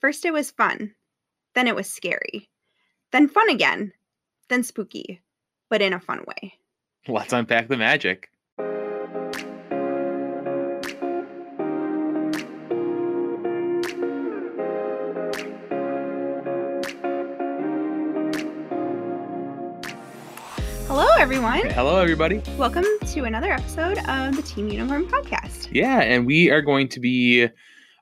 First, 0.00 0.24
it 0.24 0.32
was 0.32 0.50
fun, 0.50 0.94
then, 1.54 1.68
it 1.68 1.74
was 1.74 1.86
scary, 1.86 2.48
then, 3.12 3.28
fun 3.28 3.50
again, 3.50 3.92
then, 4.48 4.62
spooky, 4.62 5.20
but 5.68 5.82
in 5.82 5.92
a 5.92 6.00
fun 6.00 6.24
way. 6.26 6.54
Let's 7.06 7.34
unpack 7.34 7.68
the 7.68 7.76
magic. 7.76 8.30
Hello, 20.86 21.08
everyone. 21.18 21.68
Hello, 21.68 21.98
everybody. 21.98 22.40
Welcome 22.56 22.86
to 23.08 23.24
another 23.24 23.52
episode 23.52 23.98
of 24.08 24.34
the 24.34 24.42
Team 24.46 24.70
Unicorn 24.70 25.04
podcast. 25.08 25.68
Yeah, 25.72 26.00
and 26.00 26.24
we 26.24 26.48
are 26.48 26.62
going 26.62 26.88
to 26.88 27.00
be 27.00 27.50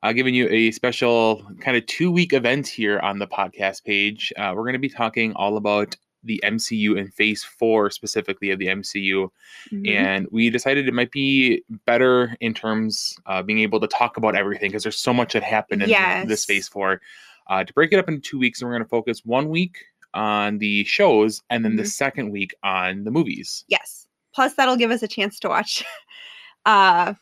uh, 0.03 0.13
giving 0.13 0.33
you 0.33 0.47
a 0.49 0.71
special 0.71 1.43
kind 1.61 1.75
of 1.77 1.85
two 1.85 2.11
week 2.11 2.33
event 2.33 2.67
here 2.67 2.99
on 2.99 3.19
the 3.19 3.27
podcast 3.27 3.83
page. 3.83 4.31
Uh, 4.37 4.53
we're 4.55 4.63
going 4.63 4.73
to 4.73 4.79
be 4.79 4.89
talking 4.89 5.33
all 5.33 5.57
about 5.57 5.95
the 6.23 6.41
MCU 6.43 6.99
and 6.99 7.13
Phase 7.13 7.43
Four 7.43 7.89
specifically 7.89 8.51
of 8.51 8.59
the 8.59 8.67
MCU, 8.67 9.31
Mhm. 9.71 9.87
and 9.89 10.27
we 10.31 10.49
decided 10.49 10.87
it 10.87 10.93
might 10.93 11.11
be 11.11 11.63
better 11.85 12.35
in 12.41 12.53
terms 12.53 13.15
of 13.25 13.45
being 13.45 13.59
able 13.59 13.79
to 13.79 13.87
talk 13.87 14.17
about 14.17 14.35
everything 14.35 14.69
because 14.69 14.83
there's 14.83 14.99
so 14.99 15.13
much 15.13 15.31
that 15.33 15.43
happened 15.43 15.81
in 15.83 15.89
Yes. 15.89 16.27
this 16.27 16.43
Phase 16.45 16.67
Four. 16.67 17.01
Uh, 17.47 17.63
to 17.63 17.73
break 17.73 17.91
it 17.93 17.99
up 17.99 18.07
into 18.09 18.21
two 18.21 18.37
weeks, 18.37 18.61
and 18.61 18.67
we're 18.69 18.75
going 18.75 18.83
to 18.83 18.89
focus 18.89 19.21
one 19.25 19.47
week 19.49 19.77
on 20.13 20.57
the 20.57 20.83
shows 20.83 21.41
and 21.49 21.63
then 21.63 21.77
the 21.77 21.83
Mhm. 21.83 21.87
second 21.87 22.31
week 22.31 22.53
on 22.63 23.05
the 23.05 23.11
movies. 23.11 23.63
Yes. 23.69 24.05
Plus, 24.35 24.53
that'll 24.55 24.75
give 24.77 24.91
us 24.91 25.01
a 25.01 25.07
chance 25.07 25.39
to 25.39 25.47
watch 25.49 25.83
uh, 26.65 27.13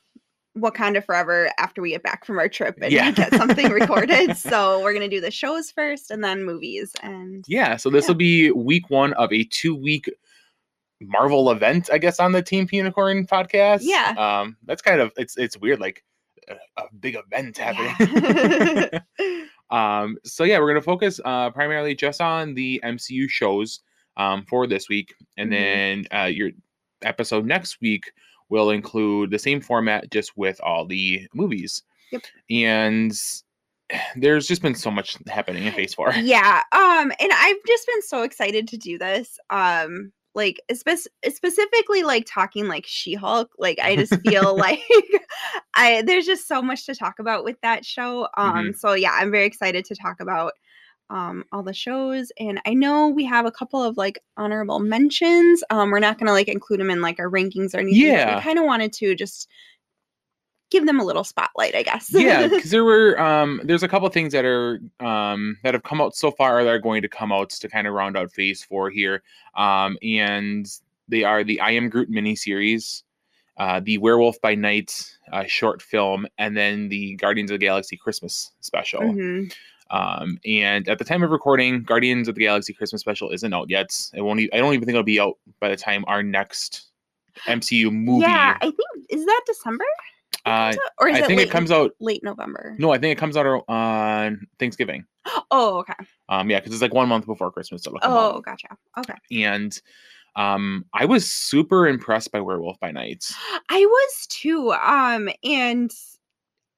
Wakanda 0.58 1.04
Forever 1.06 1.50
after 1.58 1.82
we 1.82 1.92
get 1.92 2.04
back 2.04 2.26
from 2.26 2.38
our 2.40 2.50
trip 2.50 2.78
and 2.82 2.92
Yeah. 2.92 3.12
get 3.12 3.34
something 3.36 3.70
recorded. 3.72 4.36
So 4.38 4.82
we're 4.84 4.94
gonna 4.94 5.08
do 5.10 5.22
the 5.22 5.32
shows 5.32 5.72
first 5.72 6.12
and 6.12 6.24
then 6.24 6.44
movies. 6.44 6.94
And 7.04 7.46
Yeah, 7.48 7.78
so 7.78 7.90
this 7.90 8.06
Yeah. 8.06 8.08
will 8.10 8.16
be 8.16 8.52
week 8.52 8.90
one 8.90 9.14
of 9.14 9.32
a 9.32 9.44
two 9.44 9.76
week 9.76 10.10
Marvel 11.00 11.52
event, 11.52 11.90
I 11.94 12.00
guess, 12.00 12.20
on 12.20 12.32
the 12.32 12.42
Team 12.42 12.68
Unicorn 12.72 13.28
podcast. 13.28 13.80
Yeah. 13.84 14.16
Um, 14.18 14.58
that's 14.66 14.82
kind 14.82 15.00
of 15.00 15.12
it's 15.18 15.38
it's 15.38 15.56
weird, 15.58 15.80
like 15.80 16.04
a, 16.50 16.56
a 16.78 16.84
big 17.00 17.16
event 17.16 17.58
happening. 17.58 17.94
Yeah. 18.00 19.00
um, 20.02 20.18
so 20.24 20.44
yeah, 20.44 20.60
we're 20.60 20.68
gonna 20.70 20.82
focus 20.82 21.20
uh 21.24 21.52
primarily 21.52 21.94
just 21.96 22.20
on 22.22 22.54
the 22.56 22.82
MCU 22.84 23.30
shows 23.30 23.82
um 24.18 24.44
for 24.50 24.66
this 24.66 24.90
week, 24.90 25.14
and 25.38 25.52
Mhm. 25.52 25.54
then 26.12 26.20
uh 26.20 26.26
your 26.26 26.50
episode 27.04 27.46
next 27.46 27.80
week 27.80 28.12
will 28.50 28.70
include 28.70 29.32
the 29.32 29.40
same 29.40 29.62
format 29.62 30.10
just 30.12 30.38
with 30.38 30.60
all 30.62 30.86
the 30.86 31.28
movies. 31.34 31.84
Yep. 32.12 32.24
And 32.50 33.14
there's 34.16 34.48
just 34.48 34.62
been 34.62 34.76
so 34.76 34.92
much 34.92 35.18
happening 35.28 35.66
in 35.66 35.74
phase 35.74 35.94
four. 35.94 36.12
yeah. 36.16 36.64
Um, 36.72 37.12
and 37.20 37.32
I've 37.34 37.58
just 37.68 37.88
been 37.88 38.02
so 38.02 38.24
excited 38.24 38.68
to 38.70 38.78
do 38.78 38.98
this. 38.98 39.40
Um, 39.50 40.12
like 40.36 40.62
espe- 40.72 41.08
specifically 41.30 42.04
like 42.04 42.26
talking 42.28 42.68
like 42.68 42.86
She-Hulk. 42.86 43.52
Like 43.58 43.80
I 43.80 43.96
just 43.96 44.16
feel 44.28 44.56
like 44.56 44.82
I 45.74 46.04
there's 46.04 46.28
just 46.28 46.48
so 46.48 46.62
much 46.62 46.86
to 46.86 46.96
talk 46.96 47.20
about 47.20 47.44
with 47.44 47.60
that 47.62 47.84
show. 47.84 48.28
Um, 48.38 48.74
so 48.74 48.94
yeah, 48.94 49.12
I'm 49.14 49.32
very 49.32 49.46
excited 49.46 49.84
to 49.86 49.96
talk 49.96 50.20
about 50.20 50.54
um 51.10 51.44
all 51.52 51.64
the 51.64 51.74
shows 51.74 52.32
and 52.40 52.60
i 52.66 52.74
know 52.74 53.08
we 53.08 53.24
have 53.24 53.46
a 53.46 53.52
couple 53.52 53.82
of 53.82 53.96
like 53.98 54.20
honorable 54.36 54.80
mentions 54.80 55.64
um 55.70 55.90
we're 55.90 56.00
not 56.00 56.18
gonna 56.20 56.32
like 56.34 56.48
include 56.50 56.80
them 56.80 56.90
in 56.90 57.02
like 57.02 57.20
our 57.20 57.30
rankings 57.30 57.74
or 57.74 57.80
anything 57.80 58.02
Yeah. 58.02 58.36
we 58.36 58.42
kind 58.42 58.60
of 58.60 58.66
wanted 58.66 58.92
to 58.94 59.16
just 59.16 59.48
give 60.70 60.86
them 60.86 61.00
a 61.00 61.04
little 61.06 61.24
spotlight 61.24 61.76
i 61.76 61.82
guess 61.84 62.10
yeah 62.12 62.48
because 62.50 62.72
there 62.72 62.84
were 62.84 63.18
um 63.22 63.62
there's 63.64 63.84
a 63.84 63.88
couple 63.88 64.10
things 64.10 64.34
that 64.34 64.44
are 64.44 64.82
um 65.00 65.58
that 65.64 65.74
have 65.74 65.84
come 65.84 66.02
out 66.02 66.14
so 66.16 66.30
far 66.30 66.62
that 66.64 66.70
are 66.70 66.80
going 66.80 67.02
to 67.02 67.08
come 67.08 67.32
out 67.32 67.50
to 67.52 67.70
kind 67.70 67.88
of 67.88 67.94
round 67.94 68.18
out 68.18 68.32
phase 68.34 68.64
four 68.64 68.90
here 68.90 69.24
um 69.56 69.98
and 70.04 70.66
they 71.08 71.24
are 71.24 71.44
the 71.46 71.62
i 71.62 71.72
am 71.72 71.88
groot 71.88 72.12
miniseries 72.12 73.04
uh 73.56 73.80
the 73.82 73.98
werewolf 73.98 74.42
by 74.42 74.56
night 74.56 75.16
uh, 75.32 75.46
short 75.48 75.82
film 75.82 76.28
and 76.38 76.58
then 76.58 76.90
the 76.90 77.16
guardians 77.16 77.50
of 77.50 77.60
the 77.60 77.66
galaxy 77.66 77.96
christmas 77.96 78.52
special 78.60 79.00
Mhm. 79.02 79.54
Um 79.92 80.38
and 80.46 80.88
at 80.90 80.98
the 81.00 81.04
time 81.06 81.24
of 81.24 81.30
recording 81.32 81.84
guardians 81.84 82.28
of 82.28 82.36
the 82.36 82.42
galaxy 82.42 82.74
christmas 82.74 83.02
special 83.02 83.30
isn't 83.32 83.54
out 83.54 83.70
yet 83.70 83.90
it 84.14 84.22
won't 84.22 84.40
e- 84.40 84.50
i 84.54 84.58
don't 84.58 84.74
even 84.74 84.86
think 84.86 84.94
it'll 84.96 85.04
be 85.04 85.20
out 85.20 85.38
by 85.60 85.70
the 85.70 85.76
time 85.78 86.04
our 86.08 86.22
next 86.24 86.88
mcu 87.46 87.92
movie 87.92 88.22
yeah 88.22 88.58
i 88.62 88.66
think 88.66 88.78
is 89.10 89.26
that 89.26 89.42
december 89.46 89.86
uh 90.46 90.74
or 91.00 91.08
is 91.08 91.16
i 91.16 91.20
it 91.20 91.26
think 91.28 91.38
late, 91.38 91.48
it 91.48 91.52
comes 91.52 91.72
out 91.72 91.92
late 92.00 92.24
november 92.24 92.76
no 92.80 92.92
i 92.92 92.98
think 92.98 93.12
it 93.12 93.20
comes 93.20 93.38
out 93.38 93.64
on 93.68 94.46
thanksgiving 94.60 95.06
oh 95.52 95.78
okay 95.80 95.94
Um, 96.30 96.50
yeah, 96.50 96.60
because 96.60 96.74
it's 96.74 96.82
like 96.82 96.94
one 96.94 97.08
month 97.08 97.26
before 97.26 97.52
Christmas. 97.52 97.86
It'll 97.86 98.00
oh 98.04 98.38
out. 98.38 98.44
gotcha 98.44 98.68
okay 98.98 99.14
And 99.44 99.80
um, 100.36 100.86
I 100.94 101.06
was 101.06 101.32
super 101.32 101.88
impressed 101.88 102.32
by 102.32 102.40
Werewolf 102.42 102.80
by 102.80 102.92
Night. 102.92 103.26
I 103.70 103.80
was 103.86 104.28
too. 104.30 104.72
Um, 104.74 105.30
and 105.44 105.90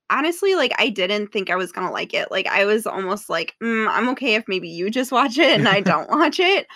honestly, 0.09 0.55
like 0.55 0.73
I 0.77 0.89
didn't 0.89 1.27
think 1.27 1.49
I 1.49 1.55
was 1.55 1.71
gonna 1.71 1.91
like 1.91 2.13
it. 2.13 2.31
Like 2.31 2.47
I 2.47 2.65
was 2.65 2.87
almost 2.87 3.29
like, 3.29 3.55
mm, 3.61 3.87
I'm 3.89 4.09
okay 4.09 4.35
if 4.35 4.47
maybe 4.47 4.69
you 4.69 4.89
just 4.89 5.11
watch 5.11 5.37
it 5.37 5.57
and 5.57 5.67
I 5.67 5.81
don't 5.81 6.09
watch 6.09 6.39
it. 6.39 6.67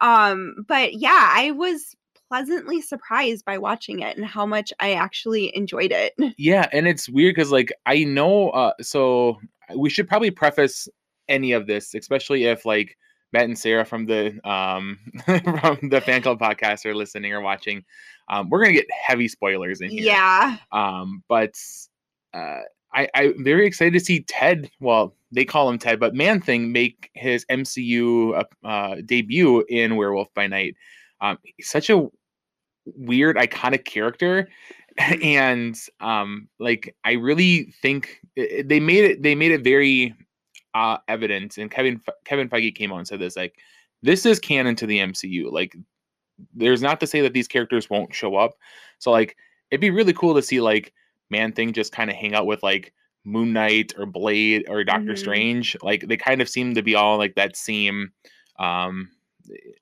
Um, 0.00 0.54
but 0.66 0.94
yeah, 0.94 1.32
I 1.34 1.50
was 1.52 1.96
pleasantly 2.28 2.80
surprised 2.80 3.44
by 3.44 3.58
watching 3.58 4.00
it 4.00 4.16
and 4.16 4.26
how 4.26 4.44
much 4.44 4.72
I 4.80 4.92
actually 4.92 5.54
enjoyed 5.56 5.92
it. 5.92 6.14
Yeah, 6.38 6.68
and 6.72 6.86
it's 6.86 7.08
weird 7.08 7.34
because 7.34 7.50
like 7.50 7.72
I 7.86 8.04
know. 8.04 8.50
Uh, 8.50 8.72
so 8.80 9.38
we 9.76 9.90
should 9.90 10.08
probably 10.08 10.30
preface 10.30 10.88
any 11.28 11.52
of 11.52 11.66
this, 11.66 11.94
especially 11.94 12.44
if 12.44 12.64
like 12.64 12.96
Matt 13.32 13.44
and 13.44 13.58
Sarah 13.58 13.84
from 13.84 14.06
the 14.06 14.38
um 14.48 14.98
from 15.24 15.88
the 15.88 16.00
fan 16.00 16.22
club 16.22 16.38
podcast 16.38 16.86
are 16.86 16.94
listening 16.94 17.32
or 17.32 17.40
watching. 17.40 17.84
Um, 18.28 18.50
we're 18.50 18.62
gonna 18.62 18.74
get 18.74 18.86
heavy 18.90 19.28
spoilers 19.28 19.80
in 19.80 19.90
here. 19.90 20.04
Yeah. 20.04 20.58
Um, 20.70 21.22
but 21.28 21.54
uh, 22.34 22.60
I, 22.94 23.08
I'm 23.14 23.44
very 23.44 23.66
excited 23.66 23.92
to 23.94 24.00
see 24.00 24.22
Ted. 24.22 24.70
Well, 24.80 25.14
they 25.30 25.44
call 25.44 25.68
him 25.68 25.78
Ted, 25.78 26.00
but 26.00 26.14
Man 26.14 26.40
Thing 26.40 26.72
make 26.72 27.10
his 27.14 27.44
MCU 27.46 28.42
uh, 28.64 28.96
debut 29.04 29.64
in 29.68 29.96
Werewolf 29.96 30.32
by 30.34 30.46
Night. 30.46 30.74
Um, 31.20 31.38
such 31.60 31.90
a 31.90 32.08
weird, 32.86 33.36
iconic 33.36 33.84
character, 33.84 34.48
and 34.98 35.78
um, 36.00 36.48
like 36.58 36.94
I 37.04 37.12
really 37.12 37.74
think 37.82 38.20
they 38.36 38.80
made 38.80 39.04
it. 39.04 39.22
They 39.22 39.34
made 39.34 39.52
it 39.52 39.62
very 39.62 40.14
uh, 40.74 40.98
evident, 41.08 41.58
and 41.58 41.70
Kevin 41.70 42.00
Kevin 42.24 42.48
Feige 42.48 42.74
came 42.74 42.92
out 42.92 42.98
and 42.98 43.08
said 43.08 43.20
this 43.20 43.36
like, 43.36 43.56
this 44.02 44.24
is 44.24 44.38
canon 44.38 44.76
to 44.76 44.86
the 44.86 44.98
MCU. 44.98 45.50
Like, 45.52 45.76
there's 46.54 46.82
not 46.82 47.00
to 47.00 47.06
say 47.06 47.20
that 47.20 47.32
these 47.32 47.48
characters 47.48 47.90
won't 47.90 48.14
show 48.14 48.36
up. 48.36 48.56
So 48.98 49.10
like, 49.10 49.36
it'd 49.70 49.80
be 49.80 49.90
really 49.90 50.12
cool 50.12 50.34
to 50.34 50.42
see 50.42 50.60
like 50.60 50.92
Man 51.30 51.52
Thing 51.52 51.72
just 51.72 51.92
kind 51.92 52.10
of 52.10 52.16
hang 52.16 52.34
out 52.34 52.46
with 52.46 52.62
like 52.62 52.92
Moon 53.24 53.52
Knight 53.52 53.92
or 53.98 54.06
Blade 54.06 54.64
or 54.68 54.84
Doctor 54.84 55.12
Mhm. 55.12 55.18
Strange. 55.18 55.76
Like 55.82 56.06
they 56.08 56.16
kind 56.16 56.40
of 56.40 56.48
seem 56.48 56.74
to 56.74 56.82
be 56.82 56.94
all 56.94 57.18
like 57.18 57.34
that 57.34 57.56
same 57.56 58.12
um 58.58 59.10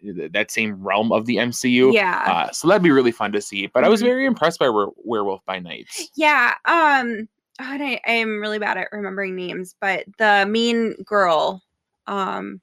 that 0.03 0.51
same 0.51 0.81
realm 0.83 1.11
of 1.13 1.27
the 1.27 1.37
MCU. 1.37 1.93
Yeah. 1.93 2.23
Uh, 2.27 2.51
so 2.53 2.69
that'd 2.69 2.83
be 2.83 2.91
really 2.93 3.11
fun 3.11 3.33
to 3.33 3.41
see. 3.41 3.67
But 3.67 3.83
I 3.85 3.89
was 3.89 4.01
Mhm. 4.01 4.07
very 4.07 4.27
impressed 4.27 4.59
by 4.61 4.69
Were- 4.69 4.93
Werewolf 4.97 5.45
by 5.45 5.59
Night. 5.59 5.89
Yeah. 6.15 6.55
Um 6.67 7.29
and 7.59 7.83
I, 7.83 8.01
I 8.07 8.13
am 8.13 8.41
really 8.41 8.59
bad 8.59 8.77
at 8.77 8.89
remembering 8.93 9.35
names, 9.35 9.75
but 9.81 10.05
the 10.19 10.45
mean 10.47 10.95
girl, 11.05 11.63
um, 12.07 12.61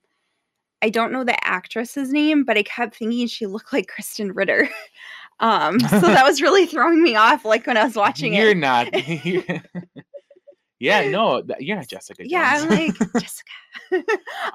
I 0.84 0.90
don't 0.90 1.12
know 1.12 1.24
the 1.24 1.44
actress's 1.48 2.12
name, 2.12 2.44
but 2.44 2.58
I 2.58 2.64
kept 2.64 2.98
thinking 2.98 3.26
she 3.28 3.48
looked 3.48 3.74
like 3.74 3.88
Krysten 3.90 4.32
Ritter. 4.36 4.70
Um, 5.40 5.80
so 5.90 6.00
that 6.00 6.26
was 6.26 6.42
really 6.42 6.66
throwing 6.66 7.02
me 7.02 7.16
off 7.16 7.46
like 7.46 7.68
when 7.68 7.78
I 7.78 7.84
was 7.84 7.96
watching 7.96 8.34
You're 8.34 8.52
it. 8.52 8.58
not. 8.58 8.88
yeah, 10.80 11.10
no, 11.10 11.44
you're 11.60 11.78
not 11.78 11.88
Jessica. 11.88 12.28
Yeah, 12.28 12.60
I'm 12.62 12.70
like 12.70 12.98
Jessica. 13.20 13.52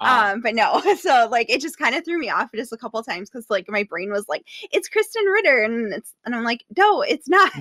Ah. 0.00 0.32
um, 0.32 0.40
but 0.40 0.54
no, 0.54 0.80
so 1.00 1.28
like 1.30 1.48
it 1.50 1.60
just 1.60 1.78
kind 1.78 1.94
of 1.94 2.04
threw 2.04 2.18
me 2.18 2.30
off 2.30 2.50
just 2.54 2.72
a 2.72 2.76
couple 2.76 3.02
times 3.02 3.30
because 3.30 3.48
like 3.50 3.68
my 3.68 3.84
brain 3.84 4.10
was 4.10 4.28
like, 4.28 4.46
it's 4.72 4.88
Krysten 4.88 5.32
Ritter, 5.32 5.62
and 5.62 5.92
it's 5.92 6.14
and 6.24 6.34
I'm 6.34 6.44
like, 6.44 6.64
no, 6.76 7.02
it's 7.02 7.28
not. 7.28 7.52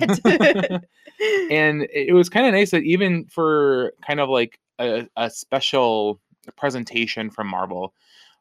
and 1.50 1.86
it 1.92 2.14
was 2.14 2.28
kind 2.28 2.46
of 2.46 2.52
nice 2.52 2.70
that 2.70 2.82
even 2.82 3.26
for 3.26 3.92
kind 4.06 4.20
of 4.20 4.28
like 4.28 4.58
a, 4.78 5.06
a 5.16 5.30
special 5.30 6.20
presentation 6.56 7.30
from 7.30 7.48
Marvel, 7.48 7.94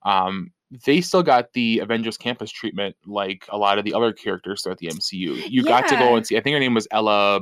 um, 0.03 0.51
they 0.85 1.01
still 1.01 1.23
got 1.23 1.53
the 1.53 1.79
Avengers 1.79 2.17
Campus 2.17 2.51
treatment 2.51 2.95
like 3.05 3.45
a 3.49 3.57
lot 3.57 3.77
of 3.77 3.85
the 3.85 3.93
other 3.93 4.11
characters 4.11 4.61
throughout 4.61 4.79
the 4.79 4.87
MCU. 4.87 5.49
You 5.49 5.63
got 5.63 5.87
to 5.87 5.95
go 5.95 6.15
and 6.15 6.27
see. 6.27 6.37
I 6.37 6.41
think 6.41 6.53
her 6.53 6.59
name 6.59 6.73
was 6.73 6.87
Ella 6.91 7.39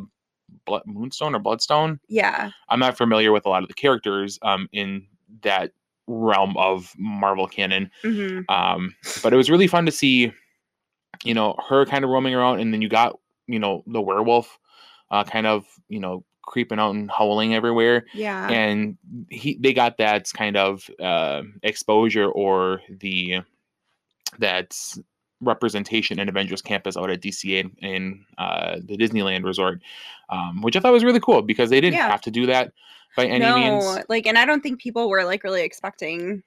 Blood, 0.66 0.84
Moonstone 0.86 1.34
or 1.36 1.40
Bloodstone. 1.40 2.00
yeah. 2.08 2.52
I'm 2.70 2.80
not 2.80 2.98
familiar 2.98 3.32
with 3.32 3.46
a 3.46 3.50
lot 3.50 3.64
of 3.64 3.68
the 3.68 3.74
characters 3.74 4.38
um, 4.44 4.70
in 4.72 5.08
that 5.42 5.72
realm 6.08 6.56
of 6.56 6.94
Marvel 6.98 7.48
canon. 7.48 7.90
hmm 8.04 8.42
Um, 8.48 8.96
but 9.24 9.34
it 9.34 9.38
was 9.38 9.50
really 9.50 9.68
fun 9.68 9.86
to 9.88 9.92
see, 9.92 10.32
you 11.24 11.34
know, 11.34 11.56
her 11.68 11.86
kind 11.86 12.04
of 12.04 12.12
roaming 12.12 12.36
around, 12.36 12.60
and 12.60 12.72
then 12.72 12.82
you 12.82 12.90
got, 12.90 13.18
you 13.48 13.58
know, 13.58 13.84
the 13.88 14.02
werewolf, 14.02 14.60
uh, 15.10 15.24
kind 15.24 15.48
of, 15.48 15.66
you 15.90 16.00
know, 16.00 16.24
creeping 16.46 16.80
out 16.80 16.94
and 16.96 17.10
howling 17.12 17.54
everywhere 17.56 18.06
Yeah. 18.14 18.48
and 18.50 18.98
he 19.30 19.58
they 19.60 19.74
got 19.74 19.98
that 19.98 20.32
kind 20.34 20.56
of 20.58 20.90
uh, 21.00 21.42
exposure 21.64 22.28
or 22.30 22.82
the 22.90 23.42
that 24.40 24.76
representation 25.42 26.20
in 26.20 26.30
Avengers 26.30 26.62
Campus 26.62 26.98
out 26.98 27.10
at 27.10 27.22
DCA 27.22 27.60
in, 27.60 27.72
in 27.88 28.26
uh, 28.38 28.78
the 28.84 28.98
Disneyland 28.98 29.44
Resort, 29.44 29.82
um, 30.30 30.62
which 30.62 30.76
I 30.76 30.80
thought 30.80 30.94
was 30.94 31.04
really 31.04 31.20
cool 31.20 31.42
because 31.42 31.70
they 31.70 31.82
didn't 31.82 31.96
Yeah. 31.98 32.10
have 32.10 32.22
to 32.22 32.32
do 32.32 32.46
that 32.48 32.72
by 33.16 33.26
any 33.26 33.40
no, 33.46 33.56
means. 33.56 34.00
like, 34.10 34.26
and 34.28 34.38
I 34.38 34.46
don't 34.46 34.62
think 34.62 34.80
people 34.82 35.10
were 35.10 35.24
like 35.24 35.44
really 35.44 35.62
expecting 35.62 36.42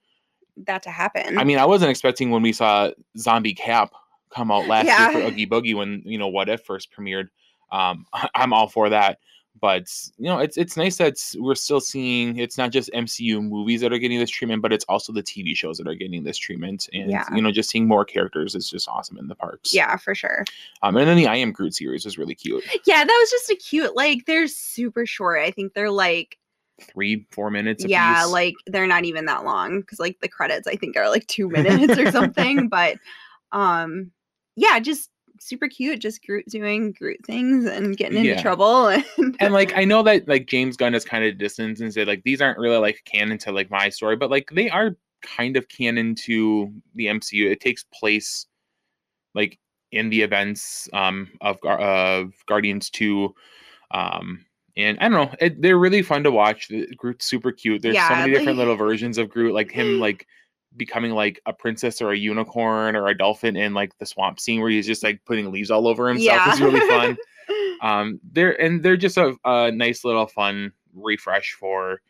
that 0.66 0.82
to 0.82 0.90
happen. 0.90 1.38
I 1.38 1.44
mean, 1.44 1.58
I 1.58 1.64
wasn't 1.64 1.90
expecting 1.90 2.30
when 2.30 2.42
we 2.42 2.52
saw 2.52 2.90
Zombie 3.16 3.54
Cap 3.54 3.92
come 4.34 4.50
out 4.50 4.66
last 4.66 4.86
Yeah. 4.86 5.10
year 5.12 5.22
for 5.22 5.28
Oogie 5.28 5.46
Boogie 5.46 5.74
when 5.74 6.02
you 6.04 6.18
know 6.18 6.28
What 6.28 6.48
If 6.48 6.62
first 6.64 6.88
premiered. 6.92 7.28
Um, 7.70 8.06
I'm 8.34 8.52
all 8.52 8.68
for 8.68 8.88
that, 8.88 9.18
but 9.60 9.86
you 10.16 10.24
know, 10.26 10.38
it's 10.38 10.56
it's 10.56 10.76
nice 10.76 10.96
that 10.96 11.14
we're 11.36 11.54
still 11.54 11.80
seeing 11.80 12.36
it's 12.38 12.56
not 12.58 12.70
just 12.72 12.90
MCU 12.92 13.42
movies 13.42 13.80
that 13.80 13.92
are 13.92 13.98
getting 13.98 14.18
this 14.18 14.30
treatment, 14.30 14.62
but 14.62 14.72
it's 14.72 14.84
also 14.88 15.12
the 15.12 15.22
TV 15.22 15.56
shows 15.56 15.78
that 15.78 15.86
are 15.88 15.94
getting 15.94 16.22
this 16.24 16.38
treatment, 16.38 16.88
and 16.92 17.10
Yeah. 17.10 17.24
you 17.34 17.42
know, 17.42 17.50
just 17.52 17.70
seeing 17.70 17.86
more 17.88 18.04
characters 18.04 18.54
is 18.54 18.68
just 18.70 18.88
awesome 18.88 19.18
in 19.18 19.28
the 19.28 19.34
parks. 19.34 19.74
yeah, 19.74 19.96
for 19.96 20.14
sure. 20.14 20.44
Um, 20.82 20.96
and 20.96 21.08
then 21.08 21.16
the 21.16 21.26
I 21.26 21.36
Am 21.36 21.52
Groot 21.52 21.74
series 21.74 22.04
was 22.04 22.18
really 22.18 22.34
cute. 22.34 22.64
Yeah, 22.86 23.04
that 23.04 23.18
was 23.22 23.30
just 23.30 23.50
a 23.50 23.56
cute. 23.56 23.94
Like, 23.96 24.26
they're 24.26 24.46
super 24.48 25.06
short. 25.06 25.40
I 25.40 25.50
think 25.50 25.74
they're 25.74 25.90
like, 25.90 26.38
Three, 26.80 27.26
four 27.32 27.50
minutes. 27.50 27.84
Yeah, 27.84 28.22
piece. 28.22 28.30
like 28.32 28.54
they're 28.68 28.86
not 28.86 29.04
even 29.04 29.24
that 29.24 29.44
long 29.44 29.80
because 29.80 29.98
like 29.98 30.20
the 30.20 30.28
credits 30.28 30.68
I 30.68 30.76
think 30.76 30.96
are 30.96 31.08
like 31.10 31.26
two 31.26 31.48
minutes 31.48 31.98
or 31.98 32.10
something. 32.12 32.68
But 32.70 32.98
um, 33.50 34.12
yeah, 34.54 34.78
just 34.78 35.10
super 35.40 35.68
cute. 35.68 36.00
Just 36.00 36.24
Groot 36.24 36.46
doing 36.48 36.92
Groot 36.92 37.24
things 37.26 37.66
and 37.66 37.96
getting 37.96 38.18
into 38.18 38.34
Yeah. 38.34 38.40
trouble. 38.40 38.88
And, 39.18 39.38
and 39.40 39.52
like 39.54 39.72
I 39.76 39.84
know 39.84 40.02
that 40.04 40.28
like 40.28 40.46
James 40.48 40.76
Gunn 40.76 40.94
is 40.94 41.04
kind 41.04 41.24
of 41.24 41.38
distant 41.38 41.80
and 41.80 41.92
said 41.92 42.08
like 42.08 42.22
these 42.24 42.40
aren't 42.40 42.58
really 42.58 42.78
like 42.78 43.02
canon 43.04 43.38
to 43.38 43.52
like 43.52 43.70
my 43.70 43.88
story, 43.90 44.16
but 44.16 44.30
like 44.30 44.50
they 44.52 44.70
are 44.70 44.96
kind 45.22 45.56
of 45.56 45.68
canon 45.68 46.14
to 46.16 46.72
the 46.94 47.08
MCU. 47.08 47.50
It 47.50 47.60
takes 47.60 47.84
place 47.94 48.46
like 49.34 49.58
in 49.92 50.10
the 50.10 50.22
events 50.22 50.88
um 50.94 51.30
of 51.42 51.58
of 51.64 52.34
Guardians 52.46 52.90
2 52.90 53.34
um 53.92 54.44
and 54.76 54.98
I 55.00 55.08
don't 55.08 55.12
know, 55.30 55.36
it, 55.40 55.60
they're 55.62 55.78
really 55.78 56.02
fun 56.02 56.24
to 56.24 56.32
watch. 56.32 56.70
Groot's 56.96 57.26
super 57.26 57.52
cute. 57.52 57.82
There's 57.82 58.02
so 58.02 58.14
Yeah, 58.14 58.16
many 58.16 58.30
different 58.32 58.58
little 58.58 58.76
versions 58.76 59.18
of 59.18 59.28
Groot, 59.30 59.54
like 59.54 59.72
him 59.72 59.98
like 60.00 60.26
becoming 60.78 61.10
like 61.12 61.40
a 61.44 61.52
princess 61.52 62.00
or 62.00 62.12
a 62.12 62.16
unicorn 62.16 62.96
or 62.96 63.08
a 63.08 63.18
dolphin 63.18 63.56
in 63.56 63.74
like 63.74 63.98
the 63.98 64.06
swamp 64.06 64.40
scene 64.40 64.62
where 64.62 64.70
he's 64.70 64.86
just 64.86 65.02
like 65.02 65.22
putting 65.26 65.50
leaves 65.52 65.70
all 65.70 65.86
over 65.86 66.08
himself. 66.08 66.40
yeah, 66.46 66.50
It's 66.50 66.60
really 66.60 66.80
fun 66.80 67.18
um 67.80 68.20
they're 68.32 68.60
and 68.60 68.82
they're 68.82 68.96
just 68.96 69.16
a, 69.16 69.34
a 69.44 69.70
nice 69.70 70.04
little 70.04 70.26
fun 70.26 70.72
refresh 70.94 71.52
for 71.52 72.00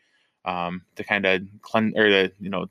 um 0.44 0.82
to 0.96 1.04
kind 1.04 1.26
of 1.26 1.42
cleanse 1.62 1.94
or 1.96 2.08
to 2.08 2.32
you 2.40 2.50
know 2.50 2.66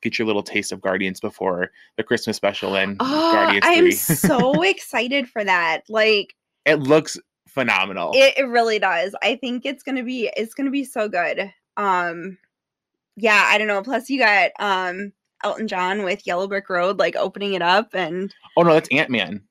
get 0.00 0.18
your 0.18 0.26
little 0.26 0.42
taste 0.42 0.72
of 0.72 0.80
guardians 0.80 1.20
before 1.20 1.70
the 1.96 2.02
christmas 2.02 2.36
special 2.36 2.74
and 2.76 2.96
Oh, 3.00 3.30
guardians 3.32 3.64
I 3.64 3.72
am 3.74 3.92
so 3.92 4.62
excited 4.72 5.28
for 5.28 5.44
that. 5.44 5.82
Like 5.88 6.34
it 6.66 6.80
looks 6.80 7.18
phenomenal 7.46 8.12
it, 8.14 8.34
it 8.38 8.44
really 8.44 8.78
does. 8.78 9.14
I 9.22 9.36
think 9.36 9.64
it's 9.64 9.82
gonna 9.82 10.02
be 10.02 10.30
it's 10.36 10.54
gonna 10.54 10.70
be 10.70 10.84
so 10.84 11.08
good. 11.08 11.52
Um 11.76 12.38
yeah, 13.16 13.44
I 13.46 13.58
don't 13.58 13.68
know. 13.68 13.82
Plus 13.82 14.10
you 14.10 14.18
got 14.18 14.50
um 14.58 15.12
Elton 15.44 15.68
John 15.68 16.02
with 16.04 16.26
Yellow 16.26 16.46
Brick 16.48 16.68
Road 16.68 16.98
like 16.98 17.16
opening 17.16 17.54
it 17.54 17.62
up 17.62 17.94
and 17.94 18.32
oh 18.56 18.62
no 18.62 18.74
that's 18.74 18.88
ant-man 18.92 19.42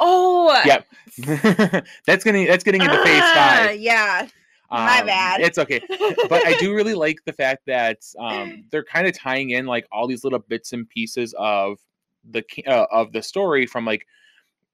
oh 0.00 0.60
Yep. 0.64 0.86
that's 2.06 2.24
getting 2.24 2.46
that's 2.46 2.64
getting 2.64 2.80
into 2.82 2.96
phase 3.02 3.20
ah, 3.22 3.64
five 3.68 3.78
Yeah. 3.78 4.28
my 4.70 5.00
Um, 5.00 5.06
bad. 5.06 5.40
it's 5.40 5.58
okay 5.58 5.80
but 6.28 6.46
I 6.46 6.56
do 6.58 6.74
really 6.74 6.94
like 7.06 7.18
the 7.26 7.32
fact 7.32 7.62
that 7.66 7.98
um, 8.18 8.64
they're 8.70 8.84
kind 8.84 9.06
of 9.06 9.12
tying 9.16 9.50
in 9.50 9.66
like 9.66 9.86
all 9.92 10.06
these 10.06 10.24
little 10.24 10.38
bits 10.40 10.72
and 10.72 10.88
pieces 10.88 11.34
of 11.38 11.78
the 12.30 12.42
uh, 12.66 12.86
of 12.90 13.12
the 13.12 13.22
story 13.22 13.66
from 13.66 13.84
like 13.84 14.06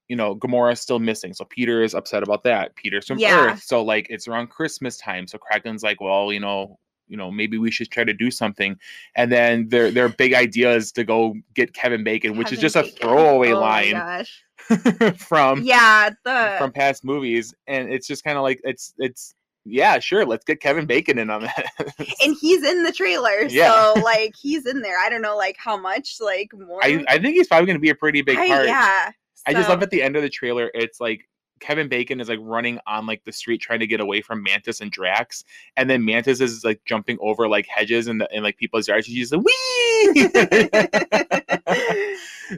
you 0.09 0.17
know 0.17 0.35
Gamora's 0.35 0.81
still 0.81 0.99
missing, 0.99 1.33
so 1.33 1.45
Peter 1.47 1.83
is 1.83 1.95
upset 1.95 2.23
about 2.23 2.43
that. 2.45 2.75
Peter's 2.77 3.07
from 3.07 3.19
Yeah. 3.19 3.53
Earth, 3.53 3.63
so 3.63 3.83
like 3.83 4.07
it's 4.11 4.27
around 4.29 4.49
Christmas 4.49 4.97
time, 4.99 5.27
so 5.27 5.39
Kraglin's 5.39 5.83
like, 5.83 6.01
well, 6.01 6.33
you 6.33 6.41
know. 6.41 6.79
You 7.09 7.17
know, 7.17 7.31
maybe 7.31 7.59
we 7.59 7.71
should 7.71 7.91
try 7.91 8.05
to 8.05 8.13
do 8.15 8.31
something, 8.31 8.77
and 9.17 9.31
then 9.31 9.69
their 9.69 9.91
their 9.91 10.09
big 10.09 10.35
idea 10.35 10.75
is 10.75 10.93
to 10.93 11.05
go 11.05 11.35
get 11.55 11.75
Kevin 11.75 12.05
Bacon, 12.05 12.37
which 12.39 12.53
is 12.53 12.59
just 12.59 12.77
a 12.77 12.85
throwaway 12.85 13.53
Oh 13.53 13.61
line 13.61 14.25
from 15.19 15.63
Yeah, 15.63 16.11
the 16.25 16.55
from 16.59 16.73
past 16.73 17.05
movies, 17.05 17.55
and 17.67 17.93
it's 17.93 18.07
just 18.07 18.25
kind 18.25 18.39
of 18.39 18.43
like 18.43 18.61
it's 18.65 18.95
it's 18.99 19.35
yeah, 19.65 19.99
sure, 20.01 20.25
let's 20.27 20.45
get 20.45 20.61
Kevin 20.61 20.87
Bacon 20.87 21.19
in 21.19 21.31
on 21.31 21.43
that. 21.43 21.67
and 22.25 22.37
he's 22.41 22.65
in 22.65 22.83
the 22.83 22.93
trailer. 22.93 23.43
Yeah. 23.43 23.93
So 23.95 24.01
like 24.01 24.35
he's 24.41 24.67
in 24.67 24.81
there. 24.83 24.99
I 24.99 25.09
don't 25.09 25.23
know 25.23 25.37
like 25.37 25.57
how 25.59 25.77
much 25.77 26.17
like 26.21 26.49
more 26.57 26.81
I, 26.85 27.05
I 27.09 27.19
think 27.19 27.37
he's 27.37 27.47
probably 27.47 27.67
going 27.67 27.77
to 27.77 27.81
be 27.81 27.91
a 27.91 27.95
pretty 27.95 28.23
big 28.23 28.39
I- 28.39 28.49
part. 28.49 28.67
yeah. 28.67 29.11
I 29.45 29.53
just 29.53 29.69
love 29.69 29.83
at 29.83 29.91
the 29.91 30.01
end 30.03 30.15
of 30.15 30.23
the 30.23 30.29
trailer, 30.31 30.71
it's 30.73 31.01
like 31.01 31.29
Kevin 31.63 31.89
Bacon 31.89 32.21
is 32.21 32.29
like 32.29 32.41
running 32.43 32.81
on 32.89 33.07
like 33.07 33.23
the 33.25 33.33
street 33.33 33.61
trying 33.61 33.81
to 33.81 33.87
get 33.87 34.01
away 34.01 34.21
from 34.21 34.43
Mantis 34.43 34.81
and 34.81 34.91
Drax, 34.91 35.45
and 35.77 35.89
then 35.89 36.05
Mantis 36.05 36.41
is 36.41 36.65
like 36.65 36.85
jumping 36.85 37.19
over 37.21 37.49
like 37.49 37.67
hedges 37.67 38.09
and 38.09 38.21
the 38.21 38.31
and 38.33 38.43
like 38.43 38.59
people's 38.59 38.89
yards. 38.89 39.07
She's 39.07 39.31
just 39.31 39.33
like 39.33 39.45
wee. 39.45 40.13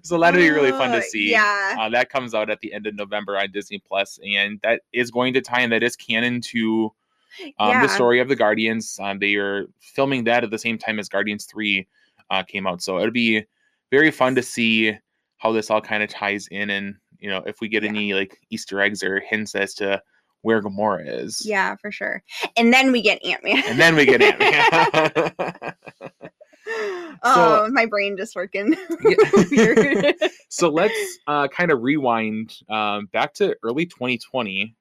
so 0.03 0.19
that'll 0.19 0.41
be 0.41 0.51
really 0.51 0.71
fun 0.71 0.93
Oh, 0.93 0.97
to 0.97 1.03
see. 1.03 1.31
Yeah. 1.31 1.77
Uh, 1.79 1.91
that 1.91 2.09
comes 2.09 2.35
out 2.35 2.49
at 2.49 2.61
the 2.61 2.73
end 2.73 2.87
of 2.87 2.95
November 2.95 3.39
on 3.39 3.53
Disney 3.53 3.79
Plus, 3.79 4.19
and 4.27 4.59
that 4.63 4.81
is 4.93 5.11
going 5.11 5.35
to 5.35 5.43
tie 5.43 5.61
in. 5.61 5.69
That 5.71 5.83
is 5.83 5.97
canon 5.97 6.41
to 6.41 6.91
um, 7.59 7.71
yeah. 7.71 7.83
the 7.83 7.89
story 7.89 8.21
of 8.21 8.29
the 8.29 8.37
Guardians. 8.37 8.99
Um, 9.03 9.19
they 9.19 9.35
are 9.35 9.67
filming 9.81 10.25
that 10.25 10.45
at 10.45 10.51
the 10.51 10.59
same 10.59 10.79
time 10.79 10.99
as 10.99 11.11
Guardians 11.11 11.45
Three 11.45 11.87
uh, 12.31 12.43
came 12.43 12.67
out, 12.67 12.83
so 12.83 12.99
it'll 12.99 13.11
be 13.11 13.45
very 13.91 14.11
fun 14.11 14.35
to 14.37 14.43
see 14.43 14.97
how 15.37 15.53
this 15.53 15.71
all 15.71 15.83
kind 15.83 16.03
of 16.03 16.09
ties 16.09 16.49
in, 16.49 16.71
and 16.71 16.97
you 17.19 17.29
know 17.31 17.43
if 17.47 17.61
we 17.61 17.69
get 17.69 17.83
Yeah. 17.83 17.91
any 17.91 18.15
like 18.15 18.39
Easter 18.51 18.81
eggs 18.81 19.03
or 19.03 19.21
hints 19.21 19.55
as 19.55 19.75
to 19.75 20.01
where 20.43 20.61
Gamora 20.63 21.07
is. 21.25 21.41
Yeah, 21.45 21.75
for 21.77 21.91
sure. 21.91 22.23
And 22.57 22.71
then 22.73 22.93
we 22.93 23.01
get 23.01 23.25
Ant 23.25 23.43
Man. 23.43 23.63
And 23.67 23.81
then 23.81 23.97
we 23.97 24.05
get 24.05 24.21
Ant-Man. 24.43 25.75
oh, 27.23 27.69
my 27.73 27.87
brain 27.87 28.17
just 28.17 28.37
working 28.37 28.75
Yeah. 29.03 30.13
so 30.51 30.69
let's 30.69 31.19
uh, 31.27 31.49
kind 31.49 31.71
of 31.71 31.83
rewind 31.83 32.57
um, 32.69 33.07
back 33.07 33.33
to 33.35 33.57
early 33.63 33.87
2020 33.87 34.77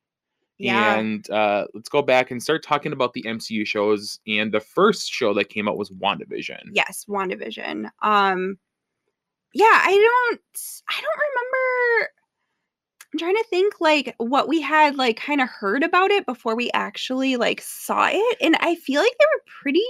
yeah. 0.58 0.96
and 0.98 1.30
uh, 1.30 1.66
let's 1.74 1.88
go 1.90 2.02
back 2.02 2.32
and 2.32 2.44
start 2.44 2.62
talking 2.64 2.92
about 2.92 3.14
the 3.14 3.24
MCU 3.24 3.66
shows. 3.66 4.20
And 4.28 4.52
the 4.54 4.60
first 4.60 5.10
show 5.12 5.34
that 5.34 5.50
came 5.50 5.68
out 5.70 5.78
was 5.78 5.90
WandaVision. 5.92 6.62
yes, 6.74 7.06
WandaVision. 7.08 7.90
Um 8.02 8.58
yeah, 9.54 9.66
I 9.84 9.92
don't 9.92 10.42
I 10.90 11.02
don't 11.02 11.20
remember 11.30 12.10
I'm 13.14 13.20
trying 13.20 13.36
to 13.36 13.44
think 13.50 13.76
like 13.80 14.16
what 14.18 14.48
we 14.48 14.60
had 14.60 14.96
like 14.96 15.18
kind 15.18 15.40
of 15.40 15.48
heard 15.48 15.84
about 15.84 16.10
it 16.12 16.26
before 16.26 16.56
we 16.56 16.72
actually 16.74 17.36
like 17.36 17.62
saw 17.62 18.10
it 18.12 18.38
and 18.42 18.56
I 18.60 18.76
feel 18.76 19.02
like 19.02 19.12
they 19.20 19.26
were 19.36 19.44
pretty 19.62 19.84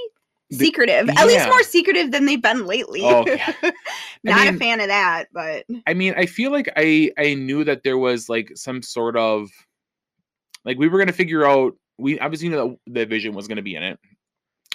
The- 0.50 0.58
secretive. 0.58 1.10
At 1.10 1.26
least 1.26 1.48
more 1.48 1.64
secretive 1.64 2.12
than 2.12 2.26
they've 2.26 2.42
been 2.42 2.66
lately. 2.66 3.02
Oh, 3.04 3.26
yeah. 3.28 3.54
Not 4.26 4.46
mean- 4.46 4.56
a 4.56 4.58
fan 4.58 4.82
of 4.82 4.88
that, 4.88 5.30
but 5.34 5.66
I 5.88 5.94
mean, 5.94 6.14
I 6.18 6.26
feel 6.26 6.52
like 6.52 6.70
I 6.76 7.12
I 7.18 7.34
knew 7.36 7.64
that 7.64 7.84
there 7.84 7.98
was 7.98 8.28
like 8.28 8.52
some 8.56 8.82
sort 8.82 9.16
of 9.16 9.50
like 10.66 10.78
we 10.78 10.88
were 10.90 11.00
gonna 11.00 11.14
figure 11.14 11.46
out. 11.46 11.76
We 11.98 12.20
obviously 12.20 12.50
knew 12.50 12.56
that 12.86 12.94
the 12.94 13.06
Vision 13.06 13.34
was 13.36 13.48
gonna 13.48 13.62
be 13.62 13.76
in 13.76 13.84
it, 13.84 14.00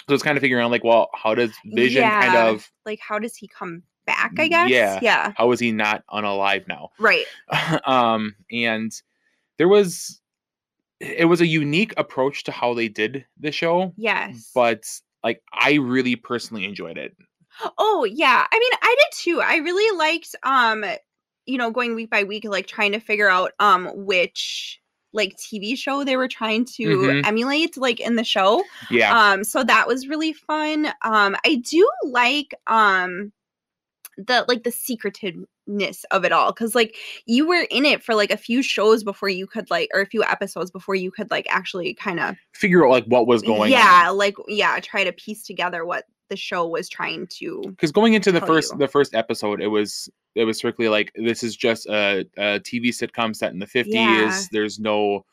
so 0.07 0.13
it's 0.15 0.23
kind 0.23 0.37
of 0.37 0.41
figuring 0.41 0.63
out 0.63 0.71
like, 0.71 0.83
well, 0.83 1.09
how 1.13 1.35
does 1.35 1.51
Vision 1.65 2.01
kind 2.03 2.35
of 2.35 2.67
like 2.85 2.99
how 2.99 3.19
does 3.19 3.35
he 3.35 3.47
come 3.47 3.83
back, 4.09 4.33
I 4.39 4.47
guess? 4.47 4.69
Yeah. 4.69 4.99
Yeah. 5.01 5.33
how 5.37 5.51
is 5.51 5.59
he 5.59 5.71
not 5.71 6.03
unalive 6.11 6.67
now? 6.67 6.89
Right. 6.99 7.25
um, 7.85 8.35
and 8.51 8.91
there 9.57 9.67
was 9.67 10.19
it 10.99 11.25
was 11.29 11.39
a 11.41 11.47
unique 11.47 11.93
approach 11.95 12.43
to 12.45 12.51
how 12.51 12.73
they 12.73 12.89
did 12.89 13.25
the 13.39 13.51
show, 13.51 13.93
Yes. 13.95 14.51
but 14.53 14.83
like 15.23 15.41
I 15.53 15.75
really 15.75 16.15
personally 16.15 16.65
enjoyed 16.65 16.97
it. 16.97 17.15
Oh 17.77 18.05
yeah. 18.09 18.45
I 18.51 18.59
mean, 18.59 18.71
I 18.81 18.95
did 18.97 19.07
too. 19.17 19.41
I 19.41 19.57
really 19.57 19.97
liked 19.97 20.35
um 20.43 20.83
you 21.45 21.57
know, 21.57 21.71
going 21.71 21.95
week 21.95 22.09
by 22.09 22.23
week 22.23 22.43
like 22.45 22.67
trying 22.67 22.91
to 22.93 22.99
figure 22.99 23.29
out 23.29 23.51
um 23.59 23.89
which 23.95 24.79
like 25.11 25.35
TV 25.37 25.75
show 25.75 26.03
they 26.03 26.15
were 26.17 26.27
trying 26.27 26.63
to 26.65 26.83
Mhm. 26.83 27.25
emulate 27.25 27.75
like 27.77 27.99
in 27.99 28.15
the 28.15 28.23
show. 28.23 28.63
Yeah, 28.91 29.11
Um 29.17 29.43
so 29.43 29.63
that 29.63 29.87
was 29.87 30.07
really 30.07 30.33
fun. 30.33 30.85
Um 31.01 31.35
I 31.45 31.55
do 31.55 31.89
like 32.03 32.53
um 32.67 33.31
the 34.27 34.45
like 34.47 34.63
the 34.63 34.71
secretiveness 34.71 36.03
of 36.11 36.25
it 36.25 36.31
all 36.31 36.51
cuz 36.53 36.75
like 36.75 36.95
you 37.25 37.47
were 37.47 37.65
in 37.71 37.85
it 37.85 38.03
for 38.03 38.15
like 38.15 38.31
a 38.31 38.37
few 38.37 38.61
shows 38.61 39.03
before 39.03 39.29
you 39.29 39.47
could 39.47 39.69
like 39.69 39.89
or 39.93 40.01
a 40.01 40.05
few 40.05 40.23
episodes 40.23 40.71
before 40.71 40.95
you 40.95 41.09
could 41.11 41.29
like 41.31 41.47
actually 41.49 41.93
kind 41.93 42.19
of 42.19 42.35
figure 42.53 42.85
out 42.85 42.91
like 42.91 43.05
what 43.05 43.27
was 43.27 43.41
going 43.41 43.61
on. 43.61 43.69
yeah, 43.69 44.09
like 44.09 44.35
yeah, 44.47 44.79
try 44.81 45.03
to 45.03 45.11
piece 45.13 45.43
together 45.43 45.85
what 45.85 46.05
the 46.29 46.35
show 46.35 46.67
was 46.67 46.87
trying 46.87 47.25
to 47.27 47.61
because 47.69 47.91
going 47.91 48.13
into 48.13 48.31
the 48.31 48.41
first 48.41 48.71
you. 48.73 48.77
the 48.77 48.87
first 48.87 49.15
episode 49.15 49.59
it 49.61 49.67
was 49.67 50.09
it 50.35 50.43
was 50.45 50.57
strictly 50.57 50.87
like 50.87 51.11
this 51.15 51.41
is 51.41 51.55
just 51.55 51.87
a, 51.87 52.19
a 52.37 52.59
tv 52.59 52.89
sitcom 52.89 53.35
set 53.35 53.51
in 53.51 53.57
the 53.57 53.65
50s 53.65 53.87
Yeah. 53.87 54.39
there's 54.51 54.77
no 54.79 55.25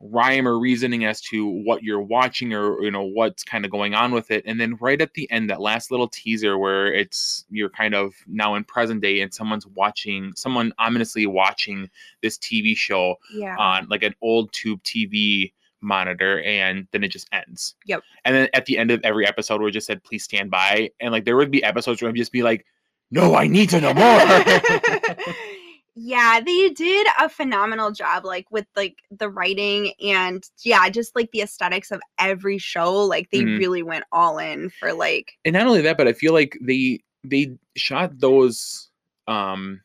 rhyme 0.00 0.46
or 0.46 0.58
reasoning 0.60 1.04
as 1.04 1.20
to 1.20 1.44
what 1.64 1.82
you're 1.82 2.00
watching 2.00 2.52
or 2.54 2.80
you 2.82 2.90
know 2.90 3.02
what's 3.02 3.42
kind 3.42 3.64
of 3.64 3.70
going 3.70 3.94
on 3.94 4.12
with 4.12 4.30
it 4.30 4.44
and 4.46 4.60
then 4.60 4.76
right 4.80 5.00
at 5.00 5.12
the 5.14 5.28
end 5.32 5.50
that 5.50 5.60
last 5.60 5.90
little 5.90 6.06
teaser 6.06 6.56
where 6.56 6.92
it's 6.94 7.44
you're 7.50 7.68
kind 7.70 7.96
of 7.96 8.14
now 8.28 8.54
in 8.54 8.62
present 8.62 9.00
day 9.00 9.20
and 9.20 9.34
someone's 9.34 9.66
watching 9.66 10.32
someone 10.36 10.72
ominously 10.78 11.26
watching 11.26 11.90
this 12.22 12.38
tv 12.38 12.76
show 12.76 13.16
Yeah. 13.34 13.56
on 13.58 13.88
like 13.88 14.04
an 14.04 14.14
old 14.22 14.52
tube 14.52 14.80
tv 14.84 15.52
monitor 15.80 16.42
and 16.42 16.86
then 16.92 17.02
it 17.02 17.08
just 17.08 17.28
ends 17.32 17.74
Yep. 17.86 18.02
and 18.24 18.36
then 18.36 18.48
at 18.54 18.66
the 18.66 18.78
end 18.78 18.92
of 18.92 19.00
every 19.02 19.26
episode 19.26 19.60
we 19.60 19.70
just 19.72 19.86
said 19.88 20.04
please 20.04 20.22
stand 20.22 20.48
by 20.48 20.90
and 21.00 21.10
like 21.10 21.24
there 21.24 21.36
would 21.36 21.50
be 21.50 21.62
episodes 21.64 22.00
where 22.00 22.08
i'd 22.08 22.14
just 22.14 22.30
be 22.32 22.44
like 22.44 22.64
no 23.10 23.34
i 23.34 23.48
need 23.48 23.68
to 23.70 23.80
know 23.80 23.92
more 23.94 24.20
yeah, 26.00 26.40
they 26.40 26.68
did 26.70 27.06
a 27.18 27.28
phenomenal 27.28 27.90
job 27.90 28.24
like 28.24 28.46
with 28.50 28.66
like 28.76 28.98
the 29.10 29.28
writing 29.28 29.92
and 30.00 30.44
yeah, 30.62 30.88
just 30.88 31.16
like 31.16 31.30
the 31.32 31.40
aesthetics 31.42 31.90
of 31.90 32.00
every 32.20 32.56
show. 32.58 32.94
Like 33.04 33.30
they 33.30 33.40
Mhm. 33.40 33.58
really 33.58 33.82
went 33.82 34.04
all 34.12 34.38
in 34.38 34.70
for 34.78 34.92
like 34.92 35.32
and 35.44 35.54
not 35.54 35.66
only 35.66 35.80
that 35.82 35.96
but 35.96 36.06
i 36.06 36.12
feel 36.12 36.32
like 36.32 36.56
they 36.62 37.00
they 37.24 37.56
shot 37.76 38.18
those 38.18 38.90
um 39.26 39.80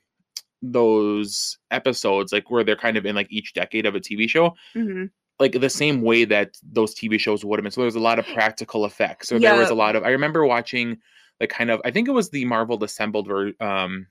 those 0.62 1.58
episodes 1.72 2.32
like 2.32 2.50
where 2.50 2.63
they're 2.63 2.75
kind 2.75 2.96
of 2.98 3.05
in 3.05 3.15
like 3.15 3.27
each 3.29 3.53
decade 3.53 3.86
of 3.86 3.96
a 3.96 4.00
tv 4.00 4.29
show 4.29 4.53
mhm. 4.75 5.10
like 5.39 5.53
the 5.60 5.70
same 5.70 6.01
way 6.01 6.25
that 6.25 6.58
those 6.72 6.96
tv 6.96 7.20
shows 7.20 7.43
would 7.43 7.60
have 7.60 7.63
been 7.63 7.72
so 7.72 7.82
there's 7.82 7.96
a 7.96 8.00
lot 8.00 8.20
of 8.20 8.25
practical 8.27 8.86
effects 8.86 9.27
so 9.27 9.39
there 9.39 9.55
was 9.58 9.70
a 9.72 9.75
lot 9.75 9.96
of 9.96 10.03
i 10.03 10.10
remember 10.10 10.46
watching 10.46 10.98
like 11.41 11.50
kind 11.50 11.70
of 11.70 11.82
i 11.86 11.91
think 11.91 12.08
it 12.08 12.12
was 12.12 12.29
the 12.29 12.46
marvel 12.46 12.82
assembled 12.84 13.27
ver- 13.27 13.53
um 13.60 14.08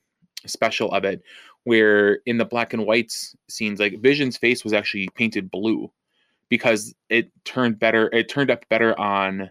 special 0.47 0.90
of 0.92 1.04
it 1.04 1.23
where 1.64 2.21
in 2.26 2.38
the 2.38 2.45
black 2.45 2.73
and 2.73 2.85
whites 2.87 3.35
scenes 3.49 3.78
like 3.81 4.00
vision's 4.00 4.37
face 4.37 4.64
was 4.64 4.73
actually 4.73 5.09
painted 5.14 5.50
blue 5.50 5.90
because 6.49 6.95
it 7.09 7.31
turned 7.45 7.78
better 7.78 8.09
it 8.12 8.28
turned 8.28 8.50
up 8.50 8.69
better 8.69 8.99
on 8.99 9.50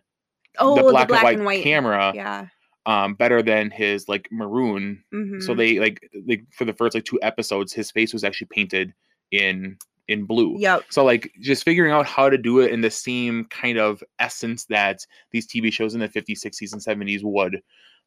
Oh, 0.59 0.75
the 0.75 0.83
black, 0.91 1.09
and, 1.33 1.45
white 1.45 1.63
camera 1.63 2.11
Yeah. 2.13 2.47
um 2.85 3.13
better 3.15 3.41
than 3.41 3.71
his 3.71 4.09
like 4.09 4.27
maroon 4.31 5.01
so 5.11 5.17
mhm. 5.53 5.57
they 5.57 5.79
like 5.79 6.09
like 6.27 6.43
for 6.51 6.65
the 6.65 6.73
first 6.73 6.93
like 6.93 7.05
two 7.05 7.19
episodes 7.21 7.71
his 7.71 7.89
face 7.91 8.11
was 8.11 8.23
actually 8.25 8.47
painted 8.51 8.93
in 9.31 9.77
in 10.09 10.25
blue 10.25 10.57
Yep. 10.59 10.83
so 10.89 11.05
like 11.05 11.31
just 11.39 11.63
figuring 11.63 11.93
out 11.93 12.05
how 12.05 12.29
to 12.29 12.37
do 12.37 12.59
it 12.59 12.71
in 12.71 12.81
the 12.81 12.91
same 12.91 13.45
kind 13.45 13.77
of 13.77 14.03
essence 14.19 14.65
that 14.65 15.05
these 15.31 15.47
tv 15.47 15.71
shows 15.71 15.93
in 15.93 16.01
the 16.01 16.09
50s 16.09 16.43
60s 16.45 16.73
and 16.73 16.81
70s 16.81 17.23
would 17.23 17.61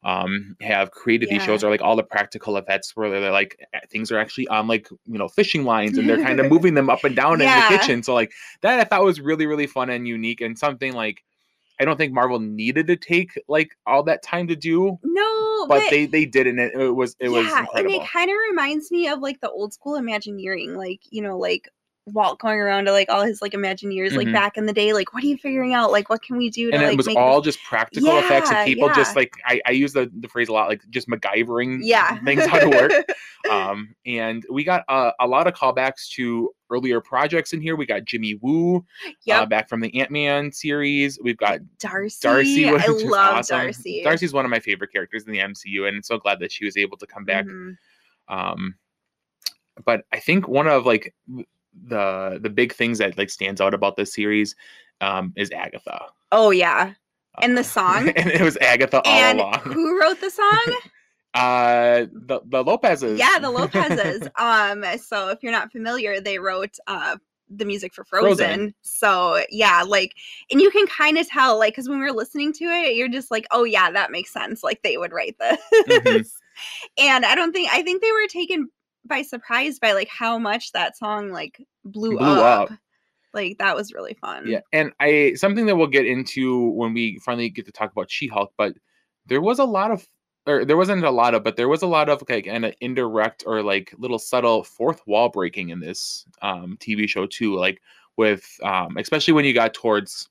um 0.05 0.55
have 0.61 0.91
created 0.91 1.27
these 1.29 1.41
shows 1.41 1.61
Yeah. 1.61 1.67
are 1.67 1.71
like 1.71 1.81
all 1.81 1.95
the 1.95 2.03
practical 2.03 2.57
effects 2.57 2.95
where 2.95 3.09
they're 3.09 3.31
like 3.31 3.59
things 3.89 4.11
are 4.11 4.19
actually 4.19 4.47
on 4.49 4.67
like 4.67 4.87
you 5.05 5.17
know 5.17 5.27
fishing 5.27 5.63
lines 5.65 5.97
and 5.97 6.07
they're 6.07 6.23
kind 6.23 6.39
of 6.39 6.45
moving 6.51 6.75
them 6.75 6.89
up 6.89 7.03
and 7.03 7.15
down 7.15 7.41
Yeah. 7.41 7.47
in 7.47 7.55
the 7.73 7.77
kitchen 7.79 8.03
so 8.03 8.13
like 8.13 8.31
that 8.61 8.79
i 8.79 8.83
thought 8.83 9.03
was 9.03 9.19
really 9.19 9.47
really 9.47 9.67
fun 9.67 9.89
and 9.89 10.07
unique 10.07 10.41
and 10.41 10.57
something 10.59 10.93
like 10.93 11.23
i 11.79 11.85
don't 11.85 11.97
think 11.97 12.13
marvel 12.13 12.39
needed 12.39 12.85
to 12.87 12.95
take 12.95 13.31
like 13.47 13.75
all 13.87 14.03
that 14.03 14.21
time 14.21 14.47
to 14.47 14.55
do 14.55 14.97
No, 15.03 15.65
but, 15.67 15.79
but, 15.79 15.89
they 15.89 16.05
they 16.05 16.25
did 16.25 16.45
and 16.45 16.59
it, 16.59 16.73
it 16.75 16.91
was 16.91 17.15
it 17.19 17.29
was 17.29 17.45
yeah, 17.47 17.61
incredible 17.61 17.95
and 17.95 18.03
it 18.03 18.07
kind 18.07 18.29
of 18.29 18.37
reminds 18.49 18.91
me 18.91 19.07
of 19.07 19.19
like 19.19 19.41
the 19.41 19.49
old 19.49 19.73
school 19.73 19.95
Imagineering, 19.95 20.75
like 20.75 21.01
you 21.09 21.21
know, 21.23 21.37
like 21.37 21.67
Walt 22.07 22.39
going 22.39 22.59
around 22.59 22.85
to 22.85 22.91
like 22.91 23.09
all 23.09 23.23
his 23.23 23.41
like 23.41 23.53
Imagineers, 23.53 24.15
like 24.15 24.27
Mhm. 24.27 24.33
back 24.33 24.57
in 24.57 24.67
the 24.67 24.73
day, 24.73 24.93
like 24.93 25.13
what 25.13 25.23
are 25.23 25.27
you 25.27 25.37
figuring 25.37 25.73
out? 25.73 25.91
Like 25.91 26.07
what 26.09 26.21
can 26.21 26.37
we 26.37 26.49
do 26.51 26.69
to 26.69 26.75
and 26.75 26.83
like 26.83 26.93
it 26.93 26.97
was 26.97 27.07
make 27.07 27.17
all 27.17 27.41
this- 27.41 27.55
just 27.55 27.65
practical 27.65 28.17
effects 28.19 28.49
and 28.49 28.57
Yeah, 28.59 28.65
people 28.65 28.89
just 28.89 29.15
like 29.15 29.33
I, 29.45 29.59
I 29.65 29.71
use 29.71 29.93
the, 29.93 30.11
the 30.19 30.27
phrase 30.27 30.47
a 30.49 30.53
lot 30.53 30.69
like 30.69 30.81
just 30.91 31.07
MacGyvering 31.09 31.79
yeah 31.81 32.19
things 32.23 32.45
how 32.45 32.59
to 32.59 32.69
work 32.69 32.91
um 33.51 33.95
and 34.05 34.45
we 34.51 34.63
got 34.63 34.83
uh, 34.87 35.11
a 35.19 35.25
lot 35.27 35.47
of 35.47 35.53
callbacks 35.53 36.07
to 36.11 36.51
earlier 36.69 37.01
projects 37.01 37.53
in 37.53 37.61
here 37.61 37.75
we 37.75 37.85
got 37.85 38.05
jimmy 38.05 38.37
woo 38.41 38.83
uh, 39.31 39.45
back 39.45 39.67
from 39.69 39.79
the 39.81 39.99
ant-man 39.99 40.51
series 40.51 41.17
we've 41.23 41.37
got 41.37 41.59
Darcy. 41.79 42.19
darcy 42.21 42.69
I 42.69 42.71
love 42.87 43.37
awesome. 43.37 43.57
Darcy. 43.59 44.01
darcy's 44.03 44.33
one 44.33 44.45
of 44.45 44.51
my 44.51 44.59
favorite 44.59 44.91
characters 44.91 45.25
in 45.25 45.31
the 45.31 45.39
mcu 45.39 45.87
and 45.87 46.03
so 46.05 46.17
glad 46.17 46.39
that 46.39 46.51
she 46.51 46.65
was 46.65 46.77
able 46.77 46.97
to 46.97 47.07
come 47.07 47.23
back 47.25 47.45
Mhm. 47.45 47.75
um 48.27 48.75
but 49.85 50.05
i 50.11 50.19
think 50.19 50.47
one 50.47 50.67
of 50.67 50.85
like 50.85 51.13
the 51.87 52.39
the 52.41 52.49
big 52.49 52.73
things 52.73 52.97
that 52.99 53.17
like 53.17 53.29
stands 53.29 53.61
out 53.61 53.73
about 53.73 53.95
this 53.95 54.13
series 54.13 54.55
um 55.01 55.33
is 55.35 55.51
agatha 55.51 56.05
Oh 56.31 56.51
yeah, 56.51 56.93
And 57.41 57.55
the 57.55 57.61
Uh, 57.61 57.63
song? 57.63 58.09
and 58.09 58.29
it 58.31 58.41
was 58.41 58.57
agatha 58.57 59.01
all 59.01 59.07
and 59.07 59.39
along 59.39 59.59
who 59.59 59.99
wrote 59.99 60.19
the 60.21 60.29
song? 60.29 60.79
uh 61.33 62.05
the 62.13 62.39
the 62.45 62.63
lopez's 62.63 63.19
yeah, 63.19 63.37
the 63.39 63.49
Lopez's. 63.51 64.27
um, 64.39 64.83
so 64.97 65.29
if 65.29 65.43
you're 65.43 65.51
not 65.51 65.71
familiar, 65.71 66.19
they 66.21 66.39
wrote 66.39 66.75
uh 66.87 67.17
the 67.49 67.65
music 67.65 67.93
for 67.93 68.03
Frozen. 68.05 68.37
Frozen. 68.37 68.75
So 68.81 69.43
yeah, 69.51 69.83
like, 69.85 70.15
and 70.49 70.59
you 70.59 70.71
can 70.71 70.87
kind 70.87 71.17
of 71.19 71.27
tell, 71.27 71.59
like, 71.59 71.73
because 71.73 71.87
when 71.87 71.99
we 71.99 72.05
are 72.07 72.11
listening 72.11 72.51
to 72.53 72.63
it, 72.65 72.95
you're 72.95 73.07
just 73.07 73.29
like, 73.29 73.45
oh 73.51 73.65
yeah, 73.65 73.91
that 73.91 74.11
makes 74.11 74.31
sense. 74.33 74.63
Like 74.63 74.81
they 74.81 74.97
would 74.97 75.11
write 75.13 75.37
this. 75.37 75.59
Mhm. 75.87 76.25
And 76.97 77.25
I 77.25 77.35
don't 77.35 77.51
think 77.51 77.69
I 77.71 77.83
think 77.83 78.01
they 78.01 78.11
were 78.11 78.27
taken 78.29 78.69
by 79.05 79.21
surprise 79.21 79.79
by 79.79 79.93
like 79.93 80.09
how 80.09 80.37
much 80.37 80.71
that 80.71 80.97
song 80.97 81.29
like 81.29 81.65
blew, 81.83 82.17
Blew 82.17 82.27
up. 82.27 82.71
up. 82.71 82.77
Like 83.33 83.57
that 83.57 83.75
was 83.75 83.93
really 83.93 84.13
fun. 84.13 84.45
Yeah, 84.47 84.61
and 84.71 84.93
I 84.99 85.33
something 85.35 85.65
that 85.65 85.75
we'll 85.75 85.87
get 85.87 86.05
into 86.05 86.69
when 86.69 86.93
we 86.93 87.19
finally 87.19 87.49
get 87.49 87.65
to 87.65 87.71
talk 87.71 87.91
about 87.91 88.09
She-Hulk, 88.09 88.53
but 88.57 88.75
there 89.25 89.41
was 89.41 89.59
a 89.59 89.65
lot 89.65 89.91
of 89.91 90.07
or 90.47 90.63
there 90.63 90.77
wasn't 90.77 91.03
a 91.03 91.11
lot 91.11 91.33
of, 91.33 91.43
but 91.43 91.55
there 91.55 91.67
was 91.67 91.81
a 91.81 91.87
lot 91.87 92.07
of 92.07 92.23
like 92.29 92.47
an 92.47 92.71
indirect 92.79 93.43
or 93.45 93.61
like 93.63 93.93
little 93.97 94.19
subtle 94.19 94.63
fourth 94.63 95.01
wall 95.07 95.29
breaking 95.29 95.69
in 95.69 95.79
this 95.79 96.25
um 96.41 96.77
TV 96.79 97.09
show 97.09 97.25
too, 97.25 97.55
like 97.57 97.81
with 98.15 98.57
um 98.63 98.97
especially 98.97 99.33
when 99.33 99.45
you 99.45 99.53
got 99.53 99.73
towards 99.73 100.29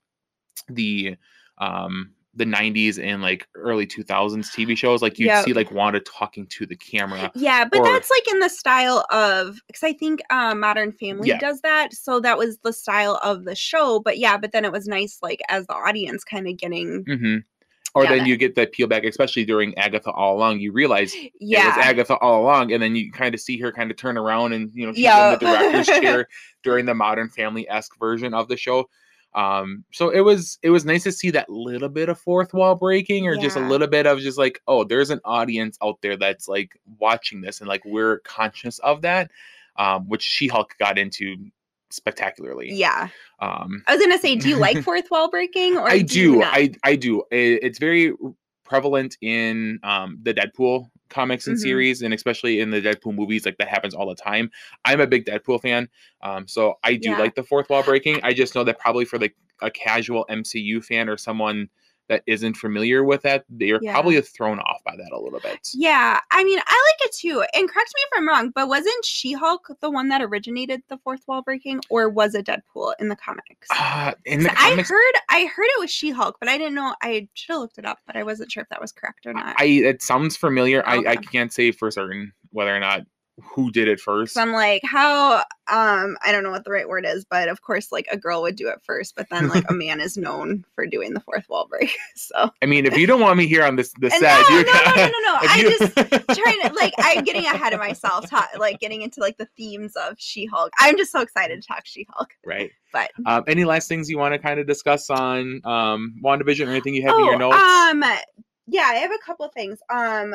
the 0.69 1.17
um 1.59 2.13
the 2.37 2.45
90s 2.45 3.03
and 3.03 3.23
like 3.23 3.47
early 3.55 3.87
2000s 3.87 4.51
TV 4.51 4.77
shows 4.77 5.03
like 5.03 5.19
you'd 5.19 5.27
Yep. 5.27 5.45
see 5.45 5.53
like 5.53 5.71
Wanda 5.71 6.01
talking 6.01 6.47
to 6.49 6.67
the 6.67 6.77
camera 6.77 7.31
Yeah, 7.35 7.65
but 7.65 7.81
Or- 7.81 7.85
that's 7.87 8.11
like 8.11 8.27
in 8.33 8.41
the 8.41 8.49
style 8.49 9.05
of 9.11 9.61
because 9.67 9.85
I 9.85 9.93
think 9.93 10.21
uh, 10.31 10.55
Modern 10.55 10.93
Family 10.93 11.29
Yeah. 11.29 11.39
does 11.39 11.61
that. 11.61 11.93
So 11.95 12.21
that 12.21 12.37
was 12.39 12.59
the 12.59 12.73
style 12.73 13.21
of 13.23 13.45
the 13.45 13.55
show. 13.55 14.01
But 14.01 14.19
yeah, 14.19 14.37
but 14.37 14.53
then 14.53 14.65
it 14.65 14.73
was 14.73 14.87
nice, 14.89 15.19
like 15.23 15.41
as 15.49 15.67
the 15.67 15.75
audience, 15.75 16.25
kind 16.25 16.49
of 16.49 16.57
getting 16.57 17.05
hmm 17.07 17.37
or 17.97 18.03
Yeah, 18.03 18.11
then 18.11 18.19
that- 18.21 18.27
you 18.27 18.37
get 18.37 18.57
that 18.57 18.73
peel 18.73 18.89
back 18.89 19.05
especially 19.05 19.45
during 19.45 19.77
Agatha 19.79 20.11
all 20.11 20.37
along 20.37 20.59
you 20.59 20.73
realize 20.73 21.15
it 21.15 21.31
was 21.41 21.77
Agatha 21.79 22.17
all 22.17 22.43
along, 22.43 22.73
and 22.73 22.83
then 22.83 22.97
you 22.97 23.13
kind 23.13 23.33
of 23.37 23.41
see 23.41 23.57
her 23.59 23.71
kind 23.71 23.93
of 23.93 23.97
turn 23.97 24.19
around 24.19 24.53
and 24.53 24.73
you 24.75 24.85
know 24.85 24.93
she's 24.93 25.05
Yeah. 25.05 25.33
in 25.33 25.39
the 25.39 25.47
director's 25.47 25.87
chair 25.87 26.27
during 26.65 26.87
the 26.87 26.95
Modern 26.95 27.29
Family 27.29 27.69
esque 27.69 27.97
version 28.01 28.35
of 28.35 28.49
the 28.49 28.57
show. 28.57 28.89
Um, 29.35 29.85
so 29.93 30.11
it 30.11 30.21
was 30.21 30.59
it 30.63 30.71
was 30.71 30.85
nice 30.85 31.03
to 31.05 31.13
see 31.13 31.31
that 31.33 31.51
little 31.51 31.89
bit 31.89 32.09
of 32.09 32.19
fourth 32.21 32.55
wall 32.55 32.75
breaking, 32.77 33.27
or 33.27 33.37
just 33.37 33.57
a 33.57 33.61
little 33.69 33.89
bit 33.89 34.07
of 34.07 34.21
just 34.21 34.39
like, 34.39 34.61
oh, 34.69 34.85
there's 34.85 35.11
an 35.11 35.21
audience 35.25 35.77
out 35.83 35.99
there 36.03 36.17
that's 36.17 36.47
like 36.49 36.79
watching 37.01 37.41
this, 37.41 37.61
and 37.61 37.69
like 37.69 37.85
we're 37.85 38.21
conscious 38.21 38.79
of 38.81 39.03
that, 39.03 39.31
um, 39.77 40.09
which 40.09 40.23
She 40.23 40.47
Hulk 40.47 40.75
got 40.79 40.99
into 40.99 41.37
spectacularly. 41.91 42.73
yeah. 42.73 43.09
Um, 43.41 43.83
I 43.87 43.95
was 43.97 44.05
gonna 44.05 44.19
say, 44.19 44.37
do 44.37 44.49
you 44.49 44.57
like 44.57 44.83
fourth 44.85 45.11
wall 45.11 45.29
breaking? 45.31 45.77
Or 45.77 45.89
I 45.89 45.95
you 45.95 46.05
do. 46.05 46.43
I 46.43 46.73
I 46.85 46.97
do. 46.97 47.23
I- 47.33 47.59
it's 47.63 47.79
very 47.79 48.13
prevalent 48.65 49.17
in 49.21 49.79
um, 49.83 50.19
the 50.23 50.33
Deadpool 50.33 50.91
comics 51.15 51.47
and 51.47 51.57
Mhm. 51.57 51.59
series, 51.59 52.03
and 52.03 52.13
especially 52.15 52.61
in 52.61 52.71
the 52.71 52.81
Deadpool 52.83 53.15
movies. 53.15 53.47
Like 53.47 53.59
that 53.59 53.69
happens 53.69 53.95
all 53.95 54.09
the 54.09 54.15
time. 54.17 54.51
I'm 54.85 55.01
a 55.01 55.07
big 55.07 55.25
Deadpool 55.27 55.63
fan, 55.63 55.89
um, 56.23 56.49
so 56.49 56.75
I 56.85 56.97
do 56.97 57.11
Yeah. 57.11 57.17
like 57.17 57.35
the 57.37 57.45
fourth 57.45 57.71
wall 57.71 57.83
breaking. 57.85 58.21
I 58.25 58.35
just 58.35 58.55
know 58.55 58.65
that 58.65 58.79
probably 58.81 59.05
for 59.05 59.19
like 59.19 59.37
a 59.63 59.71
casual 59.71 60.27
MCU 60.29 60.81
fan 60.85 61.09
or 61.09 61.17
someone 61.17 61.69
that 62.09 62.23
isn't 62.27 62.55
familiar 62.57 63.03
with 63.05 63.23
that, 63.23 63.45
they 63.49 63.71
are 63.71 63.79
Yeah. 63.83 63.93
probably 63.93 64.21
thrown 64.21 64.59
off 64.61 64.83
by 64.85 64.97
that 64.97 65.11
a 65.13 65.19
little 65.19 65.41
bit. 65.41 65.59
Yeah, 65.75 66.21
I 66.31 66.45
mean, 66.45 66.59
I 66.59 66.93
like 67.01 67.09
it 67.09 67.15
too. 67.15 67.43
And 67.55 67.69
correct 67.69 67.93
me 67.95 68.03
if 68.03 68.19
I'm 68.19 68.29
wrong, 68.29 68.51
but 68.55 68.69
wasn't 68.69 69.05
She 69.05 69.33
Hulk 69.33 69.69
the 69.81 69.91
one 69.91 70.09
that 70.09 70.23
originated 70.23 70.83
the 70.89 70.99
fourth 70.99 71.23
wall 71.27 71.43
breaking, 71.43 71.81
or 71.89 72.09
was 72.09 72.35
it 72.35 72.47
Deadpool 72.47 72.95
in 72.99 73.09
the 73.09 73.17
comics? 73.17 73.69
Uh, 73.71 74.13
in 74.25 74.43
the 74.43 74.51
So 74.51 74.55
I 74.57 74.77
heard, 74.83 75.15
I 75.31 75.47
heard 75.47 75.67
it 75.77 75.81
was 75.81 75.91
She 75.91 76.11
Hulk, 76.11 76.37
but 76.41 76.49
I 76.49 76.59
didn't 76.59 76.75
know. 76.75 76.95
I 77.03 77.29
should 77.35 77.53
have 77.55 77.61
looked 77.61 77.79
it 77.79 77.87
up, 77.87 77.99
but 78.07 78.17
I 78.17 78.23
wasn't 78.23 78.53
sure 78.53 78.63
if 78.63 78.69
that 78.69 78.81
was 78.81 78.93
correct 78.93 79.27
or 79.27 79.33
not. 79.33 79.57
I 79.59 79.65
it 79.65 80.03
sounds 80.03 80.37
familiar. 80.37 80.87
I, 80.87 80.99
I 81.07 81.17
can't 81.17 81.53
say 81.53 81.73
for 81.73 81.91
certain 81.91 82.33
whether 82.51 82.75
or 82.75 82.81
not 82.81 83.03
who 83.43 83.71
did 83.73 83.89
it 83.89 83.99
first. 83.99 84.35
So 84.35 84.41
I'm 84.43 84.53
like, 84.53 84.83
how? 84.85 85.39
Um, 85.67 86.17
I 86.23 86.31
don't 86.31 86.45
know 86.45 86.51
what 86.53 86.65
the 86.65 86.71
right 86.71 86.89
word 86.89 87.05
is, 87.05 87.25
but 87.25 87.49
of 87.49 87.63
course, 87.63 87.91
like 87.91 88.07
a 88.11 88.17
girl 88.17 88.43
would 88.43 88.55
do 88.55 88.69
it 88.69 88.81
first, 88.85 89.17
but 89.17 89.29
then 89.31 89.49
like 89.49 89.65
a 89.69 89.73
man 89.75 90.01
is 90.01 90.17
known 90.17 90.65
for 90.75 90.87
doing 90.87 91.15
the 91.15 91.21
fourth 91.21 91.49
wall 91.49 91.67
break. 91.69 91.97
So 92.17 92.51
I 92.63 92.67
mean, 92.67 92.87
if 92.87 92.97
you 92.97 93.07
don't 93.07 93.21
want 93.21 93.37
me 93.37 93.47
here 93.47 93.65
on 93.65 93.75
this 93.77 93.93
the 93.99 94.07
And 94.07 94.15
set, 94.21 94.45
no, 94.49 94.59
you 94.59 94.65
no, 94.65 94.73
no, 94.73 94.95
no, 94.95 95.07
no, 95.07 95.19
no. 95.19 95.39
if 95.43 95.51
I 95.51 95.57
you- 95.59 95.79
just 95.79 95.95
trying 96.41 96.61
to 96.63 96.73
like 96.75 96.95
I'm 96.99 97.25
getting 97.25 97.45
ahead 97.47 97.73
of 97.73 97.81
myself, 97.81 98.31
ta- 98.31 98.49
like 98.59 98.79
getting 98.79 99.03
into 99.03 99.21
like 99.21 99.37
the 99.37 99.47
themes 99.57 99.95
of 99.97 100.15
She-Hulk. 100.19 100.71
I'm 100.79 100.97
just 100.97 101.11
so 101.11 101.21
excited 101.21 101.61
to 101.61 101.67
talk 101.67 101.87
She-Hulk, 101.87 102.31
right. 102.47 102.71
but 102.93 103.11
Um, 103.27 103.43
any 103.49 103.65
last 103.65 103.89
things 103.89 104.09
you 104.09 104.17
want 104.19 104.33
to 104.33 104.39
kind 104.39 104.61
of 104.61 104.67
discuss 104.67 105.11
on 105.11 105.61
um 105.65 106.15
WandaVision 106.23 106.67
or 106.67 106.71
anything 106.71 106.95
you 106.95 107.03
have 107.03 107.19
in 107.19 107.25
your 107.25 107.39
notes? 107.39 107.57
um, 107.57 108.05
yeah, 108.67 108.85
I 108.87 108.95
have 108.97 109.11
a 109.11 109.19
couple 109.27 109.49
things. 109.49 109.81
Um, 109.93 110.35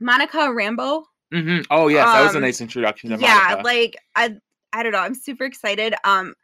Monica 0.00 0.38
Rambeau. 0.38 1.04
Mhm. 1.32 1.64
Oh 1.70 1.88
yes, 1.88 2.12
that 2.12 2.22
was 2.22 2.34
a 2.34 2.36
um, 2.36 2.42
nice 2.42 2.60
introduction 2.60 3.10
to 3.10 3.18
yeah 3.18 3.44
Monica. 3.48 3.62
like 3.64 3.96
i 4.16 4.34
i 4.72 4.82
don't 4.82 4.92
know 4.92 4.98
i'm 4.98 5.14
super 5.14 5.44
excited 5.44 5.94
um 6.04 6.34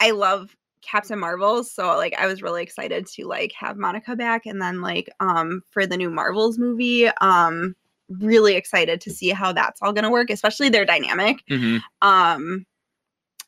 I 0.00 0.10
love 0.10 0.54
Captain 0.82 1.18
Marvel, 1.18 1.64
so 1.64 1.96
like 1.96 2.14
I 2.18 2.26
was 2.26 2.42
really 2.42 2.62
excited 2.62 3.06
to 3.06 3.26
like 3.26 3.52
have 3.52 3.76
Monica 3.76 4.14
back 4.14 4.46
and 4.46 4.60
then 4.60 4.80
like 4.80 5.08
um 5.20 5.62
for 5.70 5.86
the 5.86 5.96
new 5.96 6.10
Marvels 6.10 6.58
movie, 6.58 7.08
um 7.20 7.74
really 8.08 8.54
excited 8.54 9.00
to 9.00 9.10
see 9.10 9.30
how 9.30 9.52
that's 9.52 9.82
all 9.82 9.92
going 9.92 10.04
to 10.04 10.10
work, 10.10 10.30
especially 10.30 10.68
their 10.68 10.84
dynamic. 10.84 11.42
Mhm. 11.50 11.80
Um 12.02 12.66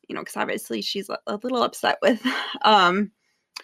you 0.08 0.14
know, 0.14 0.24
cuz 0.24 0.36
obviously 0.36 0.80
she's 0.82 1.08
a, 1.10 1.18
a 1.26 1.36
little 1.42 1.62
upset 1.62 1.98
with 2.02 2.20
um 2.62 3.12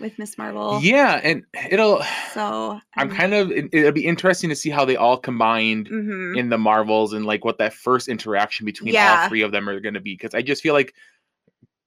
with 0.00 0.18
Miss 0.18 0.36
Marvel. 0.36 0.80
Yeah, 0.82 1.20
and 1.22 1.44
it'll. 1.70 2.02
So 2.32 2.80
I'm 2.96 3.10
kind 3.10 3.34
of. 3.34 3.50
it- 3.50 3.68
It'll 3.72 3.92
be 3.92 4.06
interesting 4.06 4.50
to 4.50 4.56
see 4.56 4.70
how 4.70 4.84
they 4.84 4.96
all 4.96 5.16
combined 5.16 5.88
mhm. 5.88 6.36
in 6.36 6.48
the 6.48 6.58
Marvels 6.58 7.12
and 7.12 7.24
like 7.26 7.44
what 7.44 7.58
that 7.58 7.72
first 7.74 8.08
interaction 8.08 8.66
between 8.66 8.96
all 8.96 9.28
three 9.28 9.42
of 9.42 9.52
them 9.52 9.68
are 9.68 9.80
going 9.80 9.94
to 9.94 10.00
be. 10.00 10.14
Because 10.14 10.34
I 10.34 10.42
just 10.42 10.62
feel 10.62 10.74
like, 10.74 10.94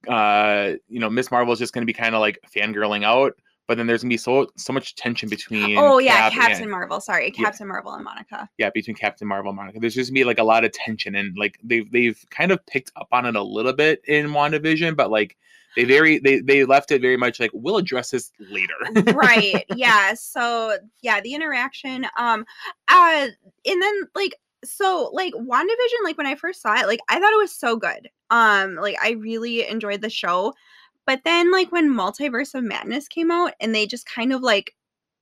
uh, 0.08 0.74
you 0.88 1.00
know, 1.00 1.10
Miss 1.10 1.32
Marvel 1.32 1.54
is 1.54 1.60
just 1.60 1.74
going 1.74 1.82
to 1.82 1.86
be 1.86 1.94
kind 1.94 2.16
of 2.16 2.22
like 2.22 2.40
fangirling 2.56 3.04
out, 3.04 3.34
but 3.68 3.78
then 3.78 3.88
there's 3.88 4.02
going 4.04 4.10
to 4.10 4.14
be 4.14 4.18
so 4.18 4.48
so 4.56 4.72
much 4.72 4.96
tension 4.96 5.28
between. 5.30 5.78
Oh 5.78 6.00
yeah, 6.00 6.30
Cap 6.30 6.34
Captain 6.34 6.62
and- 6.64 6.72
Marvel. 6.72 7.02
Sorry, 7.02 7.34
Yeah. 7.36 7.46
Captain 7.46 7.68
Marvel 7.68 7.92
and 7.94 8.04
Monica. 8.04 8.50
yeah, 8.58 8.70
between 8.70 8.96
Captain 8.96 9.28
Marvel 9.28 9.50
and 9.50 9.58
Monica. 9.58 9.80
There's 9.80 9.96
just 9.96 10.12
gonna 10.12 10.20
be 10.20 10.24
like 10.24 10.40
a 10.40 10.44
lot 10.44 10.64
of 10.64 10.72
tension 10.72 11.16
and 11.16 11.38
like 11.38 11.60
they've 11.64 11.92
they've 11.92 12.24
kind 12.30 12.52
of 12.52 12.66
picked 12.66 12.92
up 12.96 13.08
on 13.12 13.26
it 13.26 13.36
a 13.36 13.44
little 13.44 13.74
bit 13.74 14.02
in 14.08 14.28
WandaVision, 14.28 14.96
but 14.96 15.12
like 15.12 15.36
they 15.78 15.86
very 15.86 16.18
they 16.20 16.42
they 16.42 16.66
left 16.66 16.92
it 16.92 17.02
very 17.02 17.16
much 17.16 17.40
like 17.40 17.52
we'll 17.54 17.78
address 17.78 18.10
this 18.12 18.32
later. 18.50 18.74
right 19.14 19.64
yeah 19.70 20.14
so 20.14 20.76
yeah 21.02 21.22
the 21.22 21.34
interaction 21.34 22.06
um 22.18 22.46
uh 22.90 23.28
and 23.66 23.82
then 23.82 23.94
like 24.16 24.36
so 24.66 25.10
like 25.14 25.34
wandavision 25.36 26.04
like 26.04 26.18
when 26.18 26.26
i 26.28 26.36
first 26.36 26.62
saw 26.62 26.74
it 26.76 26.88
like 26.88 27.00
i 27.10 27.20
thought 27.20 27.32
it 27.32 27.38
was 27.38 27.54
so 27.54 27.76
good 27.78 28.10
um 28.32 28.76
like 28.76 28.98
i 29.02 29.12
really 29.12 29.66
enjoyed 29.68 30.02
the 30.02 30.10
show 30.10 30.52
but 31.06 31.22
then 31.24 31.52
like 31.52 31.72
when 31.72 31.90
multiverse 31.94 32.56
of 32.56 32.64
madness 32.64 33.08
came 33.08 33.30
out 33.32 33.54
and 33.62 33.74
they 33.74 33.86
just 33.86 34.06
kind 34.08 34.34
of 34.34 34.42
like 34.42 34.74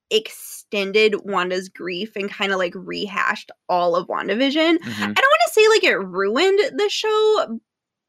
extended 0.09 1.15
wanda's 1.25 1.67
grief 1.67 2.15
and 2.15 2.31
kind 2.31 2.51
of 2.53 2.57
like 2.59 2.73
rehashed 2.75 3.51
all 3.67 3.95
of 3.95 4.07
wandavision 4.07 4.77
Mhm. 4.77 5.01
I 5.01 5.13
don't 5.13 5.17
want 5.17 5.41
to 5.47 5.53
say 5.53 5.67
like 5.67 5.83
it 5.83 5.97
ruined 5.97 6.59
the 6.79 6.89
show, 6.89 7.59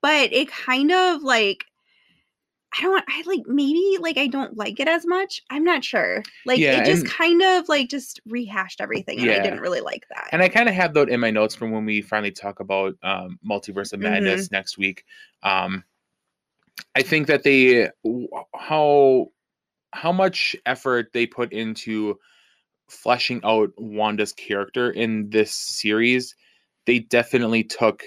but 0.02 0.32
it 0.32 0.48
kind 0.48 0.92
of 0.92 1.22
like 1.22 1.64
I 2.78 2.82
don't 2.82 3.04
I 3.08 3.22
like 3.26 3.42
maybe 3.46 3.96
like 4.00 4.18
I 4.18 4.26
don't 4.26 4.56
like 4.56 4.78
it 4.80 4.88
as 4.88 5.06
much. 5.06 5.42
I'm 5.50 5.64
not 5.64 5.82
sure. 5.84 6.22
Like 6.44 6.58
Yeah, 6.58 6.82
it 6.82 6.86
just 6.86 7.02
and- 7.02 7.10
kind 7.10 7.42
of 7.42 7.68
like 7.68 7.88
just 7.88 8.20
rehashed 8.26 8.80
everything 8.80 9.20
and 9.20 9.30
I 9.30 9.38
didn't 9.42 9.60
really 9.60 9.80
like 9.80 10.06
that. 10.10 10.28
And 10.32 10.42
I 10.42 10.48
kind 10.48 10.68
of 10.68 10.74
have 10.74 10.92
that 10.94 11.08
in 11.08 11.20
my 11.20 11.30
notes 11.30 11.54
from 11.54 11.70
when 11.70 11.84
we 11.84 12.02
finally 12.02 12.32
talk 12.32 12.60
about 12.60 12.94
um, 13.02 13.38
Multiverse 13.48 13.92
of 13.92 14.00
Mm-hmm. 14.00 14.12
Madness 14.12 14.50
next 14.50 14.76
week. 14.78 15.04
Um, 15.42 15.84
I 16.94 17.02
think 17.02 17.26
that 17.28 17.42
they 17.42 17.88
how 18.54 19.28
how 19.92 20.12
much 20.12 20.54
effort 20.66 21.12
they 21.14 21.26
put 21.26 21.52
into 21.52 22.18
fleshing 22.88 23.40
out 23.44 23.70
Wanda's 23.78 24.32
character 24.32 24.90
in 24.90 25.30
this 25.30 25.52
series, 25.54 26.34
they 26.84 26.98
definitely 27.00 27.64
took 27.64 28.02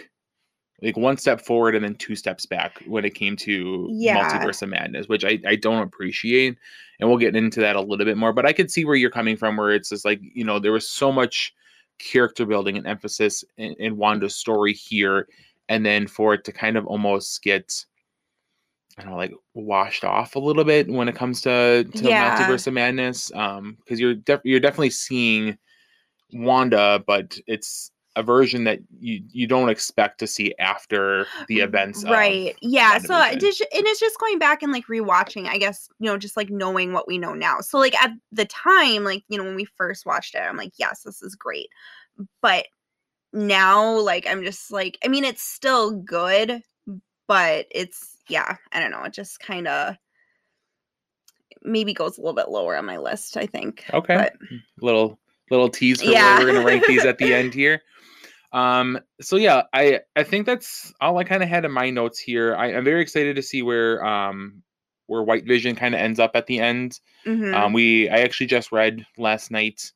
like 0.81 0.97
one 0.97 1.17
step 1.17 1.41
forward 1.41 1.75
and 1.75 1.83
then 1.83 1.95
two 1.95 2.15
steps 2.15 2.45
back 2.45 2.81
when 2.85 3.05
it 3.05 3.15
came 3.15 3.35
to 3.37 3.87
Yeah. 3.91 4.29
Multiverse 4.29 4.61
of 4.61 4.69
Madness, 4.69 5.07
which 5.07 5.25
I, 5.25 5.39
I 5.45 5.55
don't 5.55 5.83
appreciate. 5.83 6.57
And 6.99 7.09
we'll 7.09 7.17
get 7.17 7.35
into 7.35 7.59
that 7.61 7.75
a 7.75 7.81
little 7.81 8.05
bit 8.05 8.17
more. 8.17 8.33
But 8.33 8.45
I 8.45 8.53
could 8.53 8.71
see 8.71 8.85
where 8.85 8.95
you're 8.95 9.09
coming 9.09 9.35
from, 9.37 9.57
where 9.57 9.71
it's 9.71 9.89
just 9.89 10.05
like, 10.05 10.19
you 10.21 10.43
know, 10.43 10.59
there 10.59 10.71
was 10.71 10.87
so 10.87 11.11
much 11.11 11.53
character 11.97 12.45
building 12.45 12.77
and 12.77 12.87
emphasis 12.87 13.43
in, 13.57 13.73
in 13.73 13.97
Wanda's 13.97 14.35
story 14.35 14.73
here. 14.73 15.27
And 15.67 15.85
then 15.85 16.07
for 16.07 16.33
it 16.33 16.43
to 16.45 16.51
kind 16.51 16.77
of 16.77 16.85
almost 16.87 17.43
get 17.43 17.85
I 18.97 19.03
don't 19.03 19.11
know, 19.11 19.17
like 19.17 19.33
washed 19.53 20.03
off 20.03 20.35
a 20.35 20.39
little 20.39 20.65
bit 20.65 20.89
when 20.89 21.07
it 21.07 21.15
comes 21.15 21.41
to, 21.41 21.85
to 21.85 22.03
Yeah. 22.03 22.37
Multiverse 22.37 22.67
of 22.67 22.73
Madness. 22.73 23.31
Um, 23.33 23.77
because 23.79 23.99
you're 23.99 24.15
def- 24.15 24.41
you're 24.43 24.59
definitely 24.59 24.89
seeing 24.89 25.57
Wanda, 26.33 27.01
but 27.07 27.39
it's 27.47 27.91
a 28.19 28.23
version 28.23 28.65
that 28.65 28.79
you 28.99 29.21
you 29.31 29.47
don't 29.47 29.69
expect 29.69 30.19
to 30.19 30.27
see 30.27 30.53
after 30.59 31.25
the 31.47 31.59
events. 31.61 32.03
of 32.03 32.09
right 32.09 32.53
yeah 32.61 32.97
so 32.97 33.13
I 33.13 33.33
did 33.35 33.55
ju- 33.55 33.65
and 33.73 33.87
it's 33.87 33.99
just 33.99 34.19
going 34.19 34.37
back 34.39 34.61
and 34.61 34.73
like 34.73 34.85
rewatching 34.87 35.47
i 35.47 35.57
guess 35.57 35.87
you 35.99 36.07
know 36.07 36.17
just 36.17 36.35
like 36.35 36.49
knowing 36.49 36.91
what 36.91 37.07
we 37.07 37.17
know 37.17 37.33
now 37.33 37.61
so 37.61 37.77
like 37.79 37.95
at 38.03 38.11
the 38.33 38.45
time 38.45 39.03
like 39.05 39.23
you 39.29 39.37
know 39.37 39.45
when 39.45 39.55
we 39.55 39.63
first 39.65 40.05
watched 40.05 40.35
it 40.35 40.39
i'm 40.39 40.57
like 40.57 40.73
yes 40.77 41.03
this 41.03 41.21
is 41.21 41.33
great 41.35 41.69
but 42.41 42.65
now 43.31 43.97
like 43.99 44.27
i'm 44.27 44.43
just 44.43 44.69
like 44.71 44.97
i 45.05 45.07
mean 45.07 45.23
it's 45.23 45.41
still 45.43 45.91
good 45.91 46.61
but 47.27 47.67
it's 47.71 48.17
yeah 48.27 48.57
i 48.73 48.79
don't 48.81 48.91
know 48.91 49.03
it 49.03 49.13
just 49.13 49.39
kind 49.39 49.67
of 49.67 49.95
maybe 51.61 51.93
goes 51.93 52.17
a 52.17 52.21
little 52.21 52.33
bit 52.35 52.49
lower 52.49 52.75
on 52.75 52.85
my 52.85 52.97
list 52.97 53.37
i 53.37 53.45
think 53.45 53.85
Okay. 53.93 54.15
but 54.15 54.33
little 54.81 55.17
little 55.51 55.69
tease 55.69 56.01
for 56.01 56.09
Yeah. 56.11 56.37
where 56.37 56.45
we're 56.45 56.53
gonna 56.53 56.65
rank 56.65 56.85
these 56.85 57.05
at 57.05 57.17
the 57.17 57.33
end 57.33 57.53
here. 57.55 57.81
Um, 58.51 58.99
so 59.21 59.35
yeah, 59.35 59.63
I 59.73 60.01
I 60.15 60.23
think 60.23 60.45
that's 60.45 60.93
all 61.01 61.17
I 61.17 61.23
kind 61.23 61.43
of 61.43 61.49
had 61.49 61.65
in 61.65 61.71
my 61.71 61.89
notes 61.91 62.17
here. 62.19 62.55
I, 62.55 62.73
I'm 62.73 62.83
very 62.83 63.01
excited 63.01 63.35
to 63.35 63.41
see 63.43 63.61
where 63.61 64.03
um 64.03 64.63
where 65.05 65.21
White 65.23 65.45
Vision 65.45 65.75
kind 65.75 65.93
of 65.95 66.01
ends 66.01 66.19
up 66.19 66.31
at 66.35 66.47
the 66.47 66.59
end. 66.59 66.99
mhm. 67.25 67.53
Um, 67.53 67.73
we 67.73 68.09
I 68.09 68.19
actually 68.19 68.47
just 68.47 68.71
read 68.71 69.05
last 69.17 69.51
night 69.51 69.91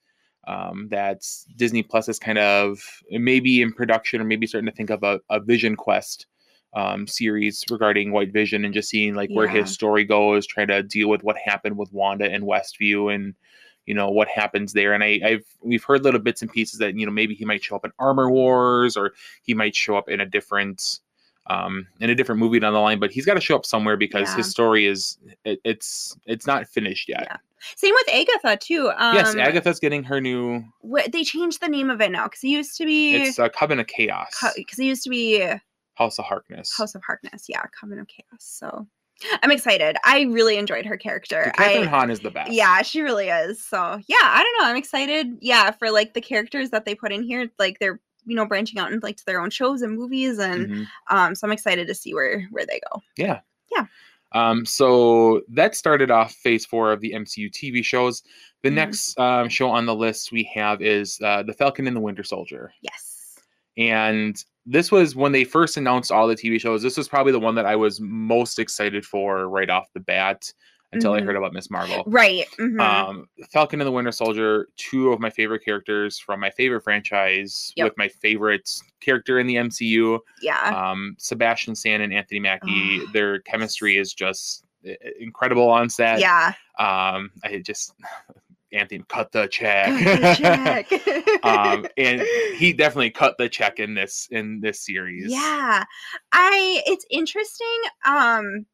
um, 0.48 0.88
that 0.90 1.22
Disney 1.56 1.84
Plus 1.84 2.10
is 2.10 2.20
kind 2.20 2.38
of 2.38 2.84
maybe 3.10 3.62
in 3.62 3.72
production 3.74 4.22
or 4.22 4.24
maybe 4.26 4.46
starting 4.48 4.70
to 4.70 4.76
think 4.76 4.90
of 4.90 5.02
a, 5.04 5.20
a 5.30 5.40
Vision 5.40 5.76
Quest 5.76 6.26
um, 6.74 7.06
series 7.08 7.64
regarding 7.70 8.12
White 8.12 8.34
Vision 8.34 8.66
and 8.66 8.74
just 8.74 8.90
seeing 8.90 9.14
like 9.16 9.30
where 9.30 9.46
Yeah. 9.46 9.62
his 9.62 9.72
story 9.72 10.04
goes, 10.04 10.46
trying 10.48 10.68
to 10.68 10.82
deal 10.84 11.08
with 11.10 11.24
what 11.24 11.38
happened 11.38 11.78
with 11.78 11.94
Wanda 11.94 12.26
and 12.30 12.44
Westview 12.44 13.14
and 13.14 13.36
you 13.86 13.94
know 13.94 14.10
what 14.10 14.28
happens 14.28 14.74
there. 14.74 14.94
And 14.94 15.04
I, 15.04 15.20
I've 15.26 15.46
we've 15.62 15.84
heard 15.84 16.04
little 16.04 16.20
bits 16.20 16.42
and 16.42 16.52
pieces 16.52 16.80
that 16.80 16.98
you 16.98 17.06
know 17.06 17.12
maybe 17.12 17.36
he 17.36 17.46
might 17.46 17.64
show 17.64 17.76
up 17.76 17.86
in 17.86 17.92
Armor 18.00 18.30
Wars 18.32 18.96
or 18.98 19.14
he 19.44 19.54
might 19.54 19.76
show 19.76 19.98
up 19.98 20.10
in 20.10 20.20
a 20.22 20.26
different 20.26 21.00
um 21.48 21.86
in 22.00 22.10
a 22.10 22.16
different 22.16 22.40
movie 22.40 22.58
down 22.58 22.72
the 22.72 22.80
line 22.80 23.00
but 23.02 23.12
he's 23.12 23.26
got 23.26 23.34
to 23.34 23.42
show 23.42 23.54
up 23.58 23.66
somewhere 23.66 23.98
because 23.98 24.30
Yeah. 24.30 24.38
his 24.38 24.50
story 24.50 24.86
is 24.86 25.18
it, 25.44 25.60
it's 25.66 26.16
it's 26.26 26.48
not 26.48 26.66
finished 26.70 27.10
yet 27.10 27.28
Yeah. 27.30 27.36
same 27.76 27.94
with 27.94 28.08
agatha 28.14 28.56
too 28.56 28.90
um 28.96 29.14
yes 29.16 29.36
agatha's 29.36 29.78
getting 29.82 30.06
her 30.06 30.22
new 30.22 30.64
wh- 30.90 31.04
they 31.12 31.26
changed 31.26 31.60
the 31.60 31.68
name 31.68 31.90
of 31.90 32.00
it 32.00 32.14
now 32.14 32.30
because 32.30 32.46
it 32.46 32.48
used 32.48 32.78
to 32.78 32.86
be 32.86 33.16
it's 33.16 33.40
a 33.40 33.50
coven 33.50 33.78
of 33.82 33.88
chaos 33.88 34.34
because 34.56 34.80
it 34.80 34.86
used 34.86 35.04
to 35.04 35.10
be 35.10 35.46
house 35.96 36.18
of 36.18 36.24
harkness 36.24 36.74
House 36.78 36.96
of 36.96 37.04
Harkness, 37.06 37.48
yeah, 37.50 37.64
Coven 37.78 38.00
of 38.00 38.08
Chaos. 38.08 38.40
So 38.40 38.88
I'm 39.42 39.52
excited. 39.52 39.98
I 40.04 40.22
really 40.24 40.58
enjoyed 40.58 40.86
her 40.86 40.98
character. 40.98 41.52
kathryn 41.58 41.88
hahn 41.88 42.10
is 42.12 42.20
the 42.22 42.32
best 42.32 42.52
yeah, 42.52 42.82
she 42.82 43.02
really 43.02 43.30
is. 43.30 43.64
So 43.64 43.78
yeah, 44.08 44.18
I 44.22 44.44
don't 44.44 44.64
know. 44.64 44.70
I'm 44.70 44.76
excited. 44.78 45.38
Yeah, 45.42 45.72
for 45.72 45.92
like 45.92 46.14
the 46.14 46.22
characters 46.22 46.70
that 46.72 46.86
they 46.86 46.96
put 46.96 47.12
in 47.12 47.24
here, 47.24 47.50
like 47.60 47.80
they're 47.80 48.00
you 48.26 48.36
know 48.36 48.46
branching 48.46 48.80
out 48.80 48.92
into 48.92 49.06
like 49.06 49.18
to 49.18 49.26
their 49.26 49.42
own 49.42 49.50
shows 49.50 49.82
and 49.82 49.98
movies, 49.98 50.40
and 50.40 50.68
Mhm. 50.70 50.88
um, 51.10 51.36
so 51.36 51.46
I'm 51.48 51.52
excited 51.52 51.88
to 51.88 51.94
see 51.96 52.14
where 52.14 52.48
where 52.52 52.66
they 52.66 52.80
go. 52.92 53.02
yeah 53.18 53.40
Yeah. 53.72 53.86
um 54.32 54.66
so 54.66 55.42
that 55.50 55.76
started 55.76 56.10
off 56.10 56.34
phase 56.34 56.66
four 56.66 56.92
of 56.94 57.02
the 57.02 57.12
mcu 57.12 57.52
tv 57.52 57.84
shows 57.84 58.24
the 58.62 58.70
Mhm. 58.70 58.74
next 58.76 59.20
um, 59.20 59.50
show 59.50 59.70
on 59.70 59.86
the 59.86 59.94
list 59.96 60.32
we 60.32 60.44
have 60.56 60.82
is 60.82 61.20
uh, 61.22 61.44
the 61.44 61.52
falcon 61.54 61.86
and 61.86 61.96
the 61.96 62.00
winter 62.02 62.24
soldier 62.24 62.74
Yes. 62.82 63.38
and 63.78 64.44
this 64.66 64.92
was 64.92 65.16
when 65.16 65.32
they 65.32 65.44
first 65.44 65.78
announced 65.78 66.12
all 66.12 66.28
the 66.28 66.36
TV 66.36 66.60
shows. 66.60 66.82
This 66.82 66.98
was 66.98 67.08
probably 67.08 67.32
the 67.32 67.40
one 67.40 67.56
that 67.56 67.66
I 67.66 67.76
was 67.76 68.00
most 68.02 68.60
excited 68.60 69.06
for 69.06 69.50
right 69.50 69.70
off 69.70 69.88
the 69.94 70.00
bat 70.00 70.52
until 70.94 71.14
I 71.14 71.22
Mhm. 71.22 71.26
heard 71.26 71.36
about 71.36 71.54
Miss 71.54 71.72
Marvel. 71.72 72.04
Right. 72.06 72.46
mhm. 72.60 72.80
Um, 72.80 73.28
Falcon 73.52 73.82
and 73.82 73.88
the 73.88 73.92
Winter 73.92 74.12
Soldier, 74.12 74.68
two 74.76 75.12
of 75.12 75.20
my 75.20 75.30
favorite 75.32 75.66
characters 75.66 76.20
from 76.20 76.40
my 76.40 76.52
favorite 76.52 76.82
franchise, 76.84 77.74
Yep. 77.76 77.86
with 77.86 77.98
my 77.98 78.08
favorite 78.08 78.70
character 79.02 79.40
in 79.40 79.48
the 79.48 79.56
MCU, 79.58 80.20
yeah. 80.42 80.60
um, 80.92 81.16
Sebastian 81.18 81.74
Stan 81.76 82.02
and 82.02 82.14
Anthony 82.14 82.40
Mackie. 82.40 83.00
Oh, 83.02 83.08
their 83.12 83.40
chemistry 83.40 83.98
is 83.98 84.14
just 84.14 84.66
i- 84.86 84.92
i- 85.04 85.12
incredible 85.20 85.68
on 85.68 85.90
set. 85.90 86.20
yeah. 86.20 86.54
Um, 86.78 87.32
I 87.44 87.58
just 87.66 87.96
Anthony 88.74 89.04
cut 89.08 89.32
the 89.32 89.48
check. 89.48 89.88
Cut 90.04 90.22
the 90.22 90.36
check. 90.36 91.44
um, 91.44 91.86
and 91.98 92.22
he 92.58 92.74
definitely 92.78 93.12
cut 93.12 93.38
the 93.38 93.48
check 93.48 93.80
in 93.80 93.94
this 93.94 94.28
in 94.32 94.60
this 94.62 94.82
series. 94.82 95.32
Yeah. 95.32 95.84
I 96.32 96.82
it's 96.86 97.06
interesting. 97.10 97.82
Um 98.06 98.66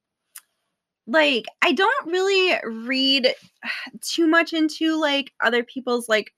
like 1.08 1.46
I 1.62 1.74
don't 1.74 2.08
really 2.08 2.60
read 2.64 3.34
too 4.02 4.28
much 4.28 4.54
into 4.54 5.00
like 5.00 5.32
other 5.42 5.64
people's 5.64 6.08
like 6.08 6.34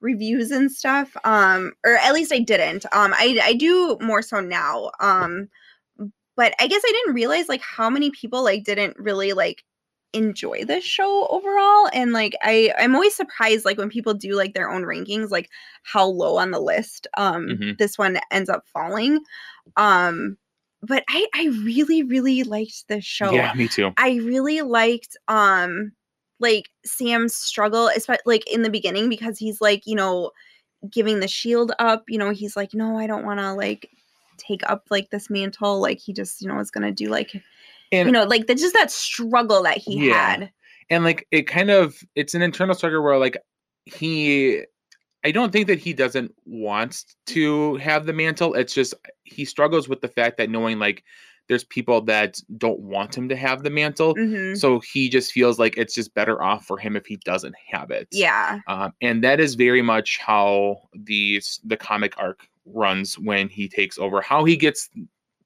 reviews 0.00 0.50
and 0.50 0.70
stuff. 0.70 1.16
Um 1.24 1.72
or 1.84 1.96
at 1.96 2.14
least 2.14 2.32
I 2.32 2.38
didn't. 2.40 2.86
Um 2.86 3.12
I 3.14 3.38
I 3.42 3.54
do 3.54 3.98
more 4.00 4.22
so 4.22 4.40
now. 4.40 4.90
Um 5.00 5.48
but 6.34 6.54
I 6.58 6.66
guess 6.66 6.82
I 6.84 6.92
didn't 6.92 7.14
realize 7.14 7.48
like 7.48 7.60
how 7.60 7.90
many 7.90 8.10
people 8.10 8.42
like 8.42 8.64
didn't 8.64 8.96
really 8.98 9.32
like 9.32 9.64
enjoy 10.12 10.64
this 10.64 10.84
show 10.84 11.26
overall 11.30 11.88
and 11.94 12.12
like 12.12 12.34
i 12.42 12.72
i'm 12.78 12.94
always 12.94 13.14
surprised 13.14 13.64
like 13.64 13.78
when 13.78 13.88
people 13.88 14.12
do 14.14 14.34
like 14.34 14.52
their 14.54 14.70
own 14.70 14.82
rankings 14.82 15.30
like 15.30 15.48
how 15.84 16.04
low 16.04 16.36
on 16.36 16.50
the 16.50 16.60
list 16.60 17.06
um 17.16 17.46
Mhm. 17.46 17.78
this 17.78 17.96
one 17.96 18.18
ends 18.30 18.50
up 18.50 18.64
falling 18.72 19.20
um 19.76 20.36
but 20.82 21.04
I 21.08 21.26
I 21.34 21.44
really 21.64 22.02
really 22.02 22.42
liked 22.42 22.88
this 22.88 23.04
show. 23.04 23.32
Yeah, 23.32 23.52
me 23.54 23.68
too. 23.68 23.92
I 23.96 24.16
really 24.16 24.62
liked 24.62 25.16
um 25.28 25.92
like 26.40 26.68
Sam's 26.84 27.36
struggle, 27.36 27.88
especially 27.96 28.22
like 28.26 28.50
in 28.52 28.62
the 28.62 28.70
beginning 28.70 29.08
because 29.08 29.38
he's 29.38 29.60
like, 29.60 29.86
you 29.86 29.94
know, 29.94 30.32
giving 30.90 31.20
the 31.20 31.28
shield 31.28 31.70
up, 31.78 32.02
you 32.08 32.18
know, 32.18 32.30
he's 32.30 32.56
like, 32.56 32.74
no, 32.74 32.98
I 32.98 33.06
don't 33.06 33.24
want 33.24 33.38
to 33.38 33.52
like 33.54 33.88
take 34.38 34.68
up 34.68 34.86
like 34.90 35.10
this 35.10 35.30
mantle. 35.30 35.80
Like 35.80 36.00
he 36.00 36.12
just, 36.12 36.42
you 36.42 36.48
know, 36.48 36.58
is 36.58 36.72
gonna 36.72 36.90
do 36.90 37.08
like 37.08 37.40
And 37.92 38.06
you 38.08 38.12
know, 38.12 38.24
like 38.24 38.46
the, 38.46 38.54
just 38.54 38.74
that 38.74 38.90
struggle 38.90 39.62
that 39.62 39.78
he 39.78 40.08
Yeah. 40.08 40.30
had. 40.30 40.50
and 40.90 41.04
like 41.04 41.26
it 41.30 41.42
kind 41.46 41.70
of 41.70 42.02
it's 42.14 42.34
an 42.34 42.42
internal 42.42 42.74
struggle 42.74 43.02
where 43.02 43.18
like 43.18 43.36
he 43.84 44.62
I 45.24 45.30
don't 45.30 45.52
think 45.52 45.68
that 45.68 45.78
he 45.78 45.92
doesn't 45.92 46.34
want 46.46 47.04
to 47.26 47.76
have 47.76 48.06
the 48.06 48.12
mantle. 48.12 48.54
It's 48.54 48.74
just 48.74 48.94
he 49.24 49.44
struggles 49.44 49.88
with 49.88 50.00
the 50.00 50.08
fact 50.08 50.36
that 50.38 50.50
knowing 50.50 50.78
like 50.80 51.04
there's 51.48 51.64
people 51.64 52.00
that 52.02 52.40
don't 52.56 52.80
want 52.80 53.16
him 53.16 53.28
to 53.28 53.36
have 53.36 53.62
the 53.62 53.70
mantle. 53.70 54.14
Mhm. 54.14 54.56
So 54.56 54.80
he 54.80 55.08
just 55.08 55.32
feels 55.32 55.58
like 55.58 55.76
it's 55.76 55.94
just 55.94 56.14
better 56.14 56.42
off 56.42 56.64
for 56.66 56.78
him 56.78 56.96
if 56.96 57.04
he 57.06 57.16
doesn't 57.24 57.54
have 57.70 57.90
it. 57.90 58.08
Yeah. 58.10 58.60
Um, 58.68 58.92
and 59.00 59.22
that 59.24 59.38
is 59.40 59.54
very 59.54 59.82
much 59.82 60.18
how 60.18 60.78
the 60.94 61.40
the 61.64 61.76
comic 61.76 62.14
arc 62.18 62.48
runs 62.64 63.18
when 63.18 63.48
he 63.48 63.68
takes 63.68 63.98
over. 63.98 64.20
How 64.20 64.44
he 64.44 64.56
gets 64.56 64.88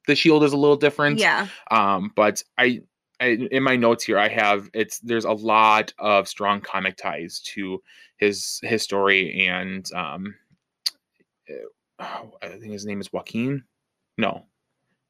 the 0.06 0.14
shield 0.14 0.44
is 0.44 0.52
a 0.52 0.56
little 0.56 0.76
different. 0.76 1.18
Yeah. 1.18 1.48
Um, 1.70 2.12
but 2.14 2.42
I, 2.58 2.82
I 3.20 3.26
in 3.50 3.62
my 3.62 3.76
notes 3.76 4.04
here 4.04 4.18
I 4.18 4.28
have 4.28 4.68
it's 4.74 4.98
there's 5.00 5.24
a 5.24 5.32
lot 5.32 5.92
of 5.98 6.28
strong 6.28 6.60
comic 6.60 6.96
ties 6.96 7.40
to 7.54 7.82
his 8.18 8.60
his 8.62 8.82
story 8.82 9.46
and 9.46 9.90
um, 9.94 10.34
uh, 11.98 12.22
I 12.42 12.48
think 12.48 12.72
his 12.72 12.84
name 12.86 13.00
is 13.00 13.12
Joaquin. 13.12 13.64
No, 14.18 14.46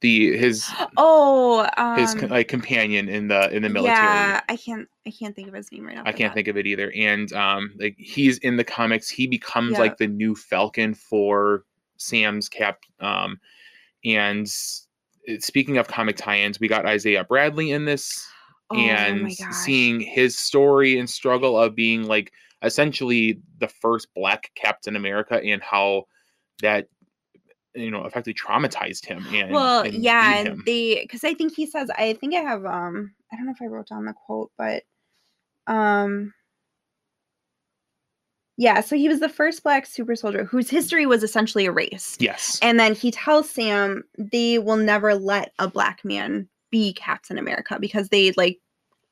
the 0.00 0.36
his 0.36 0.68
Oh, 0.96 1.68
um, 1.76 1.98
his 1.98 2.14
like 2.30 2.48
companion 2.48 3.08
in 3.08 3.28
the 3.28 3.50
in 3.54 3.62
the 3.62 3.68
military. 3.68 3.98
Yeah, 3.98 4.40
I 4.48 4.56
can't 4.56 4.88
I 5.06 5.10
can't 5.10 5.34
think 5.34 5.48
of 5.48 5.54
his 5.54 5.70
name 5.72 5.86
right 5.86 5.96
now. 5.96 6.02
I 6.04 6.12
can't 6.12 6.34
think 6.34 6.48
of 6.48 6.56
it 6.56 6.66
either. 6.66 6.92
And 6.96 7.32
um, 7.32 7.72
like 7.78 7.96
he's 7.98 8.38
in 8.38 8.56
the 8.56 8.64
comics, 8.64 9.08
he 9.08 9.26
becomes 9.26 9.72
Yeah. 9.72 9.78
like 9.80 9.96
the 9.96 10.06
new 10.06 10.34
Falcon 10.34 10.94
for 10.94 11.64
Sam's 11.96 12.48
cap. 12.48 12.80
Um, 13.00 13.40
and 14.04 14.46
speaking 15.38 15.78
of 15.78 15.88
comic 15.88 16.16
tie-ins, 16.16 16.60
we 16.60 16.68
got 16.68 16.86
Isaiah 16.86 17.24
Bradley 17.24 17.70
in 17.70 17.84
this, 17.84 18.26
Oh 18.70 18.76
and 18.76 19.28
gosh. 19.38 19.52
seeing 19.52 20.00
his 20.00 20.36
story 20.36 20.98
and 20.98 21.08
struggle 21.08 21.56
of 21.56 21.76
being 21.76 22.04
like 22.04 22.32
essentially 22.62 23.40
the 23.60 23.68
first 23.68 24.08
Black 24.14 24.50
Captain 24.56 24.96
America 24.96 25.40
and 25.40 25.62
how 25.62 26.06
that 26.62 26.88
you 27.76 27.90
know 27.90 28.04
effectively 28.04 28.34
traumatized 28.34 29.04
him. 29.06 29.24
And 29.32 29.52
well 29.52 29.82
and 29.82 30.02
yeah 30.02 30.38
and 30.38 30.64
they 30.64 31.00
because 31.02 31.22
i 31.22 31.34
think 31.34 31.54
he 31.54 31.66
says 31.66 31.90
i 31.96 32.14
think 32.14 32.34
i 32.34 32.40
have 32.40 32.64
um 32.64 33.12
i 33.32 33.36
don't 33.36 33.46
know 33.46 33.52
if 33.52 33.62
i 33.62 33.66
wrote 33.66 33.88
down 33.88 34.06
the 34.06 34.14
quote 34.14 34.50
but 34.56 34.82
um 35.66 36.32
yeah 38.56 38.80
so 38.80 38.96
he 38.96 39.08
was 39.08 39.20
the 39.20 39.28
first 39.28 39.62
black 39.62 39.86
super 39.86 40.14
soldier 40.16 40.44
whose 40.44 40.70
history 40.70 41.06
was 41.06 41.22
essentially 41.22 41.64
erased 41.64 42.20
yes, 42.22 42.58
and 42.62 42.78
then 42.80 42.94
he 42.94 43.10
tells 43.10 43.48
sam 43.50 44.02
they 44.18 44.58
will 44.58 44.76
never 44.76 45.14
let 45.14 45.52
a 45.58 45.68
black 45.68 46.04
man 46.04 46.48
be 46.70 46.92
captain 46.94 47.38
america 47.38 47.78
because 47.80 48.08
they 48.08 48.32
like 48.32 48.58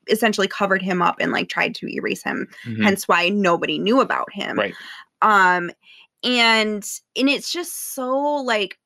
essentially 0.09 0.49
covered 0.49 0.83
him 0.83 1.01
up 1.01 1.17
and 1.21 1.33
like 1.33 1.49
tried 1.49 1.75
to 1.75 1.87
erase 1.89 2.23
him 2.23 2.47
Mhm. 2.67 2.83
hence 2.83 3.07
why 3.09 3.29
nobody 3.29 3.79
knew 3.79 4.01
about 4.01 4.33
him 4.33 4.59
right. 4.59 4.75
um 5.23 5.71
and 6.23 6.85
and 7.17 7.29
it's 7.29 7.53
just 7.53 7.95
so 7.95 8.11
like 8.37 8.79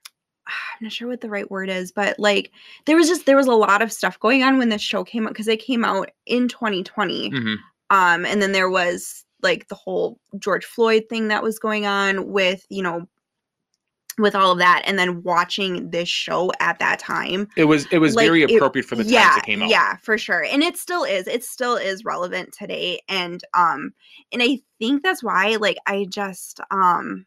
i'm 0.46 0.52
not 0.82 0.92
sure 0.92 1.08
what 1.08 1.20
the 1.20 1.28
right 1.30 1.50
word 1.50 1.68
is 1.68 1.92
but 1.92 2.18
like 2.18 2.50
there 2.86 2.96
was 2.96 3.08
just 3.08 3.26
there 3.26 3.36
was 3.36 3.46
a 3.46 3.52
lot 3.52 3.82
of 3.82 3.92
stuff 3.92 4.18
going 4.20 4.42
on 4.42 4.56
when 4.58 4.68
this 4.70 4.80
show 4.82 5.04
came 5.04 5.26
out 5.26 5.32
because 5.32 5.48
it 5.48 5.62
came 5.62 5.84
out 5.84 6.10
in 6.26 6.48
2020 6.48 7.30
Mhm. 7.30 7.56
um 7.90 8.24
and 8.26 8.40
then 8.40 8.52
there 8.52 8.70
was 8.70 9.24
like 9.42 9.68
the 9.68 9.74
whole 9.74 10.18
george 10.38 10.64
floyd 10.64 11.04
thing 11.08 11.28
that 11.28 11.42
was 11.42 11.58
going 11.58 11.86
on 11.86 12.28
with 12.30 12.64
you 12.70 12.82
know 12.82 13.06
with 14.18 14.34
all 14.34 14.52
of 14.52 14.58
that 14.58 14.82
and 14.86 14.98
then 14.98 15.22
watching 15.24 15.90
this 15.90 16.08
show 16.08 16.50
at 16.58 16.78
that 16.78 16.98
time 16.98 17.46
It 17.54 17.64
was 17.64 17.86
it 17.92 17.98
was 17.98 18.14
Like, 18.14 18.26
very 18.26 18.42
it- 18.44 18.54
appropriate 18.54 18.86
for 18.86 18.96
the 18.96 19.04
yeah, 19.04 19.36
it 19.36 19.42
came 19.44 19.62
out. 19.62 19.68
Yeah, 19.68 19.96
for 20.02 20.16
sure. 20.16 20.42
And 20.42 20.62
it 20.62 20.78
still 20.78 21.04
is. 21.04 21.26
It 21.26 21.44
still 21.44 21.76
is 21.76 22.02
relevant 22.02 22.54
today. 22.58 23.02
And 23.10 23.42
um 23.52 23.92
and 24.32 24.42
I 24.42 24.60
think 24.78 25.02
that's 25.02 25.22
why 25.22 25.56
like 25.60 25.76
I 25.86 26.06
just 26.08 26.60
um 26.70 27.26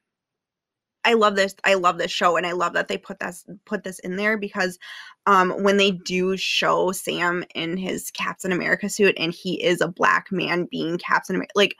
I 1.05 1.13
love 1.13 1.35
this 1.35 1.55
I 1.63 1.75
love 1.75 1.97
this 1.97 2.11
show 2.11 2.35
and 2.37 2.45
I 2.45 2.51
love 2.51 2.73
that 2.73 2.87
they 2.87 2.97
put 2.97 3.19
this 3.19 3.45
put 3.65 3.83
this 3.83 3.99
in 3.99 4.15
there 4.17 4.37
because 4.37 4.77
um 5.25 5.51
when 5.63 5.77
they 5.77 5.91
do 5.91 6.35
show 6.37 6.91
Sam 6.91 7.43
in 7.55 7.77
his 7.77 8.11
Captain 8.11 8.51
America 8.51 8.89
suit 8.89 9.15
and 9.17 9.33
he 9.33 9.63
is 9.63 9.81
a 9.81 9.87
black 9.87 10.31
man 10.31 10.67
being 10.69 10.97
Captain 10.97 11.35
America 11.35 11.53
like 11.55 11.75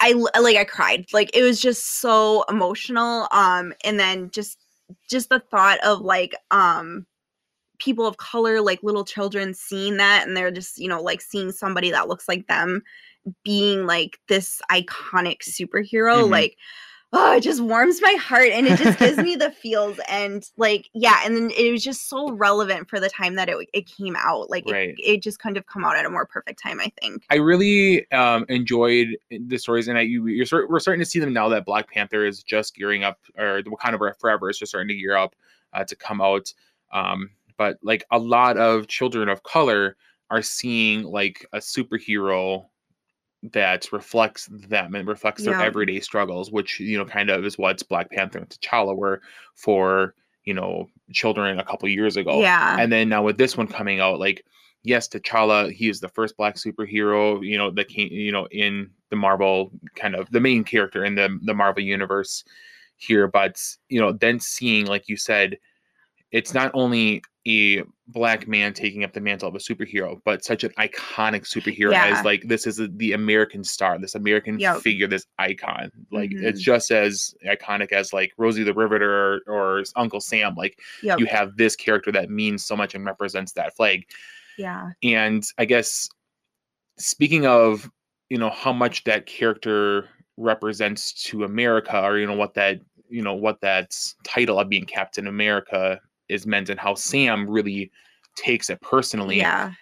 I 0.00 0.12
like 0.40 0.56
I 0.56 0.64
cried. 0.64 1.06
Like 1.12 1.30
it 1.34 1.42
was 1.42 1.60
just 1.60 2.00
so 2.00 2.44
emotional 2.48 3.28
um 3.32 3.72
and 3.84 3.98
then 3.98 4.30
just 4.30 4.58
just 5.08 5.28
the 5.30 5.40
thought 5.40 5.78
of 5.84 6.00
like 6.00 6.34
um 6.50 7.06
people 7.78 8.06
of 8.06 8.16
color 8.18 8.60
like 8.60 8.82
little 8.82 9.04
children 9.04 9.52
seeing 9.52 9.96
that 9.96 10.26
and 10.26 10.36
they're 10.36 10.50
just 10.52 10.78
you 10.78 10.88
know 10.88 11.02
like 11.02 11.20
seeing 11.20 11.50
somebody 11.52 11.90
that 11.90 12.08
looks 12.08 12.28
like 12.28 12.46
them 12.46 12.82
being 13.42 13.86
like 13.86 14.18
this 14.28 14.60
iconic 14.70 15.38
superhero 15.42 16.26
Mhm. 16.26 16.30
like 16.30 16.56
oh 17.14 17.36
it 17.36 17.40
just 17.40 17.62
warms 17.62 18.02
my 18.02 18.14
heart 18.20 18.48
and 18.52 18.66
it 18.66 18.78
just 18.78 18.98
gives 18.98 19.16
me 19.22 19.36
the 19.36 19.50
feels 19.50 19.98
and 20.08 20.50
like 20.56 20.90
yeah 20.92 21.20
and 21.24 21.36
then 21.36 21.50
it 21.56 21.70
was 21.72 21.82
just 21.82 22.08
so 22.08 22.30
relevant 22.32 22.88
for 22.88 23.00
the 23.00 23.08
time 23.08 23.36
that 23.36 23.48
it, 23.48 23.56
it 23.72 23.86
came 23.86 24.16
out 24.16 24.50
like 24.50 24.64
Right. 24.66 24.90
it, 24.90 25.02
it 25.02 25.22
just 25.22 25.38
kind 25.38 25.56
of 25.56 25.66
come 25.66 25.84
out 25.84 25.96
at 25.96 26.04
a 26.04 26.10
more 26.10 26.26
perfect 26.26 26.60
time 26.62 26.80
i 26.80 26.92
think 27.00 27.22
I 27.30 27.36
really 27.36 28.10
um, 28.12 28.44
enjoyed 28.48 29.16
the 29.30 29.58
stories, 29.58 29.88
and 29.88 29.98
I 29.98 30.02
you, 30.02 30.26
you're 30.26 30.46
sort, 30.46 30.68
we're 30.70 30.80
starting 30.80 31.00
to 31.00 31.08
see 31.08 31.18
them 31.18 31.32
now 31.32 31.48
that 31.48 31.64
Black 31.64 31.90
Panther 31.90 32.24
is 32.24 32.42
just 32.42 32.74
gearing 32.74 33.04
up, 33.04 33.18
or 33.38 33.62
the 33.62 33.70
Wakanda 33.70 33.98
Forever 34.18 34.50
is 34.50 34.58
just 34.58 34.70
starting 34.70 34.88
to 34.88 34.94
gear 34.94 35.16
up 35.16 35.34
uh, 35.72 35.84
to 35.84 35.96
come 35.96 36.20
out. 36.20 36.52
Um, 36.92 37.30
but 37.56 37.78
like 37.82 38.04
a 38.10 38.18
lot 38.18 38.56
of 38.56 38.88
children 38.88 39.28
of 39.28 39.42
color 39.42 39.96
are 40.30 40.42
seeing 40.42 41.02
like 41.04 41.46
a 41.52 41.58
superhero 41.58 42.66
that 43.52 43.92
reflects 43.92 44.46
them 44.46 44.94
and 44.94 45.06
reflects 45.06 45.44
their 45.44 45.54
Yeah. 45.58 45.64
everyday 45.66 46.00
struggles, 46.00 46.50
which 46.50 46.80
you 46.80 46.96
know 46.98 47.04
kind 47.04 47.30
of 47.30 47.44
is 47.44 47.58
what 47.58 47.86
Black 47.88 48.10
Panther 48.10 48.38
and 48.38 48.48
T'Challa 48.48 48.96
were 48.96 49.20
for 49.54 50.14
you 50.44 50.54
know 50.54 50.88
children 51.12 51.58
a 51.58 51.64
couple 51.64 51.88
years 51.88 52.16
ago 52.18 52.40
yeah 52.40 52.76
and 52.78 52.92
then 52.92 53.08
now 53.08 53.22
with 53.22 53.38
this 53.38 53.56
one 53.56 53.66
coming 53.66 53.98
out 53.98 54.18
like 54.20 54.44
yes 54.82 55.08
t'challa 55.08 55.72
he 55.72 55.88
is 55.88 56.00
the 56.00 56.08
first 56.08 56.36
black 56.36 56.56
superhero 56.56 57.42
you 57.42 57.56
know 57.56 57.70
that 57.70 57.88
came 57.88 58.08
you 58.12 58.30
know 58.30 58.46
in 58.50 58.90
the 59.08 59.16
marvel 59.16 59.70
kind 59.94 60.14
of 60.14 60.30
the 60.32 60.40
main 60.40 60.62
character 60.62 61.02
in 61.02 61.14
the 61.14 61.38
the 61.44 61.54
marvel 61.54 61.82
universe 61.82 62.44
here 62.96 63.26
but 63.26 63.58
you 63.88 63.98
know 63.98 64.12
then 64.12 64.38
seeing 64.38 64.84
like 64.84 65.08
you 65.08 65.16
said 65.16 65.56
it's 66.30 66.52
not 66.52 66.70
only 66.74 67.22
a 67.48 67.82
black 68.08 68.46
man 68.46 68.74
taking 68.74 69.02
up 69.02 69.12
the 69.14 69.20
mantle 69.20 69.48
of 69.48 69.54
a 69.54 69.58
superhero 69.58 70.20
but 70.24 70.44
such 70.44 70.62
an 70.62 70.70
iconic 70.78 71.42
superhero 71.42 71.90
Yeah. 71.92 72.18
as 72.18 72.24
like 72.24 72.42
this 72.46 72.66
is 72.66 72.78
a, 72.78 72.88
the 72.88 73.12
american 73.14 73.64
star 73.64 73.98
this 73.98 74.14
american 74.14 74.58
Yep. 74.58 74.82
figure 74.82 75.06
this 75.06 75.24
icon 75.38 75.90
like 76.12 76.28
Mhm. 76.30 76.42
it's 76.44 76.60
just 76.60 76.90
as 76.90 77.34
iconic 77.46 77.92
as 77.92 78.12
like 78.12 78.32
rosie 78.36 78.62
the 78.62 78.74
riveter 78.74 79.40
or, 79.46 79.78
or 79.78 79.84
uncle 79.96 80.20
sam 80.20 80.54
like 80.54 80.78
yep. 81.02 81.18
you 81.18 81.24
have 81.26 81.56
this 81.56 81.74
character 81.76 82.12
that 82.12 82.28
means 82.28 82.64
so 82.64 82.76
much 82.76 82.94
and 82.94 83.06
represents 83.06 83.52
that 83.52 83.74
flag. 83.74 84.04
yeah 84.58 84.90
And 85.02 85.42
I 85.56 85.64
guess 85.64 86.08
speaking 86.98 87.46
of, 87.46 87.90
you 88.28 88.38
know, 88.38 88.50
how 88.50 88.72
much 88.72 89.04
that 89.04 89.26
character 89.26 90.08
represents 90.36 91.12
to 91.24 91.44
America 91.44 92.00
or 92.02 92.18
you 92.18 92.26
know 92.26 92.36
what 92.36 92.54
that, 92.54 92.80
you 93.08 93.22
know, 93.22 93.34
what 93.34 93.60
that 93.62 93.96
title 94.24 94.58
of 94.60 94.68
being 94.68 94.84
Captain 94.84 95.26
America 95.26 96.00
is 96.28 96.46
meant 96.46 96.68
and 96.70 96.80
how 96.80 96.94
Sam 96.94 97.48
really 97.48 97.90
takes 98.36 98.70
it 98.70 98.80
personally. 98.80 99.38
yeah. 99.38 99.72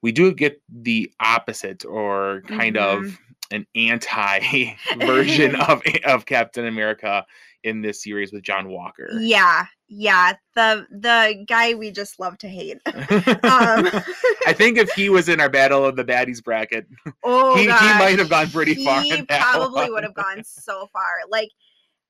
We 0.00 0.12
do 0.12 0.32
get 0.32 0.62
the 0.68 1.12
opposite 1.18 1.84
or 1.84 2.42
kind 2.46 2.76
of 2.76 3.18
an 3.50 3.66
anti 3.74 4.76
version 4.98 5.56
of 5.56 5.82
of 6.04 6.24
Captain 6.26 6.66
America 6.66 7.26
in 7.64 7.82
this 7.82 8.02
series 8.04 8.32
with 8.32 8.42
John 8.44 8.68
Walker. 8.68 9.08
yeah. 9.18 9.66
Yeah. 9.88 10.34
The 10.54 10.86
the 10.90 11.44
guy 11.48 11.74
we 11.74 11.90
just 11.90 12.20
love 12.20 12.38
to 12.38 12.48
hate. 12.48 12.78
Um 12.86 12.94
I 14.46 14.52
think 14.54 14.78
if 14.78 14.90
he 14.92 15.08
was 15.10 15.28
in 15.28 15.40
our 15.40 15.50
battle 15.50 15.84
of 15.84 15.96
the 15.96 16.04
baddies 16.04 16.44
bracket, 16.44 16.86
oh 17.24 17.56
he, 17.56 17.62
he 17.62 17.68
might 17.68 18.18
have 18.18 18.30
gone 18.30 18.50
pretty 18.50 18.84
far. 18.84 19.00
he 19.02 19.22
probably 19.22 19.90
would 19.90 20.04
have 20.04 20.14
gone 20.14 20.44
so 20.44 20.86
far. 20.92 21.22
Like 21.28 21.48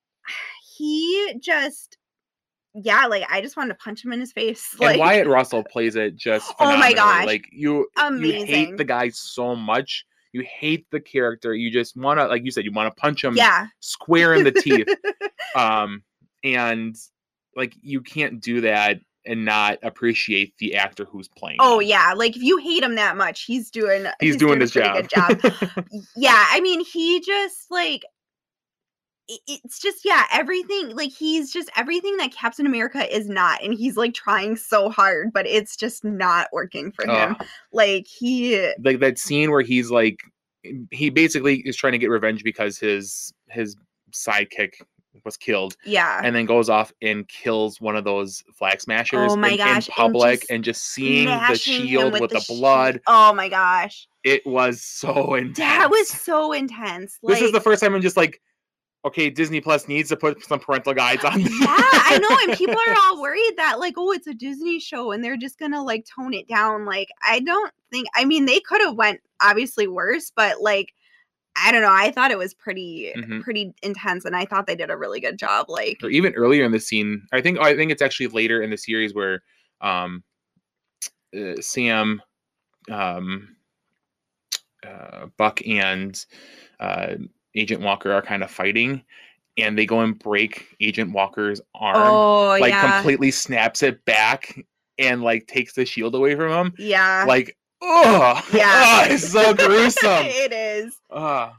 he 0.77 1.37
just 1.41 1.97
yeah 2.85 3.07
like 3.07 3.25
i 3.31 3.41
just 3.41 3.57
wanted 3.57 3.69
to 3.69 3.75
punch 3.77 4.05
him 4.05 4.13
in 4.13 4.21
his 4.21 4.33
face 4.33 4.73
And 4.81 4.91
like 4.91 4.99
Wyatt 4.99 5.27
Russell 5.27 5.65
plays 5.65 5.97
it 5.97 6.17
just 6.17 6.53
Oh 6.59 6.77
my 6.77 6.93
gosh. 6.93 7.27
Like 7.27 7.49
you, 7.53 7.79
you 7.79 7.89
Amazing. 7.97 8.47
hate 8.47 8.77
the 8.77 8.85
guy 8.85 9.09
so 9.11 9.55
much. 9.57 10.05
You 10.33 10.43
hate 10.43 10.87
the 10.91 11.01
character. 11.01 11.55
You 11.55 11.71
just 11.71 11.97
want 11.97 12.21
to, 12.21 12.27
like 12.27 12.45
you 12.45 12.51
said, 12.51 12.65
you 12.65 12.73
want 12.73 12.95
to 12.95 13.01
punch 13.01 13.25
him 13.25 13.35
yeah 13.37 13.67
square 13.81 14.35
in 14.35 14.45
the 14.45 14.53
teeth. 14.53 14.89
Um, 15.57 16.03
and 16.45 16.95
like 17.57 17.75
you 17.81 18.03
can't 18.03 18.39
do 18.41 18.61
that 18.61 19.01
and 19.25 19.45
not 19.45 19.79
appreciate 19.83 20.55
the 20.59 20.77
actor 20.77 21.05
who's 21.05 21.29
playing. 21.29 21.57
Oh 21.61 21.81
him. 21.81 21.89
yeah, 21.89 22.13
like 22.15 22.37
if 22.37 22.43
you 22.43 22.59
hate 22.59 22.83
him 22.83 22.95
that 22.97 23.17
much, 23.17 23.45
he's 23.45 23.71
doing 23.71 24.07
he's, 24.21 24.37
doing 24.37 24.59
a 24.59 24.61
his 24.61 24.73
job. 24.73 25.09
good 25.09 25.11
job. 25.11 25.85
yeah, 26.17 26.47
I 26.51 26.61
mean, 26.61 26.85
he 26.85 27.21
just 27.21 27.71
like 27.71 28.05
it's 29.29 29.79
just 29.79 30.05
yeah, 30.05 30.25
everything 30.33 30.97
like 30.97 31.11
he's 31.11 31.53
just 31.53 31.71
everything 31.77 32.17
that 32.17 32.33
Captain 32.33 32.67
America 32.67 33.15
is 33.15 33.29
not, 33.29 33.63
and 33.63 33.75
he's 33.75 33.97
like 33.97 34.15
trying 34.15 34.57
so 34.57 34.89
hard, 34.89 35.33
but 35.33 35.47
it's 35.47 35.77
just 35.77 36.05
not 36.05 36.49
working 36.53 36.93
for 36.93 37.05
him. 37.05 37.37
Ugh. 37.39 37.47
Like 37.73 38.07
he, 38.07 38.73
like 38.83 39.01
that 39.01 39.19
scene 39.19 39.51
where 39.51 39.61
he's 39.61 39.91
like 39.91 40.21
he 40.91 41.11
basically 41.11 41.59
is 41.61 41.77
trying 41.77 41.93
to 41.93 41.99
get 41.99 42.11
revenge 42.11 42.43
because 42.43 42.79
his 42.79 43.33
his 43.49 43.77
sidekick 44.13 44.75
was 45.25 45.37
killed 45.37 45.77
yeah, 45.85 46.21
and 46.23 46.35
then 46.35 46.47
goes 46.47 46.71
off 46.71 46.93
and 47.03 47.29
kills 47.29 47.81
one 47.81 47.97
of 47.97 48.05
those 48.05 48.43
flag 48.55 48.81
smashers 48.81 49.33
Oh 49.33 49.37
my 49.37 49.49
in, 49.49 49.53
in 49.55 49.59
gosh, 49.59 49.89
and 49.89 49.95
public 49.95 50.41
just 50.41 50.51
and 50.51 50.65
just, 50.65 50.83
seeing 50.85 51.27
the 51.27 51.55
shield 51.55 52.21
with, 52.21 52.31
the, 52.31 52.41
shi- 52.41 52.59
blood 52.59 53.01
Oh 53.07 53.35
my 53.35 53.49
gosh, 53.49 54.07
it 54.25 54.47
was 54.47 54.81
so 54.81 55.35
intense 55.35 55.59
that 55.59 55.91
was 55.91 56.09
so 56.09 56.53
intense. 56.53 57.19
Like, 57.23 57.35
this 57.35 57.43
is 57.43 57.53
the 57.53 57.61
first 57.61 57.83
time 57.83 57.95
i'm 57.95 58.01
just 58.01 58.17
like 58.17 58.41
okay 59.05 59.31
disney 59.31 59.61
plus 59.61 59.87
needs 59.89 60.09
to 60.09 60.17
put 60.17 60.43
some 60.45 60.59
parental 60.61 60.93
guides 60.95 61.25
on 61.25 61.43
this. 61.43 61.61
yeah, 61.61 61.67
I 61.69 62.19
know. 62.21 62.37
And 62.49 62.59
people 62.59 62.77
are 62.77 62.97
all 63.05 63.21
worried 63.21 63.55
that, 63.57 63.79
like, 63.79 63.95
oh, 63.97 64.13
it's 64.13 64.27
a 64.27 64.35
Disney 64.35 64.81
show 64.81 65.13
and 65.13 65.23
they're 65.23 65.37
just 65.37 65.59
gonna 65.59 65.83
like 65.83 66.05
tone 66.07 66.35
it 66.35 66.49
down. 66.49 66.85
Like, 66.85 67.09
I 67.27 67.41
don't 67.41 67.73
think 67.91 68.09
I 68.15 68.25
mean 68.25 68.45
they 68.47 68.61
could 68.61 68.81
have 68.81 68.95
went 68.97 69.21
obviously 69.43 69.87
worse, 69.87 70.33
but 70.35 70.61
like 70.61 70.93
I 71.61 71.73
don't 71.73 71.83
know. 71.83 71.93
I 71.93 72.13
thought 72.13 72.31
it 72.31 72.39
was 72.39 72.55
pretty 72.55 73.13
Mhm. 73.17 73.43
pretty 73.43 73.75
intense 73.83 74.25
and 74.25 74.37
I 74.37 74.45
thought 74.45 74.67
they 74.67 74.77
did 74.77 74.91
a 74.91 74.97
really 74.97 75.21
good 75.21 75.39
job. 75.39 75.69
Like 75.69 75.99
or 76.03 76.09
even 76.11 76.35
earlier 76.35 76.65
in 76.65 76.73
the 76.73 76.81
scene 76.81 77.23
i 77.33 77.41
think 77.41 77.59
i 77.59 77.75
think 77.77 77.91
it's 77.91 78.03
actually 78.03 78.29
later 78.29 78.63
in 78.63 78.71
the 78.71 78.77
series 78.79 79.15
where 79.15 79.43
um 79.81 80.23
uh, 81.37 81.61
sam 81.61 82.23
um 82.91 83.57
uh, 84.87 85.27
buck 85.37 85.61
and 85.67 86.25
uh 86.81 87.15
agent 87.59 87.81
walker 87.83 88.13
are 88.13 88.23
kind 88.23 88.43
of 88.43 88.51
fighting 88.51 89.03
and 89.57 89.77
they 89.77 89.87
go 89.87 90.01
and 90.01 90.19
break 90.19 90.77
agent 90.81 91.13
walker's 91.13 91.61
arm 91.75 91.97
Oh 91.97 92.57
like 92.61 92.71
yeah. 92.71 92.93
completely 93.01 93.31
snaps 93.31 93.83
it 93.83 94.05
back 94.05 94.59
and 94.99 95.23
like 95.23 95.47
takes 95.47 95.75
the 95.75 95.85
shield 95.85 96.15
away 96.15 96.35
from 96.37 96.51
him 96.53 96.75
yeah. 96.79 97.25
like 97.27 97.57
oh 97.83 98.41
Yeah. 98.53 99.05
it's 99.11 99.29
so 99.31 99.55
gruesome 99.67 100.27
it 100.27 100.53
is. 100.53 100.95
uh 101.11 101.51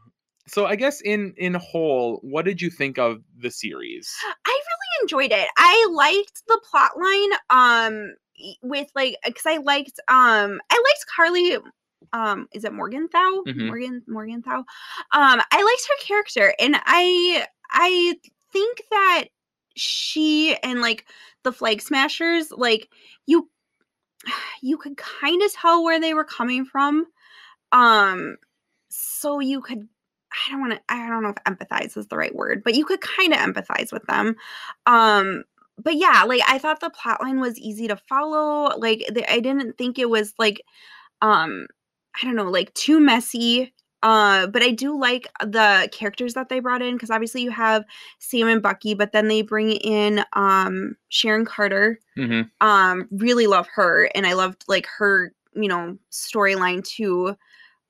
so 0.47 0.65
i 0.65 0.75
guess 0.75 1.01
in 1.01 1.33
in 1.37 1.53
whole 1.53 2.19
what 2.23 2.45
did 2.45 2.61
you 2.61 2.69
think 2.69 2.97
of 2.97 3.21
the 3.39 3.51
series 3.51 4.11
I 4.45 4.49
really 4.49 5.03
enjoyed 5.03 5.31
it. 5.31 5.47
I 5.57 5.87
liked 5.91 6.41
the 6.47 6.59
plot 6.69 6.91
line 6.99 7.29
um 7.49 8.15
with 8.63 8.87
like 8.95 9.15
cuz 9.25 9.43
I 9.45 9.57
liked 9.57 9.99
um 10.07 10.59
I 10.71 10.75
liked 10.75 11.05
Karli 11.15 11.57
um 12.13 12.47
is 12.53 12.63
it 12.63 12.73
Morgenthau? 12.73 13.43
Mhm. 13.47 13.67
Morgan 13.67 14.03
Morgenthau. 14.07 14.57
Um 14.57 14.65
I 15.51 15.63
liked 15.63 15.87
her 15.89 16.05
character 16.05 16.53
and 16.59 16.75
I 16.85 17.45
I 17.71 18.15
think 18.51 18.81
that 18.91 19.25
she 19.75 20.55
and 20.63 20.81
like 20.81 21.05
the 21.43 21.51
flag 21.51 21.81
smashers 21.81 22.51
like 22.51 22.89
you 23.27 23.49
you 24.61 24.77
could 24.77 24.97
kind 24.97 25.41
of 25.41 25.53
tell 25.53 25.83
where 25.83 25.99
they 25.99 26.13
were 26.13 26.25
coming 26.25 26.65
from 26.65 27.05
um 27.71 28.35
so 28.89 29.39
you 29.39 29.61
could 29.61 29.87
I 30.31 30.51
don't 30.51 30.61
want 30.61 30.73
to 30.73 30.81
I 30.89 31.07
don't 31.09 31.23
know 31.23 31.29
if 31.35 31.43
empathize 31.45 31.97
is 31.97 32.07
the 32.07 32.17
right 32.17 32.33
word, 32.35 32.61
but 32.63 32.75
you 32.75 32.85
could 32.85 33.01
kind 33.01 33.33
of 33.33 33.39
empathize 33.39 33.91
with 33.91 34.03
them. 34.07 34.35
Um 34.85 35.43
but 35.81 35.95
yeah, 35.95 36.23
like 36.27 36.41
I 36.47 36.57
thought 36.59 36.81
the 36.81 36.89
plot 36.89 37.21
line 37.21 37.39
was 37.39 37.57
easy 37.57 37.87
to 37.87 37.95
follow. 37.95 38.77
Like 38.77 39.05
the, 39.13 39.31
I 39.31 39.39
didn't 39.39 39.77
think 39.77 39.97
it 39.97 40.09
was 40.09 40.33
like 40.37 40.61
um 41.21 41.67
I 42.21 42.25
don't 42.25 42.35
know, 42.35 42.49
like 42.49 42.73
too 42.73 42.99
messy. 42.99 43.73
Uh 44.01 44.47
but 44.47 44.61
I 44.63 44.71
do 44.71 44.97
like 44.97 45.27
the 45.41 45.89
characters 45.91 46.33
that 46.35 46.47
they 46.47 46.59
brought 46.61 46.81
in 46.81 46.95
because 46.95 47.09
obviously 47.09 47.41
you 47.41 47.51
have 47.51 47.83
Sam 48.19 48.47
and 48.47 48.61
Bucky, 48.61 48.93
but 48.93 49.11
then 49.11 49.27
they 49.27 49.41
bring 49.41 49.71
in 49.71 50.23
um 50.33 50.95
Sharon 51.09 51.45
Carter. 51.45 51.99
Hmm 52.15 52.41
um 52.61 53.07
really 53.11 53.47
love 53.47 53.67
her 53.73 54.09
and 54.15 54.25
i 54.27 54.33
loved 54.33 54.63
like 54.67 54.87
her 54.97 55.33
you 55.55 55.67
know 55.67 55.97
storyline 56.11 56.83
too 56.83 57.35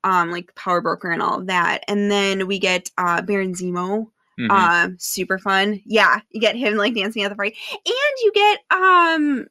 um 0.04 0.30
like 0.30 0.54
power 0.54 0.80
broker 0.80 1.10
and 1.10 1.22
all 1.22 1.40
of 1.40 1.46
that 1.46 1.82
and 1.88 2.10
then 2.10 2.46
we 2.46 2.58
get 2.58 2.90
uh 2.98 3.20
baron 3.22 3.52
zemo 3.54 4.06
hmm 4.38 4.50
uh 4.50 4.88
super 4.98 5.38
fun. 5.38 5.80
Yeah 5.84 6.20
you 6.30 6.40
get 6.40 6.56
him 6.56 6.76
like 6.76 6.94
dancing 6.94 7.22
at 7.22 7.28
the 7.28 7.36
party 7.36 7.56
and 7.72 7.84
you 8.22 8.32
get 8.34 8.58
um 8.70 9.46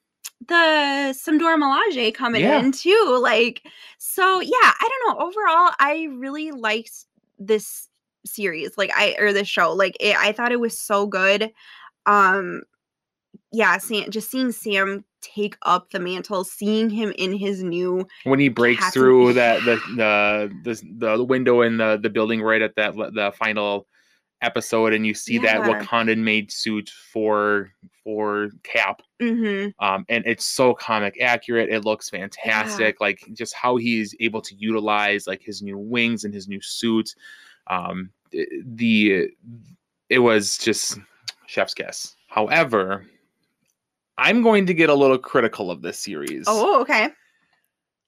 the 0.47 1.13
Samdora 1.13 1.58
Milaje 1.58 2.13
coming 2.13 2.41
Yeah. 2.41 2.60
in 2.60 2.71
too 2.71 3.19
like 3.21 3.63
so 3.97 4.39
yeah 4.39 4.52
i 4.54 4.89
don't 4.89 5.17
know 5.19 5.25
overall 5.25 5.73
i 5.80 6.08
really 6.17 6.52
liked 6.52 7.06
this 7.38 7.88
series 8.25 8.78
like 8.78 8.91
i 8.95 9.15
or 9.19 9.34
this 9.34 9.47
show 9.47 9.73
like 9.73 9.97
it, 9.99 10.15
i 10.17 10.32
thought 10.32 10.52
it 10.52 10.60
was 10.60 10.78
so 10.80 11.06
good 11.08 11.52
um 12.06 12.62
yeah 13.52 13.78
sam 13.78 14.10
just 14.10 14.32
seeing 14.32 14.52
sam 14.52 15.04
take 15.21 15.58
up 15.63 15.89
the 15.91 15.99
mantle 15.99 16.43
seeing 16.45 16.89
him 16.89 17.13
in 17.17 17.34
his 17.34 17.62
new 17.62 18.08
when 18.23 18.39
he 18.39 18.47
breaks 18.47 18.91
through 18.91 19.34
that 19.34 19.62
the 19.65 19.75
the 19.97 20.82
the 20.97 21.17
the 21.17 21.23
window 21.23 21.62
in 21.62 21.78
the 21.78 21.99
the 22.02 22.10
building 22.10 22.41
right 22.41 22.62
at 22.62 22.75
that 22.75 22.95
the 22.95 23.34
final 23.38 23.86
episode 24.41 24.93
and 24.93 25.06
you 25.06 25.13
see 25.13 25.38
that 25.39 25.60
Yeah. 25.60 25.82
Wakandan 25.82 26.19
made 26.19 26.52
suit 26.52 26.89
for 26.89 27.71
for 28.04 28.49
Cap. 28.63 29.02
Mhm, 29.21 29.73
um 29.80 30.06
and 30.10 30.23
it's 30.25 30.45
so 30.45 30.73
comic 30.73 31.19
accurate. 31.21 31.69
It 31.69 31.84
looks 31.86 32.10
fantastic 32.10 32.99
like 33.02 33.19
just 33.34 33.54
how 33.54 33.75
he's 33.75 34.15
able 34.19 34.41
to 34.41 34.56
utilize 34.56 35.28
like 35.28 35.41
his 35.41 35.62
new 35.62 35.78
wings 35.78 36.23
and 36.23 36.34
his 36.34 36.47
new 36.47 36.62
suit 36.62 37.13
um 37.67 38.10
the 38.32 39.28
it 40.10 40.19
was 40.19 40.58
just 40.58 40.97
chef's 41.47 41.73
kiss. 41.73 42.15
However 42.28 43.06
i'm 44.17 44.41
going 44.41 44.65
to 44.65 44.73
get 44.73 44.89
a 44.89 44.93
little 44.93 45.17
critical 45.17 45.69
of 45.71 45.82
this 45.82 45.99
series. 45.99 46.45
Oh 46.47 46.82
okay. 46.82 47.10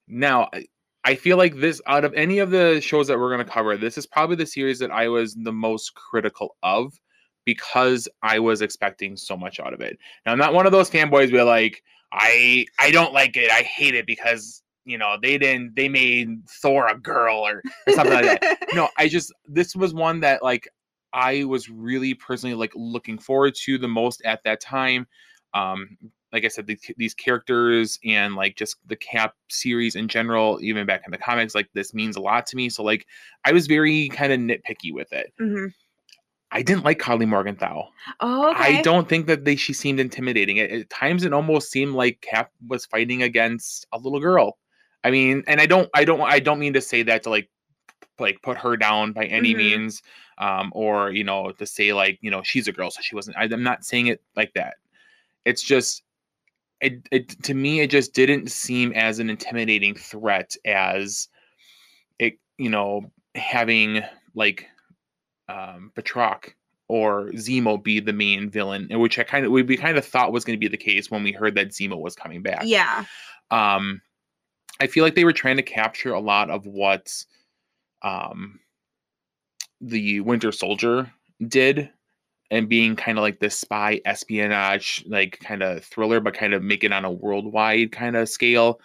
Now, 0.07 0.49
I- 1.03 1.15
feel 1.15 1.37
like 1.37 1.57
this 1.57 1.81
out 1.87 2.05
of 2.05 2.13
any 2.13 2.39
of 2.39 2.51
the 2.51 2.79
shows 2.81 3.07
that 3.07 3.19
we're 3.19 3.33
going 3.33 3.45
to 3.45 3.51
cover, 3.51 3.77
this 3.77 3.97
is 3.97 4.05
probably 4.05 4.35
the 4.35 4.45
series 4.45 4.79
that 4.79 4.91
I 4.91 5.07
was 5.07 5.35
the 5.35 5.51
most 5.51 5.93
critical 5.95 6.55
of 6.63 6.93
because 7.45 8.07
I 8.21 8.39
was 8.39 8.61
expecting 8.61 9.17
so 9.17 9.35
much 9.35 9.59
out 9.59 9.73
of 9.73 9.81
it. 9.81 9.97
Now, 10.25 10.31
I'm 10.33 10.37
not 10.37 10.53
one 10.53 10.65
of 10.65 10.71
those 10.71 10.89
fanboys 10.89 11.31
where 11.31 11.43
like 11.43 11.83
I 12.11 12.65
I 12.79 12.91
don't 12.91 13.13
like 13.13 13.37
it, 13.37 13.49
I 13.51 13.61
hate 13.61 13.95
it 13.95 14.05
because 14.05 14.61
you 14.85 14.97
know 14.97 15.17
they 15.21 15.37
didn't 15.37 15.75
they 15.75 15.89
made 15.89 16.29
Thor 16.61 16.87
a 16.87 16.97
girl 16.97 17.37
or, 17.37 17.61
or 17.87 17.93
something 17.93 18.13
like 18.13 18.39
that. 18.41 18.57
No, 18.73 18.89
I 18.97 19.07
just 19.07 19.33
this 19.47 19.75
was 19.75 19.93
one 19.93 20.19
that 20.21 20.43
like 20.43 20.67
I 21.13 21.43
was 21.43 21.69
really 21.69 22.13
personally 22.13 22.55
like 22.55 22.71
looking 22.75 23.17
forward 23.17 23.55
to 23.63 23.77
the 23.77 23.87
most 23.87 24.21
at 24.23 24.43
that 24.43 24.61
time. 24.61 25.07
Um, 25.53 25.97
like 26.33 26.45
I 26.45 26.47
said, 26.47 26.65
the, 26.67 26.77
these 26.97 27.13
characters 27.13 27.99
and 28.05 28.35
like 28.35 28.55
just 28.55 28.77
the 28.87 28.95
Cap 28.95 29.35
series 29.49 29.95
in 29.95 30.07
general, 30.07 30.59
even 30.61 30.85
back 30.85 31.01
in 31.05 31.11
the 31.11 31.17
comics, 31.17 31.53
like 31.55 31.69
this 31.73 31.93
means 31.93 32.15
a 32.15 32.21
lot 32.21 32.45
to 32.47 32.55
me. 32.55 32.69
So 32.69 32.83
like 32.83 33.05
I 33.45 33.51
was 33.51 33.67
very 33.67 34.09
kind 34.09 34.31
of 34.31 34.39
nitpicky 34.39 34.93
with 34.93 35.11
it. 35.13 35.33
Mhm. 35.39 35.73
I 36.53 36.61
didn't 36.61 36.83
like 36.83 36.99
Karli 36.99 37.25
Morgenthau. 37.25 37.87
oh 38.19 38.51
okay 38.51 38.79
I 38.79 38.81
don't 38.81 39.07
think 39.07 39.25
that 39.27 39.45
they 39.45 39.55
she 39.55 39.71
seemed 39.73 39.99
intimidating. 40.01 40.59
At, 40.59 40.69
at 40.71 40.89
times, 40.89 41.23
it 41.23 41.31
almost 41.33 41.71
seemed 41.71 41.93
like 41.93 42.19
Cap 42.21 42.51
was 42.67 42.85
fighting 42.85 43.23
against 43.23 43.87
a 43.93 43.97
little 43.97 44.19
girl. 44.19 44.57
I 45.03 45.11
mean, 45.11 45.43
and 45.47 45.59
I 45.61 45.65
don't, 45.65 45.89
I 45.95 46.03
don't, 46.05 46.21
I 46.21 46.39
don't 46.39 46.59
mean 46.59 46.73
to 46.73 46.81
say 46.81 47.03
that 47.03 47.23
to 47.23 47.29
like, 47.29 47.49
like 48.19 48.41
put 48.43 48.57
her 48.57 48.75
down 48.77 49.13
by 49.13 49.25
any 49.25 49.53
Mhm. 49.53 49.57
means, 49.57 50.03
um, 50.37 50.71
or 50.75 51.11
you 51.11 51.23
know, 51.23 51.51
to 51.53 51.65
say 51.65 51.93
like, 51.93 52.19
you 52.21 52.29
know, 52.29 52.41
she's 52.43 52.67
a 52.67 52.71
girl, 52.73 52.91
so 52.91 53.01
she 53.01 53.15
wasn't. 53.15 53.37
I, 53.37 53.43
I'm 53.45 53.63
not 53.63 53.83
saying 53.85 54.07
it 54.07 54.21
like 54.35 54.53
that. 54.55 54.75
It's 55.45 55.63
just, 55.63 56.03
it, 56.81 57.07
it 57.11 57.43
to 57.43 57.53
me, 57.53 57.79
it 57.81 57.89
just 57.89 58.13
didn't 58.13 58.51
seem 58.51 58.91
as 58.93 59.19
an 59.19 59.29
intimidating 59.29 59.95
threat 59.95 60.55
as 60.65 61.27
it, 62.19 62.39
you 62.57 62.69
know, 62.69 63.11
having 63.35 64.03
like 64.35 64.67
um 65.47 65.91
Batroc 65.95 66.53
or 66.87 67.27
Zemo 67.31 67.81
be 67.81 67.99
the 67.99 68.13
main 68.13 68.49
villain, 68.49 68.87
which 68.99 69.17
I 69.17 69.23
kind 69.23 69.45
of 69.45 69.51
we, 69.51 69.63
we 69.63 69.77
kind 69.77 69.97
of 69.97 70.05
thought 70.05 70.33
was 70.33 70.43
going 70.43 70.57
to 70.57 70.59
be 70.59 70.67
the 70.67 70.77
case 70.77 71.09
when 71.09 71.23
we 71.23 71.31
heard 71.31 71.55
that 71.55 71.69
Zemo 71.69 71.99
was 71.99 72.15
coming 72.15 72.41
back. 72.41 72.63
yeah 72.65 73.05
Um, 73.51 74.01
I 74.79 74.87
feel 74.87 75.03
like 75.03 75.15
they 75.15 75.25
were 75.25 75.33
trying 75.33 75.57
to 75.57 75.63
capture 75.63 76.13
a 76.13 76.19
lot 76.19 76.49
of 76.49 76.65
what 76.65 77.13
um 78.01 78.59
the 79.79 80.19
Winter 80.21 80.51
Soldier 80.51 81.11
did 81.47 81.89
and 82.51 82.69
being 82.69 82.95
kind 82.95 83.17
of 83.17 83.23
like 83.23 83.39
this 83.39 83.57
spy 83.57 83.99
espionage 84.05 85.03
like 85.07 85.39
kind 85.39 85.63
of 85.63 85.83
thriller 85.83 86.19
but 86.19 86.33
kind 86.33 86.53
of 86.53 86.61
make 86.61 86.83
it 86.83 86.93
on 86.93 87.05
a 87.05 87.11
worldwide 87.11 87.91
kind 87.91 88.15
of 88.15 88.29
scale 88.29 88.79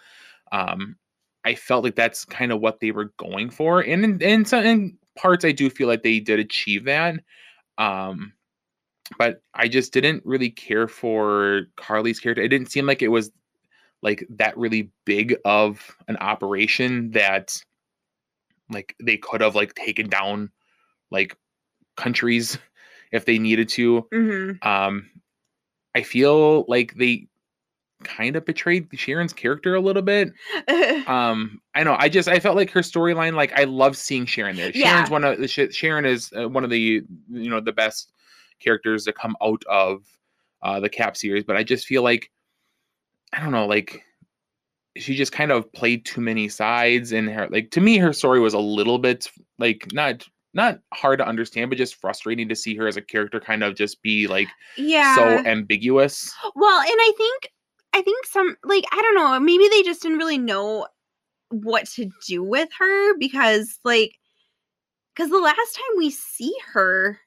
um 0.51 0.95
i 1.45 1.53
felt 1.53 1.83
like 1.83 1.95
that's 1.95 2.25
kind 2.25 2.51
of 2.51 2.59
what 2.59 2.79
they 2.79 2.91
were 2.91 3.13
going 3.17 3.49
for 3.49 3.81
and 3.81 4.03
in, 4.03 4.21
in 4.21 4.45
some 4.45 4.97
parts 5.15 5.45
i 5.45 5.51
do 5.51 5.69
feel 5.69 5.87
like 5.87 6.03
they 6.03 6.19
did 6.19 6.39
achieve 6.39 6.85
that 6.85 7.15
um 7.77 8.33
but 9.17 9.41
I 9.53 9.67
just 9.67 9.93
didn't 9.93 10.25
really 10.25 10.49
care 10.49 10.87
for 10.87 11.63
Karli's 11.77 12.19
character. 12.19 12.41
It 12.41 12.49
didn't 12.49 12.71
seem 12.71 12.85
like 12.85 13.01
it 13.01 13.07
was 13.07 13.31
like 14.01 14.25
that 14.29 14.57
really 14.57 14.91
big 15.05 15.35
of 15.45 15.95
an 16.07 16.17
operation 16.17 17.11
that 17.11 17.61
like 18.69 18.95
they 19.01 19.17
could 19.17 19.41
have 19.41 19.55
like 19.55 19.73
taken 19.75 20.09
down 20.09 20.51
like 21.09 21.37
countries 21.95 22.59
if 23.11 23.25
they 23.25 23.37
needed 23.37 23.69
to. 23.69 24.07
Mm-hmm. 24.13 24.67
Um 24.67 25.09
I 25.95 26.03
feel 26.03 26.65
like 26.67 26.95
they 26.95 27.27
kind 28.03 28.35
of 28.35 28.45
betrayed 28.45 28.87
Sharon's 28.93 29.33
character 29.33 29.75
a 29.75 29.81
little 29.81 30.01
bit. 30.03 30.31
Um 31.07 31.61
I 31.73 31.83
know 31.83 31.95
I 31.97 32.09
just 32.09 32.27
I 32.27 32.39
felt 32.39 32.57
like 32.57 32.69
her 32.71 32.81
storyline 32.81 33.33
like 33.33 33.53
I 33.57 33.63
love 33.63 33.95
seeing 33.95 34.25
Sharon 34.25 34.55
there. 34.57 34.71
Yeah. 34.73 34.89
Sharon's 34.89 35.09
one 35.09 35.23
of 35.23 35.39
the 35.39 35.47
sh- 35.47 35.73
Sharon 35.73 36.05
is 36.05 36.31
uh, 36.37 36.49
one 36.49 36.63
of 36.63 36.69
the 36.69 36.79
you 36.79 37.49
know 37.49 37.61
the 37.61 37.71
best 37.71 38.11
characters 38.59 39.05
that 39.05 39.15
come 39.15 39.37
out 39.41 39.63
of 39.69 40.03
uh 40.61 40.79
the 40.79 40.89
Cap 40.89 41.15
series, 41.15 41.43
but 41.43 41.55
I 41.55 41.63
just 41.63 41.85
feel 41.87 42.03
like 42.03 42.29
I 43.31 43.41
don't 43.41 43.51
know 43.51 43.67
like 43.67 44.03
she 44.97 45.15
just 45.15 45.31
kind 45.31 45.51
of 45.51 45.71
played 45.73 46.05
too 46.05 46.21
many 46.21 46.49
sides 46.49 47.11
and 47.11 47.29
her 47.29 47.47
like 47.49 47.71
to 47.71 47.81
me 47.81 47.97
her 47.97 48.13
story 48.13 48.39
was 48.39 48.53
a 48.53 48.59
little 48.59 48.97
bit 48.97 49.27
like 49.59 49.87
not 49.93 50.27
not 50.57 50.79
hard 50.93 51.19
to 51.19 51.27
understand 51.27 51.69
but 51.69 51.77
just 51.77 51.95
frustrating 51.95 52.49
to 52.49 52.55
see 52.55 52.75
her 52.75 52.87
as 52.87 52.97
a 52.97 53.01
character 53.01 53.39
kind 53.39 53.63
of 53.63 53.75
just 53.75 54.01
be 54.01 54.27
like 54.27 54.47
yeah. 54.75 55.15
so 55.15 55.21
ambiguous 55.45 56.33
Well, 56.55 56.81
and 56.81 56.89
I 56.99 57.13
think 57.15 57.49
I 57.93 58.01
think 58.01 58.25
some 58.25 58.57
like 58.63 58.83
I 58.91 59.01
don't 59.01 59.15
know, 59.15 59.39
maybe 59.39 59.69
they 59.69 59.83
just 59.83 60.01
didn't 60.01 60.17
really 60.17 60.37
know 60.37 60.87
what 61.49 61.87
to 61.91 62.09
do 62.27 62.43
with 62.43 62.67
her 62.77 63.17
because 63.17 63.79
like 63.85 64.11
cuz 65.15 65.29
the 65.29 65.39
last 65.39 65.75
time 65.75 65.97
we 65.97 66.09
see 66.09 66.53
her 66.73 67.19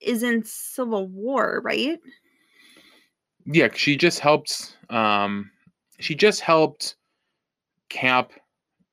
is 0.00 0.22
in 0.22 0.44
Civil 0.44 1.08
War, 1.08 1.60
right? 1.64 1.98
yeah 3.50 3.68
she 3.74 3.96
just 3.96 4.20
helped 4.20 4.76
um 4.90 5.50
she 5.98 6.14
just 6.14 6.40
helped 6.40 6.96
cap 7.88 8.32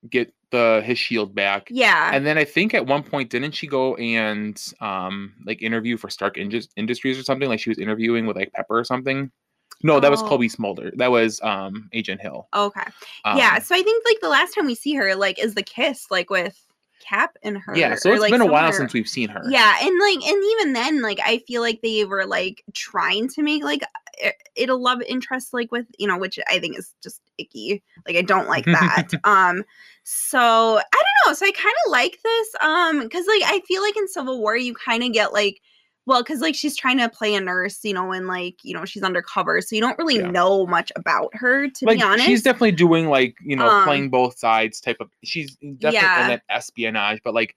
get 0.10 0.34
the 0.52 0.82
his 0.86 0.98
shield 1.00 1.34
back 1.36 1.68
Yeah. 1.70 2.12
and 2.14 2.26
then 2.26 2.38
i 2.38 2.44
think 2.46 2.74
at 2.74 2.86
one 2.86 3.04
point 3.04 3.30
didn't 3.30 3.54
she 3.54 3.68
go 3.68 3.96
and 3.96 4.62
um 4.82 5.34
like 5.46 5.62
interview 5.62 5.98
for 5.98 6.10
stark 6.10 6.38
Indus- 6.38 6.70
industries 6.76 7.18
or 7.20 7.24
something 7.24 7.50
like 7.50 7.60
she 7.60 7.70
was 7.70 7.80
interviewing 7.80 8.26
with 8.26 8.36
like 8.36 8.54
pepper 8.54 8.78
or 8.80 8.84
something 8.84 9.32
no 9.84 10.00
that 10.00 10.10
was 10.12 10.22
Oh. 10.22 10.28
Cobie 10.30 10.50
Smulder 10.50 10.92
that 10.98 11.12
was 11.12 11.42
um 11.42 11.90
agent 11.94 12.22
hill 12.22 12.48
okay. 12.54 12.84
yeah, 13.36 13.56
Um, 13.56 13.62
so 13.62 13.76
I 13.76 13.82
think 13.82 14.04
like 14.06 14.20
the 14.22 14.30
last 14.30 14.54
time 14.54 14.66
we 14.66 14.76
see 14.76 14.94
her 14.96 15.16
like 15.16 15.38
is 15.38 15.54
the 15.56 15.64
kiss 15.64 16.08
like 16.10 16.30
with 16.30 16.65
Cap 17.08 17.38
and 17.44 17.58
her. 17.58 17.78
yeah 17.78 17.96
so 17.96 18.12
it's 18.12 18.22
like, 18.22 18.32
been 18.32 18.42
a 18.42 18.46
while 18.46 18.74
since 18.74 18.94
we've 18.94 19.08
seen 19.08 19.30
her 19.30 19.42
Yeah, 19.48 19.78
and 19.82 20.00
like 20.00 20.28
and 20.28 20.44
even 20.54 20.74
then 20.74 21.02
like 21.02 21.20
I 21.24 21.40
feel 21.40 21.62
like 21.62 21.82
they 21.82 22.04
were 22.06 22.26
like 22.26 22.64
trying 22.74 23.28
to 23.30 23.44
make 23.44 23.64
like 23.64 23.84
it 24.56 24.70
a 24.70 24.76
love 24.76 25.02
interest 25.02 25.54
like 25.54 25.72
with, 25.72 25.86
you 25.98 26.08
know, 26.08 26.18
which 26.18 26.40
I 26.48 26.60
think 26.60 26.78
is 26.78 26.94
just 27.04 27.22
icky. 27.38 27.84
Like 28.08 28.16
I 28.16 28.22
don't 28.22 28.48
like 28.48 28.66
that. 28.66 29.10
um 29.24 29.64
so 30.04 30.40
I 30.40 30.82
don't 30.94 31.28
know. 31.28 31.34
So 31.34 31.46
I 31.46 31.52
kind 31.52 31.76
of 31.86 31.92
like 31.92 32.20
this 32.24 32.56
um 32.62 33.10
cuz 33.10 33.28
like 33.28 33.44
I 33.46 33.62
feel 33.68 33.82
like 33.82 33.98
in 33.98 34.08
Civil 34.08 34.40
War 34.40 34.56
you 34.56 34.74
kind 34.74 35.04
of 35.04 35.12
get 35.12 35.34
like 35.34 35.62
well, 36.06 36.22
because 36.24 36.40
like 36.42 36.56
she's 36.56 36.76
trying 36.76 36.98
to 37.00 37.10
play 37.10 37.34
a 37.36 37.42
nurse, 37.42 37.84
you 37.84 37.94
know, 37.94 38.12
and 38.12 38.28
like 38.28 38.56
you 38.64 38.74
know 38.74 38.86
she's 38.86 39.04
undercover, 39.04 39.62
so 39.62 39.76
you 39.76 39.82
don't 39.82 39.98
really 39.98 40.20
Yeah. 40.20 40.32
know 40.32 40.66
much 40.68 40.92
about 40.96 41.30
her, 41.34 41.70
to 41.70 41.86
like 41.86 41.98
be 41.98 42.04
honest. 42.04 42.26
she's 42.26 42.42
definitely 42.42 42.72
doing 42.72 43.08
like 43.08 43.36
you 43.44 43.56
know 43.56 43.70
Um, 43.70 43.84
playing 43.84 44.10
both 44.10 44.38
sides 44.38 44.80
type 44.80 44.98
of 45.00 45.10
she's 45.24 45.56
definitely 45.80 45.94
Yeah. 46.04 46.22
in 46.22 46.28
that 46.28 46.44
espionage 46.50 47.20
but 47.24 47.34
like 47.34 47.56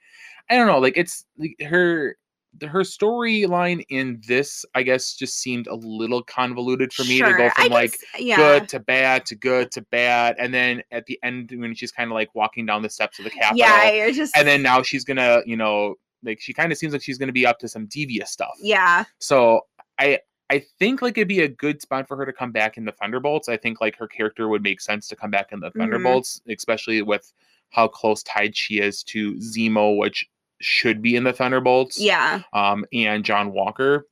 i 0.50 0.56
don't 0.56 0.66
know 0.66 0.78
like 0.78 0.96
it's 0.96 1.24
like 1.38 1.54
her 1.66 2.16
her 2.62 2.80
storyline 2.80 3.84
in 3.88 4.20
this 4.26 4.64
i 4.74 4.82
guess 4.82 5.14
just 5.14 5.38
seemed 5.38 5.66
a 5.68 5.74
little 5.74 6.22
convoluted 6.22 6.92
for 6.92 7.04
me 7.04 7.22
to 7.22 7.32
go 7.34 7.48
from 7.50 7.64
can 7.66 7.72
like 7.72 7.98
yeah, 8.18 8.36
good 8.36 8.68
to 8.68 8.80
bad 8.80 9.24
to 9.26 9.34
good 9.34 9.70
to 9.70 9.82
bad 9.90 10.34
and 10.38 10.52
then 10.52 10.82
at 10.90 11.06
the 11.06 11.18
end 11.22 11.52
when 11.56 11.74
she's 11.74 11.92
kind 11.92 12.10
of 12.10 12.14
like 12.14 12.34
walking 12.34 12.66
down 12.66 12.82
the 12.82 12.90
steps 12.90 13.18
of 13.18 13.24
the 13.24 13.30
capitol 13.30 13.66
yeah, 13.66 13.90
you're 13.90 14.12
just 14.12 14.36
and 14.36 14.46
then 14.48 14.62
now 14.62 14.82
she's 14.82 15.04
gonna 15.04 15.40
you 15.46 15.56
know 15.56 15.94
like 16.24 16.40
she 16.40 16.52
kind 16.52 16.72
of 16.72 16.78
seems 16.78 16.92
like 16.92 17.02
she's 17.02 17.18
gonna 17.18 17.32
be 17.32 17.46
up 17.46 17.58
to 17.58 17.68
some 17.68 17.86
devious 17.86 18.30
stuff 18.30 18.54
yeah, 18.60 19.04
so 19.18 19.62
I 19.98 20.20
I 20.50 20.64
think 20.78 21.02
like 21.02 21.18
it'd 21.18 21.28
be 21.28 21.40
a 21.42 21.48
good 21.48 21.82
spot 21.82 22.08
for 22.08 22.16
her 22.16 22.24
to 22.24 22.32
come 22.32 22.52
back 22.52 22.78
in 22.78 22.86
the 22.86 22.92
Thunderbolts. 22.92 23.50
I 23.50 23.58
think 23.58 23.82
like 23.82 23.94
her 23.96 24.08
character 24.08 24.48
would 24.48 24.62
make 24.62 24.80
sense 24.80 25.06
to 25.08 25.16
come 25.16 25.30
back 25.30 25.52
in 25.52 25.60
the 25.60 25.70
Mhm. 25.72 25.74
Thunderbolts, 25.74 26.40
especially 26.48 27.02
with 27.02 27.30
how 27.68 27.86
close 27.86 28.22
tied 28.22 28.56
she 28.56 28.80
is 28.80 29.02
to 29.04 29.34
Zemo, 29.34 29.98
which 29.98 30.26
should 30.60 31.02
be 31.02 31.16
in 31.16 31.24
the 31.24 31.34
Thunderbolts. 31.34 32.00
yeah, 32.00 32.40
Um, 32.54 32.86
and 32.94 33.24
John 33.26 33.52
Walker. 33.52 34.06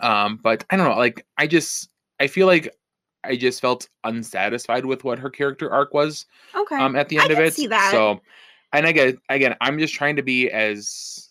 Um, 0.00 0.40
but 0.42 0.64
I 0.70 0.76
don't 0.76 0.88
know, 0.88 0.96
like 0.96 1.24
I 1.38 1.46
just 1.46 1.88
I 2.18 2.26
feel 2.26 2.48
like 2.48 2.74
I 3.22 3.36
just 3.36 3.60
felt 3.60 3.88
unsatisfied 4.02 4.84
with 4.84 5.04
what 5.04 5.20
her 5.20 5.30
character 5.30 5.70
arc 5.70 5.94
was 5.94 6.26
okay, 6.56 6.76
um 6.76 6.96
at 6.96 7.08
the 7.08 7.20
I 7.20 7.22
end 7.22 7.30
of 7.30 7.38
can 7.38 7.46
it. 7.46 7.54
see 7.54 7.68
that. 7.68 7.90
So 7.92 8.20
and 8.74 8.86
again 8.86 9.18
again, 9.28 9.54
I'm 9.60 9.78
just 9.78 9.94
trying 9.94 10.16
to 10.16 10.22
be 10.22 10.50
as 10.50 11.28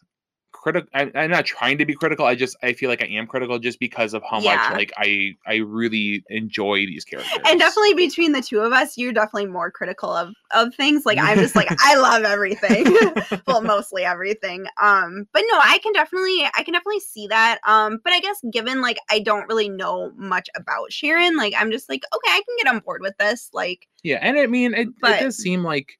critical 0.52 0.90
I'm, 0.94 1.30
not 1.30 1.46
trying 1.46 1.78
to 1.80 1.86
be 1.86 1.94
critical. 1.94 2.26
I 2.26 2.36
just 2.36 2.56
I 2.64 2.72
feel 2.72 2.90
like 2.90 3.04
I 3.04 3.08
am 3.08 3.28
critical 3.28 3.60
just 3.60 3.80
because 3.82 4.14
of 4.14 4.24
how 4.24 4.40
Yeah. 4.40 4.56
much 4.56 4.72
like 4.72 4.94
I 4.96 5.32
I 5.46 5.56
really 5.58 6.24
enjoy 6.30 6.86
these 6.86 7.04
characters. 7.04 7.42
and 7.46 7.60
definitely 7.60 7.96
between 7.96 8.32
the 8.32 8.42
two 8.42 8.62
of 8.62 8.72
us 8.72 8.98
you're 8.98 9.12
definitely 9.12 9.48
more 9.48 9.70
critical 9.70 10.10
of 10.10 10.34
of 10.56 10.74
things 10.76 11.06
like 11.06 11.18
i'm 11.20 11.38
just 11.38 11.56
like 11.56 11.68
i 11.80 11.96
love 11.96 12.24
everything 12.24 12.86
well 13.48 13.62
mostly 13.62 14.04
everything 14.06 14.66
um 14.82 15.28
but 15.34 15.44
no 15.52 15.60
i 15.62 15.80
can 15.80 15.92
definitely 15.94 16.46
i 16.58 16.64
can 16.64 16.74
definitely 16.74 17.00
see 17.02 17.28
that 17.28 17.60
um 17.68 18.00
but 18.04 18.14
i 18.14 18.20
guess 18.22 18.40
given 18.52 18.80
like 18.82 19.00
i 19.10 19.20
don't 19.20 19.48
really 19.50 19.68
know 19.68 20.12
much 20.16 20.48
about 20.56 20.92
sharon 20.94 21.36
like 21.36 21.54
i'm 21.58 21.72
just 21.72 21.90
like 21.90 22.04
okay 22.16 22.30
i 22.32 22.42
can 22.48 22.56
get 22.64 22.74
on 22.74 22.80
board 22.80 23.02
with 23.02 23.18
this 23.18 23.50
like 23.54 23.88
Yeah, 24.04 24.20
and 24.22 24.38
I 24.38 24.48
mean 24.48 24.74
it, 24.74 24.88
But- 25.02 25.20
it 25.20 25.24
does 25.26 25.38
seem 25.38 25.64
like 25.64 25.98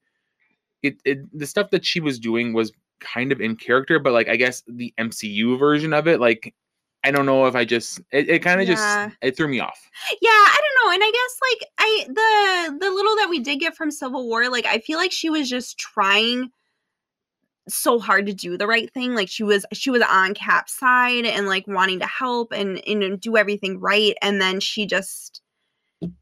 it, 0.84 0.98
it 1.06 1.38
the 1.38 1.48
stuff 1.48 1.72
that 1.72 1.86
she 1.86 2.00
was 2.00 2.20
doing 2.20 2.54
was 2.54 2.72
kind 3.00 3.32
of 3.32 3.42
in 3.42 3.56
character, 3.56 4.00
but 4.00 4.14
like 4.14 4.28
I 4.30 4.36
guess 4.36 4.64
the 4.68 4.94
MCU 5.00 5.58
version 5.58 5.94
of 5.94 6.08
it, 6.08 6.20
like 6.20 6.54
I 7.04 7.12
don't 7.12 7.26
know 7.26 7.48
if 7.48 7.56
I 7.56 7.66
just 7.66 8.00
it, 8.12 8.30
it 8.30 8.40
kind 8.44 8.62
of 8.62 8.68
Yeah. 8.68 8.76
just 9.08 9.18
it 9.22 9.36
threw 9.36 9.48
me 9.48 9.60
off. 9.60 9.90
yeah 10.22 10.30
i 10.30 10.58
don't 10.62 10.88
know 10.88 10.94
and 10.94 11.04
i 11.04 11.12
guess 11.12 11.40
like 11.52 11.70
i 11.80 12.06
the 12.08 12.78
the 12.86 12.92
little 12.92 13.16
that 13.18 13.30
we 13.30 13.40
did 13.40 13.60
get 13.60 13.76
from 13.76 13.92
civil 13.92 14.28
war 14.28 14.50
like 14.50 14.66
i 14.66 14.78
feel 14.80 14.98
like 14.98 15.12
she 15.12 15.30
was 15.30 15.50
just 15.50 15.78
trying 15.78 16.50
so 17.70 17.98
hard 18.00 18.26
to 18.26 18.34
do 18.34 18.58
the 18.58 18.68
right 18.68 18.92
thing 18.94 19.16
like 19.16 19.30
she 19.30 19.44
was 19.44 19.66
she 19.72 19.90
was 19.90 20.02
on 20.10 20.34
cap's 20.34 20.74
side 20.78 21.26
and 21.26 21.48
like 21.48 21.66
wanting 21.68 22.00
to 22.00 22.06
help 22.08 22.52
and 22.52 22.82
and 22.88 23.20
do 23.22 23.38
everything 23.38 23.80
right 23.80 24.16
and 24.22 24.42
then 24.42 24.60
she 24.60 24.86
just 24.86 25.42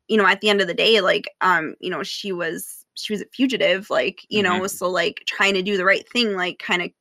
you 0.08 0.18
know 0.18 0.26
at 0.28 0.40
the 0.42 0.50
end 0.50 0.62
of 0.62 0.68
the 0.68 0.74
day 0.74 1.02
like 1.02 1.28
um 1.42 1.74
you 1.80 1.90
know 1.90 2.04
she 2.04 2.32
was 2.32 2.81
she 3.02 3.14
was 3.14 3.22
a 3.22 3.26
fugitive 3.34 3.90
like 3.90 4.26
you 4.30 4.44
know 4.44 4.68
so 4.68 4.90
like 4.90 5.24
trying 5.28 5.54
to 5.54 5.62
do 5.62 5.78
the 5.78 5.86
right 5.86 6.08
thing 6.10 6.34
like 6.34 6.60
kind 6.60 6.82
of 6.82 6.92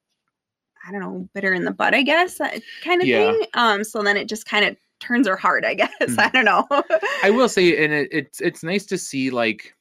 i 0.87 0.93
don't 0.93 1.01
know 1.01 1.29
bitter 1.35 1.53
in 1.53 1.65
the 1.65 1.71
butt 1.71 1.95
i 1.95 2.03
guess 2.03 2.41
uh, 2.41 2.59
kind 2.83 3.03
of 3.03 3.09
Yeah. 3.09 3.31
thing 3.33 3.47
um 3.55 3.85
so 3.85 4.03
then 4.03 4.17
it 4.17 4.29
just 4.29 4.47
kind 4.47 4.65
of 4.65 4.77
turns 4.99 5.27
her 5.27 5.37
heart 5.37 5.65
i 5.65 5.75
guess 5.81 5.91
Mhm. 6.01 6.19
i 6.19 6.29
don't 6.29 6.45
know 6.45 6.67
I 7.23 7.31
will 7.31 7.49
say, 7.49 7.85
and 7.85 7.93
it, 7.93 8.09
it's 8.13 8.41
it's 8.41 8.63
nice 8.63 8.87
to 8.87 8.99
see 8.99 9.31
like 9.31 9.75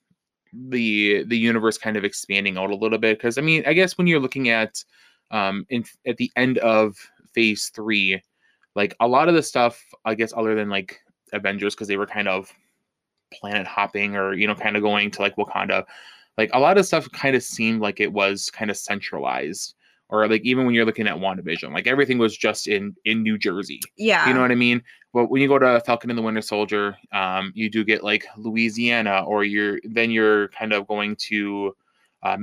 the 0.54 1.24
the 1.26 1.38
universe 1.38 1.78
kind 1.78 1.96
of 1.96 2.04
expanding 2.04 2.58
out 2.58 2.72
a 2.72 2.76
little 2.76 2.98
bit 2.98 3.18
because 3.18 3.38
I 3.38 3.42
mean, 3.42 3.64
I 3.68 3.74
guess 3.74 3.98
when 3.98 4.08
you're 4.08 4.20
looking 4.20 4.50
at 4.50 4.84
um 5.32 5.66
in 5.70 5.84
at 6.08 6.18
the 6.18 6.32
end 6.36 6.58
of 6.60 6.98
phase 7.34 7.72
three, 7.74 8.22
like 8.76 8.96
a 9.00 9.08
lot 9.08 9.30
of 9.30 9.36
the 9.36 9.44
stuff, 9.44 9.84
I 10.06 10.16
guess, 10.16 10.34
other 10.36 10.56
than 10.56 10.70
like 10.70 11.00
Avengers, 11.34 11.76
because 11.76 11.88
they 11.88 11.98
were 11.98 12.08
kind 12.08 12.28
of 12.28 12.52
planet 13.32 13.68
hopping 13.68 14.16
or 14.16 14.34
you 14.34 14.48
know, 14.48 14.56
kind 14.56 14.76
of 14.76 14.84
going 14.84 15.12
to 15.12 15.22
like 15.22 15.36
Wakanda, 15.36 15.86
like 16.38 16.50
a 16.54 16.60
lot 16.60 16.78
of 16.78 16.86
stuff 16.86 17.10
kind 17.12 17.36
of 17.36 17.44
seemed 17.44 17.82
like 17.82 18.00
it 18.00 18.14
was 18.14 18.50
kind 18.50 18.72
of 18.72 18.78
centralized. 18.78 19.76
Or 20.12 20.28
like 20.28 20.42
even 20.42 20.66
when 20.66 20.74
you're 20.74 20.86
looking 20.86 21.08
at 21.08 21.18
WandaVision, 21.18 21.72
like 21.72 21.86
everything 21.86 22.18
was 22.18 22.36
just 22.36 22.68
in 22.68 22.96
in 23.06 23.22
New 23.22 23.38
Jersey. 23.38 23.80
yeah 23.96 24.28
You 24.28 24.34
know 24.34 24.42
what 24.42 24.52
I 24.52 24.56
mean? 24.56 24.82
But 25.14 25.30
when 25.30 25.42
you 25.42 25.48
go 25.48 25.60
to 25.60 25.82
Falcon 25.86 26.10
and 26.10 26.18
the 26.18 26.24
Winter 26.24 26.42
Soldier, 26.42 26.98
um, 27.12 27.52
you 27.56 27.70
do 27.70 27.84
get 27.84 28.04
like 28.04 28.26
Louisiana, 28.36 29.24
or 29.26 29.44
you're 29.44 29.80
then 29.84 30.10
you're 30.10 30.48
kind 30.50 30.74
of 30.74 30.88
going 30.88 31.16
to 31.28 31.76
uh, 32.24 32.38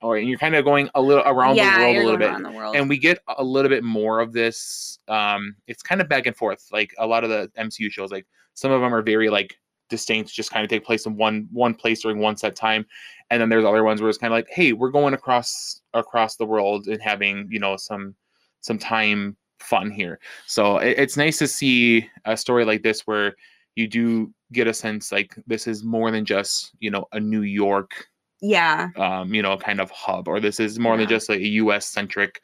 or 0.00 0.18
you're 0.18 0.38
kind 0.38 0.54
of 0.54 0.64
going 0.64 0.88
a 0.94 1.02
little 1.02 1.24
around 1.24 1.56
yeah, 1.56 1.78
the 1.78 1.84
world 1.84 1.96
a 1.96 2.00
little 2.00 2.18
bit. 2.18 2.30
around 2.30 2.42
the 2.42 2.50
world. 2.50 2.76
And 2.76 2.88
we 2.88 2.98
get 2.98 3.20
a 3.36 3.44
little 3.44 3.68
bit 3.68 3.84
more 3.84 4.20
of 4.20 4.32
this. 4.32 4.98
Um, 5.08 5.56
it's 5.66 5.82
kind 5.82 6.00
of 6.00 6.08
back 6.08 6.26
and 6.26 6.36
forth. 6.36 6.68
Like 6.72 6.94
a 6.98 7.06
lot 7.06 7.24
of 7.24 7.30
the 7.30 7.50
MCU 7.58 7.90
shows, 7.90 8.10
like 8.10 8.26
some 8.54 8.70
of 8.70 8.80
them 8.80 8.94
are 8.94 9.02
very 9.02 9.28
like 9.28 9.58
distinct, 9.88 10.32
just 10.32 10.50
kind 10.50 10.64
of 10.64 10.70
take 10.70 10.84
place 10.84 11.06
in 11.06 11.16
one 11.16 11.48
one 11.52 11.74
place 11.74 12.02
during 12.02 12.18
one 12.18 12.36
set 12.36 12.56
time, 12.56 12.86
and 13.30 13.40
then 13.40 13.48
there's 13.48 13.64
other 13.64 13.84
ones 13.84 14.00
where 14.00 14.08
it's 14.08 14.18
kind 14.18 14.32
of 14.32 14.36
like, 14.36 14.48
hey, 14.50 14.72
we're 14.72 14.90
going 14.90 15.14
across 15.14 15.80
across 15.94 16.36
the 16.36 16.46
world 16.46 16.86
and 16.86 17.00
having 17.02 17.48
you 17.50 17.58
know 17.58 17.76
some 17.76 18.14
some 18.60 18.78
time 18.78 19.36
fun 19.60 19.90
here. 19.90 20.18
So 20.46 20.78
it, 20.78 20.98
it's 20.98 21.16
nice 21.16 21.38
to 21.38 21.48
see 21.48 22.08
a 22.24 22.36
story 22.36 22.64
like 22.64 22.82
this 22.82 23.02
where 23.02 23.34
you 23.76 23.86
do 23.86 24.32
get 24.52 24.66
a 24.66 24.74
sense 24.74 25.12
like 25.12 25.36
this 25.46 25.66
is 25.66 25.84
more 25.84 26.10
than 26.10 26.24
just 26.24 26.72
you 26.80 26.90
know 26.90 27.06
a 27.12 27.20
New 27.20 27.42
York 27.42 28.08
yeah, 28.40 28.88
um, 28.96 29.34
you 29.34 29.42
know 29.42 29.56
kind 29.56 29.80
of 29.80 29.90
hub 29.90 30.28
or 30.28 30.40
this 30.40 30.60
is 30.60 30.78
more 30.78 30.96
than 30.96 31.08
just 31.08 31.28
like 31.28 31.40
a 31.40 31.48
U.S. 31.48 31.86
centric 31.86 32.40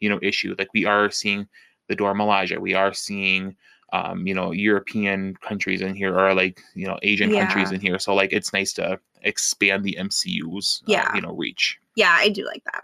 you 0.00 0.08
know 0.08 0.18
issue. 0.22 0.54
Like 0.58 0.68
we 0.74 0.84
are 0.84 1.10
seeing 1.10 1.46
the 1.88 1.94
Dora 1.94 2.14
Milaje. 2.14 2.58
We 2.58 2.74
are 2.74 2.92
seeing 2.92 3.56
um, 3.92 4.26
you 4.26 4.34
know, 4.34 4.50
European 4.52 5.36
countries 5.36 5.80
in 5.80 5.94
here 5.94 6.18
or 6.18 6.34
like, 6.34 6.60
you 6.74 6.86
know, 6.86 6.98
Asian 7.02 7.30
countries 7.32 7.70
in 7.72 7.80
here. 7.80 7.98
So 7.98 8.14
like 8.14 8.32
it's 8.32 8.52
nice 8.52 8.72
to 8.74 8.98
expand 9.22 9.84
the 9.84 9.96
MCU's 9.98 10.82
uh, 10.88 10.92
Yeah. 10.92 11.14
you 11.14 11.20
know, 11.20 11.32
reach. 11.32 11.78
Yeah, 11.94 12.14
I 12.18 12.28
do 12.28 12.44
like 12.44 12.62
that. 12.64 12.82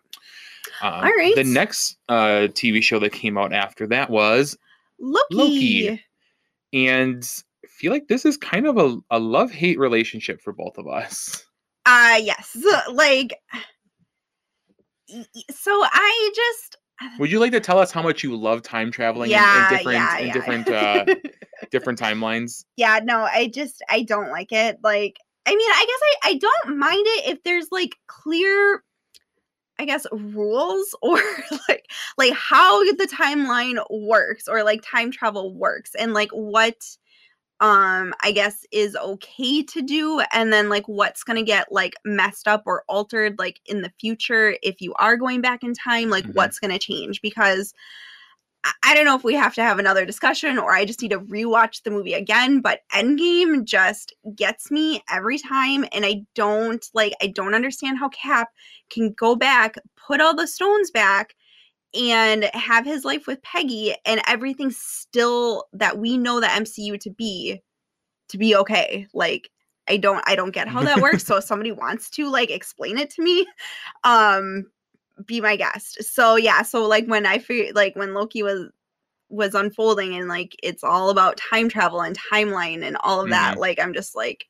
Um, 0.80 0.94
All 1.04 1.12
right. 1.12 1.34
The 1.34 1.44
next 1.44 1.96
uh, 2.08 2.48
TV 2.52 2.82
show 2.82 2.98
that 3.00 3.12
came 3.12 3.36
out 3.36 3.52
after 3.52 3.86
that 3.88 4.10
was 4.10 4.56
Loki. 4.98 5.34
Loki. 5.36 6.02
and 6.72 7.28
I 7.64 7.68
feel 7.68 7.92
like 7.92 8.06
this 8.08 8.24
is 8.24 8.36
kind 8.36 8.66
of 8.66 8.78
a, 8.78 8.96
a 9.10 9.18
love 9.18 9.50
hate 9.50 9.78
relationship 9.78 10.40
for 10.40 10.52
both 10.52 10.78
of 10.78 10.86
us. 10.86 11.44
Uh 11.84 12.18
yes. 12.22 12.56
Like 12.92 13.34
so 15.50 15.70
I 15.84 16.30
just 16.34 16.76
Would 17.18 17.30
you 17.30 17.38
like 17.38 17.52
to 17.52 17.60
tell 17.60 17.78
us 17.78 17.90
how 17.90 18.02
much 18.02 18.22
you 18.22 18.36
love 18.36 18.62
time 18.62 18.90
traveling 18.90 19.30
in- 19.30 19.36
yeah, 19.36 19.68
in, 19.68 19.76
different 19.76 19.98
yeah, 19.98 20.18
in 20.18 20.26
yeah. 20.26 20.32
different 20.32 20.68
uh, 20.68 21.04
different 21.70 21.98
timelines? 21.98 22.64
yeah, 22.76 23.00
no, 23.02 23.22
I 23.22 23.48
just 23.48 23.82
I 23.88 24.02
don't 24.02 24.30
like 24.30 24.52
it. 24.52 24.78
Like 24.82 25.18
I 25.46 25.54
mean, 25.54 25.70
I 25.70 25.86
guess 25.86 26.00
I 26.22 26.30
I 26.30 26.34
don't 26.38 26.78
mind 26.78 27.06
it 27.06 27.30
if 27.32 27.42
there's 27.42 27.68
like 27.70 27.96
clear 28.06 28.82
I 29.78 29.84
guess 29.84 30.06
rules 30.12 30.94
or 31.02 31.20
like 31.68 31.86
like 32.18 32.32
how 32.34 32.84
the 32.84 33.08
timeline 33.12 33.82
works 33.90 34.46
or 34.48 34.62
like 34.62 34.82
time 34.82 35.10
travel 35.10 35.54
works 35.54 35.94
and 35.98 36.14
like 36.14 36.30
what 36.30 36.76
um 37.62 38.12
I 38.22 38.32
guess 38.32 38.66
is 38.72 38.96
okay 38.96 39.62
to 39.62 39.82
do 39.82 40.20
and 40.34 40.52
then 40.52 40.68
like 40.68 40.86
what's 40.88 41.24
going 41.24 41.38
to 41.38 41.44
get 41.44 41.72
like 41.72 41.94
messed 42.04 42.48
up 42.48 42.64
or 42.66 42.84
altered 42.88 43.38
like 43.38 43.60
in 43.66 43.82
the 43.82 43.92
future 44.00 44.56
if 44.62 44.82
you 44.82 44.92
are 44.98 45.16
going 45.16 45.40
back 45.40 45.62
in 45.64 45.72
time 45.74 46.10
like 46.10 46.26
Mhm. 46.26 46.34
what's 46.34 46.58
going 46.58 46.72
to 46.72 46.78
change 46.78 47.22
because 47.22 47.72
I- 48.64 48.72
I 48.84 48.94
don't 48.94 49.04
know 49.06 49.16
if 49.16 49.24
we 49.24 49.34
have 49.34 49.54
to 49.54 49.62
have 49.62 49.78
another 49.78 50.04
discussion 50.04 50.58
or 50.58 50.72
I 50.72 50.84
just 50.84 51.02
need 51.02 51.10
to 51.12 51.20
rewatch 51.20 51.82
the 51.82 51.90
movie 51.90 52.14
again, 52.14 52.60
but 52.60 52.80
Endgame 52.92 53.64
just 53.64 54.12
gets 54.36 54.70
me 54.70 55.02
every 55.10 55.38
time. 55.38 55.84
And 55.92 56.06
I 56.06 56.22
don't 56.34 56.84
like, 56.94 57.12
I 57.22 57.28
don't 57.28 57.54
understand 57.54 57.98
how 57.98 58.08
Cap 58.10 58.50
can 58.90 59.12
go 59.14 59.34
back, 59.36 59.76
put 59.96 60.20
all 60.20 60.34
the 60.36 60.46
stones 60.46 60.90
back, 60.92 61.34
and 61.94 62.44
have 62.54 62.84
his 62.84 63.04
life 63.04 63.26
with 63.26 63.42
Peggy 63.42 63.94
and 64.06 64.20
everything 64.26 64.70
still 64.70 65.66
that 65.72 65.98
we 65.98 66.16
know 66.16 66.40
the 66.40 66.46
MCU 66.46 66.98
to 67.00 67.10
be 67.10 67.60
to 68.28 68.38
be 68.38 68.56
okay. 68.56 69.06
Like 69.12 69.50
I 69.88 69.96
don't 69.98 70.22
I 70.26 70.36
don't 70.36 70.52
get 70.52 70.68
how 70.68 70.82
that 70.82 71.00
works. 71.02 71.24
so 71.24 71.36
if 71.36 71.44
somebody 71.44 71.72
wants 71.72 72.10
to 72.10 72.28
like 72.28 72.50
explain 72.50 72.98
it 72.98 73.10
to 73.10 73.22
me, 73.22 73.46
um 74.04 74.66
be 75.26 75.40
my 75.40 75.56
guest. 75.56 76.02
So 76.02 76.36
yeah, 76.36 76.62
so 76.62 76.86
like 76.86 77.06
when 77.06 77.26
I 77.26 77.38
figured 77.38 77.76
like 77.76 77.94
when 77.96 78.14
Loki 78.14 78.42
was 78.42 78.70
was 79.28 79.54
unfolding 79.54 80.14
and 80.14 80.28
like 80.28 80.54
it's 80.62 80.84
all 80.84 81.10
about 81.10 81.36
time 81.38 81.68
travel 81.68 82.00
and 82.00 82.16
timeline 82.18 82.82
and 82.82 82.96
all 83.00 83.20
of 83.20 83.30
that, 83.30 83.58
like 83.58 83.78
I'm 83.78 83.94
just 83.94 84.14
like 84.16 84.46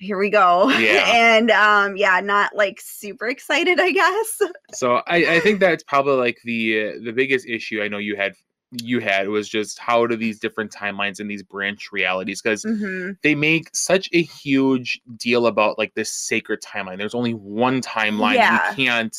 here 0.00 0.18
we 0.18 0.30
go. 0.30 0.70
Yeah. 0.80 1.04
and 1.12 1.50
um 1.50 1.96
yeah, 1.96 2.20
not 2.20 2.56
like 2.56 2.80
super 2.80 3.28
excited, 3.28 3.78
I 3.78 3.92
guess. 3.92 4.42
So 4.72 5.02
I, 5.06 5.36
I 5.36 5.40
think 5.40 5.58
that's 5.58 5.82
probably 5.82 6.14
like 6.14 6.38
the 6.44 6.98
the 7.04 7.12
biggest 7.12 7.46
issue 7.46 7.82
I 7.82 7.88
know 7.88 7.98
you 7.98 8.16
had 8.16 8.34
you 8.70 9.00
had 9.00 9.28
was 9.28 9.48
just 9.48 9.80
how 9.80 10.06
do 10.06 10.16
these 10.16 10.38
different 10.38 10.72
timelines 10.72 11.18
and 11.18 11.28
these 11.28 11.42
branch 11.42 11.90
realities 11.92 12.40
because 12.40 12.62
hmm 12.62 13.10
they 13.22 13.34
make 13.34 13.68
such 13.74 14.08
a 14.12 14.22
huge 14.22 15.00
deal 15.16 15.46
about 15.46 15.76
like 15.76 15.92
this 15.94 16.10
sacred 16.10 16.60
timeline. 16.62 16.96
There's 16.96 17.14
only 17.14 17.34
one 17.34 17.82
timeline. 17.82 18.36
Yeah. 18.36 18.70
We 18.70 18.84
can't, 18.84 19.16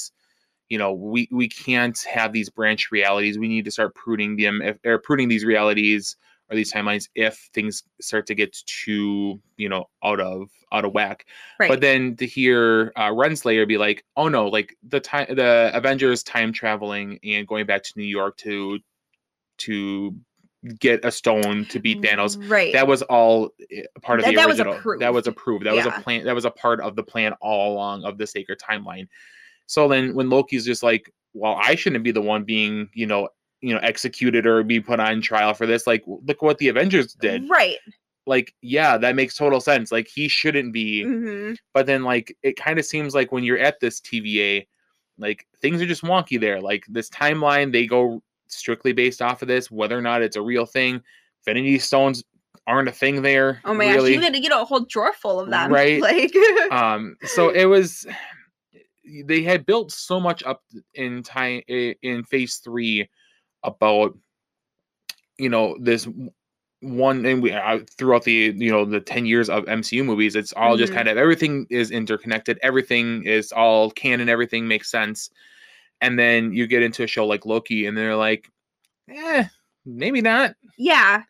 you 0.70 0.78
know, 0.78 0.94
we 0.94 1.28
we 1.32 1.50
can't 1.50 2.00
have 2.12 2.32
these 2.32 2.50
branch 2.50 2.92
realities. 2.92 3.38
We 3.38 3.50
need 3.50 3.66
to 3.66 3.72
start 3.72 3.94
pruning 3.94 4.38
them 4.38 4.62
if 4.62 4.78
or 4.86 4.98
pruning 4.98 5.28
these 5.28 5.46
realities 5.46 6.16
or 6.52 6.56
these 6.56 6.72
timelines 6.72 7.08
if 7.16 7.50
things 7.54 7.84
start 8.02 8.28
to 8.28 8.36
get 8.36 8.56
too, 8.66 9.42
you 9.58 9.70
know, 9.70 9.86
out 10.04 10.20
of 10.20 10.50
out 10.72 10.86
of 10.86 10.94
whack. 10.94 11.26
Right. 11.60 11.70
But 11.70 11.82
then 11.82 12.16
to 12.18 12.26
hear 12.26 12.92
uh, 12.96 13.10
Renslayer 13.10 13.68
be 13.68 13.78
like, 13.78 14.04
"Oh 14.18 14.28
no, 14.28 14.48
like 14.48 14.76
the 14.84 15.00
time 15.00 15.28
the 15.30 15.72
Avengers 15.74 16.24
time 16.24 16.52
traveling 16.52 17.20
and 17.24 17.48
going 17.48 17.66
back 17.66 17.84
to 17.84 17.94
New 17.96 18.04
York 18.04 18.38
to 18.38 18.80
to 19.60 20.16
get 20.78 21.04
a 21.06 21.12
stone 21.12 21.66
to 21.70 21.80
beat 21.80 22.02
Thanos." 22.02 22.38
Right. 22.50 22.74
That 22.74 22.88
was 22.88 23.02
all 23.04 23.52
eh, 23.72 23.84
part 24.02 24.20
of 24.20 24.26
the 24.26 24.36
that 24.36 24.48
was 24.48 24.60
original. 24.60 25.00
That 25.00 25.14
was 25.14 25.28
approved. 25.28 25.66
That 25.66 25.74
was 25.74 25.86
a 25.86 25.92
plan. 25.92 26.26
That 26.26 26.36
was 26.36 26.46
a 26.46 26.52
part 26.52 26.82
of 26.82 26.96
the 26.96 27.04
plan 27.04 27.34
all 27.42 27.74
along 27.74 28.04
of 28.04 28.18
the 28.18 28.28
sacred 28.28 28.60
timeline. 28.60 29.08
So 29.68 29.88
then, 29.88 30.14
when 30.16 30.30
Loki's 30.30 30.66
just 30.66 30.84
like, 30.84 31.14
"Well, 31.34 31.58
I 31.62 31.76
shouldn't 31.76 32.04
be 32.04 32.12
the 32.12 32.22
one 32.22 32.44
being, 32.44 32.90
you 32.94 33.08
know, 33.08 33.30
you 33.62 33.74
know, 33.74 33.80
executed 33.82 34.46
or 34.46 34.64
be 34.64 34.80
put 34.80 35.00
on 35.00 35.22
trial 35.22 35.54
for 35.54 35.66
this," 35.66 35.88
like, 35.88 36.04
look 36.06 36.42
what 36.42 36.58
the 36.58 36.70
Avengers 36.70 37.14
did. 37.14 37.50
Right. 37.50 37.78
Like, 38.28 38.54
yeah, 38.62 38.98
that 38.98 39.16
makes 39.16 39.36
total 39.36 39.60
sense. 39.60 39.92
Like, 39.92 40.08
he 40.08 40.28
shouldn't 40.28 40.74
be 40.74 41.04
hmm 41.04 41.54
but 41.74 41.86
then 41.86 42.04
like 42.04 42.36
it 42.44 42.56
kind 42.56 42.80
of 42.80 42.86
seems 42.86 43.16
like 43.16 43.32
when 43.32 43.44
you're 43.44 43.58
at 43.58 43.80
this 43.80 44.00
TVA, 44.02 44.68
like 45.18 45.48
things 45.62 45.82
are 45.82 45.86
just 45.86 46.04
wonky 46.04 46.40
there. 46.40 46.62
Like 46.62 46.86
this 46.88 47.10
timeline, 47.10 47.72
they 47.72 47.86
go 47.86 48.22
strictly 48.48 48.94
based 48.94 49.22
off 49.22 49.42
of 49.42 49.48
this, 49.48 49.72
whether 49.72 49.98
or 49.98 50.02
not 50.02 50.22
it's 50.22 50.36
a 50.36 50.42
real 50.42 50.66
thing. 50.66 51.02
Infinity 51.46 51.80
Stones 51.80 52.24
aren't 52.68 52.90
a 52.90 52.92
thing 52.92 53.22
there. 53.22 53.62
Oh 53.66 53.74
my 53.74 53.86
gosh, 53.86 53.96
really. 53.96 54.14
you 54.14 54.22
got 54.22 54.34
to 54.34 54.40
get 54.40 54.52
a 54.52 54.64
whole 54.66 54.82
drawer 54.82 55.14
full 55.14 55.40
of 55.40 55.50
them. 55.50 55.72
Right. 55.72 56.02
Like 56.02 56.34
um 56.72 57.16
so 57.24 57.50
it 57.50 57.66
was 57.66 58.06
they 59.26 59.42
had 59.42 59.66
built 59.66 59.92
so 59.92 60.20
much 60.20 60.44
up 60.44 60.62
in 60.94 61.24
time 61.24 61.62
in 61.68 62.24
phase 62.30 62.58
three 62.58 63.10
about 63.64 64.18
you 65.38 65.50
know 65.50 65.78
this 65.80 66.08
one 66.82 67.26
and 67.26 67.42
we 67.44 67.52
uh, 67.52 67.80
throughout 67.98 68.24
the 68.24 68.54
you 68.56 68.72
know 68.72 68.86
the 68.86 69.00
10 69.00 69.26
years 69.26 69.50
of 69.50 69.66
MCU 69.66 70.04
movies 70.04 70.36
it's 70.36 70.54
all 70.54 70.78
just 70.78 70.92
Mhm. 70.92 70.96
kind 70.96 71.08
of 71.10 71.18
everything 71.18 71.68
is 71.70 71.92
interconnected 71.92 72.58
everything 72.64 73.24
is 73.26 73.52
all 73.52 73.92
canon 73.92 74.30
everything 74.30 74.68
makes 74.68 74.90
sense 74.90 75.30
and 76.02 76.18
then 76.18 76.52
you 76.54 76.66
get 76.68 76.82
into 76.82 77.04
a 77.04 77.08
show 77.08 77.26
like 77.28 77.46
Loki 77.46 77.86
and 77.86 77.96
they're 77.96 78.16
like 78.16 78.50
eh 79.10 79.46
maybe 79.86 80.22
not 80.22 80.56
yeah. 80.78 81.24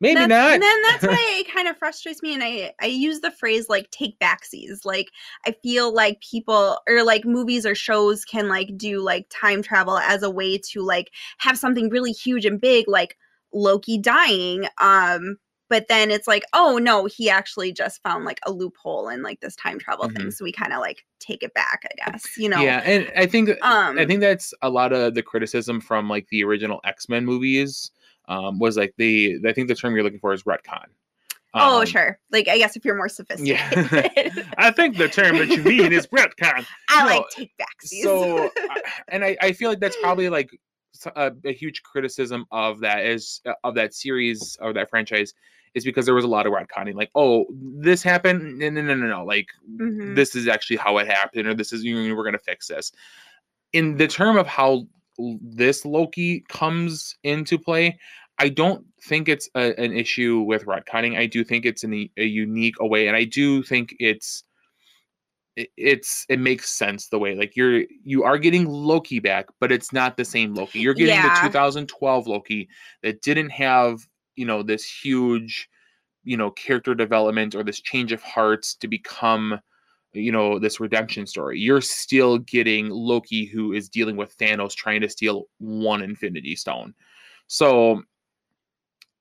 Maybe 0.00 0.14
that's, 0.14 0.28
not 0.28 0.52
And 0.52 0.62
then 0.62 0.82
that's 0.82 1.06
why 1.06 1.16
it 1.40 1.52
kind 1.52 1.68
of 1.68 1.76
frustrates 1.76 2.22
me. 2.22 2.34
And 2.34 2.42
I, 2.42 2.72
I 2.80 2.86
use 2.86 3.20
the 3.20 3.30
phrase 3.30 3.68
like 3.68 3.90
take 3.90 4.18
backsies. 4.18 4.84
Like 4.84 5.10
I 5.46 5.52
feel 5.62 5.92
like 5.94 6.20
people 6.20 6.78
or 6.88 7.02
like 7.04 7.24
movies 7.24 7.66
or 7.66 7.74
shows 7.74 8.24
can 8.24 8.48
like 8.48 8.76
do 8.76 9.00
like 9.00 9.26
time 9.30 9.62
travel 9.62 9.98
as 9.98 10.22
a 10.22 10.30
way 10.30 10.58
to 10.70 10.82
like 10.82 11.10
have 11.38 11.58
something 11.58 11.88
really 11.90 12.12
huge 12.12 12.44
and 12.44 12.60
big, 12.60 12.88
like 12.88 13.16
Loki 13.52 13.98
dying. 13.98 14.66
Um, 14.78 15.36
but 15.68 15.86
then 15.88 16.10
it's 16.10 16.26
like, 16.26 16.42
oh 16.52 16.78
no, 16.78 17.06
he 17.06 17.30
actually 17.30 17.72
just 17.72 18.02
found 18.02 18.24
like 18.24 18.40
a 18.44 18.50
loophole 18.50 19.08
in 19.08 19.22
like 19.22 19.40
this 19.40 19.54
time 19.54 19.78
travel 19.78 20.08
thing. 20.10 20.32
So 20.32 20.44
we 20.44 20.50
kind 20.50 20.72
of 20.72 20.80
like 20.80 21.06
take 21.20 21.44
it 21.44 21.54
back, 21.54 21.84
I 21.84 22.10
guess. 22.10 22.36
You 22.36 22.48
know? 22.48 22.56
Mm-hmm. 22.56 22.64
yeah 22.64 22.82
and 22.84 23.12
I 23.16 23.26
think 23.26 23.50
Um 23.62 23.96
I 23.96 24.04
think 24.04 24.20
that's 24.20 24.52
a 24.62 24.68
lot 24.68 24.92
of 24.92 25.14
the 25.14 25.22
criticism 25.22 25.80
from 25.80 26.08
like 26.08 26.26
the 26.28 26.42
original 26.42 26.80
X 26.84 27.08
Men 27.08 27.24
movies. 27.24 27.92
Um, 28.30 28.58
was 28.58 28.76
like 28.76 28.94
the 28.96 29.38
I 29.46 29.52
think 29.52 29.68
the 29.68 29.74
term 29.74 29.94
you're 29.94 30.04
looking 30.04 30.20
for 30.20 30.32
is 30.32 30.44
retcon. 30.44 30.86
oh 31.52 31.80
Um, 31.80 31.86
sure. 31.86 32.18
Like 32.30 32.48
I 32.48 32.56
guess 32.58 32.76
if 32.76 32.84
you're 32.84 32.96
more 32.96 33.08
sophisticated. 33.20 33.90
Yeah, 34.36 34.44
I 34.58 34.70
think 34.70 34.96
the 34.96 35.08
term 35.08 35.36
that 35.38 35.48
you 35.48 35.62
mean 35.62 35.92
is 35.92 36.06
retcon. 36.06 36.64
I 36.88 37.00
No, 37.02 37.06
like 37.06 37.28
take 37.30 37.50
backsies. 37.60 38.02
So, 38.04 38.50
and 39.08 39.24
I, 39.24 39.36
I 39.42 39.52
feel 39.52 39.68
like 39.68 39.80
that's 39.80 39.96
probably 40.00 40.28
like 40.28 40.48
a 41.16 41.52
huge 41.52 41.82
criticism 41.82 42.44
of 42.52 42.80
that 42.80 43.04
is 43.04 43.40
uh, 43.46 43.52
of 43.64 43.74
that 43.74 43.94
series 43.94 44.56
or 44.60 44.72
that 44.74 44.88
franchise 44.90 45.34
is 45.74 45.84
because 45.84 46.04
there 46.04 46.14
was 46.14 46.24
a 46.24 46.28
lot 46.28 46.46
of 46.46 46.52
retconning. 46.52 46.94
Like, 46.94 47.10
oh, 47.14 47.46
this 47.52 48.02
happened. 48.02 48.58
No, 48.58 48.70
no, 48.70 48.82
no, 48.82 48.94
no, 48.94 49.06
no. 49.06 49.24
Like, 49.24 49.48
Mhm. 49.80 50.14
this 50.16 50.34
is 50.34 50.46
actually 50.48 50.76
how 50.76 50.98
it 50.98 51.06
happened, 51.06 51.46
or 51.48 51.54
this 51.54 51.72
is 51.72 51.82
you 51.84 52.08
know, 52.08 52.14
we're 52.14 52.24
gonna 52.24 52.38
fix 52.38 52.68
this. 52.68 52.92
In 53.72 53.96
the 53.96 54.08
term 54.08 54.36
of 54.36 54.46
how 54.48 54.86
l- 55.18 55.38
this 55.40 55.84
Loki 55.84 56.44
comes 56.48 57.16
into 57.22 57.56
play, 57.58 57.98
I 58.40 58.48
don't 58.48 58.84
think 59.04 59.28
it's 59.28 59.48
a, 59.54 59.78
an 59.78 59.92
issue 59.92 60.40
with 60.40 60.64
retconning. 60.64 61.16
I 61.16 61.26
do 61.26 61.44
think 61.44 61.66
it's 61.66 61.84
in 61.84 61.92
a, 61.94 62.10
a 62.16 62.24
unique 62.24 62.76
way, 62.80 63.06
and 63.06 63.16
I 63.16 63.24
do 63.24 63.62
think 63.62 63.94
it's 64.00 64.42
it- 65.56 65.70
it's 65.76 66.24
it 66.28 66.38
makes 66.40 66.70
sense 66.70 67.08
the 67.08 67.18
way 67.18 67.34
like 67.34 67.54
you're 67.54 67.84
you 68.04 68.22
are 68.24 68.38
getting 68.38 68.66
Loki 68.66 69.18
back, 69.18 69.46
but 69.60 69.70
it's 69.70 69.92
not 69.92 70.16
the 70.16 70.24
same 70.24 70.54
Loki. 70.54 70.78
You're 70.80 70.94
getting 70.94 71.16
Yeah. 71.16 71.22
the 71.22 71.30
2012 71.50 72.26
Loki 72.26 72.68
that 73.02 73.20
didn't 73.22 73.50
have 73.50 74.00
you 74.36 74.46
know 74.46 74.62
this 74.62 74.84
huge 74.84 75.68
you 76.24 76.36
know 76.36 76.50
character 76.50 76.94
development 76.94 77.54
or 77.54 77.62
this 77.62 77.80
change 77.80 78.12
of 78.12 78.22
hearts 78.22 78.74
to 78.76 78.88
become 78.88 79.60
you 80.12 80.32
know 80.32 80.58
this 80.58 80.80
redemption 80.80 81.26
story 81.26 81.58
you're 81.58 81.80
still 81.80 82.38
getting 82.38 82.88
loki 82.88 83.46
who 83.46 83.72
is 83.72 83.88
dealing 83.88 84.16
with 84.16 84.36
thanos 84.38 84.74
trying 84.74 85.00
to 85.00 85.08
steal 85.08 85.44
one 85.58 86.02
infinity 86.02 86.56
stone 86.56 86.92
so 87.46 88.02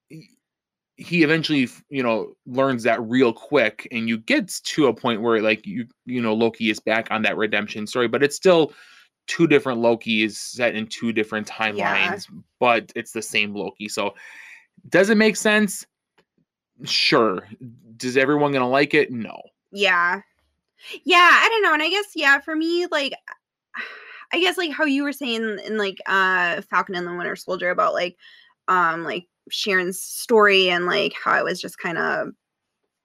he- 0.10 1.24
eventually 1.24 1.68
you 1.89 2.03
know 2.03 2.34
learns 2.45 2.84
that 2.84 3.01
real 3.03 3.32
quick 3.32 3.88
and 3.91 4.10
you 4.10 4.18
get 4.18 4.47
to 4.64 4.88
a 4.88 4.93
point 4.93 5.22
where 5.22 5.41
like 5.41 5.66
you 5.66 5.86
you 6.05 6.22
know 6.22 6.34
loki 6.34 6.70
is 6.70 6.80
back 6.80 7.07
on 7.10 7.22
that 7.22 7.38
redemption 7.38 7.88
story 7.88 8.07
but 8.07 8.22
it's 8.22 8.36
still 8.36 8.74
two 9.30 9.47
different 9.47 9.80
Lokis 9.80 10.32
set 10.32 10.76
in 10.76 10.88
two 10.88 11.14
different 11.14 11.47
timelines, 11.47 12.26
but 12.60 12.91
it's 12.95 13.12
the 13.12 13.22
same 13.22 13.53
Loki. 13.53 13.88
So 13.88 14.16
does 14.89 15.10
it 15.10 15.18
make 15.18 15.36
sense? 15.36 15.86
Sure. 16.84 17.47
Does 17.95 18.18
everyone 18.18 18.51
gonna 18.51 18.68
like 18.68 18.93
it? 18.93 19.12
No. 19.12 19.39
Yeah. 19.72 20.22
Yeah, 21.03 21.30
I 21.32 21.47
don't 21.49 21.62
know. 21.62 21.74
And 21.74 21.84
I 21.84 21.89
guess, 21.89 22.07
yeah, 22.16 22.39
for 22.39 22.55
me, 22.55 22.88
like 22.88 23.14
I 24.34 24.39
guess 24.39 24.57
like 24.57 24.72
how 24.72 24.86
you 24.86 25.03
were 25.03 25.14
saying 25.14 25.60
in 25.66 25.78
like 25.78 25.99
uh 26.07 26.62
Falcon 26.62 26.95
and 26.95 27.07
the 27.07 27.14
Winter 27.14 27.36
Soldier 27.36 27.70
about 27.70 27.93
like 27.93 28.18
um 28.68 29.03
like 29.03 29.28
Sharon's 29.52 30.02
story 30.02 30.70
and 30.70 30.86
like 30.86 31.14
how 31.14 31.38
it 31.38 31.43
was 31.43 31.62
just 31.62 31.78
kind 31.78 31.97
of 31.97 32.30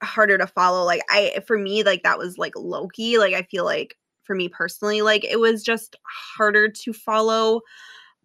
harder 0.03 0.39
to 0.39 0.47
follow. 0.47 0.85
Like 0.85 1.03
I 1.09 1.43
for 1.47 1.59
me, 1.59 1.83
like 1.83 2.03
that 2.03 2.19
was 2.19 2.39
like 2.39 2.55
Loki. 2.57 3.19
Like 3.19 3.35
I 3.35 3.43
feel 3.43 3.65
like 3.65 3.97
for 4.23 4.35
me 4.35 4.49
personally, 4.49 5.03
like 5.03 5.25
it 5.25 5.41
was 5.41 5.63
just 5.63 5.97
harder 6.37 6.69
to 6.69 6.93
follow. 6.93 7.61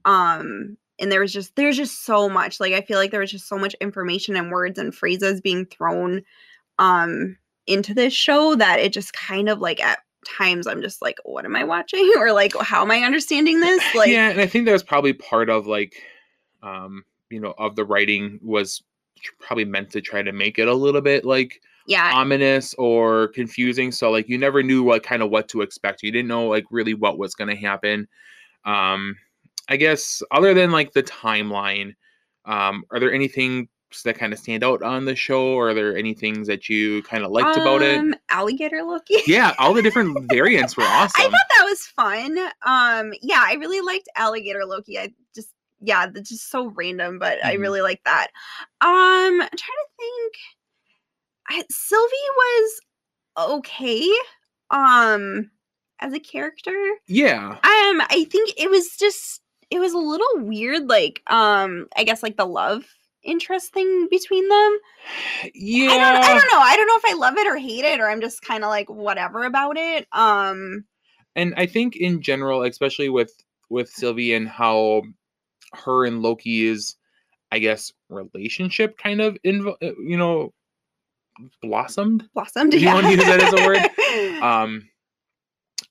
Um 0.06 0.78
and 1.00 1.12
there 1.12 1.22
was 1.22 1.34
just 1.34 1.56
there's 1.56 1.78
just 1.78 2.06
so 2.06 2.30
much. 2.30 2.60
Like 2.60 2.74
I 2.74 2.82
feel 2.82 2.98
like 2.98 3.12
there 3.12 3.22
was 3.22 3.32
just 3.32 3.48
so 3.48 3.58
much 3.58 3.76
information 3.82 4.36
and 4.36 4.52
words 4.52 4.78
and 4.80 4.94
phrases 4.94 5.42
being 5.42 5.66
thrown 5.66 6.24
um 6.78 7.38
into 7.68 7.94
this 7.94 8.14
show 8.14 8.56
that 8.56 8.80
it 8.80 8.92
just 8.92 9.14
kind 9.14 9.48
of 9.48 9.60
like 9.60 9.82
at 9.82 10.00
times 10.26 10.68
I'm 10.68 10.82
just 10.82 11.02
like, 11.02 11.18
what 11.24 11.46
am 11.46 11.56
I 11.56 11.64
watching? 11.64 12.12
Or 12.18 12.32
like, 12.32 12.54
how 12.60 12.82
am 12.82 12.92
I 12.92 13.00
understanding 13.00 13.60
this? 13.60 13.84
Like, 13.96 14.10
yeah, 14.10 14.30
and 14.30 14.42
I 14.42 14.48
think 14.48 14.66
that 14.66 14.74
was 14.74 14.84
probably 14.84 15.14
part 15.14 15.50
of 15.50 15.68
like, 15.68 15.96
um, 16.62 17.04
you 17.30 17.40
know, 17.40 17.54
of 17.58 17.76
the 17.76 17.86
writing 17.86 18.40
was 18.42 18.82
probably 19.40 19.66
meant 19.66 19.92
to 19.92 20.02
try 20.02 20.22
to 20.22 20.32
make 20.32 20.60
it 20.60 20.68
a 20.68 20.74
little 20.74 21.02
bit 21.02 21.26
like 21.26 21.62
yeah, 21.88 22.12
ominous 22.14 22.74
or 22.76 23.30
confusing. 23.30 23.92
So 23.92 24.12
like, 24.12 24.30
you 24.30 24.38
never 24.38 24.62
knew 24.62 24.84
what 24.84 25.04
kind 25.04 25.24
of 25.24 25.32
what 25.32 25.48
to 25.50 25.62
expect. 25.62 26.04
You 26.04 26.12
didn't 26.12 26.28
know 26.28 26.48
like 26.48 26.66
really 26.70 26.94
what 26.94 27.18
was 27.18 27.34
going 27.34 27.50
to 27.50 27.56
happen. 27.56 28.08
Um, 28.64 29.16
I 29.70 29.78
guess 29.78 30.22
other 30.32 30.54
than 30.54 30.72
like 30.72 30.94
the 30.94 31.04
timeline, 31.04 31.96
um, 32.46 32.84
are 32.92 33.00
there 33.00 33.14
anything 33.14 33.70
that 34.04 34.18
kind 34.18 34.34
of 34.34 34.40
stand 34.40 34.64
out 34.64 34.84
on 34.84 35.06
the 35.06 35.16
show? 35.16 35.48
Or 35.48 35.70
are 35.70 35.74
there 35.74 35.98
any 35.98 36.14
things 36.14 36.48
that 36.48 36.70
you 36.70 37.02
kind 37.04 37.24
of 37.24 37.32
liked 37.32 37.58
um, 37.58 37.62
about 37.62 37.82
it? 37.82 38.20
Alligator 38.30 38.84
Loki. 38.84 39.18
Yeah, 39.26 39.54
all 39.58 39.74
the 39.74 39.82
different 39.82 40.30
variants 40.32 40.78
were 40.78 40.84
awesome. 40.84 41.22
I 41.22 41.24
thought 41.24 41.34
that 41.58 41.66
was 41.66 41.86
fun. 41.88 42.38
Um, 42.64 43.14
yeah, 43.22 43.44
I 43.44 43.56
really 43.60 43.82
liked 43.82 44.10
Alligator 44.16 44.66
Loki. 44.66 45.00
I 45.00 45.12
just 45.34 45.50
yeah, 45.82 46.08
that's 46.08 46.30
just 46.30 46.50
so 46.50 46.68
random, 46.76 47.20
but 47.20 47.38
mm-hmm. 47.40 47.48
I 47.48 47.54
really 47.54 47.82
like 47.82 48.02
that. 48.06 48.28
Um, 48.82 48.90
I'm 48.90 49.38
trying 49.40 49.50
to 49.50 49.90
think. 49.98 50.34
I, 51.52 51.64
Sylvie 51.70 52.12
was 52.38 52.82
okay. 53.38 54.08
Um, 54.72 55.50
as 56.00 56.14
a 56.14 56.20
character. 56.20 56.76
Yeah. 57.08 57.52
Um, 57.52 57.62
I 57.64 58.26
think 58.30 58.54
it 58.58 58.70
was 58.70 58.96
just 58.98 59.42
it 59.70 59.80
was 59.80 59.94
a 59.94 59.98
little 60.00 60.28
weird. 60.38 60.90
Like, 60.90 61.22
um, 61.28 61.88
I 61.96 62.04
guess 62.04 62.24
like 62.24 62.38
the 62.38 62.46
love 62.46 62.86
interest 63.24 63.74
thing 63.74 64.08
between 64.10 64.48
them. 64.48 64.78
Yeah. 65.54 65.92
I 65.92 65.98
don't, 65.98 66.24
I 66.24 66.28
don't 66.28 66.52
know. 66.52 66.60
I 66.60 66.76
don't 66.78 66.88
know 66.88 66.98
if 66.98 67.06
I 67.06 67.18
love 67.18 67.38
it 67.38 67.48
or 67.48 67.58
hate 67.58 67.86
it, 67.86 68.00
or 68.00 68.10
I'm 68.10 68.22
just 68.22 68.42
kind 68.42 68.64
of 68.64 68.70
like 68.70 68.90
whatever 68.90 69.44
about 69.44 69.78
it. 69.78 70.08
Um 70.12 70.86
and 71.36 71.54
I 71.58 71.66
think 71.66 71.96
in 71.96 72.22
general, 72.22 72.64
especially 72.64 73.10
with 73.10 73.34
with 73.70 73.90
Sylvie 73.90 74.34
and 74.34 74.48
how 74.48 75.04
her 75.74 76.06
and 76.06 76.22
Loki's, 76.22 76.96
I 77.52 77.60
guess, 77.60 77.92
relationship 78.10 78.98
kind 78.98 79.22
of 79.22 79.38
invo- 79.46 79.76
uh, 79.82 80.00
you 80.02 80.18
know 80.18 80.54
blossomed. 81.62 82.28
Blossomed. 82.34 82.74
Yeah. 82.74 82.80
you 82.80 82.88
want 82.88 83.06
to 83.08 83.12
use 83.14 83.26
that 83.26 83.42
as 83.42 83.54
a 83.54 83.66
word. 83.66 84.42
um, 84.44 84.90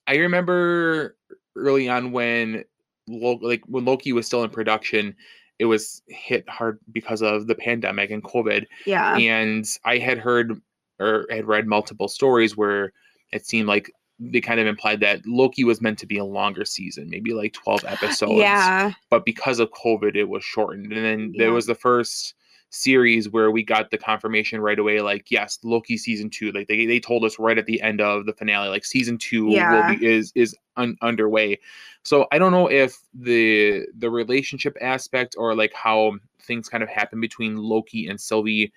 I 0.07 0.17
remember 0.17 1.17
early 1.57 1.89
on 1.89 2.13
when 2.13 2.65
like 3.09 3.63
when 3.67 3.85
Loki 3.85 4.13
was 4.13 4.27
still 4.27 4.45
in 4.45 4.51
production, 4.51 5.15
it 5.59 5.65
was 5.65 6.03
hit 6.09 6.49
hard 6.49 6.79
because 6.93 7.23
of 7.23 7.47
the 7.47 7.55
pandemic 7.55 8.11
and 8.11 8.23
COVID. 8.23 8.67
Yeah. 8.87 9.17
And 9.17 9.67
I 9.85 9.99
had 9.99 10.19
heard 10.19 10.61
or 11.01 11.27
had 11.31 11.47
read 11.47 11.67
multiple 11.67 12.09
stories 12.09 12.57
where 12.57 12.93
it 13.33 13.47
seemed 13.47 13.69
like 13.69 13.91
they 14.21 14.41
kind 14.41 14.59
of 14.59 14.67
implied 14.67 15.01
that 15.01 15.25
Loki 15.27 15.65
was 15.65 15.81
meant 15.81 15.99
to 16.01 16.07
be 16.07 16.19
a 16.19 16.25
longer 16.25 16.65
season, 16.65 17.09
maybe 17.09 17.33
like 17.33 17.53
12 17.53 17.85
episodes. 17.87 18.41
Yeah. 18.41 18.93
But 19.11 19.25
because 19.25 19.61
of 19.61 19.71
COVID, 19.71 20.17
it 20.17 20.29
was 20.29 20.43
shortened. 20.43 20.93
And 20.93 21.05
then 21.05 21.33
yeah. 21.35 21.45
there 21.45 21.53
was 21.53 21.67
the 21.67 21.75
first 21.75 22.35
series 22.71 23.31
where 23.31 23.51
we 23.51 23.63
got 23.63 23.91
the 23.91 23.99
confirmation 23.99 24.61
right 24.61 24.79
away 24.79 25.01
like 25.01 25.31
yes 25.31 25.59
loki 25.63 25.97
season 25.97 26.29
two 26.29 26.53
like 26.53 26.69
they, 26.69 26.85
they 26.85 27.01
told 27.01 27.25
us 27.25 27.39
right 27.39 27.57
at 27.57 27.65
the 27.65 27.81
end 27.81 27.99
of 28.01 28.27
the 28.27 28.33
finale 28.35 28.69
like 28.69 28.85
season 28.85 29.17
two 29.17 29.49
yeah. 29.49 29.89
will 29.89 29.97
be 29.97 30.05
is 30.05 30.33
is 30.35 30.55
un, 30.77 30.95
underway 31.01 31.59
so 32.03 32.27
i 32.31 32.39
don't 32.39 32.53
know 32.53 32.71
if 32.71 32.99
the 33.15 33.87
the 33.97 34.11
relationship 34.11 34.77
aspect 34.83 35.35
or 35.39 35.55
like 35.55 35.73
how 35.73 36.13
things 36.43 36.69
kind 36.69 36.83
of 36.83 36.91
happen 36.91 37.21
between 37.21 37.57
loki 37.57 38.07
and 38.07 38.21
sylvie 38.21 38.71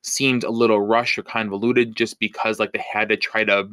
seemed 0.00 0.44
a 0.44 0.50
little 0.50 0.80
rushed 0.80 1.18
or 1.18 1.22
convoluted 1.22 1.94
just 1.94 2.18
because 2.18 2.58
like 2.58 2.72
they 2.72 2.84
had 2.92 3.10
to 3.10 3.16
try 3.16 3.44
to 3.44 3.68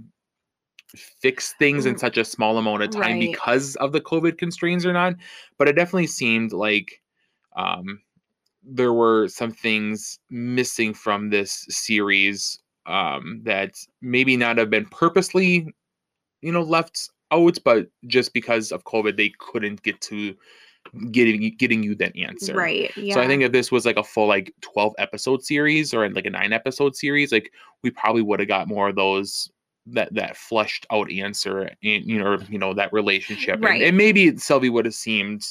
fix 0.96 1.54
things 1.60 1.86
in 1.86 1.98
such 1.98 2.18
a 2.18 2.26
small 2.26 2.58
amount 2.58 2.84
of 2.84 2.92
time 2.92 3.02
right. 3.02 3.32
because 3.32 3.76
of 3.78 3.92
the 3.92 4.02
covid 4.02 4.38
constraints 4.38 4.86
or 4.86 4.94
not 4.94 5.14
but 5.58 5.68
it 5.68 5.74
definitely 5.74 6.08
seemed 6.08 6.52
like 6.52 7.02
um 7.56 8.00
there 8.64 8.94
were 8.94 9.28
some 9.28 9.52
things 9.52 10.20
missing 10.30 10.94
from 10.94 11.30
this 11.30 11.66
series 11.70 12.60
um, 12.86 13.42
that 13.44 13.76
maybe 14.02 14.38
not 14.38 14.58
have 14.58 14.70
been 14.70 14.86
purposely, 14.86 15.74
you 16.42 16.52
know, 16.52 16.62
left 16.62 17.10
out, 17.32 17.58
but 17.64 17.88
just 18.08 18.34
because 18.34 18.72
of 18.72 18.84
COVID, 18.84 19.18
they 19.18 19.32
couldn't 19.40 19.82
get 19.84 20.00
to 20.02 20.36
getting 21.12 21.56
getting 21.58 21.84
you 21.84 21.96
that 21.96 22.16
answer. 22.18 22.56
Right. 22.56 22.96
Yeah. 22.98 23.16
So 23.16 23.22
I 23.22 23.28
think 23.28 23.44
if 23.44 23.52
this 23.52 23.72
was 23.72 23.86
like 23.86 23.98
a 23.98 24.04
full 24.04 24.28
like 24.28 24.54
12 24.62 24.94
episode 24.98 25.44
series 25.44 25.94
or 25.94 26.10
like 26.10 26.26
a 26.26 26.32
nine 26.32 26.54
episode 26.54 26.96
series, 26.96 27.32
like 27.32 27.52
we 27.84 27.92
probably 27.92 28.22
would 28.22 28.40
have 28.40 28.50
got 28.50 28.68
more 28.68 28.90
of 28.90 28.96
those 28.96 29.50
that 29.94 30.14
that 30.14 30.38
fleshed 30.38 30.86
out 30.92 31.12
answer 31.12 31.70
and 31.84 32.06
you 32.06 32.18
know 32.18 32.38
you 32.50 32.58
know 32.58 32.74
that 32.74 32.92
relationship 32.94 33.60
right. 33.62 33.82
and, 33.82 33.90
and 33.90 33.98
maybe 33.98 34.36
Sylvie 34.38 34.70
would 34.70 34.86
have 34.86 34.96
seemed 34.96 35.46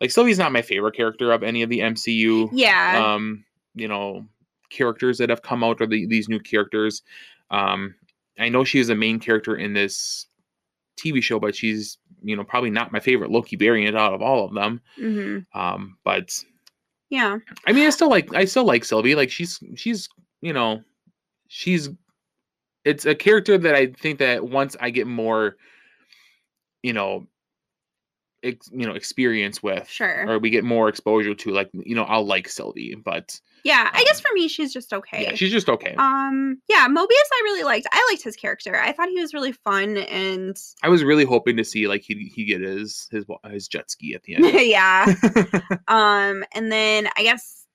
like 0.00 0.10
Sylvie's 0.10 0.38
not 0.38 0.52
my 0.52 0.62
favorite 0.62 0.94
character 0.94 1.32
of 1.32 1.42
any 1.42 1.62
of 1.62 1.70
the 1.70 1.80
MCU. 1.80 2.48
Yeah. 2.52 3.02
Um, 3.04 3.44
you 3.74 3.88
know, 3.88 4.26
characters 4.70 5.18
that 5.18 5.30
have 5.30 5.42
come 5.42 5.64
out 5.64 5.80
or 5.80 5.86
the, 5.86 6.06
these 6.06 6.28
new 6.28 6.40
characters. 6.40 7.02
Um, 7.50 7.94
I 8.38 8.48
know 8.48 8.64
she 8.64 8.78
is 8.78 8.90
a 8.90 8.94
main 8.94 9.18
character 9.18 9.56
in 9.56 9.72
this 9.72 10.26
TV 10.98 11.22
show, 11.22 11.38
but 11.38 11.54
she's 11.54 11.98
you 12.22 12.36
know 12.36 12.44
probably 12.44 12.70
not 12.70 12.92
my 12.92 13.00
favorite 13.00 13.30
Loki 13.30 13.56
variant 13.56 13.96
out 13.96 14.12
of 14.12 14.22
all 14.22 14.44
of 14.44 14.54
them. 14.54 14.80
Mm-hmm. 14.98 15.58
Um, 15.58 15.96
but 16.04 16.38
yeah, 17.08 17.38
I 17.66 17.72
mean, 17.72 17.86
I 17.86 17.90
still 17.90 18.10
like 18.10 18.34
I 18.34 18.44
still 18.44 18.64
like 18.64 18.84
Sylvie. 18.84 19.14
Like 19.14 19.30
she's 19.30 19.60
she's 19.76 20.08
you 20.42 20.52
know 20.52 20.82
she's 21.48 21.88
it's 22.86 23.04
a 23.04 23.14
character 23.14 23.58
that 23.58 23.74
I 23.74 23.88
think 23.88 24.20
that 24.20 24.48
once 24.48 24.76
I 24.80 24.90
get 24.90 25.06
more 25.06 25.56
you 26.82 26.92
know 26.92 27.26
ex, 28.44 28.70
you 28.72 28.86
know 28.86 28.94
experience 28.94 29.60
with 29.62 29.88
sure. 29.88 30.24
or 30.28 30.38
we 30.38 30.50
get 30.50 30.62
more 30.62 30.88
exposure 30.88 31.34
to 31.34 31.50
like 31.50 31.68
you 31.72 31.96
know 31.96 32.04
i'll 32.04 32.24
like 32.24 32.48
sylvie 32.48 32.94
but 32.94 33.40
yeah 33.64 33.90
i 33.92 34.04
guess 34.04 34.18
um, 34.18 34.22
for 34.22 34.34
me 34.34 34.46
she's 34.46 34.72
just 34.72 34.92
okay. 34.92 35.24
yeah 35.24 35.34
she's 35.34 35.50
just 35.50 35.68
okay. 35.68 35.96
Um 35.98 36.62
yeah 36.68 36.86
mobius 36.88 37.08
i 37.10 37.40
really 37.42 37.64
liked. 37.64 37.88
I 37.90 38.06
liked 38.10 38.22
his 38.22 38.36
character. 38.36 38.76
I 38.76 38.92
thought 38.92 39.08
he 39.08 39.20
was 39.20 39.34
really 39.34 39.50
fun 39.50 39.96
and 39.96 40.56
i 40.84 40.88
was 40.88 41.02
really 41.02 41.24
hoping 41.24 41.56
to 41.56 41.64
see 41.64 41.88
like 41.88 42.02
he 42.02 42.30
he 42.32 42.44
get 42.44 42.60
his 42.60 43.08
his 43.10 43.24
his 43.50 43.66
jet 43.66 43.90
ski 43.90 44.14
at 44.14 44.22
the 44.22 44.36
end. 44.36 44.44
Yeah. 44.54 45.12
Um 45.88 46.44
and 46.52 46.70
then 46.70 47.08
i 47.16 47.22
guess 47.22 47.66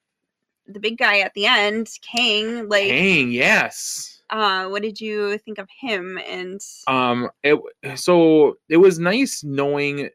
the 0.67 0.79
big 0.79 0.97
guy 0.97 1.19
at 1.19 1.33
the 1.33 1.47
end 1.47 1.89
kang 2.01 2.69
like 2.69 2.87
kang 2.87 3.31
yes 3.31 4.20
uh 4.31 4.67
what 4.67 4.81
did 4.81 4.99
you 4.99 5.37
think 5.39 5.57
of 5.57 5.67
him 5.79 6.17
and 6.27 6.61
um 6.87 7.29
it 7.43 7.59
so 7.95 8.55
it 8.69 8.77
was 8.77 8.97
nice 8.97 9.43
knowing 9.43 10.09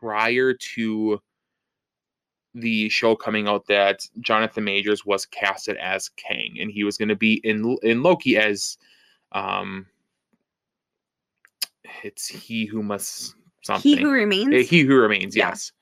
prior 0.00 0.54
to 0.54 1.20
the 2.54 2.88
show 2.88 3.14
coming 3.14 3.46
out 3.46 3.66
that 3.66 4.00
Jonathan 4.20 4.64
Majors 4.64 5.06
was 5.06 5.26
casted 5.26 5.76
as 5.76 6.08
Kang, 6.10 6.56
and 6.60 6.70
he 6.70 6.84
was 6.84 6.96
going 6.96 7.08
to 7.08 7.16
be 7.16 7.34
in 7.44 7.76
in 7.82 8.02
Loki 8.02 8.36
as 8.36 8.76
um 9.32 9.86
it's 12.02 12.26
he 12.26 12.66
who 12.66 12.82
must 12.82 13.34
something. 13.62 13.96
he 13.96 14.02
who 14.02 14.10
remains? 14.10 14.52
Eh, 14.52 14.62
he 14.62 14.80
who 14.80 14.96
remains 14.96 15.36
yeah. 15.36 15.50
yes. 15.50 15.72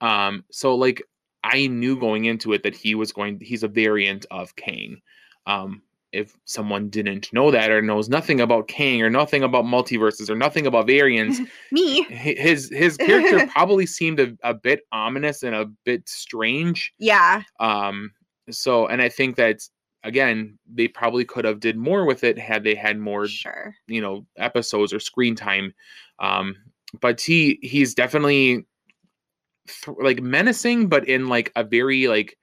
Um 0.00 0.44
so 0.50 0.74
like 0.74 1.02
i 1.44 1.68
knew 1.68 1.98
going 1.98 2.24
into 2.24 2.52
it 2.52 2.64
that 2.64 2.74
he 2.74 2.94
was 2.94 3.12
going 3.12 3.38
he's 3.40 3.62
a 3.62 3.68
variant 3.68 4.26
of 4.30 4.54
kang. 4.56 5.00
Um 5.46 5.82
if 6.16 6.36
someone 6.44 6.88
didn't 6.88 7.32
know 7.32 7.50
that 7.50 7.70
or 7.70 7.82
knows 7.82 8.08
nothing 8.08 8.40
about 8.40 8.68
Kang 8.68 9.02
or 9.02 9.10
nothing 9.10 9.42
about 9.42 9.64
multiverses 9.64 10.30
or 10.30 10.34
nothing 10.34 10.66
about 10.66 10.86
variants, 10.86 11.40
me, 11.72 12.02
his 12.04 12.70
his 12.70 12.96
character 13.06 13.46
probably 13.48 13.86
seemed 13.86 14.18
a, 14.18 14.36
a 14.42 14.54
bit 14.54 14.80
ominous 14.92 15.42
and 15.42 15.54
a 15.54 15.66
bit 15.84 16.08
strange. 16.08 16.92
Yeah. 16.98 17.42
Um. 17.60 18.12
So, 18.50 18.86
and 18.86 19.02
I 19.02 19.08
think 19.08 19.36
that 19.36 19.60
again, 20.04 20.58
they 20.72 20.88
probably 20.88 21.24
could 21.24 21.44
have 21.44 21.60
did 21.60 21.76
more 21.76 22.04
with 22.04 22.24
it 22.24 22.38
had 22.38 22.64
they 22.64 22.74
had 22.74 22.98
more, 22.98 23.26
sure, 23.26 23.74
you 23.86 24.00
know, 24.00 24.24
episodes 24.38 24.92
or 24.92 25.00
screen 25.00 25.34
time. 25.34 25.74
Um. 26.18 26.56
but 27.00 27.20
he 27.20 27.58
he's 27.62 27.94
definitely 27.94 28.66
th- 29.66 29.96
like 30.00 30.22
menacing, 30.22 30.88
but 30.88 31.08
in 31.08 31.28
like 31.28 31.52
a 31.56 31.64
very 31.64 32.08
like 32.08 32.38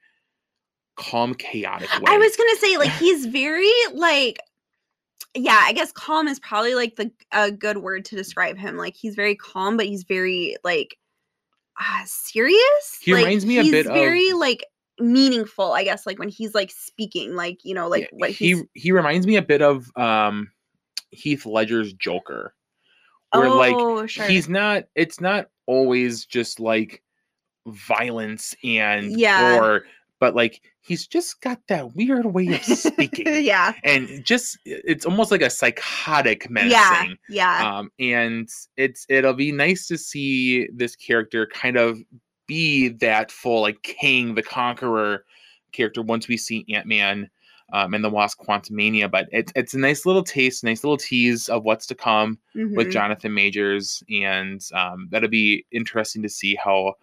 calm, 0.96 1.34
chaotic 1.34 1.90
way. 1.98 2.04
I 2.06 2.18
was 2.18 2.36
gonna 2.36 2.56
say 2.56 2.76
like 2.76 2.90
he's 2.98 3.26
very 3.26 3.70
like 3.94 4.38
yeah, 5.36 5.60
I 5.62 5.72
guess 5.72 5.90
calm 5.90 6.28
is 6.28 6.38
probably 6.38 6.74
like 6.74 6.96
the 6.96 7.10
a 7.32 7.50
good 7.50 7.78
word 7.78 8.04
to 8.06 8.16
describe 8.16 8.56
him. 8.56 8.76
Like 8.76 8.94
he's 8.94 9.14
very 9.14 9.34
calm, 9.34 9.76
but 9.76 9.86
he's 9.86 10.04
very 10.04 10.56
like 10.62 10.96
uh, 11.80 12.02
serious. 12.06 12.98
He 13.00 13.12
like, 13.12 13.24
reminds 13.24 13.44
me 13.44 13.58
a 13.58 13.62
he's 13.62 13.72
bit 13.72 13.86
of- 13.86 13.94
very 13.94 14.32
like 14.32 14.64
meaningful. 15.00 15.72
I 15.72 15.82
guess 15.82 16.06
like 16.06 16.18
when 16.18 16.28
he's 16.28 16.54
like 16.54 16.70
speaking, 16.70 17.34
like 17.34 17.58
you 17.64 17.74
know, 17.74 17.88
like 17.88 18.02
Yeah, 18.02 18.18
what 18.18 18.30
he's. 18.30 18.60
he 18.60 18.64
he 18.74 18.92
reminds 18.92 19.26
me 19.26 19.36
a 19.36 19.42
bit 19.42 19.60
of 19.60 19.90
um 19.96 20.50
Heath 21.10 21.46
Ledger's 21.46 21.92
Joker. 21.92 22.54
Where 23.32 23.48
like 23.50 23.74
oh, 23.74 24.06
sure. 24.06 24.26
he's 24.26 24.48
not 24.48 24.84
it's 24.94 25.20
not 25.20 25.48
always 25.66 26.24
just 26.24 26.60
like 26.60 27.02
violence 27.66 28.54
and 28.62 29.18
Yeah. 29.18 29.58
or 29.58 29.86
but 30.20 30.34
like 30.34 30.62
he's 30.80 31.06
just 31.06 31.40
got 31.40 31.60
that 31.68 31.94
weird 31.94 32.26
way 32.26 32.46
of 32.48 32.62
speaking. 32.64 33.26
yeah, 33.44 33.72
And 33.84 34.24
just 34.24 34.58
it's 34.64 35.04
almost 35.06 35.30
like 35.30 35.42
a 35.42 35.50
psychotic 35.50 36.48
menacing. 36.50 37.18
yeah, 37.28 37.60
yeah. 37.60 37.78
um, 37.78 37.90
and 37.98 38.48
it's 38.76 39.06
it'll 39.08 39.34
be 39.34 39.52
nice 39.52 39.86
to 39.88 39.98
see 39.98 40.68
this 40.74 40.96
character 40.96 41.46
kind 41.46 41.76
of 41.76 41.98
be 42.46 42.88
that 42.88 43.30
full 43.32 43.62
like 43.62 43.82
Kang 43.82 44.34
the 44.34 44.42
Conqueror 44.42 45.24
character 45.72 46.02
once 46.02 46.28
we 46.28 46.36
see 46.36 46.64
Ant 46.72 46.86
Man 46.86 47.30
um, 47.72 47.94
and 47.94 48.04
the 48.04 48.10
Wasp 48.10 48.40
Quantumania. 48.40 49.10
But 49.10 49.28
it's 49.32 49.52
it's 49.56 49.74
a 49.74 49.78
nice 49.78 50.06
little 50.06 50.22
taste, 50.22 50.64
nice 50.64 50.84
little 50.84 50.96
tease 50.96 51.48
of 51.48 51.64
what's 51.64 51.86
to 51.86 51.94
come 51.94 52.38
with 52.54 52.88
mhm. 52.88 52.92
Jonathan 52.92 53.34
Majors, 53.34 54.02
and 54.10 54.62
um, 54.74 55.08
that'll 55.10 55.28
be 55.28 55.64
interesting 55.72 56.22
to 56.22 56.28
see 56.28 56.54
how 56.54 56.94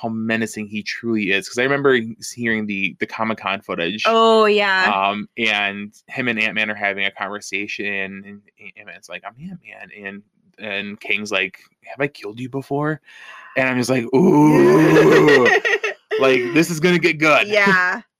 how 0.00 0.08
menacing 0.08 0.66
he 0.66 0.82
truly 0.82 1.30
is. 1.30 1.46
Because 1.46 1.58
I 1.58 1.62
remember 1.62 1.98
hearing 2.34 2.66
the 2.66 2.96
the 3.00 3.06
Comic 3.06 3.38
Con 3.38 3.60
footage. 3.60 4.04
Oh 4.06 4.44
yeah. 4.44 4.92
Um, 4.94 5.28
and 5.38 5.94
him 6.08 6.28
and 6.28 6.38
Ant 6.38 6.54
Man 6.54 6.70
are 6.70 6.74
having 6.74 7.04
a 7.04 7.10
conversation, 7.10 8.22
and 8.26 8.42
Ant 8.76 8.86
Man's 8.86 9.08
like, 9.08 9.24
"I'm 9.24 9.34
Ant 9.40 9.60
Man," 9.64 9.90
and 10.04 10.22
and 10.58 11.00
Kang's 11.00 11.32
like, 11.32 11.60
"Have 11.84 12.00
I 12.00 12.08
killed 12.08 12.38
you 12.38 12.48
before?" 12.48 13.00
And 13.56 13.68
I'm 13.68 13.78
just 13.78 13.90
like, 13.90 14.04
"Ooh, 14.14 15.44
like 16.20 16.40
this 16.52 16.70
is 16.70 16.80
gonna 16.80 16.98
get 16.98 17.18
good." 17.18 17.48
yeah. 17.48 18.02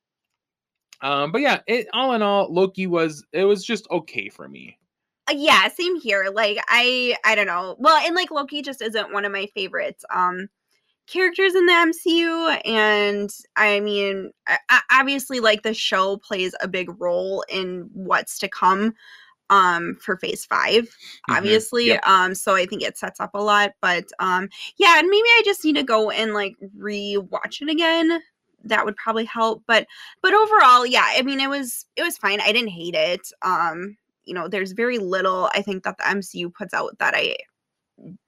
Um, 1.03 1.31
but 1.31 1.43
yeah, 1.43 1.61
it 1.67 1.89
all 1.93 2.15
in 2.15 2.23
all, 2.23 2.51
Loki 2.51 2.87
was 2.87 3.23
it 3.33 3.45
was 3.45 3.63
just 3.63 3.87
okay 3.91 4.31
for 4.31 4.49
me. 4.49 4.79
Uh, 5.29 5.35
yeah 5.37 5.67
same 5.67 6.01
here 6.01 6.31
like 6.33 6.57
i 6.69 7.17
i 7.25 7.35
don't 7.35 7.49
know 7.49 7.75
well 7.81 7.97
and 8.07 8.15
like 8.15 8.31
loki 8.31 8.63
just 8.63 8.81
isn't 8.81 9.13
one 9.13 9.25
of 9.25 9.33
my 9.33 9.47
favorites 9.57 10.05
um 10.15 10.49
characters 11.07 11.55
in 11.55 11.67
the 11.67 11.73
mcu 11.73 12.61
and 12.65 13.31
i 13.57 13.81
mean 13.81 14.33
obviously 14.91 15.41
like 15.41 15.63
the 15.63 15.75
show 15.75 16.17
plays 16.19 16.55
a 16.61 16.69
big 16.69 16.89
role 17.01 17.45
in 17.49 17.89
what's 17.93 18.39
to 18.39 18.49
come 18.49 18.93
um 19.51 19.97
for 20.01 20.17
phase 20.17 20.45
5 20.45 20.85
Mhm, 20.85 20.89
obviously 21.37 21.87
yep. 21.87 22.07
um 22.07 22.35
so 22.35 22.55
i 22.57 22.67
think 22.67 22.83
it 22.83 22.99
sets 22.99 23.21
up 23.21 23.31
a 23.35 23.43
lot 23.43 23.73
but 23.81 24.05
um 24.19 24.49
yeah 24.77 24.99
and 24.99 25.09
maybe 25.09 25.29
i 25.39 25.43
just 25.45 25.65
need 25.65 25.77
to 25.77 25.85
go 25.85 26.11
and 26.11 26.35
like 26.35 26.57
re-watch 26.77 27.63
it 27.63 27.69
again. 27.69 28.21
That 28.65 28.85
would 28.85 28.97
probably 28.97 29.25
help 29.25 29.63
but 29.69 29.87
but 30.23 30.35
overall 30.35 30.85
yeah 30.85 31.05
i 31.07 31.23
mean 31.23 31.39
it 31.39 31.49
was 31.49 31.87
it 31.95 32.03
was 32.03 32.19
fine. 32.19 32.41
I 32.41 32.51
didn't 32.51 32.71
hate 32.71 32.97
it 32.97 33.21
um 33.43 33.97
you 34.25 34.35
know 34.35 34.49
there's 34.49 34.73
very 34.73 34.99
little 34.99 35.49
i 35.55 35.63
think 35.63 35.85
that 35.85 35.97
the 35.99 36.05
mcu 36.05 36.53
puts 36.53 36.75
out 36.75 36.99
that 36.99 37.15
i 37.15 37.37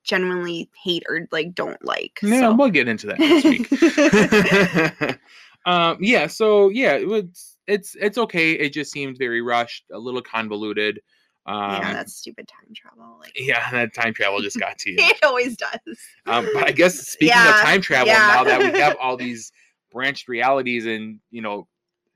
genuinely 0.05 0.71
hate 0.83 1.05
or 1.09 1.29
like 1.31 1.55
don't 1.55 1.83
like 1.85 2.19
Yeah, 2.23 2.49
so. 2.49 2.55
we'll 2.55 2.71
get 2.71 2.89
into 2.89 3.07
that 3.09 3.19
next 3.21 3.45
week. 3.45 3.69
um, 5.67 5.99
yeah, 6.01 6.27
so 6.27 6.69
yeah, 6.71 6.95
it 6.95 7.07
was 7.07 7.57
it's 7.67 7.95
it's 8.01 8.19
okay. 8.19 8.53
It 8.53 8.73
just 8.73 8.91
seemed 8.93 9.19
very 9.19 9.41
rushed, 9.43 9.85
a 9.93 9.99
little 9.99 10.23
convoluted. 10.23 11.01
Um, 11.47 11.81
yeah 11.81 11.93
that 11.95 12.11
stupid 12.11 12.47
time 12.49 12.75
travel 12.75 13.17
like 13.21 13.33
yeah, 13.37 13.71
that 13.71 13.95
time 13.95 14.13
travel 14.13 14.41
just 14.41 14.59
got 14.59 14.79
to 14.79 14.91
you. 14.91 14.99
it 14.99 15.17
always 15.23 15.57
does 15.57 15.79
Um, 16.27 16.51
but 16.53 16.67
I 16.67 16.73
guess 16.73 16.95
speaking 16.99 17.37
Yeah, 17.37 17.51
of 17.51 17.57
time 17.57 17.81
travel, 17.81 18.09
yeah. 18.09 18.27
now 18.27 18.45
that 18.45 18.61
we 18.63 18.71
have 18.81 18.97
all 19.01 19.17
these 19.17 19.53
branched 19.91 20.29
realities 20.29 20.85
and 20.87 21.21
you 21.31 21.41
know 21.43 21.67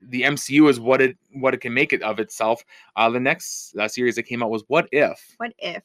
the 0.01 0.23
MCU 0.23 0.67
is 0.69 0.79
what 0.79 1.01
it 1.01 1.17
what 1.33 1.53
it 1.53 1.61
can 1.61 1.73
make 1.73 1.93
it 1.93 2.01
of 2.03 2.19
itself. 2.19 2.63
Uh, 2.95 3.09
the 3.09 3.19
next 3.19 3.75
uh, 3.77 3.87
series 3.87 4.15
that 4.15 4.23
came 4.23 4.43
out 4.43 4.49
was 4.51 4.63
What 4.67 4.87
If. 4.91 5.19
what 5.37 5.53
if 5.57 5.81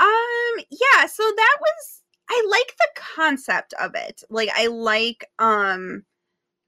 um 0.00 0.27
yeah 0.70 1.06
so 1.06 1.22
that 1.22 1.56
was 1.60 2.02
i 2.30 2.46
like 2.50 2.74
the 2.78 2.88
concept 3.14 3.74
of 3.80 3.92
it 3.94 4.22
like 4.30 4.50
i 4.56 4.66
like 4.66 5.24
um 5.38 6.04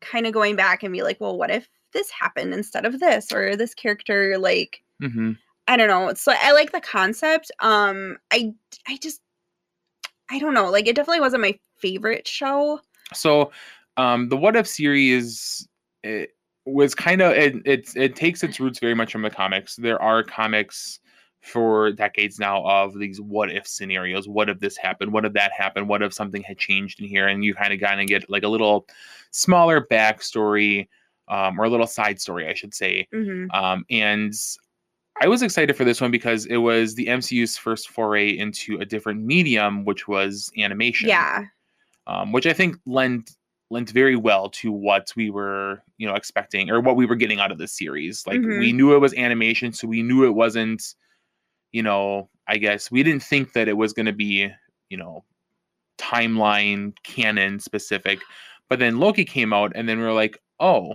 kind 0.00 0.26
of 0.26 0.32
going 0.32 0.56
back 0.56 0.82
and 0.82 0.92
be 0.92 1.02
like 1.02 1.20
well 1.20 1.36
what 1.36 1.50
if 1.50 1.68
this 1.92 2.10
happened 2.10 2.54
instead 2.54 2.86
of 2.86 3.00
this 3.00 3.32
or 3.32 3.56
this 3.56 3.74
character 3.74 4.38
like 4.38 4.82
hmm 5.00 5.32
I 5.70 5.76
don't 5.76 5.86
know. 5.86 6.12
So 6.14 6.32
I 6.36 6.50
like 6.50 6.72
the 6.72 6.80
concept. 6.80 7.52
Um, 7.60 8.18
I 8.32 8.52
I 8.88 8.96
just 8.96 9.20
I 10.28 10.40
don't 10.40 10.52
know. 10.52 10.68
Like 10.68 10.88
it 10.88 10.96
definitely 10.96 11.20
wasn't 11.20 11.42
my 11.42 11.56
favorite 11.76 12.26
show. 12.26 12.80
So, 13.14 13.52
um, 13.96 14.28
the 14.28 14.36
What 14.36 14.56
If 14.56 14.66
series 14.66 15.66
it 16.02 16.30
was 16.66 16.96
kind 16.96 17.22
of 17.22 17.32
it, 17.32 17.54
it. 17.64 17.96
It 17.96 18.16
takes 18.16 18.42
its 18.42 18.58
roots 18.58 18.80
very 18.80 18.94
much 18.94 19.12
from 19.12 19.22
the 19.22 19.30
comics. 19.30 19.76
There 19.76 20.02
are 20.02 20.24
comics 20.24 20.98
for 21.40 21.90
decades 21.92 22.38
now 22.38 22.62
of 22.64 22.98
these 22.98 23.20
what 23.20 23.50
if 23.50 23.66
scenarios. 23.66 24.28
What 24.28 24.50
if 24.50 24.60
this 24.60 24.76
happened? 24.76 25.12
What 25.12 25.24
if 25.24 25.32
that 25.32 25.52
happened? 25.52 25.88
What 25.88 26.02
if 26.02 26.12
something 26.12 26.42
had 26.42 26.58
changed 26.58 27.00
in 27.00 27.06
here? 27.08 27.28
And 27.28 27.42
you 27.44 27.54
kind 27.54 27.72
of 27.72 27.80
kind 27.80 28.00
of 28.00 28.06
get 28.06 28.28
like 28.28 28.42
a 28.42 28.48
little 28.48 28.86
smaller 29.30 29.80
backstory, 29.90 30.88
um, 31.28 31.58
or 31.60 31.64
a 31.64 31.68
little 31.70 31.86
side 31.86 32.20
story, 32.20 32.46
I 32.48 32.54
should 32.54 32.74
say. 32.74 33.08
hmm 33.12 33.46
Um, 33.52 33.84
and 33.90 34.34
I 35.22 35.28
was 35.28 35.42
excited 35.42 35.76
for 35.76 35.84
this 35.84 36.00
one 36.00 36.10
because 36.10 36.46
it 36.46 36.56
was 36.58 36.94
the 36.94 37.06
MCU's 37.06 37.56
first 37.56 37.90
foray 37.90 38.30
into 38.30 38.78
a 38.78 38.84
different 38.84 39.22
medium, 39.22 39.84
which 39.84 40.08
was 40.08 40.50
animation 40.58 41.08
Yeah. 41.08 41.44
um, 42.06 42.32
which 42.32 42.46
I 42.46 42.52
think 42.52 42.76
lent 42.86 43.30
lent 43.72 43.90
very 43.90 44.16
well 44.16 44.48
to 44.50 44.72
what 44.72 45.12
we 45.14 45.30
were 45.30 45.80
you 45.96 46.06
know 46.08 46.14
expecting 46.16 46.70
or 46.70 46.80
what 46.80 46.96
we 46.96 47.06
were 47.06 47.14
getting 47.16 47.38
out 47.40 47.52
of 47.52 47.58
this 47.58 47.72
series. 47.72 48.26
Like 48.26 48.40
we 48.58 48.72
knew 48.72 48.94
it 48.94 48.98
was 48.98 49.14
animation, 49.14 49.72
so 49.72 49.86
we 49.86 50.02
knew 50.02 50.24
it 50.24 50.34
wasn't 50.34 50.94
you 51.72 51.82
know 51.82 52.28
I 52.46 52.58
guess 52.58 52.90
we 52.90 53.02
didn't 53.02 53.22
think 53.22 53.52
that 53.52 53.68
it 53.68 53.76
was 53.76 53.92
going 53.92 54.06
to 54.06 54.12
be 54.12 54.50
you 54.88 54.96
know 54.96 55.24
timeline 55.98 56.94
canon 57.02 57.60
specific, 57.60 58.20
but 58.68 58.78
then 58.78 58.98
Loki 58.98 59.24
came 59.24 59.52
out 59.52 59.72
and 59.74 59.88
then 59.88 59.98
we 59.98 60.04
were 60.04 60.12
like 60.12 60.40
oh. 60.60 60.94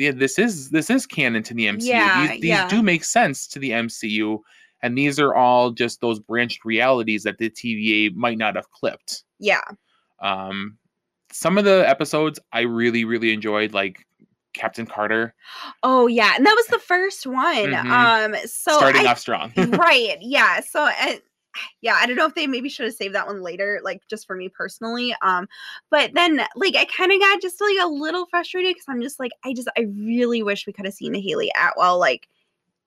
Yeah, 0.00 0.12
this 0.12 0.38
is 0.38 0.70
this 0.70 0.90
is 0.90 1.06
canon 1.06 1.42
to 1.42 1.54
the 1.54 1.66
MCU. 1.66 1.82
Yeah, 1.82 2.28
these 2.28 2.40
these 2.40 2.50
yeah. 2.50 2.68
do 2.68 2.84
make 2.84 3.02
sense 3.02 3.48
to 3.48 3.58
the 3.58 3.70
MCU, 3.70 4.38
and 4.80 4.96
these 4.96 5.18
are 5.18 5.34
all 5.34 5.72
just 5.72 6.00
those 6.00 6.20
branched 6.20 6.64
realities 6.64 7.24
that 7.24 7.38
the 7.38 7.50
TVA 7.50 8.14
might 8.14 8.38
not 8.38 8.54
have 8.54 8.70
clipped. 8.70 9.24
Yeah. 9.40 9.62
Um, 10.20 10.78
some 11.32 11.58
of 11.58 11.64
the 11.64 11.84
episodes 11.88 12.38
I 12.52 12.60
really, 12.60 13.04
really 13.04 13.32
enjoyed, 13.32 13.74
like 13.74 14.06
Captain 14.58 14.86
Carter, 14.86 15.34
Oh 15.82 16.06
yeah, 16.06 16.32
and 16.36 16.44
that 16.44 16.54
was 16.54 16.66
the 16.66 16.78
first 16.78 17.26
one. 17.26 17.72
Mhm. 17.72 17.86
Um. 17.86 18.34
So 18.46 18.76
starting 18.76 19.06
I, 19.06 19.10
off 19.10 19.18
strong. 19.18 19.52
right. 19.56 20.18
Yeah. 20.20 20.60
So. 20.60 20.82
I, 20.82 21.20
yeah, 21.80 21.96
I 22.00 22.06
don't 22.06 22.14
know 22.14 22.26
if 22.26 22.34
they 22.34 22.46
maybe 22.46 22.68
should 22.68 22.84
have 22.84 22.94
saved 22.94 23.16
that 23.16 23.26
one 23.26 23.42
later, 23.42 23.80
like 23.82 24.02
just 24.08 24.26
for 24.28 24.36
me 24.36 24.48
personally. 24.48 25.14
Um, 25.22 25.48
but 25.90 26.12
then 26.14 26.40
like 26.54 26.76
I 26.76 26.84
kind 26.84 27.10
of 27.10 27.18
got 27.18 27.42
just 27.42 27.60
like 27.60 27.78
a 27.80 27.88
little 27.88 28.26
frustrated 28.26 28.74
because 28.74 28.84
I'm 28.88 29.02
just 29.02 29.18
like 29.18 29.32
I 29.44 29.54
just 29.54 29.68
I 29.76 29.86
really 29.96 30.42
wish 30.42 30.66
we 30.66 30.72
could 30.72 30.84
have 30.84 30.94
seen 30.94 31.12
the 31.12 31.20
Hayley 31.20 31.50
Atwell 31.60 31.98
like 31.98 32.28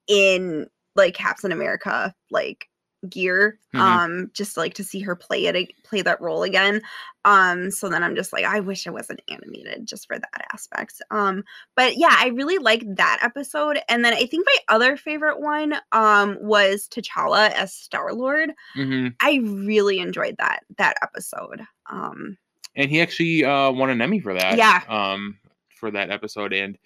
in 0.08 0.68
like 0.96 1.14
Captain 1.14 1.52
America 1.52 2.14
like 2.30 2.68
gear 3.08 3.58
Mhm. 3.74 3.80
um 3.80 4.30
just 4.34 4.56
like 4.56 4.74
to 4.74 4.84
see 4.84 5.00
her 5.00 5.16
play 5.16 5.46
it 5.46 5.72
play 5.82 6.02
that 6.02 6.20
role 6.20 6.42
again 6.42 6.80
um 7.24 7.70
so 7.70 7.88
then 7.88 8.02
i'm 8.02 8.14
just 8.14 8.32
like 8.32 8.44
i 8.44 8.60
wish 8.60 8.86
it 8.86 8.92
wasn't 8.92 9.20
animated 9.28 9.86
just 9.86 10.06
for 10.06 10.18
that 10.18 10.46
aspect 10.52 11.02
um 11.10 11.42
but 11.76 11.96
yeah 11.96 12.14
i 12.18 12.28
really 12.28 12.58
liked 12.58 12.84
that 12.96 13.18
episode 13.22 13.78
and 13.88 14.04
then 14.04 14.12
i 14.14 14.24
think 14.26 14.46
my 14.46 14.74
other 14.74 14.96
favorite 14.96 15.40
one 15.40 15.74
um 15.92 16.36
was 16.40 16.86
t'challa 16.88 17.50
as 17.52 17.74
star 17.74 18.12
lord 18.12 18.52
hmm 18.74 19.08
i 19.20 19.40
really 19.42 19.98
enjoyed 19.98 20.36
that 20.38 20.60
that 20.78 20.96
episode 21.02 21.60
um 21.90 22.36
And 22.76 22.90
he 22.90 23.00
actually 23.00 23.44
uh, 23.44 23.70
won 23.72 23.90
an 23.90 24.00
Emmy 24.00 24.18
for 24.20 24.32
that. 24.32 24.56
Yeah. 24.56 24.80
Um, 24.88 25.38
for 25.74 25.90
that 25.90 26.10
episode, 26.10 26.52
and 26.54 26.78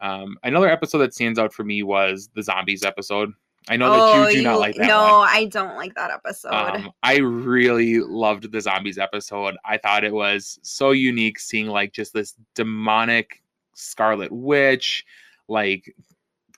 um, 0.00 0.38
another 0.42 0.70
episode 0.70 0.98
that 0.98 1.12
stands 1.12 1.38
out 1.38 1.52
for 1.52 1.64
me 1.64 1.82
was 1.82 2.30
the 2.34 2.42
zombies 2.42 2.82
episode. 2.82 3.30
I 3.68 3.76
know 3.76 3.90
that 4.24 4.30
you 4.32 4.38
do 4.38 4.42
not 4.44 4.58
like 4.58 4.76
that 4.76 4.84
Oh, 4.84 4.88
no 4.88 5.18
one. 5.20 5.28
i 5.30 5.46
don't 5.46 5.76
like 5.76 5.94
that 5.94 6.10
episode 6.10 6.52
Um, 6.52 6.90
I 7.02 7.16
really 7.18 8.00
loved 8.00 8.52
the 8.52 8.60
zombies 8.60 8.98
episode. 8.98 9.56
I 9.64 9.78
thought 9.78 10.04
it 10.04 10.12
was 10.12 10.58
so 10.62 10.90
unique 10.90 11.38
seeing 11.38 11.68
like 11.68 11.92
just 11.92 12.12
this 12.12 12.34
demonic 12.54 13.42
Scarlet 13.74 14.30
Witch, 14.30 15.04
like 15.48 15.94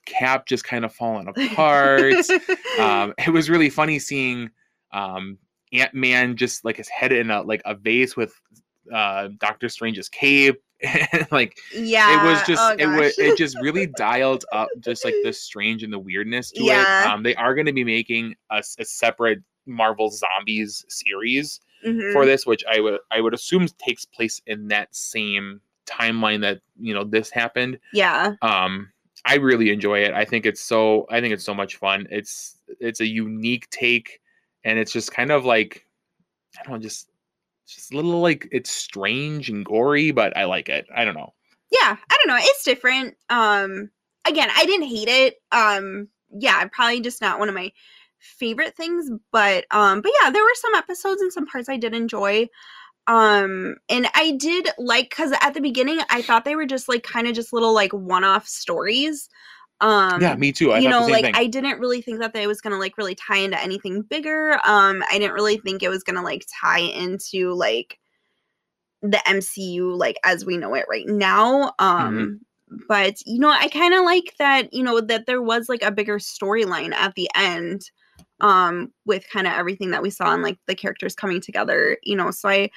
Cap 0.05 0.45
just 0.47 0.63
kind 0.63 0.85
of 0.85 0.93
falling 0.93 1.27
apart. 1.27 2.13
um, 2.79 3.13
it 3.25 3.31
was 3.31 3.49
really 3.49 3.69
funny 3.69 3.99
seeing 3.99 4.49
um, 4.91 5.37
Ant 5.73 5.93
Man 5.93 6.35
just 6.35 6.63
like 6.65 6.77
his 6.77 6.87
head 6.89 7.11
in 7.11 7.31
a 7.31 7.41
like 7.41 7.61
a 7.65 7.73
vase 7.75 8.15
with 8.15 8.33
uh 8.93 9.29
Doctor 9.39 9.69
Strange's 9.69 10.09
cape. 10.09 10.61
like 11.31 11.57
Yeah. 11.73 12.21
it 12.21 12.23
was 12.29 12.39
just 12.47 12.61
oh 12.61 12.75
it 12.77 12.85
was 12.85 13.17
it 13.17 13.35
just 13.37 13.57
really 13.61 13.87
dialed 13.87 14.45
up 14.51 14.69
just 14.79 15.03
like 15.03 15.15
the 15.23 15.33
strange 15.33 15.81
and 15.81 15.91
the 15.91 15.97
weirdness 15.99 16.51
to 16.51 16.63
it. 16.63 17.07
Um, 17.07 17.23
they 17.23 17.33
are 17.35 17.55
going 17.55 17.65
to 17.65 17.73
be 17.73 17.83
making 17.83 18.35
a 18.51 18.61
separate 18.63 19.39
Marvel 19.65 20.09
Zombies 20.11 20.85
series 20.87 21.59
Mhm. 21.85 22.13
for 22.13 22.25
this, 22.25 22.45
which 22.45 22.63
I 22.71 22.79
would 22.79 22.99
I 23.11 23.21
would 23.21 23.33
assume 23.33 23.67
takes 23.79 24.05
place 24.05 24.41
in 24.47 24.67
that 24.69 24.95
same 24.95 25.61
timeline 25.87 26.41
that 26.41 26.59
you 26.79 26.93
know 26.93 27.03
this 27.03 27.29
happened. 27.31 27.79
yeah. 27.93 28.33
Um, 28.41 28.91
I 29.25 29.35
really 29.35 29.71
enjoy 29.71 29.99
it. 30.03 30.13
I 30.13 30.25
think 30.25 30.45
it's 30.45 30.61
so 30.61 31.05
I 31.09 31.21
think 31.21 31.33
it's 31.33 31.43
so 31.43 31.53
much 31.55 31.75
fun. 31.77 32.07
It's 32.11 32.57
it's 32.79 32.99
a 32.99 33.05
unique 33.07 33.69
take, 33.71 34.21
and 34.63 34.77
it's 34.79 34.91
just 34.91 35.11
kind 35.11 35.31
of 35.31 35.43
like 35.43 35.85
I 36.59 36.63
don't 36.63 36.73
know, 36.73 36.79
just 36.79 37.09
just 37.75 37.93
a 37.93 37.95
little 37.95 38.21
like 38.21 38.47
it's 38.51 38.69
strange 38.71 39.49
and 39.49 39.65
gory, 39.65 40.11
but 40.11 40.35
I 40.37 40.45
like 40.45 40.69
it. 40.69 40.85
I 40.95 41.05
don't 41.05 41.15
know. 41.15 41.33
yeah 41.71 41.97
i 42.09 42.17
don't 42.17 42.27
know 42.27 42.37
it's 42.39 42.63
different 42.63 43.15
um 43.29 43.89
again 44.25 44.49
i 44.55 44.65
didn't 44.65 44.87
hate 44.87 45.09
it 45.09 45.35
um 45.51 46.07
yeah 46.31 46.63
probably 46.71 47.01
just 47.01 47.21
not 47.21 47.39
one 47.39 47.49
of 47.49 47.55
my 47.55 47.69
favorite 48.19 48.75
things 48.75 49.09
but 49.33 49.65
um 49.71 50.01
but 50.01 50.11
yeah 50.21 50.29
there 50.29 50.43
were 50.43 50.55
some 50.55 50.75
episodes 50.75 51.21
and 51.21 51.31
some 51.33 51.45
parts 51.45 51.67
i 51.69 51.75
did 51.77 51.93
enjoy 51.93 52.47
um 53.07 53.75
and 53.89 54.07
i 54.15 54.31
did 54.39 54.69
like 54.77 55.09
because 55.09 55.33
at 55.41 55.53
the 55.53 55.61
beginning 55.61 55.99
i 56.09 56.21
thought 56.21 56.45
they 56.45 56.55
were 56.55 56.65
just 56.65 56.87
like 56.89 57.03
kind 57.03 57.27
of 57.27 57.33
just 57.35 57.53
little 57.53 57.73
like 57.73 57.91
one-off 57.93 58.47
stories 58.47 59.29
um 59.81 60.21
yeah, 60.21 60.35
me 60.35 60.51
too. 60.51 60.71
I 60.71 60.79
you 60.79 60.89
know 60.89 61.01
the 61.01 61.05
same 61.05 61.13
like 61.13 61.25
thing. 61.25 61.35
i 61.35 61.45
didn't 61.45 61.79
really 61.79 62.01
think 62.01 62.19
that 62.19 62.33
they 62.33 62.47
was 62.47 62.61
gonna 62.61 62.79
like 62.79 62.97
really 62.97 63.15
tie 63.15 63.37
into 63.37 63.61
anything 63.61 64.01
bigger 64.01 64.53
um 64.63 65.03
i 65.09 65.19
didn't 65.19 65.33
really 65.33 65.57
think 65.57 65.83
it 65.83 65.89
was 65.89 66.03
gonna 66.03 66.23
like 66.23 66.45
tie 66.61 66.79
into 66.79 67.53
like 67.53 67.99
the 69.01 69.21
mcu 69.27 69.95
like 69.97 70.17
as 70.23 70.45
we 70.45 70.57
know 70.57 70.73
it 70.73 70.85
right 70.89 71.07
now 71.07 71.71
um 71.77 72.39
but 72.87 73.15
you 73.25 73.39
know 73.39 73.49
i 73.49 73.67
kind 73.69 73.93
of 73.93 74.03
like 74.03 74.33
that 74.39 74.73
you 74.73 74.83
know 74.83 74.99
that 74.99 75.25
there 75.25 75.41
was 75.41 75.69
like 75.69 75.83
a 75.83 75.91
bigger 75.91 76.17
storyline 76.17 76.93
at 76.93 77.13
the 77.15 77.29
end 77.35 77.91
um 78.41 78.91
with 79.05 79.29
kind 79.31 79.47
of 79.47 79.53
everything 79.53 79.91
that 79.91 80.01
we 80.01 80.09
saw 80.09 80.33
and 80.33 80.43
like 80.43 80.57
the 80.65 80.75
characters 80.75 81.15
coming 81.15 81.39
together 81.39 81.97
you 82.03 82.15
know 82.15 82.31
so 82.31 82.49
i 82.49 82.69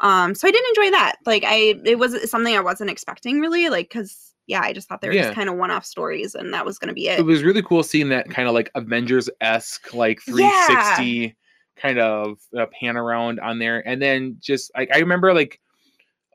um 0.00 0.34
so 0.34 0.46
i 0.46 0.50
did 0.50 0.64
enjoy 0.68 0.90
that 0.90 1.16
like 1.26 1.44
i 1.46 1.74
it 1.84 1.98
was 1.98 2.28
something 2.28 2.56
i 2.56 2.60
wasn't 2.60 2.90
expecting 2.90 3.40
really 3.40 3.68
like 3.68 3.88
because 3.88 4.29
yeah 4.50 4.60
i 4.62 4.72
just 4.72 4.88
thought 4.88 5.00
they 5.00 5.08
were 5.08 5.14
Yeah. 5.14 5.22
just 5.22 5.34
kind 5.34 5.48
of 5.48 5.56
one-off 5.56 5.86
stories 5.86 6.34
and 6.34 6.52
that 6.52 6.66
was 6.66 6.78
gonna 6.78 6.92
be 6.92 7.08
it 7.08 7.20
it 7.20 7.24
was 7.24 7.42
really 7.42 7.62
cool 7.62 7.82
seeing 7.82 8.08
that 8.10 8.28
kind 8.28 8.48
of 8.48 8.54
like 8.54 8.70
Avengers 8.74 9.30
esque, 9.40 9.94
like 9.94 10.20
360 10.22 11.36
kind 11.76 11.98
of 11.98 12.38
uh, 12.58 12.66
pan 12.78 12.96
around 12.96 13.40
on 13.40 13.58
there. 13.58 13.86
And 13.88 14.00
then 14.02 14.36
just 14.40 14.70
like 14.76 14.90
I 14.94 14.98
remember, 14.98 15.32
like, 15.32 15.60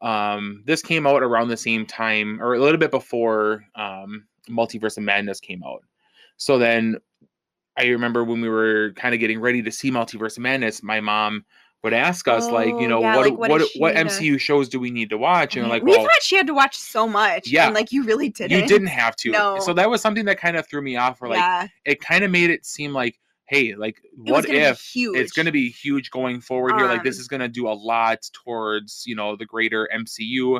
um, 0.01 0.63
this 0.65 0.81
came 0.81 1.05
out 1.05 1.23
around 1.23 1.49
the 1.49 1.57
same 1.57 1.85
time 1.85 2.41
or 2.41 2.55
a 2.55 2.59
little 2.59 2.79
bit 2.79 2.91
before 2.91 3.63
um, 3.75 4.25
Multiverse 4.49 4.97
of 4.97 5.03
Madness 5.03 5.39
came 5.39 5.63
out. 5.63 5.83
So 6.37 6.57
then 6.57 6.97
I 7.77 7.85
remember 7.85 8.23
when 8.23 8.41
we 8.41 8.49
were 8.49 8.93
kind 8.95 9.13
of 9.13 9.19
getting 9.19 9.39
ready 9.39 9.61
to 9.61 9.71
see 9.71 9.91
Multiverse 9.91 10.37
of 10.37 10.43
Madness, 10.43 10.81
my 10.83 10.99
mom 10.99 11.45
would 11.83 11.93
ask 11.93 12.27
us, 12.27 12.49
like, 12.49 12.73
Oh, 12.73 12.79
you 12.79 12.87
know, 12.87 13.01
yeah, 13.01 13.15
what 13.15 13.25
like, 13.29 13.37
what 13.37 13.51
what 13.51 13.61
what, 13.77 13.91
to- 13.93 14.05
MCU 14.05 14.39
shows 14.39 14.69
do 14.69 14.79
we 14.79 14.89
need 14.89 15.09
to 15.11 15.17
watch? 15.17 15.55
And 15.55 15.69
like, 15.69 15.83
we 15.83 15.91
well, 15.91 16.01
thought 16.01 16.23
she 16.23 16.35
had 16.35 16.47
to 16.47 16.53
watch 16.53 16.75
so 16.75 17.07
much 17.07 17.47
Yeah. 17.47 17.65
and 17.67 17.75
like 17.75 17.91
you 17.91 18.03
really 18.03 18.29
didn't 18.29 18.59
you 18.59 18.65
didn't 18.67 18.87
have 18.87 19.15
to. 19.17 19.29
No. 19.31 19.59
So 19.59 19.73
that 19.73 19.89
was 19.89 20.01
something 20.01 20.25
that 20.25 20.39
kind 20.39 20.57
of 20.57 20.67
threw 20.67 20.81
me 20.81 20.95
off. 20.95 21.21
Or 21.21 21.27
like, 21.27 21.37
yeah 21.37 21.67
it 21.85 22.01
kind 22.01 22.23
of 22.23 22.31
made 22.31 22.49
it 22.49 22.65
seem 22.65 22.91
like, 22.93 23.19
hey, 23.45 23.75
like, 23.75 23.99
it 24.03 24.31
what 24.31 24.49
if 24.49 24.91
it's 24.95 25.31
going 25.31 25.45
to 25.45 25.51
be 25.51 25.69
huge 25.69 26.09
going 26.09 26.41
forward 26.41 26.75
here? 26.77 26.87
Like, 26.87 27.03
this 27.03 27.17
Um, 27.17 27.21
is 27.21 27.27
going 27.27 27.41
to 27.41 27.47
do 27.47 27.67
a 27.67 27.73
lot 27.77 28.27
towards, 28.33 29.03
you 29.05 29.15
know, 29.15 29.35
the 29.35 29.45
greater 29.45 29.87
MCU. 29.95 30.59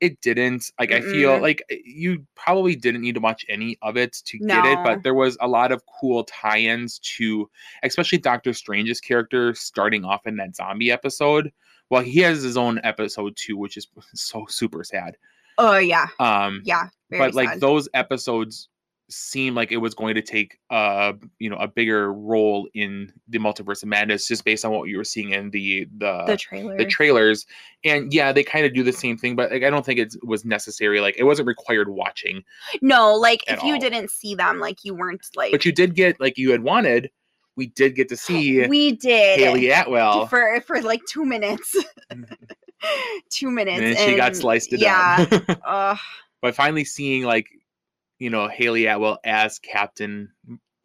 It 0.00 0.20
didn't. 0.20 0.70
Like, 0.78 0.92
I 0.92 1.00
feel 1.00 1.32
like 1.40 1.62
eh, 1.70 1.76
you 1.84 2.24
probably 2.36 2.76
didn't 2.76 3.00
need 3.00 3.14
to 3.14 3.20
watch 3.20 3.44
any 3.48 3.76
of 3.82 3.96
it 3.96 4.12
to 4.26 4.38
get 4.38 4.64
it, 4.64 4.78
but 4.84 5.02
there 5.02 5.14
was 5.14 5.36
a 5.40 5.48
lot 5.48 5.72
of 5.72 5.82
cool 6.00 6.24
tie 6.24 6.58
ins 6.60 6.98
to, 7.00 7.50
especially 7.82 8.18
Doctor 8.18 8.52
Strange's 8.52 9.00
character 9.00 9.54
starting 9.54 10.04
off 10.04 10.26
in 10.26 10.36
that 10.36 10.54
zombie 10.54 10.90
episode. 10.92 11.52
Well, 11.90 12.02
he 12.02 12.20
has 12.20 12.42
his 12.42 12.56
own 12.56 12.80
episode 12.84 13.36
too, 13.36 13.56
which 13.56 13.76
is 13.76 13.88
so 14.14 14.46
super 14.48 14.84
sad. 14.84 15.16
oh 15.58 15.78
yeah 15.78 16.06
Um, 16.20 16.62
yeah 16.64 16.88
but 17.10 17.34
like 17.34 17.58
those 17.58 17.88
episodes 17.94 18.68
seemed 19.10 19.56
like 19.56 19.72
it 19.72 19.78
was 19.78 19.94
going 19.94 20.14
to 20.14 20.22
take 20.22 20.58
uh 20.70 21.12
you 21.38 21.48
know 21.48 21.56
a 21.56 21.66
bigger 21.66 22.12
role 22.12 22.68
in 22.74 23.10
the 23.28 23.38
multiverse 23.38 23.82
of 23.82 23.88
madness 23.88 24.28
just 24.28 24.44
based 24.44 24.64
on 24.64 24.72
what 24.72 24.88
you 24.88 24.98
were 24.98 25.04
seeing 25.04 25.30
in 25.30 25.50
the 25.50 25.86
the 25.96 26.26
the 26.26 26.74
the, 26.76 26.84
trailers. 26.84 27.46
and 27.84 28.12
yeah 28.12 28.32
they 28.32 28.44
kind 28.44 28.66
of 28.66 28.74
do 28.74 28.82
the 28.82 28.92
same 28.92 29.16
thing 29.16 29.34
but 29.34 29.50
like, 29.50 29.62
i 29.62 29.70
don't 29.70 29.86
think 29.86 29.98
it 29.98 30.14
was 30.22 30.44
necessary 30.44 31.00
like 31.00 31.16
it 31.18 31.24
wasn't 31.24 31.46
required 31.46 31.88
watching 31.88 32.42
no 32.82 33.14
like 33.14 33.42
if 33.48 33.62
you 33.62 33.74
all. 33.74 33.80
didn't 33.80 34.10
see 34.10 34.34
them 34.34 34.58
like 34.58 34.84
you 34.84 34.94
weren't 34.94 35.26
like 35.34 35.52
but 35.52 35.64
you 35.64 35.72
did 35.72 35.94
get 35.94 36.20
like 36.20 36.36
you 36.36 36.50
had 36.50 36.62
wanted 36.62 37.10
we 37.56 37.66
did 37.66 37.96
get 37.96 38.08
to 38.08 38.16
see 38.16 38.68
we 38.68 38.92
did. 38.92 39.40
Hayley 39.40 39.68
atwell. 39.70 40.28
For 40.28 40.60
for 40.60 40.80
like 40.80 41.00
two 41.08 41.24
minutes. 41.24 41.76
Two 43.30 43.50
minutes 43.50 43.80
and 43.80 43.96
then 43.96 44.08
she 44.08 44.16
got 44.16 44.36
sliced 44.36 44.72
it 44.72 44.80
yeah. 44.80 45.26
Up 45.30 45.60
Ugh. 45.66 45.98
but 46.40 46.54
finally 46.54 46.84
seeing 46.84 47.24
like 47.24 47.48
you 48.18 48.30
know 48.30 48.48
hayley 48.48 48.86
atwell 48.86 49.18
as 49.24 49.58
captain 49.58 50.30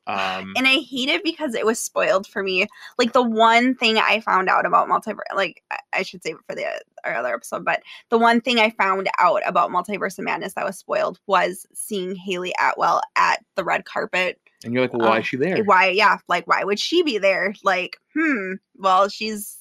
um 0.05 0.51
and 0.57 0.67
I 0.67 0.79
hate 0.79 1.07
it 1.07 1.23
because 1.23 1.55
it 1.55 1.65
was 1.65 1.79
spoiled 1.79 2.27
for 2.27 2.43
me. 2.43 2.67
Like 2.97 3.13
the 3.13 3.23
one 3.23 3.73
thing 3.73 3.97
I 3.97 4.19
found 4.19 4.49
out 4.49 4.65
about 4.65 4.89
multiverse, 4.89 5.21
like 5.33 5.63
I- 5.93 6.03
should 6.03 6.21
save 6.21 6.35
it 6.35 6.41
for 6.45 6.55
the 6.55 6.65
our 7.05 7.15
other 7.15 7.33
episode, 7.33 7.63
but 7.63 7.81
the 8.09 8.17
one 8.17 8.41
thing 8.41 8.59
I 8.59 8.69
found 8.71 9.07
out 9.17 9.41
about 9.45 9.71
multiverse 9.71 10.19
of 10.19 10.25
madness 10.25 10.55
that 10.55 10.65
was 10.65 10.77
spoiled 10.77 11.21
was 11.25 11.65
seeing 11.73 12.15
Hayley 12.15 12.53
Atwell 12.59 13.01
at 13.15 13.45
the 13.55 13.63
red 13.63 13.85
carpet. 13.85 14.41
and 14.65 14.73
you're 14.73 14.83
like 14.83 14.91
well, 14.91 15.07
why 15.07 15.15
uh, 15.15 15.19
is 15.21 15.27
she 15.27 15.37
there 15.37 15.63
Why? 15.63 15.87
Yeah, 15.91 16.17
like 16.27 16.47
why 16.47 16.65
would 16.65 16.79
she 16.79 17.01
be 17.03 17.17
there? 17.17 17.53
Like, 17.63 17.95
hmm. 18.13 18.55
Well, 18.75 19.07
she's 19.07 19.57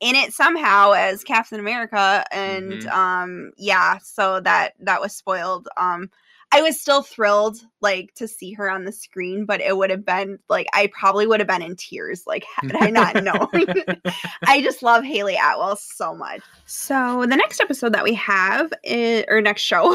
in 0.00 0.16
it 0.16 0.32
somehow 0.32 0.94
as 0.94 1.22
Captain 1.22 1.60
America, 1.60 2.24
and 2.32 2.72
Mhm. 2.72 2.92
um, 2.92 3.52
yeah. 3.56 3.98
So 4.02 4.40
that 4.40 4.74
that 4.80 5.00
was 5.00 5.14
spoiled. 5.14 5.68
Um, 5.76 6.10
I 6.52 6.62
was 6.62 6.80
still 6.80 7.02
thrilled, 7.02 7.58
like, 7.80 8.14
to 8.14 8.26
see 8.28 8.52
her 8.52 8.70
on 8.70 8.84
the 8.84 8.92
screen, 8.92 9.44
but 9.44 9.60
it 9.60 9.76
would 9.76 9.90
have 9.90 10.04
been 10.04 10.38
like 10.48 10.66
I 10.72 10.90
probably 10.92 11.26
would 11.26 11.40
have 11.40 11.48
been 11.48 11.62
in 11.62 11.76
tears, 11.76 12.22
like, 12.26 12.44
had 12.56 12.74
I 12.76 12.90
not 12.90 13.22
known. 13.22 13.48
I 14.46 14.62
just 14.62 14.82
love 14.82 15.04
Hayley 15.04 15.36
Atwell 15.36 15.76
so 15.76 16.14
much. 16.14 16.40
So 16.64 17.26
the 17.28 17.36
next 17.36 17.60
episode 17.60 17.92
that 17.94 18.04
we 18.04 18.14
have, 18.14 18.72
is, 18.84 19.24
or 19.28 19.40
next 19.40 19.62
show, 19.62 19.92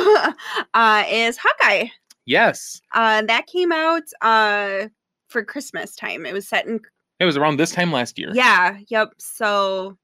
uh, 0.74 1.04
is 1.10 1.38
Hawkeye. 1.38 1.88
yes 2.26 2.82
Uh, 2.94 3.24
that 3.24 3.48
came 3.48 3.72
out 3.72 4.04
uh 4.22 4.88
for 5.28 5.44
Christmas 5.44 5.96
time. 5.96 6.26
It 6.26 6.34
was 6.34 6.48
set 6.48 6.68
in 6.68 6.80
it 7.20 7.26
was 7.26 7.38
around 7.38 7.58
this 7.58 7.72
time 7.72 7.92
last 7.92 8.20
year 8.20 8.32
yeah, 8.34 8.78
yep. 8.88 9.10
So 9.18 9.98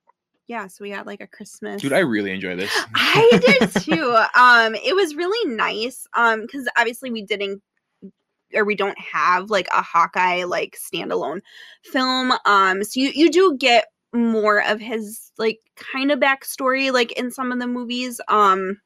yeah, 0.48 0.68
so 0.68 0.84
we 0.84 0.92
had 0.92 1.06
like 1.06 1.20
a 1.22 1.28
Christmas. 1.28 1.82
Dude, 1.82 1.94
I 1.94 2.00
really 2.00 2.32
enjoy 2.32 2.56
this. 2.56 2.72
I 2.96 3.40
did 3.60 3.72
too. 3.82 4.18
Um, 4.36 4.76
it 4.76 4.96
was 4.96 5.16
really 5.16 5.54
nice. 5.54 6.08
Um, 6.16 6.42
because 6.42 6.68
obviously 6.78 7.12
we 7.12 7.22
didn't 7.22 7.62
or 8.54 8.64
we 8.64 8.76
don't 8.76 8.98
have 8.98 9.50
like 9.50 9.68
a 9.74 9.82
Hawkeye 9.82 10.46
like 10.46 10.78
standalone 10.78 11.42
film. 11.84 12.34
Um, 12.46 12.84
so 12.84 13.00
you 13.00 13.12
you 13.14 13.30
do 13.30 13.58
get 13.58 13.88
more 14.14 14.64
of 14.64 14.80
his 14.80 15.32
like 15.38 15.60
kind 15.76 16.12
of 16.12 16.20
backstory 16.20 16.94
like 16.94 17.12
in 17.14 17.30
some 17.30 17.52
of 17.52 17.60
the 17.60 17.68
movies. 17.68 18.22
Um 18.30 18.80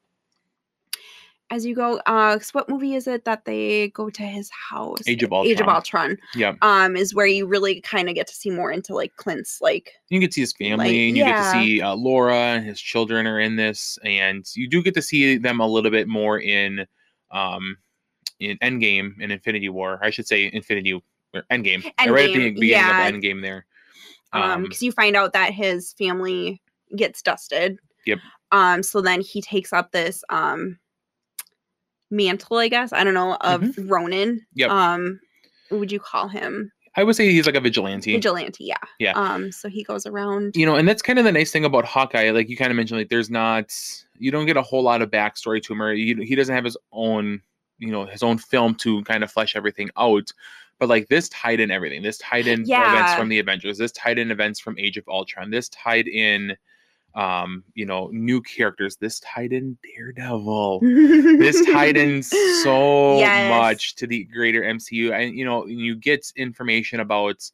as 1.52 1.66
you 1.66 1.74
go, 1.74 2.00
uh, 2.06 2.38
what 2.52 2.68
movie 2.68 2.94
is 2.94 3.06
it 3.06 3.26
that 3.26 3.44
they 3.44 3.88
go 3.88 4.08
to 4.08 4.22
his 4.22 4.50
house? 4.50 4.98
Age 5.06 5.22
of 5.22 5.32
ultron 5.32 5.52
Age 5.52 5.60
of 5.60 5.68
Ultron. 5.68 6.16
Yeah. 6.34 6.54
Um, 6.62 6.96
is 6.96 7.14
where 7.14 7.26
you 7.26 7.46
really 7.46 7.80
kind 7.82 8.08
of 8.08 8.14
get 8.14 8.26
to 8.28 8.34
see 8.34 8.48
more 8.50 8.72
into 8.72 8.94
like 8.94 9.14
Clint's 9.16 9.60
like 9.60 9.92
You 10.08 10.18
get 10.18 10.28
to 10.28 10.32
see 10.34 10.40
his 10.40 10.54
family, 10.54 10.86
Like, 10.86 10.94
and 10.94 11.16
you 11.16 11.24
get 11.24 11.36
to 11.36 11.50
see 11.50 11.82
uh, 11.82 11.94
Laura 11.94 12.34
and 12.34 12.64
his 12.64 12.80
children 12.80 13.26
are 13.26 13.38
in 13.38 13.56
this, 13.56 13.98
and 14.02 14.46
you 14.54 14.66
do 14.68 14.82
get 14.82 14.94
to 14.94 15.02
see 15.02 15.36
them 15.36 15.60
a 15.60 15.66
little 15.66 15.90
bit 15.90 16.08
more 16.08 16.40
in, 16.40 16.86
um, 17.30 17.76
in 18.40 18.56
Endgame 18.58 19.12
and 19.20 19.30
Infinity 19.30 19.68
War. 19.68 20.00
I 20.02 20.08
should 20.10 20.26
say 20.26 20.50
Infinity 20.52 20.94
or 21.34 21.42
Endgame. 21.50 21.84
Uh, 21.84 22.10
right 22.10 22.30
at 22.30 22.34
the 22.34 22.50
Endgame, 22.50 22.54
beginning 22.54 22.68
yeah. 22.70 23.06
of 23.08 23.14
Endgame 23.14 23.42
there. 23.42 23.66
um 24.32 24.42
Um, 24.42 24.62
because 24.62 24.82
you 24.82 24.90
find 24.92 25.16
out 25.16 25.34
that 25.34 25.52
his 25.52 25.92
family 25.98 26.62
gets 26.96 27.20
dusted 27.22 27.78
Yep. 28.06 28.18
um 28.50 28.82
so 28.82 29.00
then 29.00 29.20
he 29.20 29.40
takes 29.40 29.72
up 29.72 29.92
this 29.92 30.24
um 30.28 30.78
mantle 32.12 32.58
i 32.58 32.68
guess 32.68 32.92
i 32.92 33.02
don't 33.02 33.14
know 33.14 33.34
of 33.40 33.76
ronin 33.90 34.34
Mm-hmm. 34.36 34.58
Yep. 34.60 34.70
um 34.70 35.20
would 35.70 35.90
you 35.90 35.98
call 35.98 36.28
him 36.28 36.70
I 36.94 37.04
would 37.04 37.16
say 37.16 37.32
he's 37.32 37.46
like 37.46 37.54
a 37.54 37.60
vigilante. 37.60 38.12
vigilante 38.12 38.64
yeah 38.64 38.76
Yeah. 38.98 39.12
um 39.16 39.50
so 39.50 39.68
he 39.70 39.82
goes 39.82 40.04
around 40.04 40.54
you 40.56 40.66
know, 40.66 40.76
and 40.76 40.86
that's 40.86 41.00
kind 41.00 41.18
of 41.18 41.24
the 41.24 41.32
nice 41.32 41.50
thing 41.50 41.64
about 41.64 41.86
Hawkeye. 41.86 42.30
Like 42.32 42.50
you 42.50 42.56
kind 42.58 42.70
of 42.70 42.76
mentioned, 42.76 43.00
like 43.00 43.08
there's 43.08 43.30
not, 43.30 43.72
you 44.18 44.30
don't 44.30 44.44
get 44.44 44.58
a 44.58 44.62
whole 44.62 44.82
lot 44.82 45.00
of 45.00 45.10
backstory 45.10 45.62
to 45.62 45.72
him, 45.72 45.80
or 45.80 45.94
he, 45.94 46.12
he 46.22 46.34
doesn't 46.34 46.54
have 46.54 46.64
his 46.64 46.76
own, 46.92 47.40
you 47.78 47.90
know, 47.90 48.04
his 48.04 48.22
own 48.22 48.36
film 48.36 48.74
to 48.84 49.02
kind 49.04 49.24
of 49.24 49.32
flesh 49.32 49.56
everything 49.56 49.88
out. 49.96 50.30
but 50.78 50.90
like 50.90 51.08
this 51.08 51.30
tied 51.30 51.60
in 51.60 51.70
everything. 51.70 52.02
This 52.02 52.18
tied 52.18 52.46
in 52.46 52.66
events 52.92 53.14
from 53.14 53.30
the 53.30 53.38
Avengers. 53.38 53.78
This 53.78 53.92
tied 53.92 54.18
in 54.18 54.30
events 54.30 54.60
from 54.60 54.78
Age 54.78 54.98
of 54.98 55.08
Ultron. 55.08 55.50
This 55.50 55.70
tied 55.70 56.08
in, 56.08 56.54
um, 57.14 57.64
you 57.74 57.84
know, 57.86 58.08
new 58.12 58.40
characters. 58.40 58.96
This 58.96 59.20
tied 59.20 59.52
in 59.52 59.76
Daredevil. 59.82 60.80
this 60.80 61.64
tied 61.66 61.96
in 61.96 62.22
so 62.62 63.18
Yes. 63.18 63.48
much 63.48 63.94
to 63.96 64.06
the 64.06 64.24
greater 64.24 64.62
MCU, 64.62 65.12
and 65.12 65.36
you 65.36 65.44
know, 65.44 65.66
you 65.66 65.94
get 65.96 66.32
information 66.36 67.00
about. 67.00 67.50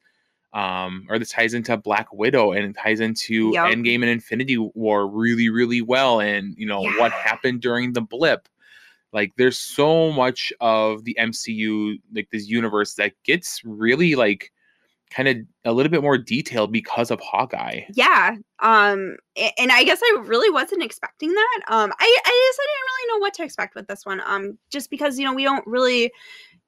Um, 0.54 1.06
or 1.10 1.18
this 1.18 1.28
ties 1.28 1.52
into 1.52 1.76
Black 1.76 2.10
Widow 2.10 2.52
and 2.52 2.64
it 2.64 2.74
ties 2.74 3.00
into 3.00 3.50
Yep. 3.52 3.66
Endgame 3.66 3.96
and 3.96 4.06
Infinity 4.06 4.56
War 4.56 5.06
really, 5.06 5.50
really 5.50 5.82
well. 5.82 6.20
And 6.20 6.54
you 6.56 6.66
know 6.66 6.80
what 6.80 7.12
happened 7.12 7.60
during 7.60 7.92
the 7.92 8.00
blip 8.00 8.48
like 9.12 9.32
there's 9.36 9.58
so 9.58 10.10
much 10.12 10.52
of 10.60 11.04
the 11.04 11.16
MCU 11.20 11.98
like 12.14 12.28
this 12.30 12.48
universe 12.48 12.94
that 12.94 13.12
gets 13.24 13.60
really 13.64 14.14
like 14.14 14.50
kind 15.10 15.28
of 15.28 15.36
a 15.64 15.72
little 15.72 15.90
bit 15.90 16.02
more 16.02 16.18
detailed 16.18 16.72
because 16.72 17.10
of 17.10 17.20
Hawkeye. 17.20 17.82
yeah 17.94 18.36
um 18.60 19.16
and 19.58 19.70
i 19.70 19.84
guess 19.84 20.00
i 20.02 20.18
really 20.24 20.50
wasn't 20.50 20.82
expecting 20.82 21.32
that 21.32 21.60
um 21.68 21.92
i 21.98 22.20
i 22.26 22.50
guess 22.50 22.58
i 22.60 22.66
didn't 22.66 22.88
really 22.88 23.08
know 23.14 23.20
what 23.20 23.34
to 23.34 23.44
expect 23.44 23.74
with 23.74 23.86
this 23.86 24.04
one 24.04 24.20
um 24.26 24.58
just 24.70 24.90
because 24.90 25.18
you 25.18 25.24
know 25.24 25.32
we 25.32 25.44
don't 25.44 25.66
really 25.66 26.10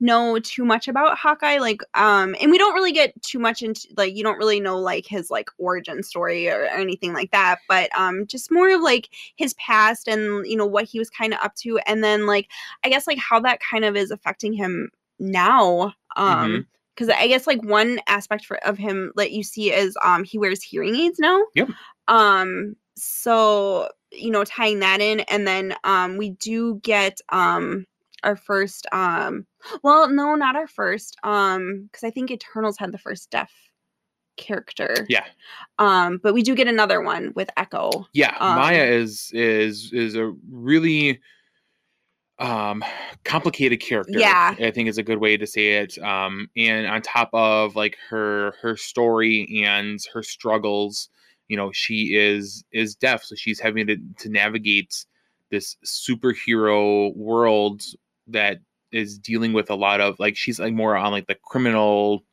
know 0.03 0.38
too 0.38 0.64
much 0.64 0.88
about 0.88 1.18
hawkeye 1.18 1.59
like 1.59 1.82
um 1.95 2.34
and 2.41 2.51
we 2.51 2.57
don't 2.57 2.74
really 2.74 2.93
get 2.93 3.12
too 3.22 3.38
much 3.38 3.61
into 3.61 3.86
like 3.97 4.14
you 4.14 4.22
don't 4.22 4.38
really 4.38 4.61
know 4.61 4.78
like 4.78 5.05
his 5.07 5.30
like 5.30 5.51
origin 5.59 6.03
story 6.03 6.49
or, 6.49 6.62
or 6.62 6.66
anything 6.66 7.12
like 7.12 7.30
that 7.32 7.59
but 7.68 7.91
um 7.99 8.26
just 8.26 8.51
more 8.51 8.70
of 8.74 8.80
like 8.80 9.11
his 9.36 9.53
past 9.55 10.09
and 10.09 10.47
you 10.47 10.57
know 10.57 10.64
what 10.64 10.84
he 10.84 10.99
was 10.99 11.11
kind 11.11 11.34
of 11.34 11.41
up 11.43 11.55
to 11.57 11.78
and 11.86 12.03
then 12.03 12.24
like 12.26 12.49
i 12.84 12.88
guess 12.88 13.07
like 13.07 13.18
how 13.18 13.38
that 13.41 13.61
kind 13.61 13.84
of 13.84 13.95
is 13.97 14.11
affecting 14.11 14.53
him 14.55 14.88
now 15.18 15.93
um 16.16 16.51
Mhm. 16.51 16.66
Because 17.01 17.14
I 17.18 17.28
guess 17.28 17.46
like 17.46 17.62
one 17.64 17.98
aspect 18.07 18.44
for 18.44 18.59
of 18.59 18.76
him 18.76 19.12
that 19.16 19.32
you 19.32 19.42
see 19.42 19.72
is 19.72 19.96
um 20.05 20.22
he 20.22 20.38
wears 20.38 20.62
hearing 20.62 20.94
aids 20.94 21.18
now. 21.18 21.40
Yep. 21.55 21.70
Um 22.09 22.76
so 22.96 23.88
you 24.12 24.30
know 24.30 24.44
tying 24.44 24.80
that 24.80 25.01
in 25.01 25.20
and 25.20 25.46
then 25.46 25.74
um 25.84 26.18
we 26.18 26.30
do 26.30 26.78
get 26.82 27.18
um 27.30 27.86
our 28.22 28.36
first 28.36 28.86
um 28.92 29.46
well 29.82 30.11
no 30.11 30.34
not 30.34 30.57
our 30.57 30.66
first 30.66 31.16
um 31.22 31.88
because 31.90 32.05
I 32.05 32.11
think 32.11 32.30
Eternals 32.30 32.76
had 32.78 32.92
the 32.92 32.98
first 32.98 33.30
deaf 33.30 33.51
character. 34.36 35.07
Yeah. 35.09 35.24
Um 35.78 36.20
but 36.22 36.34
we 36.34 36.42
do 36.42 36.55
get 36.55 36.68
another 36.68 37.01
one 37.01 37.32
with 37.34 37.48
Echo. 37.57 38.07
Yeah, 38.12 38.36
Um, 38.40 38.57
Maya 38.57 38.84
is 38.84 39.30
is 39.32 39.90
is 39.94 40.16
a 40.16 40.34
really 40.51 41.18
um 42.41 42.82
complicated 43.24 43.80
character. 43.80 44.18
Yeah. 44.18 44.55
I 44.59 44.70
think 44.70 44.88
is 44.88 44.99
a 44.99 45.03
good 45.03 45.18
way 45.18 45.36
to 45.36 45.47
say 45.47 45.74
it. 45.78 45.99
Um 45.99 46.49
and 46.57 46.86
on 46.86 47.03
top 47.03 47.30
of 47.32 47.76
like 47.76 47.97
her 48.09 48.55
her 48.62 48.76
story 48.76 49.62
and 49.64 50.01
her 50.14 50.22
struggles, 50.22 51.09
you 51.49 51.57
know, 51.57 51.70
she 51.72 52.16
is 52.16 52.64
is 52.72 52.95
deaf, 52.95 53.22
so 53.24 53.34
she's 53.36 53.61
having 53.61 53.86
to 53.88 53.97
to 54.18 54.28
navigate 54.28 55.05
this 55.51 55.76
superhero 55.84 57.14
world 57.16 57.82
that 58.28 58.59
is 58.93 59.18
dealing 59.18 59.53
with 59.53 59.70
a 59.70 59.74
lot 59.74 60.01
of 60.01 60.18
like 60.18 60.36
she's 60.36 60.59
like 60.61 60.72
more 60.72 60.97
on 60.97 61.12
like 61.12 61.26
the 61.26 61.34
criminal 61.45 62.24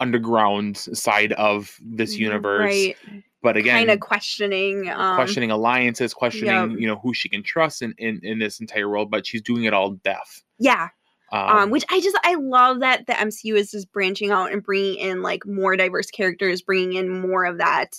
underground 0.00 0.76
side 0.76 1.32
of 1.34 1.78
this 1.82 2.16
universe 2.16 2.60
Right. 2.64 2.96
But 3.42 3.56
again 3.56 3.76
kind 3.76 3.90
of 3.90 4.00
questioning 4.00 4.88
um 4.88 5.16
questioning 5.16 5.50
alliances, 5.50 6.14
questioning 6.14 6.70
Yep. 6.70 6.80
you 6.80 6.86
know 6.86 6.96
who 6.96 7.12
she 7.14 7.28
can 7.28 7.42
trust 7.42 7.82
in, 7.82 7.94
in 7.98 8.20
in 8.22 8.38
this 8.38 8.60
entire 8.60 8.88
world, 8.88 9.10
but 9.10 9.26
she's 9.26 9.42
doing 9.42 9.64
it 9.64 9.74
all 9.74 9.90
deaf. 9.90 10.42
yeah 10.58 10.88
Um, 11.32 11.56
um, 11.56 11.70
which 11.70 11.84
I 11.90 12.00
just 12.00 12.16
I 12.24 12.34
love 12.34 12.80
that 12.80 13.06
the 13.06 13.14
MCU 13.14 13.54
is 13.56 13.70
just 13.70 13.90
branching 13.92 14.30
out 14.30 14.52
and 14.52 14.62
bringing 14.62 14.96
in 14.96 15.22
like 15.22 15.46
more 15.46 15.76
diverse 15.76 16.10
characters, 16.10 16.62
bringing 16.62 16.94
in 16.94 17.08
more 17.20 17.44
of 17.44 17.58
that. 17.58 17.90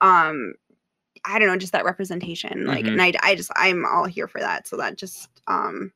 Um, 0.00 0.54
I 1.24 1.38
don't 1.38 1.48
know, 1.48 1.56
just 1.56 1.72
that 1.72 1.84
representation. 1.84 2.66
Like, 2.66 2.84
Mhm. 2.84 2.92
and 2.92 3.02
I, 3.02 3.12
I 3.22 3.34
just 3.34 3.50
I'm 3.56 3.84
all 3.84 4.04
here 4.04 4.28
for 4.28 4.40
that. 4.40 4.68
So 4.68 4.76
that 4.76 4.96
just 4.98 5.28
um, 5.46 5.92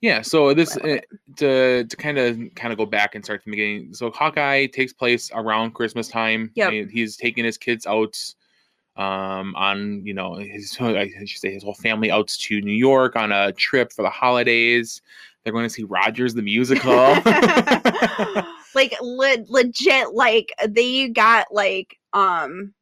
yeah, 0.00 0.22
so 0.22 0.54
this 0.54 0.76
uh, 0.76 0.80
it. 0.84 1.06
to 1.36 1.84
to 1.84 1.96
kind 1.96 2.18
of 2.18 2.38
kind 2.54 2.72
of 2.72 2.78
go 2.78 2.86
back 2.86 3.14
and 3.14 3.24
start 3.24 3.42
from 3.42 3.50
the 3.50 3.56
beginning. 3.56 3.94
So 3.94 4.10
Hawkeye 4.10 4.66
takes 4.66 4.92
place 4.92 5.30
around 5.34 5.72
Christmas 5.72 6.08
time. 6.08 6.52
Yep. 6.54 6.72
and 6.72 6.90
He's 6.90 7.16
taking 7.16 7.44
his 7.44 7.58
kids 7.58 7.86
out 7.86 8.16
um 8.96 9.54
on 9.54 10.04
you 10.04 10.12
know 10.12 10.34
his 10.34 10.76
I 10.80 11.10
should 11.24 11.40
say 11.40 11.52
his 11.52 11.62
whole 11.62 11.74
family 11.74 12.10
out 12.10 12.28
to 12.28 12.60
New 12.60 12.72
York 12.72 13.16
on 13.16 13.32
a 13.32 13.52
trip 13.52 13.92
for 13.92 14.02
the 14.02 14.10
holidays. 14.10 15.02
They're 15.42 15.52
going 15.52 15.66
to 15.66 15.70
see 15.70 15.84
Rogers 15.84 16.34
the 16.34 16.42
musical. 16.42 16.92
like 18.74 18.94
le- 19.00 19.44
legit, 19.48 20.12
like 20.12 20.52
they 20.68 21.08
got 21.08 21.46
like 21.50 21.98
um. 22.12 22.74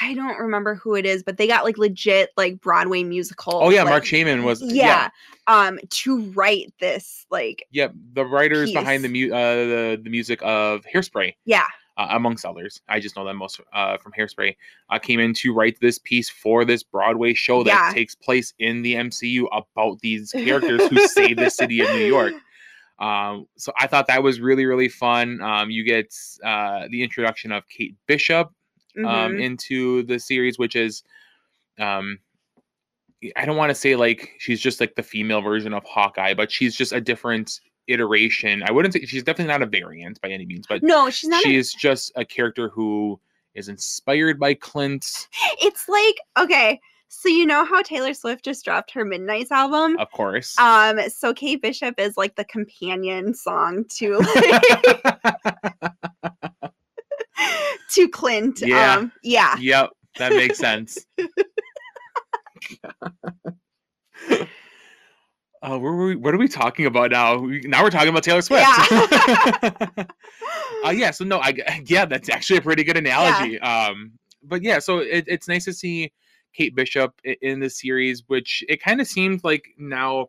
I 0.00 0.14
don't 0.14 0.38
remember 0.38 0.74
who 0.74 0.94
it 0.94 1.06
is, 1.06 1.22
but 1.22 1.36
they 1.36 1.46
got 1.46 1.64
like 1.64 1.78
legit 1.78 2.30
like 2.36 2.60
Broadway 2.60 3.02
musical. 3.02 3.54
oh 3.62 3.70
yeah, 3.70 3.82
like, 3.82 3.90
Marc 3.90 4.04
Shaiman 4.04 4.44
was 4.44 4.62
yeah, 4.62 5.10
um 5.46 5.78
to 5.90 6.22
write 6.30 6.72
this 6.80 7.26
like 7.30 7.66
Yep, 7.72 7.94
the 8.14 8.24
writers 8.24 8.72
behind 8.72 9.04
the 9.04 9.08
mu- 9.08 9.32
uh, 9.34 9.54
the 9.54 10.00
the 10.02 10.10
music 10.10 10.40
of 10.42 10.84
Hairspray, 10.92 11.34
yeah 11.44 11.66
uh, 11.96 12.08
amongst 12.10 12.44
others. 12.44 12.80
I 12.88 12.98
just 12.98 13.14
know 13.16 13.24
them 13.24 13.36
most 13.36 13.60
uh, 13.72 13.98
from 13.98 14.12
Hairspray. 14.12 14.56
Uh, 14.90 14.98
came 14.98 15.20
in 15.20 15.32
to 15.34 15.54
write 15.54 15.78
this 15.80 15.98
piece 15.98 16.28
for 16.28 16.64
this 16.64 16.82
Broadway 16.82 17.34
show 17.34 17.62
that 17.62 17.70
Yeah. 17.70 17.94
takes 17.94 18.14
place 18.16 18.52
in 18.58 18.82
the 18.82 18.94
MCU 18.94 19.46
about 19.52 20.00
these 20.00 20.32
characters 20.32 20.84
who 20.88 20.98
save 21.06 21.36
the 21.36 21.50
city 21.50 21.80
of 21.80 21.90
New 21.90 22.04
York. 22.04 22.32
Um, 22.96 23.48
so 23.56 23.72
I 23.76 23.88
thought 23.88 24.06
that 24.06 24.22
was 24.22 24.38
really 24.40 24.66
really 24.66 24.88
fun. 24.88 25.40
Um, 25.42 25.68
you 25.68 25.82
get 25.82 26.14
uh, 26.44 26.86
the 26.88 27.02
introduction 27.02 27.50
of 27.50 27.68
Kate 27.68 27.96
Bishop 28.06 28.52
um, 28.98 29.04
mhm. 29.32 29.42
into 29.42 30.02
the 30.04 30.18
series, 30.18 30.58
which 30.58 30.76
is 30.76 31.02
um, 31.78 32.18
I 33.36 33.44
don't 33.44 33.56
want 33.56 33.70
to 33.70 33.74
say 33.74 33.96
like 33.96 34.32
she's 34.38 34.60
just 34.60 34.80
like 34.80 34.94
the 34.94 35.02
female 35.02 35.40
version 35.40 35.72
of 35.72 35.84
Hawkeye, 35.84 36.34
but 36.34 36.52
she's 36.52 36.74
just 36.74 36.92
a 36.92 37.00
different 37.00 37.60
iteration. 37.86 38.62
I 38.66 38.72
wouldn't 38.72 38.94
say 38.94 39.04
she's 39.04 39.22
definitely 39.22 39.52
not 39.52 39.62
a 39.62 39.66
variant 39.66 40.20
by 40.20 40.30
any 40.30 40.46
means, 40.46 40.66
but 40.68 40.82
no 40.82 41.10
she's 41.10 41.30
not 41.30 41.44
a- 41.44 41.54
is 41.54 41.72
just 41.72 42.12
a 42.16 42.24
character 42.24 42.68
who 42.68 43.18
is 43.54 43.68
inspired 43.68 44.38
by 44.38 44.54
Clint, 44.54 45.28
it's 45.60 45.88
like 45.88 46.16
okay 46.38 46.80
so 47.08 47.28
you 47.28 47.46
know 47.46 47.64
how 47.64 47.80
taylor 47.82 48.12
swift 48.12 48.44
just 48.44 48.64
dropped 48.64 48.90
her 48.90 49.04
midnight's 49.04 49.52
album 49.52 49.96
of 49.98 50.10
course. 50.10 50.58
um 50.58 50.98
so 51.08 51.32
kate 51.32 51.62
bishop 51.62 51.94
is 51.98 52.16
like 52.16 52.34
the 52.36 52.44
companion 52.44 53.34
song 53.34 53.84
to 53.88 54.18
to 57.92 58.08
clint 58.08 58.60
Yeah. 58.60 58.96
um 58.96 59.12
yeah 59.22 59.56
yep, 59.58 59.90
that 60.18 60.32
makes 60.32 60.58
sense. 60.58 61.04
Uh, 65.62 65.78
where 65.78 65.92
were 65.92 66.06
we, 66.08 66.16
what 66.16 66.34
are 66.34 66.38
we 66.38 66.46
talking 66.46 66.84
about 66.84 67.10
now? 67.10 67.38
We, 67.38 67.60
now 67.60 67.82
we're 67.82 67.88
talking 67.88 68.10
about 68.10 68.22
Taylor 68.22 68.42
Swift. 68.42 68.66
Yeah. 68.68 69.88
uh, 70.84 70.90
yeah. 70.90 71.10
So 71.10 71.24
no, 71.24 71.38
I 71.40 71.54
yeah, 71.86 72.04
that's 72.04 72.28
actually 72.28 72.58
a 72.58 72.60
pretty 72.60 72.84
good 72.84 72.98
analogy. 72.98 73.58
Um, 73.60 74.12
but 74.42 74.62
yeah, 74.62 74.78
so 74.78 74.98
it, 74.98 75.24
it's 75.26 75.48
nice 75.48 75.64
to 75.64 75.72
see 75.72 76.12
Kate 76.54 76.74
Bishop 76.74 77.18
in 77.24 77.60
the 77.60 77.70
series, 77.70 78.24
which 78.26 78.62
it 78.68 78.82
kind 78.82 79.00
of 79.00 79.06
seems 79.06 79.42
like 79.42 79.64
now 79.78 80.26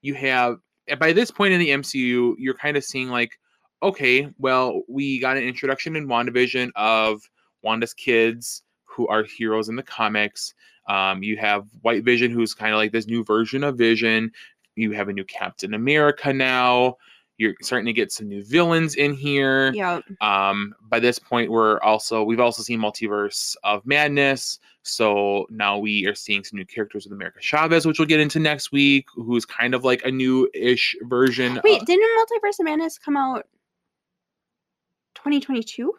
you 0.00 0.14
have 0.14 0.56
by 0.98 1.12
this 1.12 1.30
point 1.30 1.52
in 1.54 1.60
the 1.60 1.68
MCU, 1.68 2.34
you're 2.38 2.54
kind 2.54 2.76
of 2.76 2.82
seeing 2.82 3.08
like, 3.08 3.38
okay, 3.82 4.28
well, 4.38 4.82
we 4.88 5.18
got 5.18 5.36
an 5.36 5.42
introduction 5.42 5.96
in 5.96 6.06
WandaVision 6.06 6.70
of 6.76 7.28
Wanda's 7.62 7.94
kids 7.94 8.62
who 8.84 9.08
are 9.08 9.24
heroes 9.24 9.68
in 9.68 9.76
the 9.76 9.82
comics. 9.82 10.54
Um, 10.88 11.22
you 11.22 11.36
have 11.36 11.66
White 11.82 12.04
Vision, 12.04 12.30
who's 12.30 12.54
kind 12.54 12.72
of 12.72 12.78
like 12.78 12.92
this 12.92 13.06
new 13.06 13.24
version 13.24 13.64
of 13.64 13.76
Vision. 13.76 14.30
You 14.76 14.92
have 14.92 15.08
a 15.08 15.12
new 15.12 15.24
Captain 15.24 15.74
America 15.74 16.32
now. 16.32 16.96
You're 17.38 17.54
starting 17.62 17.86
to 17.86 17.92
get 17.92 18.12
some 18.12 18.28
new 18.28 18.44
villains 18.44 18.94
in 18.94 19.14
here. 19.14 19.72
yeah 19.74 20.00
Um, 20.20 20.74
by 20.88 21.00
this 21.00 21.18
point, 21.18 21.50
we're 21.50 21.80
also 21.80 22.22
we've 22.22 22.40
also 22.40 22.62
seen 22.62 22.78
Multiverse 22.78 23.56
of 23.64 23.84
Madness. 23.86 24.58
So 24.82 25.46
now 25.50 25.78
we 25.78 26.06
are 26.06 26.14
seeing 26.14 26.44
some 26.44 26.58
new 26.58 26.66
characters 26.66 27.04
with 27.04 27.12
America 27.12 27.40
Chavez, 27.40 27.86
which 27.86 27.98
we'll 27.98 28.08
get 28.08 28.20
into 28.20 28.38
next 28.38 28.70
week, 28.70 29.06
who's 29.14 29.44
kind 29.44 29.74
of 29.74 29.84
like 29.84 30.04
a 30.04 30.10
new-ish 30.10 30.94
version. 31.02 31.60
wait 31.64 31.82
uh, 31.82 31.84
didn't 31.84 32.08
multiverse 32.18 32.58
of 32.58 32.64
madness 32.64 32.98
come 32.98 33.16
out 33.16 33.46
2022 35.14 35.92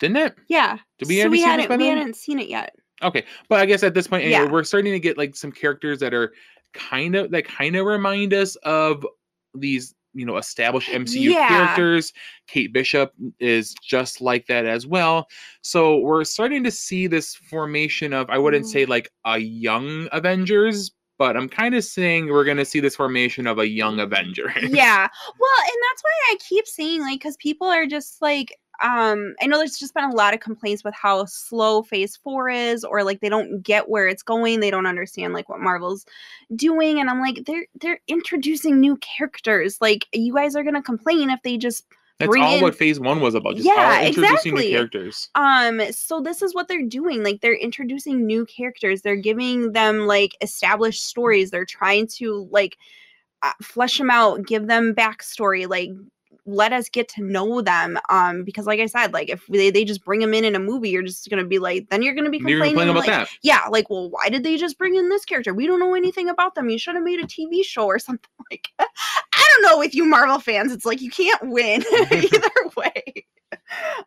didn't 0.00 0.16
it? 0.16 0.34
yeah 0.48 0.78
Did 0.98 1.08
we 1.08 1.20
so 1.20 1.28
we 1.28 1.40
hadn't 1.42 1.68
we 1.70 1.76
then? 1.76 1.98
hadn't 1.98 2.16
seen 2.16 2.38
it 2.38 2.48
yet 2.48 2.74
Okay, 3.02 3.24
but 3.48 3.60
I 3.60 3.64
guess 3.64 3.82
at 3.82 3.94
this 3.94 4.06
point, 4.06 4.24
anyway, 4.24 4.44
Yeah. 4.44 4.50
we're 4.50 4.62
starting 4.62 4.92
to 4.92 5.00
get 5.00 5.16
like 5.16 5.34
some 5.34 5.50
characters 5.50 6.00
that 6.00 6.12
are 6.12 6.34
kind 6.74 7.14
of 7.14 7.30
that 7.30 7.46
kind 7.46 7.74
of 7.74 7.86
remind 7.86 8.34
us 8.34 8.56
of 8.56 9.06
these, 9.54 9.94
you 10.12 10.26
know, 10.26 10.36
established 10.36 10.90
MCU 10.90 11.30
Yeah. 11.32 11.48
characters. 11.48 12.12
Kate 12.46 12.74
Bishop 12.74 13.14
is 13.38 13.74
just 13.82 14.20
like 14.20 14.46
that 14.48 14.66
as 14.66 14.86
well. 14.86 15.28
So 15.62 15.96
we're 16.00 16.24
starting 16.24 16.62
to 16.64 16.70
see 16.70 17.06
this 17.06 17.34
formation 17.34 18.12
of 18.12 18.28
I 18.28 18.36
wouldn't 18.36 18.66
Mm. 18.66 18.68
say 18.70 18.84
like 18.84 19.10
a 19.24 19.38
young 19.38 20.06
Avengers, 20.12 20.92
but 21.20 21.36
I'm 21.36 21.50
kind 21.50 21.74
of 21.74 21.84
saying 21.84 22.28
we're 22.28 22.44
gonna 22.44 22.64
see 22.64 22.80
this 22.80 22.96
formation 22.96 23.46
of 23.46 23.58
a 23.58 23.68
young 23.68 24.00
Avenger. 24.00 24.50
yeah. 24.62 25.06
Well, 25.38 25.64
and 25.66 25.76
that's 25.90 26.02
why 26.02 26.10
I 26.30 26.36
keep 26.40 26.66
saying 26.66 27.02
like 27.02 27.20
because 27.20 27.36
people 27.36 27.66
are 27.66 27.84
just 27.84 28.22
like 28.22 28.58
um 28.82 29.34
I 29.42 29.46
know 29.46 29.58
there's 29.58 29.78
just 29.78 29.92
been 29.92 30.04
a 30.04 30.14
lot 30.14 30.32
of 30.32 30.40
complaints 30.40 30.82
with 30.82 30.94
how 30.94 31.26
slow 31.26 31.82
phase 31.82 32.16
4 32.16 32.48
is 32.48 32.84
or 32.84 33.04
like 33.04 33.20
they 33.20 33.28
don't 33.28 33.62
get 33.62 33.90
where 33.90 34.08
it's 34.08 34.22
going, 34.22 34.60
they 34.60 34.70
don't 34.70 34.86
understand 34.86 35.34
like 35.34 35.50
what 35.50 35.60
Marvel's 35.60 36.06
doing 36.56 36.98
and 36.98 37.10
I'm 37.10 37.20
like 37.20 37.44
they're 37.44 37.66
they're 37.82 38.00
introducing 38.08 38.80
new 38.80 38.96
characters. 38.96 39.76
Like 39.78 40.06
you 40.14 40.32
guys 40.34 40.56
are 40.56 40.62
going 40.62 40.74
to 40.74 40.82
complain 40.82 41.28
if 41.28 41.42
they 41.42 41.58
just 41.58 41.84
That's 42.20 42.36
all 42.36 42.56
in- 42.56 42.62
what 42.62 42.76
Phase 42.76 43.00
One 43.00 43.20
was 43.20 43.34
about. 43.34 43.56
Just 43.56 43.66
Yeah, 43.66 44.02
introducing 44.06 44.32
exactly. 44.56 44.66
new 44.66 44.70
characters. 44.76 45.28
um 45.34 45.80
so 45.90 46.20
this 46.20 46.42
is 46.42 46.54
what 46.54 46.68
they're 46.68 46.86
doing 46.86 47.22
like 47.24 47.40
they're 47.40 47.56
introducing 47.56 48.24
new 48.26 48.46
characters 48.46 49.02
they're 49.02 49.16
giving 49.16 49.72
them 49.72 50.06
like 50.06 50.36
established 50.40 51.04
stories 51.06 51.50
they're 51.50 51.64
trying 51.64 52.06
to 52.06 52.46
like 52.52 52.76
uh, 53.42 53.52
flesh 53.62 53.96
them 53.98 54.10
out 54.10 54.46
give 54.46 54.66
them 54.66 54.94
backstory 54.94 55.66
like 55.68 55.90
let 56.46 56.72
us 56.72 56.88
get 56.88 57.08
to 57.08 57.22
know 57.22 57.60
them 57.60 57.98
um 58.08 58.44
because 58.44 58.66
like 58.66 58.80
i 58.80 58.86
said 58.86 59.12
like 59.12 59.28
if 59.28 59.44
they, 59.48 59.70
they 59.70 59.84
just 59.84 60.04
bring 60.04 60.20
them 60.20 60.34
in 60.34 60.44
in 60.44 60.54
a 60.54 60.58
movie 60.58 60.90
you're 60.90 61.02
just 61.02 61.28
gonna 61.30 61.44
be 61.44 61.58
like 61.58 61.88
then 61.90 62.02
you're 62.02 62.14
gonna 62.14 62.30
be 62.30 62.38
You're 62.38 62.58
complaining 62.58 62.74
complaining 62.76 62.90
about 62.96 63.06
like, 63.06 63.28
that. 63.28 63.28
yeah 63.42 63.66
like 63.70 63.90
well 63.90 64.10
why 64.10 64.28
did 64.28 64.42
they 64.44 64.56
just 64.56 64.78
bring 64.78 64.94
in 64.96 65.08
this 65.08 65.24
character? 65.24 65.52
We 65.54 65.66
don't 65.66 65.80
know 65.80 65.94
anything 65.94 66.28
about 66.28 66.54
them. 66.54 66.68
You 66.68 66.78
should 66.78 66.94
have 66.94 67.04
made 67.04 67.20
a 67.20 67.26
tv 67.26 67.64
show 67.64 67.86
or 67.86 67.98
something 68.08 68.30
like 68.50 68.68
i 68.78 69.48
don't 69.54 69.62
know 69.62 69.78
with 69.78 69.94
you 69.94 70.04
marvel 70.04 70.38
fans 70.38 70.72
it's 70.72 70.84
like 70.86 71.00
you 71.00 71.10
can't 71.10 71.40
win 71.50 71.82
either 72.10 72.50
way. 72.76 73.26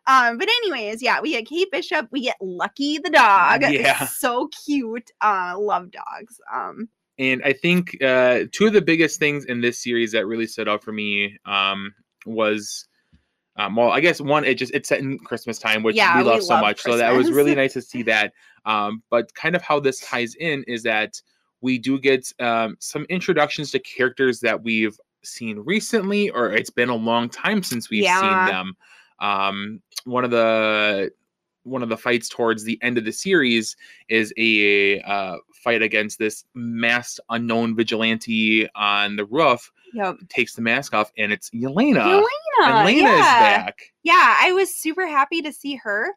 Um 0.06 0.38
but 0.38 0.48
anyways 0.48 1.02
yeah 1.02 1.20
we 1.20 1.32
get 1.32 1.46
kate 1.46 1.70
bishop 1.70 2.08
we 2.10 2.22
get 2.22 2.36
lucky 2.40 2.98
the 2.98 3.10
dog. 3.10 3.62
Yeah. 3.62 4.06
so 4.06 4.48
cute. 4.64 5.10
Uh 5.20 5.54
love 5.58 5.90
dogs. 5.90 6.40
Um 6.52 6.88
And 7.18 7.42
I 7.44 7.52
think 7.52 8.02
uh, 8.02 8.44
two 8.50 8.66
of 8.66 8.72
the 8.72 8.82
biggest 8.82 9.20
things 9.20 9.44
in 9.44 9.60
this 9.60 9.80
series 9.82 10.12
that 10.12 10.26
really 10.26 10.46
stood 10.48 10.68
out 10.68 10.82
for 10.82 10.90
me 10.92 11.38
um, 11.46 11.94
was, 12.26 12.86
um, 13.56 13.76
well, 13.76 13.90
I 13.90 14.00
guess 14.00 14.20
one, 14.20 14.44
it 14.44 14.54
just 14.54 14.74
it's 14.74 14.88
set 14.88 15.00
in 15.00 15.18
Christmas 15.18 15.58
time, 15.58 15.82
which 15.82 15.96
Yeah, 15.96 16.16
we 16.16 16.22
we 16.22 16.24
love 16.24 16.42
so 16.42 16.54
love 16.54 16.60
much. 16.62 16.80
So 16.82 16.96
that 16.96 17.14
was 17.14 17.30
really 17.30 17.54
nice 17.56 17.74
to 17.74 17.82
see 17.82 18.02
that. 18.04 18.32
Um, 18.66 19.02
but 19.10 19.34
kind 19.34 19.54
of 19.54 19.62
how 19.62 19.80
this 19.80 20.00
ties 20.00 20.34
in 20.36 20.64
is 20.66 20.82
that 20.84 21.20
we 21.60 21.78
do 21.78 21.98
get 21.98 22.30
um, 22.40 22.76
some 22.80 23.04
introductions 23.08 23.70
to 23.72 23.78
characters 23.78 24.40
that 24.40 24.62
we've 24.62 24.98
seen 25.22 25.58
recently, 25.60 26.30
or 26.30 26.52
it's 26.52 26.70
been 26.70 26.88
a 26.90 26.94
long 26.94 27.28
time 27.28 27.62
since 27.62 27.88
we've 27.90 28.04
Yeah. 28.04 28.18
seen 28.18 28.44
them. 28.44 28.76
Um, 29.20 29.82
one 30.04 30.24
of 30.24 30.30
the 30.30 31.12
one 31.62 31.82
of 31.82 31.88
the 31.88 31.96
fights 31.96 32.28
towards 32.28 32.64
the 32.64 32.78
end 32.82 32.98
of 32.98 33.04
the 33.06 33.12
series 33.12 33.74
is 34.10 34.34
a 34.36 35.00
uh, 35.00 35.36
fight 35.54 35.80
against 35.80 36.18
this 36.18 36.44
masked 36.54 37.20
unknown 37.30 37.74
vigilante 37.74 38.68
on 38.74 39.16
the 39.16 39.24
roof. 39.24 39.72
Yep 39.94 40.16
Takes 40.28 40.54
the 40.54 40.62
mask 40.62 40.92
off, 40.94 41.10
and 41.16 41.32
it's 41.32 41.48
Yelena. 41.50 42.02
Yelena, 42.04 42.82
Elena 42.82 43.10
is 43.10 43.18
yeah. 43.18 43.64
back. 43.64 43.78
yeah 44.02 44.36
i 44.40 44.52
was 44.52 44.74
super 44.74 45.06
happy 45.06 45.40
to 45.42 45.52
see 45.52 45.74
her 45.76 46.08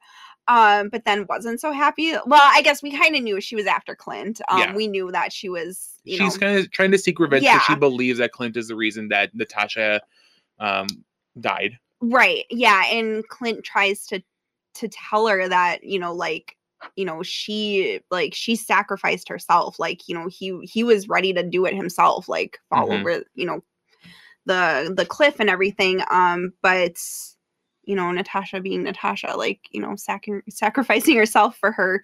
um 0.49 0.89
but 0.89 1.03
then 1.05 1.25
wasn't 1.29 1.59
so 1.59 1.71
happy 1.71 2.11
well 2.25 2.41
i 2.53 2.61
guess 2.61 2.81
we 2.83 2.91
kind 2.91 3.15
of 3.15 3.23
knew 3.23 3.39
she 3.41 3.55
was 3.55 3.65
after 3.65 3.95
clint 3.95 4.41
um 4.49 4.59
Yeah. 4.59 4.75
we 4.75 4.87
knew 4.87 5.11
that 5.11 5.31
she 5.33 5.49
was 5.49 5.93
you 6.03 6.17
She's 6.17 6.37
kind 6.37 6.57
of 6.57 6.71
trying 6.71 6.91
to 6.91 6.97
seek 6.97 7.19
revenge 7.19 7.43
because 7.43 7.63
she 7.63 7.75
believes 7.75 8.19
that 8.19 8.31
Clint 8.31 8.55
is 8.55 8.69
the 8.69 8.75
reason 8.75 9.09
that 9.09 9.35
Natasha 9.35 9.99
um, 10.59 10.87
died. 11.41 11.77
right 12.01 12.45
yeah 12.49 12.85
and 12.85 13.27
clint 13.27 13.63
tries 13.65 14.05
to 14.07 14.21
to 14.75 14.87
tell 14.87 15.27
her 15.27 15.49
that 15.49 15.83
you 15.83 15.99
know 15.99 16.13
like 16.13 16.55
you 16.95 17.05
know 17.05 17.23
she 17.23 17.99
like 18.11 18.33
she 18.35 18.55
sacrificed 18.55 19.27
herself 19.29 19.79
like 19.79 20.07
you 20.07 20.13
know 20.15 20.27
he 20.27 20.57
he 20.63 20.83
was 20.83 21.07
ready 21.09 21.33
to 21.33 21.41
do 21.43 21.65
it 21.65 21.73
himself 21.75 22.29
like 22.29 22.59
fall 22.69 22.87
Mhm. 22.87 22.99
over 22.99 23.23
you 23.35 23.45
know 23.45 23.61
the 24.45 24.93
the 24.95 25.05
cliff 25.05 25.39
and 25.39 25.49
everything 25.49 26.01
um 26.11 26.53
but 26.61 26.95
you 27.83 27.95
know 27.95 28.11
natasha 28.11 28.59
being 28.61 28.83
natasha 28.83 29.33
like 29.35 29.61
you 29.71 29.81
know 29.81 29.95
sacri- 29.95 30.43
sacrificing 30.49 31.17
herself 31.17 31.57
for 31.57 31.71
her 31.71 32.03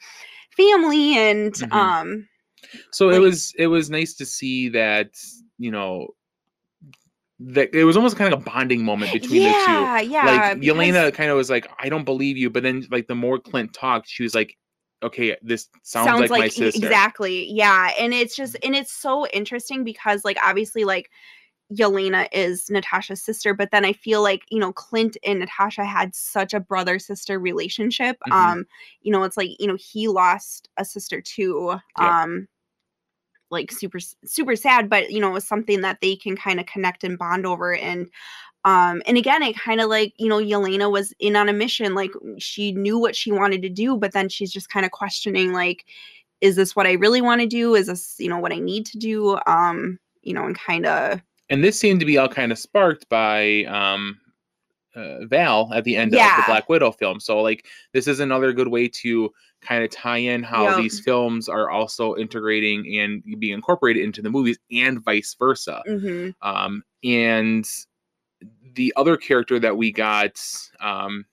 family 0.58 1.18
and 1.18 1.54
Mhm. 1.54 1.72
um 1.74 2.28
So 2.92 3.10
it 3.12 3.20
was 3.20 3.54
it 3.58 3.68
was 3.68 3.90
nice 3.90 4.14
to 4.16 4.26
see 4.26 4.70
that 4.70 5.12
you 5.60 5.70
know 5.72 6.08
that 7.40 7.74
it 7.76 7.84
was 7.84 7.98
almost 7.98 8.16
kind 8.16 8.34
of 8.34 8.40
a 8.40 8.44
bonding 8.44 8.84
moment 8.86 9.12
between 9.12 9.44
the 9.44 9.50
two. 9.50 9.72
yeah 9.72 10.00
yeah 10.00 10.26
like 10.26 10.60
because- 10.60 10.78
Yelena 10.78 11.14
kind 11.14 11.30
of 11.30 11.36
was 11.38 11.50
like, 11.50 11.68
I 11.80 11.90
don't 11.90 12.06
believe 12.06 12.38
you, 12.38 12.50
but 12.50 12.64
then 12.64 12.88
like 12.90 13.08
the 13.08 13.16
more 13.16 13.38
Clint 13.38 13.74
talked, 13.74 14.08
she 14.08 14.24
was 14.24 14.34
like, 14.34 14.56
okay, 15.04 15.38
this 15.42 15.70
sounds, 15.84 16.30
like, 16.30 16.40
my 16.40 16.46
e- 16.48 16.50
sister. 16.50 16.86
exactly 16.86 17.52
yeah 17.52 17.92
and 18.00 18.14
it's 18.14 18.36
just 18.36 18.56
and 18.64 18.76
it's 18.76 18.92
so 18.92 19.28
interesting 19.28 19.84
because 19.84 20.24
like 20.26 20.38
obviously 20.44 20.84
like 20.84 21.10
Yelena 21.72 22.28
is 22.32 22.70
Natasha's 22.70 23.24
sister, 23.24 23.54
but 23.54 23.72
then 23.72 23.86
I 23.86 23.94
feel 23.94 24.22
like, 24.22 24.44
you 24.50 24.60
know, 24.60 24.74
Clint 24.74 25.18
and 25.26 25.40
Natasha 25.40 25.86
had 25.86 26.14
such 26.14 26.54
a 26.54 26.60
brother 26.60 27.00
sister 27.00 27.40
relationship. 27.40 28.18
Mhm. 28.28 28.34
Um, 28.34 28.66
you 29.02 29.12
know, 29.12 29.24
it's 29.24 29.38
like, 29.38 29.50
you 29.60 29.68
know, 29.68 29.78
he 29.80 30.08
lost 30.08 30.70
a 30.78 30.86
sister 30.86 31.22
too. 31.22 31.76
Yeah. 32.00 32.24
Um 32.24 32.48
like 33.50 33.72
super 33.72 34.00
super 34.26 34.56
sad, 34.56 34.90
but 34.90 35.12
you 35.12 35.20
know, 35.20 35.30
it 35.30 35.34
was 35.34 35.48
something 35.48 35.82
that 35.82 36.00
they 36.02 36.16
can 36.16 36.36
kind 36.36 36.60
of 36.60 36.66
connect 36.66 37.04
and 37.04 37.18
bond 37.18 37.46
over 37.46 37.76
and 37.76 38.08
um 38.66 39.02
and 39.06 39.18
again 39.18 39.42
it 39.44 39.58
kind 39.58 39.82
of 39.82 39.90
like 39.90 40.14
you 40.18 40.28
know 40.30 40.38
Yelena 40.40 40.92
was 40.92 41.14
in 41.20 41.36
on 41.36 41.50
a 41.50 41.54
mission 41.54 41.96
like 41.96 42.12
she 42.38 42.72
knew 42.72 42.98
what 42.98 43.16
she 43.16 43.32
wanted 43.32 43.62
to 43.62 43.70
do 43.70 43.98
but 43.98 44.12
then 44.14 44.30
she's 44.30 44.52
just 44.52 44.70
kind 44.70 44.86
of 44.86 44.92
questioning 44.92 45.54
like 45.54 45.86
is 46.42 46.56
this 46.56 46.76
what 46.76 46.88
I 46.88 46.94
really 46.94 47.22
want 47.22 47.42
to 47.42 47.48
do 47.48 47.76
is 47.76 47.88
this 47.88 48.16
you 48.20 48.30
know 48.30 48.40
what 48.40 48.54
I 48.54 48.60
need 48.60 48.86
to 48.88 48.98
do 48.98 49.38
um 49.48 50.00
you 50.22 50.34
know 50.34 50.46
and 50.46 50.58
kind 50.58 50.86
of 50.86 51.22
And 51.50 51.64
this 51.64 51.78
seemed 51.80 52.00
to 52.00 52.06
be 52.06 52.18
all 52.18 52.30
kind 52.30 52.52
of 52.52 52.58
sparked 52.58 53.08
by 53.10 53.66
um, 53.66 54.18
uh, 54.96 55.26
Val 55.26 55.70
at 55.74 55.84
the 55.84 55.98
end 55.98 56.14
of 56.14 56.20
the 56.38 56.44
Black 56.48 56.70
Widow 56.70 56.92
film. 56.92 57.20
So 57.20 57.42
like 57.42 57.66
this 57.94 58.08
is 58.08 58.20
another 58.20 58.54
good 58.54 58.70
way 58.70 58.88
to 59.04 59.30
kind 59.62 59.84
of 59.84 59.90
tie 59.90 60.18
in 60.18 60.44
how 60.44 60.64
Yep. 60.70 60.78
these 60.78 61.00
films 61.02 61.50
are 61.50 61.70
also 61.70 62.16
integrating 62.16 63.00
and 63.00 63.22
being 63.40 63.54
incorporated 63.54 64.04
into 64.04 64.22
the 64.22 64.30
movies 64.30 64.58
and 64.72 65.04
vice 65.04 65.36
versa. 65.38 65.82
mhm, 65.88 66.34
Um, 66.42 66.84
and 67.04 67.66
the 68.76 68.94
other 68.96 69.18
character 69.18 69.60
that 69.60 69.78
we 69.78 69.92
got 69.92 70.42
um, 70.80 71.26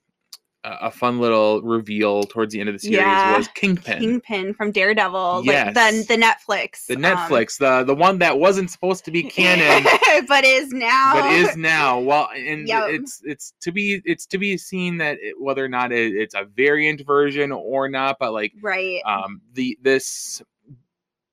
a 0.65 0.77
a 0.83 0.91
fun 0.91 1.19
little 1.19 1.63
reveal 1.63 2.25
towards 2.25 2.53
the 2.53 2.61
end 2.61 2.69
of 2.69 2.75
the 2.75 2.79
series 2.79 3.25
Yeah. 3.25 3.39
was 3.39 3.49
Kingpin. 3.55 4.01
Kingpin 4.01 4.55
from 4.55 4.73
Daredevil 4.73 5.45
like 5.45 5.75
the 5.75 6.05
the 6.09 6.17
Netflix 6.17 6.87
the 6.87 6.95
um, 6.97 7.01
Netflix, 7.03 7.59
the 7.59 7.85
the 7.85 7.95
one 7.95 8.19
that 8.19 8.39
wasn't 8.39 8.71
supposed 8.71 9.05
to 9.07 9.11
be 9.11 9.23
canon, 9.23 9.85
but 10.29 10.45
is 10.45 10.71
now 10.73 11.13
but 11.15 11.27
is 11.27 11.57
now. 11.57 11.99
Well, 12.01 12.29
and 12.35 12.69
Yep. 12.69 12.85
it's 12.91 13.23
it's 13.25 13.55
to 13.63 13.73
be 13.73 14.03
it's 14.05 14.27
to 14.27 14.39
be 14.39 14.57
seen 14.59 14.99
that 14.99 15.19
it, 15.21 15.41
whether 15.41 15.65
or 15.65 15.69
not 15.69 15.93
it, 15.93 16.15
it's 16.15 16.35
a 16.35 16.45
variant 16.45 17.07
version 17.07 17.53
or 17.53 17.89
not. 17.89 18.19
But 18.19 18.33
like 18.33 18.53
right 18.63 19.01
um 19.07 19.41
the 19.55 19.79
this 19.83 20.43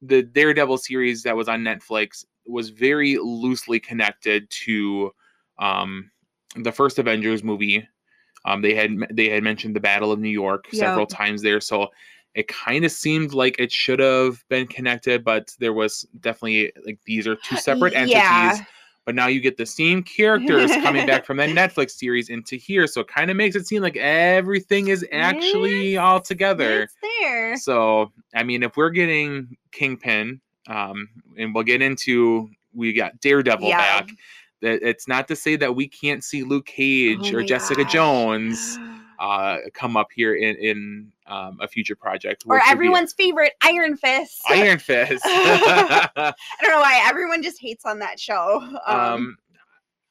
the 0.02 0.22
Daredevil 0.24 0.78
series 0.78 1.24
that 1.24 1.36
was 1.36 1.50
on 1.50 1.62
Netflix 1.64 2.24
was 2.46 2.70
very 2.70 3.18
loosely 3.18 3.80
connected 3.80 4.50
to 4.50 5.12
um 5.60 6.12
the 6.56 6.72
first 6.72 7.00
Avengers 7.00 7.44
movie. 7.44 7.88
Um 8.46 8.62
they 8.62 8.74
had 8.76 8.92
they 9.12 9.30
had 9.30 9.44
mentioned 9.44 9.76
the 9.76 9.80
Battle 9.80 10.12
of 10.12 10.20
New 10.20 10.30
York 10.30 10.68
several 10.72 11.06
times 11.06 11.42
there, 11.42 11.60
so 11.62 11.88
it 12.34 12.48
kind 12.48 12.86
of 12.86 12.92
seemed 12.92 13.34
like 13.34 13.58
it 13.58 13.72
should 13.72 14.00
have 14.00 14.44
been 14.48 14.68
connected, 14.68 15.24
but 15.24 15.56
there 15.60 15.74
was 15.74 16.06
definitely 16.20 16.72
like 16.86 17.00
these 17.06 17.26
are 17.28 17.36
two 17.36 17.56
separate 17.58 17.94
entities. 17.96 18.22
yeah 18.22 18.66
But 19.06 19.16
now 19.16 19.28
you 19.28 19.40
get 19.40 19.56
the 19.58 19.66
same 19.66 20.04
characters 20.04 20.70
coming 20.84 21.06
back 21.06 21.26
from 21.26 21.38
that 21.38 21.50
Netflix 21.62 21.92
series 21.92 22.30
into 22.30 22.58
here, 22.58 22.86
so 22.88 23.02
it 23.02 23.08
kind 23.08 23.32
of 23.32 23.38
makes 23.38 23.56
it 23.56 23.66
seem 23.66 23.82
like 23.82 23.98
everything 23.98 24.90
is 24.90 25.06
actually 25.12 25.98
all 25.98 26.20
together. 26.20 26.84
it's 26.84 26.96
there 27.02 27.56
So, 27.58 28.12
I 28.36 28.44
mean, 28.44 28.64
if 28.64 28.76
we're 28.78 28.90
getting 28.92 29.56
Kingpin, 29.72 30.42
um, 30.68 31.08
and 31.38 31.56
we'll 31.56 31.64
get 31.64 31.82
into 31.82 32.50
we 32.74 32.94
got 32.94 33.20
Daredevil 33.22 33.70
Yeah. 33.70 33.78
back. 33.78 34.10
That 34.62 34.80
it's 34.82 35.08
not 35.08 35.28
to 35.28 35.36
say 35.36 35.56
that 35.58 35.76
we 35.76 35.88
can't 35.88 36.24
see 36.24 36.44
Luke 36.44 36.66
Cage 36.66 37.34
Oh 37.34 37.38
or 37.38 37.44
Jessica 37.44 37.84
gosh. 37.84 37.94
Jones 37.94 38.80
uh, 39.20 39.58
come 39.74 39.96
up 39.98 40.08
here 40.16 40.36
in 40.36 40.56
in 40.58 41.12
um, 41.28 41.58
a 41.62 41.68
future 41.68 41.96
project. 41.96 42.44
or 42.48 42.56
would 42.56 42.64
be 42.64 42.72
everyone's 42.72 43.14
favorite 43.14 43.54
Iron 43.62 43.98
Fist 43.98 44.42
Iron 44.50 44.80
Fist. 44.80 45.24
I 45.26 46.34
don't 46.62 46.72
know 46.72 46.80
why 46.80 47.02
everyone 47.06 47.44
just 47.44 47.60
hates 47.62 47.86
on 47.86 48.00
that 48.00 48.20
show. 48.20 48.62
Um, 48.86 49.00
um, 49.00 49.38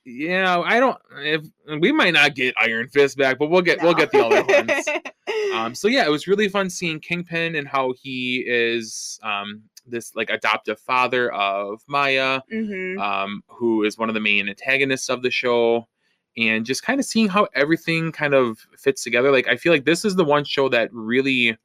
yeah, 0.05 0.61
I 0.61 0.79
don't. 0.79 0.97
If 1.17 1.43
we 1.81 1.91
might 1.91 2.13
not 2.15 2.37
get 2.37 2.55
Iron 2.59 2.89
Fist 2.89 3.17
back, 3.19 3.39
but 3.41 3.51
we'll 3.51 3.63
get 3.63 3.83
we'll 3.83 3.95
get 3.95 4.13
the 4.13 4.25
other 4.25 4.45
ones. 4.45 4.87
um 5.55 5.75
so 5.75 5.89
yeah 5.89 6.05
it 6.05 6.11
was 6.11 6.27
really 6.27 6.49
fun 6.49 6.71
seeing 6.71 7.01
kingpin 7.01 7.57
and 7.57 7.67
how 7.69 7.93
he 8.01 8.45
is 8.47 9.19
um 9.23 9.63
this 9.87 10.14
like 10.14 10.30
adoptive 10.30 10.78
father 10.80 11.32
of 11.32 11.82
maya 11.87 12.41
Mhm. 12.53 12.99
um 13.01 13.43
who 13.49 13.84
is 13.84 13.97
one 13.99 14.09
of 14.09 14.14
the 14.14 14.20
main 14.20 14.49
antagonists 14.49 15.09
of 15.09 15.22
the 15.22 15.30
show 15.30 15.87
and 16.37 16.66
just 16.66 16.82
kind 16.82 17.01
of 17.01 17.07
seeing 17.07 17.28
how 17.28 17.49
everything 17.55 18.12
kind 18.12 18.34
of 18.34 18.59
fits 18.76 19.03
together 19.03 19.30
like 19.32 19.49
i 19.49 19.57
feel 19.57 19.72
like 19.72 19.84
this 19.84 20.05
is 20.05 20.16
the 20.16 20.24
one 20.24 20.45
show 20.45 20.68
that 20.68 20.89
really 20.93 21.57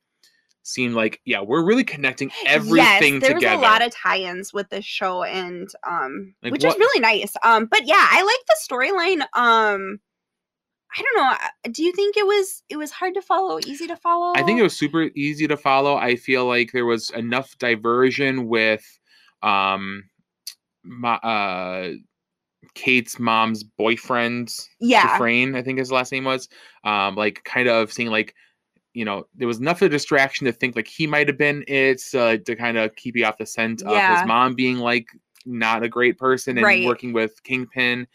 seemed 0.63 0.93
like 0.93 1.19
yeah 1.26 1.41
we're 1.41 1.63
really 1.63 1.84
connecting 1.84 2.32
everything 2.45 3.15
yes, 3.15 3.22
there 3.24 3.34
together. 3.34 3.57
was 3.57 3.65
a 3.65 3.67
lot 3.67 3.82
of 3.84 3.91
tie-ins 3.91 4.53
with 4.53 4.69
this 4.69 4.86
show 4.86 5.24
and 5.24 5.69
um 5.88 6.36
Like 6.43 6.51
which 6.51 6.63
what- 6.63 6.76
is 6.76 6.80
really 6.80 6.99
nice. 7.01 7.34
Um 7.43 7.65
but 7.65 7.88
yeah, 7.88 8.07
I 8.11 8.22
like 8.22 8.45
the 8.47 8.57
storyline. 8.61 9.26
Um 9.36 9.99
I 10.98 11.02
don't 11.02 11.18
know. 11.24 11.32
uh, 11.32 11.70
Do 11.72 11.84
you 11.84 11.94
think 11.94 12.18
it 12.18 12.26
was 12.26 12.64
it 12.70 12.78
was 12.78 12.92
hard 12.92 13.14
to 13.14 13.22
follow, 13.22 13.60
easy 13.66 13.88
to 13.88 13.96
follow? 13.96 14.34
I 14.36 14.44
think 14.44 14.60
it 14.60 14.64
was 14.64 14.78
super 14.78 15.10
easy 15.16 15.48
to 15.48 15.58
follow. 15.58 15.96
I 15.96 16.16
feel 16.16 16.46
like 16.46 16.72
there 16.72 16.86
was 16.86 17.10
enough 17.12 17.58
diversion 17.58 18.48
with 18.48 18.84
um 19.42 20.04
my 20.84 21.14
uh 21.16 21.92
Kate's 22.74 23.20
mom's 23.20 23.64
boyfriend, 23.64 24.54
yeah. 24.80 25.18
Duquesne, 25.18 25.56
I 25.56 25.62
think 25.64 25.80
his 25.80 25.92
last 25.92 26.12
name 26.12 26.26
was. 26.26 26.48
Um, 26.84 27.16
like 27.16 27.44
kind 27.44 27.68
of 27.68 27.92
seeing 27.92 28.10
like, 28.10 28.36
you 28.94 29.04
know, 29.04 29.26
there 29.36 29.48
was 29.48 29.60
enough 29.60 29.82
of 29.82 29.88
a 29.88 29.89
distraction 29.89 30.46
to 30.46 30.52
think 30.52 30.76
like 30.76 30.88
he 30.88 31.08
might 31.08 31.28
have 31.28 31.38
been 31.38 31.64
it 31.68 32.02
uh, 32.14 32.38
to 32.38 32.56
kind 32.56 32.78
of 32.78 32.96
keep 32.96 33.16
you 33.16 33.26
off 33.26 33.38
the 33.38 33.46
scent 33.46 33.82
of 33.82 33.98
his 34.10 34.26
mom 34.28 34.54
being 34.54 34.78
like 34.78 35.08
not 35.46 35.84
a 35.84 35.89
great 35.89 36.18
person 36.18 36.58
and 36.58 36.66
Right. 36.66 36.86
working 36.86 37.14
with 37.14 37.42
Kingpin. 37.44 38.08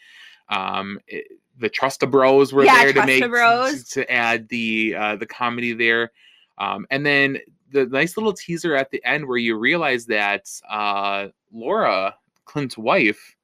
Um, 0.49 0.99
it, 1.07 1.27
the 1.59 1.69
Trusta 1.69 2.09
Bros 2.09 2.53
were 2.53 2.63
Yeah, 2.65 2.83
there 2.83 2.93
to 2.93 2.99
Trusta 3.01 3.05
make 3.05 3.29
Bros. 3.29 3.83
to 3.89 4.11
add 4.11 4.47
the 4.49 4.95
uh, 4.95 5.15
the 5.15 5.25
comedy 5.25 5.73
there. 5.73 6.11
Um, 6.57 6.87
and 6.89 7.05
then 7.05 7.37
the 7.71 7.85
nice 7.85 8.17
little 8.17 8.33
teaser 8.33 8.75
at 8.75 8.91
the 8.91 9.03
end 9.05 9.27
where 9.27 9.37
you 9.37 9.57
realize 9.57 10.05
that 10.07 10.47
uh, 10.69 11.27
Laura, 11.51 12.15
Clint's 12.45 12.77
wife, 12.77 13.35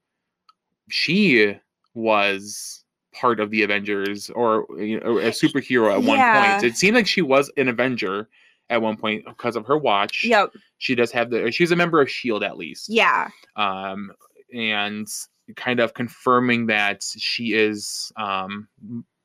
she 0.89 1.57
was 1.93 2.83
part 3.13 3.39
of 3.39 3.51
the 3.51 3.63
Avengers 3.63 4.29
or 4.31 4.65
you 4.79 4.99
know, 4.99 5.19
a 5.19 5.29
superhero 5.29 5.91
at 5.93 6.01
one 6.01 6.17
point. 6.17 6.63
It 6.63 6.77
seemed 6.77 6.95
like 6.95 7.07
she 7.07 7.21
was 7.21 7.51
an 7.57 7.67
Avenger 7.67 8.27
at 8.69 8.81
one 8.81 8.97
point 8.97 9.25
because 9.25 9.55
of 9.55 9.65
her 9.67 9.77
watch. 9.77 10.23
Yep. 10.25 10.53
She 10.79 10.95
does 10.95 11.11
have 11.11 11.29
the 11.29 11.51
she's 11.51 11.71
a 11.71 11.75
member 11.75 12.01
of 12.01 12.09
Shield 12.09 12.43
at 12.43 12.57
least. 12.57 12.89
Yeah. 12.89 13.29
Um 13.55 14.11
and 14.53 15.07
kind 15.55 15.79
of 15.79 15.93
confirming 15.93 16.67
that 16.67 17.03
she 17.03 17.53
is 17.53 18.11
um 18.17 18.67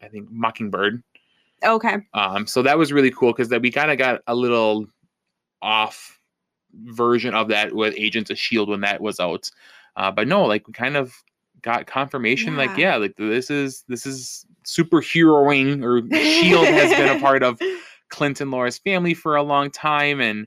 I 0.02 0.08
think 0.08 0.30
Mockingbird. 0.30 1.02
Okay. 1.64 1.96
Um, 2.14 2.46
so 2.46 2.62
that 2.62 2.78
was 2.78 2.92
really 2.92 3.10
cool 3.10 3.32
because 3.32 3.48
that 3.48 3.62
we 3.62 3.70
kind 3.72 3.90
of 3.90 3.98
got 3.98 4.20
a 4.28 4.34
little 4.34 4.86
off 5.60 6.18
version 6.84 7.34
of 7.34 7.48
that 7.48 7.74
with 7.74 7.94
Agents 7.96 8.30
of 8.30 8.38
Shield 8.38 8.68
when 8.68 8.80
that 8.82 9.00
was 9.00 9.18
out. 9.18 9.50
Uh, 9.96 10.12
but 10.12 10.28
no, 10.28 10.44
like 10.44 10.68
we 10.68 10.72
kind 10.72 10.96
of 10.96 11.14
got 11.62 11.86
confirmation, 11.86 12.56
like 12.56 12.70
Yeah. 12.78 12.92
yeah, 12.92 12.96
like 12.96 13.16
this 13.16 13.50
is 13.50 13.84
this 13.88 14.06
is 14.06 14.46
superheroing 14.64 15.82
or 15.82 16.02
Shield 16.16 16.66
has 16.66 16.90
been 16.96 17.16
a 17.16 17.20
part 17.20 17.42
of 17.42 17.58
Clinton 18.08 18.50
Laura's 18.50 18.78
family 18.78 19.14
for 19.14 19.34
a 19.34 19.42
long 19.42 19.70
time, 19.70 20.20
and 20.20 20.46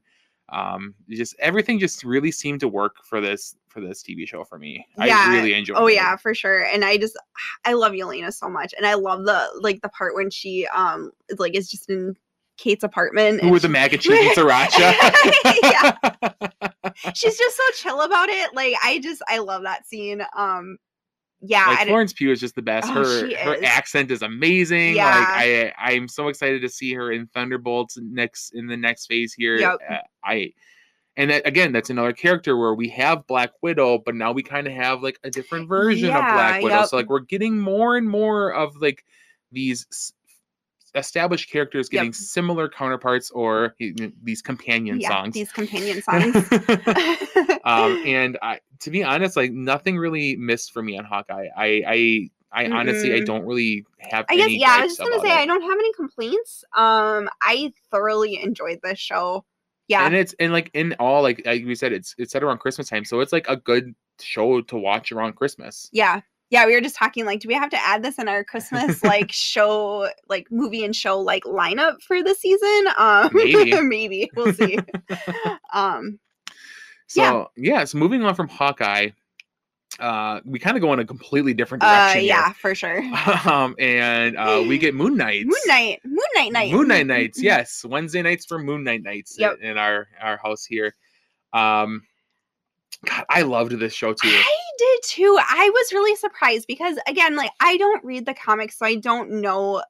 um, 0.51 0.93
just 1.09 1.35
everything 1.39 1.79
just 1.79 2.03
really 2.03 2.31
seemed 2.31 2.59
to 2.59 2.67
work 2.67 2.97
for 3.03 3.21
this 3.21 3.55
for 3.69 3.79
this 3.79 4.03
TV 4.03 4.27
show 4.27 4.43
for 4.43 4.59
me. 4.59 4.85
Yeah. 4.97 5.25
I 5.27 5.35
really 5.35 5.53
enjoyed. 5.53 5.77
Oh 5.77 5.87
it. 5.87 5.95
yeah, 5.95 6.17
for 6.17 6.35
sure. 6.35 6.63
And 6.63 6.83
I 6.83 6.97
just 6.97 7.17
I 7.65 7.73
love 7.73 7.93
Yelena 7.93 8.33
so 8.33 8.49
much. 8.49 8.73
And 8.77 8.85
I 8.85 8.95
love 8.95 9.23
the 9.23 9.47
like 9.61 9.81
the 9.81 9.89
part 9.89 10.13
when 10.13 10.29
she 10.29 10.67
um 10.67 11.11
is 11.29 11.39
like 11.39 11.55
is 11.55 11.71
just 11.71 11.89
in 11.89 12.15
Kate's 12.57 12.83
apartment. 12.83 13.43
Were 13.49 13.59
the 13.59 13.69
mac 13.69 13.93
and 13.93 14.01
cheese 14.01 14.37
and 14.37 14.37
sriracha? 14.37 14.93
she's 17.15 17.37
just 17.37 17.57
so 17.57 17.63
chill 17.75 18.01
about 18.01 18.27
it. 18.29 18.53
Like 18.53 18.75
I 18.83 18.99
just 18.99 19.21
I 19.29 19.37
love 19.39 19.63
that 19.63 19.87
scene. 19.87 20.21
Um 20.35 20.77
yeah, 21.41 21.67
like 21.67 21.87
Florence 21.87 22.13
Pugh 22.13 22.31
is 22.31 22.39
just 22.39 22.55
the 22.55 22.61
best. 22.61 22.87
Oh, 22.89 22.93
her 22.93 23.35
her 23.37 23.55
is. 23.55 23.63
accent 23.63 24.11
is 24.11 24.21
amazing. 24.21 24.95
Yeah. 24.95 25.05
Like 25.05 25.27
I 25.27 25.73
I'm 25.77 26.07
so 26.07 26.27
excited 26.27 26.61
to 26.61 26.69
see 26.69 26.93
her 26.93 27.11
in 27.11 27.27
Thunderbolts 27.27 27.97
next 28.01 28.51
in 28.51 28.67
the 28.67 28.77
next 28.77 29.07
phase 29.07 29.33
here. 29.33 29.57
Yep. 29.57 29.79
Uh, 29.89 29.97
I 30.23 30.53
and 31.17 31.29
that, 31.29 31.45
again, 31.45 31.71
that's 31.71 31.89
another 31.89 32.13
character 32.13 32.55
where 32.55 32.73
we 32.73 32.87
have 32.89 33.27
Black 33.27 33.51
Widow, 33.61 33.97
but 33.99 34.15
now 34.15 34.31
we 34.31 34.43
kind 34.43 34.65
of 34.65 34.73
have 34.73 35.03
like 35.03 35.19
a 35.23 35.29
different 35.29 35.67
version 35.67 36.09
of 36.09 36.21
Black 36.21 36.61
Widow. 36.61 36.75
yep. 36.75 36.87
So 36.87 36.97
like 36.97 37.09
we're 37.09 37.19
getting 37.19 37.59
more 37.59 37.97
and 37.97 38.07
more 38.07 38.53
of 38.53 38.75
like 38.77 39.03
these 39.51 40.13
established 40.95 41.49
characters 41.49 41.87
Yep. 41.91 41.99
getting 41.99 42.13
similar 42.13 42.67
counterparts 42.69 43.31
or 43.31 43.75
y- 43.79 43.93
y- 43.97 44.11
these 44.23 44.41
companion 44.41 44.99
yeah, 44.99 45.09
songs. 45.09 45.33
these 45.33 45.51
companion 45.51 46.01
songs. 46.03 46.35
um, 47.63 48.01
and 48.05 48.37
I, 48.41 48.59
to 48.81 48.91
be 48.91 49.03
honest, 49.03 49.35
like 49.37 49.51
nothing 49.51 49.97
really 49.97 50.35
missed 50.35 50.71
for 50.73 50.81
me 50.81 50.97
on 50.97 51.05
Hawkeye. 51.05 51.47
I, 51.55 51.83
I, 51.87 52.29
I 52.51 52.65
honestly, 52.69 53.13
I 53.13 53.19
Mm-mm. 53.21 53.25
don't 53.25 53.45
really 53.45 53.85
have. 53.99 54.25
I 54.29 54.35
guess 54.35 54.45
any 54.45 54.59
yeah, 54.59 54.75
I 54.79 54.81
was 54.83 54.97
just 54.97 54.99
gonna 55.09 55.21
say 55.21 55.29
it. 55.31 55.37
I 55.37 55.45
don't 55.45 55.61
have 55.61 55.79
any 55.79 55.93
complaints. 55.93 56.63
Um 56.75 57.29
I 57.41 57.71
thoroughly 57.91 58.41
enjoyed 58.43 58.79
this 58.83 58.99
show. 58.99 59.45
Yeah. 59.87 60.05
And 60.05 60.15
it's 60.15 60.33
and 60.39 60.51
like 60.51 60.69
in 60.73 60.93
all, 60.99 61.21
like 61.21 61.41
like 61.45 61.63
we 61.65 61.75
said, 61.75 61.93
it's 61.93 62.13
it's 62.17 62.33
set 62.33 62.43
around 62.43 62.57
Christmas 62.59 62.89
time, 62.89 63.05
so 63.05 63.21
it's 63.21 63.31
like 63.31 63.45
a 63.47 63.55
good 63.55 63.93
show 64.19 64.61
to 64.61 64.77
watch 64.77 65.11
around 65.13 65.33
Christmas. 65.37 65.89
Yeah. 65.93 66.21
Yeah, 66.51 66.65
we 66.67 66.73
were 66.75 66.81
just 66.81 66.95
talking 66.95 67.25
like, 67.25 67.39
do 67.39 67.47
we 67.47 67.53
have 67.55 67.69
to 67.71 67.77
add 67.77 68.03
this 68.03 68.19
in 68.19 68.27
our 68.27 68.43
Christmas 68.43 69.03
like 69.05 69.31
show, 69.31 70.09
like 70.29 70.51
movie 70.51 70.83
and 70.85 70.95
show 70.95 71.19
like 71.19 71.43
lineup 71.45 72.01
for 72.01 72.21
the 72.21 72.35
season? 72.35 72.85
Um 72.97 73.29
Maybe. 73.33 73.81
maybe. 73.81 74.29
We'll 74.35 74.53
see. 74.53 74.77
um 75.73 76.19
So 77.07 77.21
Yeah. 77.55 77.75
yeah, 77.77 77.83
so 77.85 77.97
moving 77.97 78.21
on 78.23 78.35
from 78.35 78.47
Hawkeye, 78.49 79.09
uh, 79.99 80.39
we 80.45 80.57
kind 80.57 80.77
of 80.77 80.81
go 80.81 80.91
in 80.93 80.99
a 80.99 81.05
completely 81.05 81.53
different 81.53 81.83
uh 81.83 81.87
direction. 82.07 82.23
yeah, 82.25 82.53
for 82.53 82.73
sure. 82.73 83.01
um, 83.45 83.75
and 83.77 84.37
uh, 84.37 84.63
we 84.67 84.77
get 84.77 84.95
Moon 84.95 85.15
Knight. 85.17 85.45
Moon 85.45 85.53
Knight. 85.67 85.99
Moon 86.05 86.17
Knight 86.35 86.51
night. 86.53 86.71
Moon 86.71 86.87
Knight 86.87 87.07
nights, 87.07 87.41
yes. 87.41 87.83
Wednesday 87.85 88.21
nights 88.21 88.45
for 88.45 88.57
Moon 88.57 88.83
Knight 88.83 89.03
nights 89.03 89.35
Yep. 89.37 89.59
in 89.61 89.77
our 89.77 90.07
our 90.21 90.37
house 90.37 90.65
here. 90.65 90.95
Um, 91.53 92.03
God, 93.05 93.25
I 93.29 93.41
loved 93.43 93.77
this 93.79 93.93
show 93.93 94.13
too. 94.13 94.29
I 94.29 94.57
did 94.77 94.99
too. 95.03 95.37
I 95.39 95.69
was 95.73 95.93
really 95.93 96.15
surprised 96.15 96.67
because 96.67 96.97
again, 97.07 97.35
like 97.35 97.51
I 97.59 97.77
don't 97.77 98.03
read 98.03 98.25
the 98.25 98.33
comics, 98.33 98.77
so 98.77 98.85
I 98.85 98.95
don't 98.95 99.41
know 99.41 99.81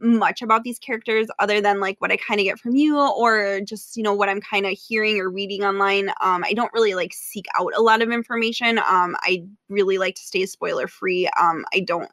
much 0.00 0.42
about 0.42 0.62
these 0.62 0.78
characters 0.78 1.28
other 1.38 1.60
than 1.60 1.80
like 1.80 2.00
what 2.00 2.12
I 2.12 2.16
kind 2.16 2.40
of 2.40 2.44
get 2.44 2.58
from 2.58 2.76
you 2.76 2.98
or 2.98 3.60
just, 3.62 3.96
you 3.96 4.02
know, 4.02 4.14
what 4.14 4.28
I'm 4.28 4.40
kind 4.40 4.66
of 4.66 4.78
hearing 4.78 5.18
or 5.18 5.28
reading 5.28 5.64
online. 5.64 6.10
Um 6.20 6.44
I 6.44 6.52
don't 6.52 6.72
really 6.72 6.94
like 6.94 7.12
seek 7.12 7.46
out 7.58 7.72
a 7.76 7.82
lot 7.82 8.02
of 8.02 8.10
information. 8.10 8.78
Um 8.78 9.16
I 9.22 9.44
really 9.68 9.98
like 9.98 10.14
to 10.16 10.22
stay 10.22 10.46
spoiler 10.46 10.86
free. 10.86 11.28
Um 11.40 11.64
I 11.74 11.80
don't 11.80 12.10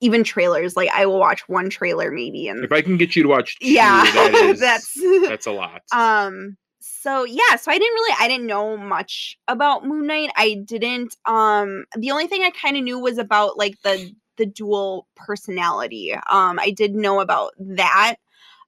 even 0.00 0.22
trailers, 0.22 0.76
like 0.76 0.90
I 0.90 1.06
will 1.06 1.18
watch 1.18 1.48
one 1.48 1.70
trailer 1.70 2.10
maybe 2.10 2.48
and 2.48 2.64
If 2.64 2.72
I 2.72 2.82
can 2.82 2.96
get 2.96 3.16
you 3.16 3.22
to 3.24 3.28
watch, 3.28 3.58
two, 3.58 3.72
yeah, 3.72 4.04
that 4.04 4.34
is, 4.44 4.60
that's 4.60 4.94
that's 5.28 5.46
a 5.46 5.52
lot. 5.52 5.82
um 5.92 6.56
so 6.86 7.24
yeah 7.24 7.56
so 7.56 7.70
i 7.72 7.78
didn't 7.78 7.94
really 7.94 8.14
i 8.20 8.28
didn't 8.28 8.46
know 8.46 8.76
much 8.76 9.38
about 9.48 9.86
moon 9.86 10.06
knight. 10.06 10.30
I 10.36 10.62
didn't 10.66 11.16
um 11.24 11.86
the 11.96 12.10
only 12.10 12.26
thing 12.26 12.42
i 12.42 12.50
kind 12.50 12.76
of 12.76 12.82
knew 12.82 12.98
was 12.98 13.16
about 13.16 13.56
like 13.56 13.80
the 13.82 14.12
the 14.36 14.44
dual 14.44 15.06
personality. 15.16 16.12
Um 16.12 16.58
i 16.58 16.70
did 16.70 16.94
know 16.94 17.20
about 17.20 17.54
that. 17.58 18.16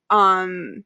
Um 0.08 0.84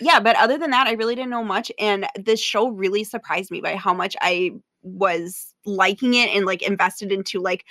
yeah 0.00 0.20
but 0.20 0.36
other 0.36 0.56
than 0.58 0.70
that 0.70 0.86
i 0.86 0.92
really 0.92 1.16
didn't 1.16 1.30
know 1.30 1.42
much 1.42 1.72
and 1.78 2.06
this 2.14 2.40
show 2.40 2.68
really 2.68 3.02
surprised 3.02 3.50
me 3.50 3.60
by 3.60 3.74
how 3.74 3.92
much 3.92 4.14
i 4.20 4.52
was 4.82 5.54
liking 5.66 6.14
it 6.14 6.30
and 6.30 6.46
like 6.46 6.62
invested 6.62 7.10
into 7.10 7.40
like 7.40 7.64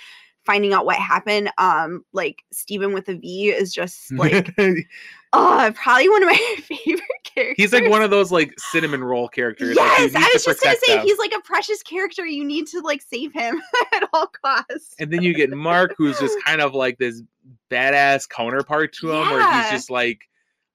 finding 0.48 0.72
out 0.72 0.86
what 0.86 0.96
happened 0.96 1.50
um 1.58 2.02
like 2.14 2.42
Steven 2.52 2.94
with 2.94 3.06
a 3.10 3.14
v 3.14 3.50
is 3.50 3.70
just 3.70 4.10
like 4.12 4.52
oh 5.34 5.72
probably 5.74 6.08
one 6.08 6.22
of 6.22 6.28
my 6.28 6.56
favorite 6.62 7.02
characters 7.24 7.54
He's 7.58 7.72
like 7.74 7.88
one 7.88 8.02
of 8.02 8.10
those 8.10 8.32
like 8.32 8.52
cinnamon 8.72 9.04
roll 9.04 9.28
characters. 9.28 9.76
Yes, 9.76 10.12
need 10.12 10.16
I 10.16 10.30
was 10.32 10.44
just 10.44 10.62
gonna 10.62 10.76
say 10.84 10.96
them. 10.96 11.06
he's 11.06 11.18
like 11.18 11.32
a 11.36 11.40
precious 11.42 11.82
character. 11.82 12.24
You 12.26 12.44
need 12.44 12.66
to 12.68 12.80
like 12.80 13.02
save 13.02 13.32
him 13.32 13.60
at 13.94 14.08
all 14.12 14.26
costs. 14.42 14.94
And 14.98 15.12
then 15.12 15.22
you 15.22 15.34
get 15.34 15.50
Marc, 15.50 15.94
who's 15.98 16.18
just 16.18 16.36
kind 16.44 16.60
of 16.60 16.74
like 16.74 16.98
this 16.98 17.22
badass 17.70 18.28
counterpart 18.28 18.92
to 18.94 19.12
him, 19.12 19.28
where 19.30 19.54
he's 19.54 19.70
just 19.70 19.90
like, 19.90 20.22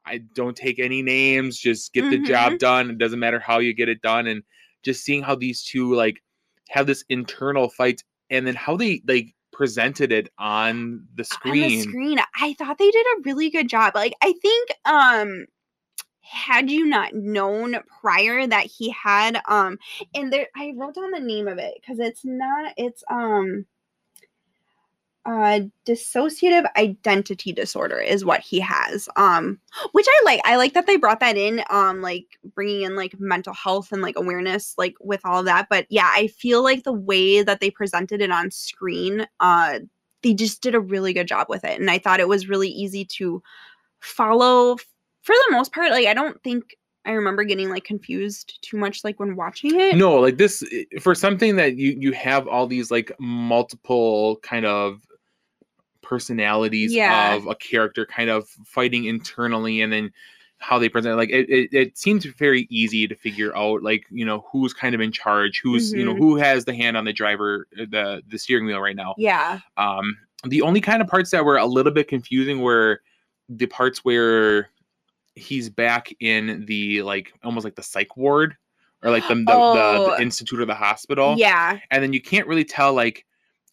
I 0.05 0.19
don't 0.35 0.55
take 0.55 0.79
any 0.79 1.01
names, 1.01 1.57
just 1.57 1.91
get 1.93 2.09
the 2.09 2.17
Mm-hmm. 2.17 2.25
job 2.25 2.59
done. 2.59 2.91
It 2.91 2.97
doesn't 2.99 3.19
matter 3.19 3.39
how 3.39 3.59
you 3.59 3.73
get 3.73 3.89
it 3.89 4.01
done. 4.01 4.27
And 4.27 4.43
just 4.83 5.03
seeing 5.03 5.23
how 5.23 5.35
these 5.35 5.63
two 5.63 5.93
like 5.95 6.21
have 6.69 6.85
this 6.87 7.03
internal 7.09 7.69
fight 7.69 8.03
and 8.29 8.45
then 8.47 8.55
how 8.55 8.77
they 8.77 9.01
like 9.07 9.33
presented 9.53 10.11
it 10.11 10.30
on 10.38 11.07
the 11.15 11.23
screen. 11.23 11.63
On 11.63 11.69
the 11.69 11.81
screen, 11.81 12.19
I 12.39 12.53
thought 12.53 12.77
they 12.77 12.91
did 12.91 13.05
a 13.05 13.21
really 13.23 13.49
good 13.49 13.69
job. 13.69 13.95
Like 13.95 14.13
I 14.21 14.34
think 14.41 14.71
um 14.85 15.45
had 16.21 16.71
you 16.71 16.85
not 16.85 17.13
known 17.13 17.75
prior 18.01 18.47
that 18.47 18.65
he 18.65 18.89
had 18.91 19.39
um 19.47 19.77
and 20.15 20.31
there 20.31 20.47
I 20.55 20.73
wrote 20.75 20.95
down 20.95 21.11
the 21.11 21.19
name 21.19 21.47
of 21.47 21.57
it 21.57 21.75
because 21.80 21.99
it's 21.99 22.23
not 22.23 22.73
it's 22.77 23.03
um 23.09 23.65
uh 25.25 25.61
dissociative 25.87 26.65
identity 26.75 27.53
disorder 27.53 27.97
is 27.97 28.25
what 28.25 28.41
he 28.41 28.59
has 28.59 29.07
um 29.15 29.57
which 29.93 30.05
i 30.09 30.21
like. 30.25 30.41
I 30.43 30.57
like 30.57 30.73
that 30.73 30.85
they 30.85 30.97
brought 30.97 31.21
that 31.21 31.37
in 31.37 31.63
um 31.69 32.01
like 32.01 32.25
bringing 32.53 32.81
in 32.81 32.95
like 32.95 33.17
mental 33.19 33.53
health 33.53 33.91
and 33.91 34.01
like 34.01 34.17
awareness 34.17 34.75
like 34.77 34.95
with 34.99 35.21
all 35.23 35.39
of 35.39 35.45
that. 35.45 35.67
But 35.69 35.85
yeah 35.89 36.11
i 36.13 36.27
feel 36.27 36.61
like 36.61 36.83
the 36.83 36.93
way 36.93 37.41
that 37.41 37.61
they 37.61 37.71
presented 37.71 38.21
it 38.21 38.31
on 38.31 38.51
screen 38.51 39.25
uh 39.39 39.79
they 40.23 40.33
just 40.33 40.61
did 40.61 40.75
a 40.75 40.79
really 40.79 41.13
good 41.13 41.27
job 41.27 41.47
with 41.49 41.63
it. 41.63 41.79
And 41.79 41.89
i 41.89 41.97
thought 41.97 42.19
it 42.19 42.27
was 42.27 42.49
really 42.49 42.69
easy 42.69 43.05
to 43.05 43.41
follow 44.01 44.75
for 45.21 45.33
the 45.33 45.51
most 45.51 45.71
part. 45.73 45.91
Like 45.91 46.07
i 46.07 46.13
don't 46.13 46.41
think 46.43 46.75
I 47.05 47.11
remember 47.11 47.43
getting 47.43 47.69
like 47.69 47.83
confused 47.83 48.59
too 48.61 48.77
much 48.77 49.03
like 49.03 49.19
when 49.19 49.35
watching 49.35 49.79
it. 49.79 49.95
no 49.95 50.15
like 50.19 50.37
this 50.37 50.63
for 50.99 51.15
something 51.15 51.55
that 51.57 51.75
you 51.77 51.95
you 51.99 52.11
have 52.13 52.47
all 52.47 52.67
these 52.67 52.91
like 52.91 53.11
multiple 53.19 54.37
kind 54.37 54.65
of 54.65 55.01
personalities 56.03 56.93
Yeah. 56.93 57.34
of 57.35 57.47
a 57.47 57.55
character 57.55 58.05
kind 58.05 58.30
of 58.30 58.47
fighting 58.65 59.05
internally 59.05 59.81
and 59.81 59.91
then 59.91 60.11
how 60.59 60.80
they 60.80 60.88
present 60.88 61.17
like 61.17 61.30
it, 61.30 61.49
it, 61.49 61.73
it 61.73 61.97
seems 61.97 62.23
very 62.25 62.67
easy 62.69 63.05
to 63.07 63.15
figure 63.15 63.55
out 63.57 63.84
like 63.84 64.05
you 64.11 64.23
know 64.23 64.45
who's 64.49 64.73
kind 64.73 64.95
of 64.95 65.01
in 65.01 65.11
charge 65.11 65.59
who's 65.61 65.91
you 65.91 66.05
know 66.05 66.13
Mhm. 66.13 66.19
who 66.19 66.35
has 66.38 66.63
the 66.63 66.73
hand 66.73 66.95
on 66.95 67.03
the 67.03 67.11
driver 67.11 67.67
uh, 67.77 67.85
the 67.89 68.21
the 68.30 68.38
steering 68.38 68.65
wheel 68.65 68.80
right 68.80 68.95
now 68.95 69.13
Yeah. 69.17 69.59
um 69.75 70.15
the 70.45 70.61
only 70.61 70.80
kind 70.80 71.01
of 71.01 71.07
parts 71.09 71.31
that 71.31 71.43
were 71.43 71.57
a 71.57 71.65
little 71.65 71.91
bit 71.91 72.07
confusing 72.07 72.61
were 72.61 73.01
the 73.49 73.65
parts 73.65 74.05
where 74.05 74.69
he's 75.35 75.69
back 75.69 76.13
in 76.21 76.63
the 76.65 77.01
like 77.01 77.34
almost 77.43 77.65
like 77.65 77.75
the 77.75 77.84
psych 77.84 78.15
ward 78.15 78.55
or 79.03 79.11
like 79.11 79.27
the 79.27 79.35
the, 79.35 79.43
the, 79.43 79.51
Oh. 79.51 80.15
the 80.15 80.21
institute 80.21 80.61
or 80.61 80.65
the 80.65 80.75
hospital 80.75 81.35
Yeah. 81.38 81.80
and 81.91 82.01
then 82.01 82.13
you 82.13 82.21
can't 82.21 82.47
really 82.47 82.63
tell 82.65 82.93
like 82.93 83.25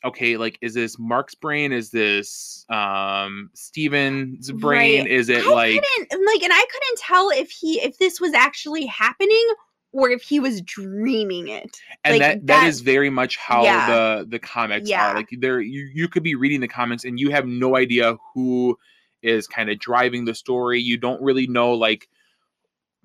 okay 0.04 0.36
like 0.36 0.58
is 0.62 0.74
this 0.74 0.98
marc's 0.98 1.34
brain 1.34 1.72
is 1.72 1.90
this 1.90 2.64
um 2.70 3.50
steven's 3.54 4.50
brain 4.52 5.02
Right. 5.02 5.10
is 5.10 5.28
it 5.28 5.44
I 5.44 5.50
like 5.50 5.74
like 5.74 6.42
and 6.42 6.52
I 6.52 6.64
couldn't 6.72 6.98
tell 6.98 7.30
if 7.30 7.50
he 7.50 7.80
if 7.82 7.98
this 7.98 8.20
was 8.20 8.32
actually 8.32 8.86
happening 8.86 9.46
or 9.92 10.08
if 10.08 10.22
he 10.22 10.38
was 10.38 10.62
dreaming 10.62 11.48
it. 11.48 11.76
and 12.04 12.14
like, 12.14 12.20
that 12.20 12.46
that 12.46 12.60
that- 12.60 12.68
is 12.68 12.80
very 12.80 13.10
much 13.10 13.36
how 13.36 13.62
Yeah. 13.64 13.86
the 14.18 14.26
the 14.28 14.38
comics 14.38 14.88
Yeah. 14.88 15.10
are 15.10 15.14
like 15.14 15.28
there 15.38 15.60
you 15.60 15.90
you 15.92 16.08
could 16.08 16.22
be 16.22 16.34
reading 16.34 16.60
the 16.60 16.68
comics 16.68 17.04
and 17.04 17.18
you 17.20 17.30
have 17.30 17.46
no 17.46 17.76
idea 17.76 18.16
who 18.34 18.78
is 19.22 19.46
kind 19.46 19.68
of 19.68 19.78
driving 19.78 20.24
the 20.24 20.34
story 20.34 20.80
you 20.80 20.96
don't 20.96 21.20
really 21.20 21.46
know 21.46 21.72
like 21.74 22.08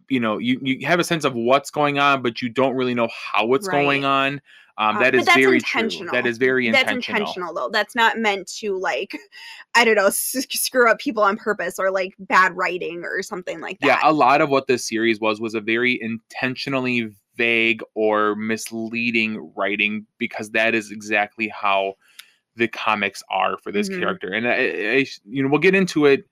you 0.10 0.20
know 0.20 0.38
you 0.38 0.60
you 0.62 0.86
have 0.88 1.00
a 1.00 1.04
sense 1.04 1.24
of 1.26 1.34
what's 1.34 1.70
going 1.72 2.00
on 2.00 2.22
but 2.22 2.42
you 2.42 2.50
don't 2.50 2.76
really 2.76 2.94
know 2.94 3.10
how 3.34 3.54
it's 3.54 3.68
going 3.68 4.06
on 4.06 4.42
um 4.78 4.96
Uh, 4.96 5.00
that 5.00 5.16
is 5.16 5.26
very 5.26 5.60
true 5.62 5.82
intentional. 5.84 6.14
that 6.14 6.26
is 6.28 6.38
very 6.38 6.68
intentional. 6.68 6.96
That's 6.98 7.10
intentional, 7.10 7.54
though. 7.54 7.70
That's 7.72 7.96
not 7.96 8.18
meant 8.18 8.48
to 8.60 8.78
like 8.78 9.18
I 9.76 9.86
don't 9.86 9.96
know 9.96 10.08
s- 10.08 10.46
screw 10.52 10.90
up 10.90 11.00
people 11.00 11.24
on 11.24 11.38
purpose 11.38 11.80
or 11.80 11.92
like 11.92 12.14
bad 12.20 12.56
writing 12.56 13.04
or 13.04 13.22
something 13.24 13.60
like 13.62 13.80
that. 13.80 13.88
yeah 13.88 14.00
a 14.04 14.14
lot 14.14 14.42
of 14.42 14.50
what 14.50 14.68
this 14.68 14.88
series 14.88 15.20
was 15.20 15.40
was 15.42 15.54
a 15.54 15.62
very 15.62 16.00
intentionally 16.02 17.10
vague 17.38 17.82
or 17.96 18.36
misleading 18.36 19.52
writing 19.56 20.06
because 20.18 20.52
that 20.52 20.74
is 20.74 20.92
exactly 20.92 21.48
how 21.50 21.94
the 22.56 22.68
comics 22.70 23.22
are 23.30 23.58
for 23.58 23.72
this 23.72 23.90
Mhm. 23.90 24.00
character 24.00 24.32
and 24.32 24.48
I, 24.48 24.54
I, 25.00 25.06
you 25.26 25.44
know 25.44 25.50
we'll 25.50 25.60
get 25.60 25.76
into 25.76 26.06
it 26.06 26.26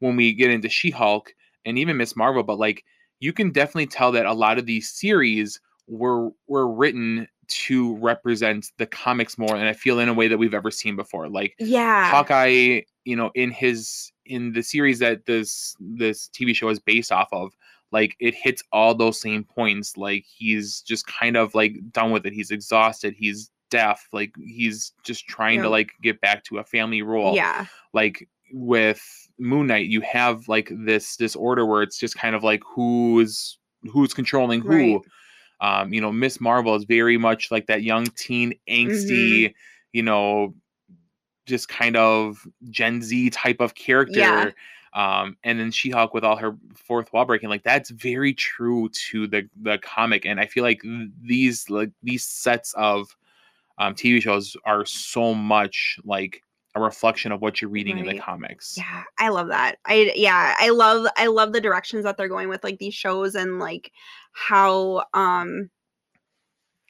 when 0.00 0.16
we 0.16 0.32
get 0.32 0.50
into 0.50 0.68
she-hulk 0.68 1.32
and 1.64 1.78
even 1.78 1.96
miss 1.96 2.16
marvel 2.16 2.42
but 2.42 2.58
like 2.58 2.84
you 3.20 3.32
can 3.32 3.50
definitely 3.50 3.86
tell 3.86 4.12
that 4.12 4.26
a 4.26 4.32
lot 4.32 4.58
of 4.58 4.66
these 4.66 4.90
series 4.90 5.60
were 5.86 6.30
were 6.46 6.68
written 6.68 7.26
to 7.48 7.96
represent 7.96 8.66
the 8.76 8.86
comics 8.86 9.38
more 9.38 9.56
and 9.56 9.66
i 9.66 9.72
feel 9.72 10.00
in 10.00 10.08
a 10.10 10.14
way 10.14 10.28
that 10.28 10.36
we've 10.36 10.52
ever 10.52 10.70
seen 10.70 10.96
before 10.96 11.28
like 11.30 11.54
yeah. 11.58 12.10
Hawkeye, 12.10 12.82
you 13.04 13.16
know, 13.16 13.30
in 13.34 13.50
his 13.50 14.12
in 14.26 14.52
the 14.52 14.62
series 14.62 14.98
that 14.98 15.24
this 15.26 15.74
this 15.80 16.28
TV 16.28 16.54
show 16.54 16.68
is 16.68 16.78
based 16.78 17.10
off 17.10 17.28
of, 17.32 17.56
like 17.90 18.14
it 18.20 18.34
hits 18.34 18.62
all 18.72 18.94
those 18.94 19.20
same 19.20 19.44
points. 19.44 19.96
Like 19.96 20.24
he's 20.28 20.82
just 20.82 21.06
kind 21.06 21.36
of 21.36 21.54
like 21.54 21.72
done 21.90 22.10
with 22.10 22.26
it. 22.26 22.32
He's 22.32 22.50
exhausted. 22.50 23.14
He's 23.16 23.50
deaf. 23.70 24.08
Like 24.12 24.34
he's 24.38 24.92
just 25.04 25.26
trying 25.26 25.62
to 25.62 25.70
like 25.70 25.90
get 26.02 26.20
back 26.20 26.44
to 26.44 26.58
a 26.58 26.64
family 26.64 27.00
role. 27.00 27.34
yeah. 27.34 27.66
Like 27.94 28.28
with 28.52 29.02
Moon 29.38 29.66
Knight, 29.66 29.86
you 29.86 30.00
have 30.02 30.48
like 30.48 30.70
this 30.72 31.16
disorder 31.16 31.64
where 31.66 31.82
it's 31.82 31.98
just 31.98 32.16
kind 32.16 32.34
of 32.34 32.42
like 32.42 32.62
who's 32.66 33.58
who's 33.92 34.12
controlling 34.14 34.60
who. 34.60 34.96
Right. 34.96 35.00
Um, 35.60 35.92
you 35.92 36.00
know, 36.00 36.12
Miss 36.12 36.40
Marvel 36.40 36.74
is 36.76 36.84
very 36.84 37.18
much 37.18 37.50
like 37.50 37.66
that 37.66 37.82
young 37.82 38.06
teen 38.16 38.54
angsty, 38.68 39.46
Mm-hmm. 39.46 39.52
you 39.92 40.02
know, 40.02 40.54
just 41.46 41.68
kind 41.68 41.96
of 41.96 42.46
Gen 42.70 43.02
Z 43.02 43.30
type 43.30 43.60
of 43.60 43.74
character. 43.74 44.18
Yeah. 44.20 44.50
Um, 44.94 45.36
and 45.44 45.60
then 45.60 45.70
She-Hulk 45.70 46.14
with 46.14 46.24
all 46.24 46.36
her 46.36 46.56
fourth 46.74 47.12
wall 47.12 47.24
breaking, 47.24 47.48
like 47.50 47.62
that's 47.62 47.90
very 47.90 48.32
true 48.34 48.88
to 49.10 49.26
the 49.26 49.48
the 49.60 49.78
comic. 49.78 50.24
And 50.24 50.40
I 50.40 50.46
feel 50.46 50.64
like 50.64 50.80
these 51.22 51.68
like 51.68 51.90
these 52.02 52.24
sets 52.24 52.72
of 52.74 53.14
um 53.78 53.94
TV 53.94 54.20
shows 54.22 54.56
are 54.64 54.84
so 54.86 55.34
much 55.34 55.98
like 56.04 56.42
a 56.74 56.80
reflection 56.80 57.32
of 57.32 57.40
what 57.40 57.60
you're 57.60 57.70
reading 57.70 57.98
in 57.98 58.06
the 58.06 58.18
comics. 58.18 58.74
Yeah, 58.76 59.02
I 59.18 59.28
love 59.30 59.48
that. 59.48 59.78
I 59.86 60.12
yeah, 60.14 60.54
I 60.58 60.70
love 60.70 61.06
I 61.16 61.26
love 61.26 61.52
the 61.52 61.60
directions 61.60 62.04
that 62.04 62.16
they're 62.16 62.28
going 62.28 62.48
with 62.48 62.62
like 62.62 62.78
these 62.78 62.94
shows 62.94 63.34
and 63.34 63.58
like 63.58 63.92
how 64.32 65.04
um 65.14 65.70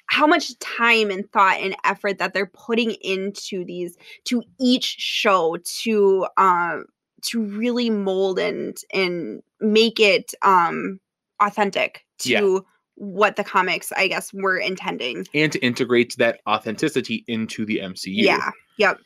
how 0.07 0.27
much 0.27 0.59
time 0.59 1.11
and 1.11 1.31
thought 1.33 1.59
and 1.61 1.77
effort 1.85 2.19
that 2.19 2.33
they're 2.33 2.51
putting 2.55 2.93
into 3.03 3.65
these 3.65 3.97
to 4.25 4.43
each 4.59 4.85
show 4.99 5.57
to 5.65 6.27
um 6.37 6.85
to 7.23 7.43
really 7.43 7.91
mold 7.91 8.39
and 8.39 8.79
and 8.93 9.43
make 9.61 10.01
it 10.01 10.33
um 10.43 10.99
authentic 11.41 12.05
to 12.19 12.31
Yeah. 12.31 12.59
what 12.97 13.37
the 13.37 13.45
comics 13.45 13.93
I 13.93 14.09
guess 14.09 14.33
were 14.33 14.57
intending. 14.59 15.27
And 15.35 15.53
to 15.53 15.59
integrate 15.61 16.17
that 16.19 16.41
authenticity 16.49 17.25
into 17.29 17.65
the 17.65 17.79
MCU. 17.79 18.23
Yeah. 18.25 18.51
Yep. 18.79 18.99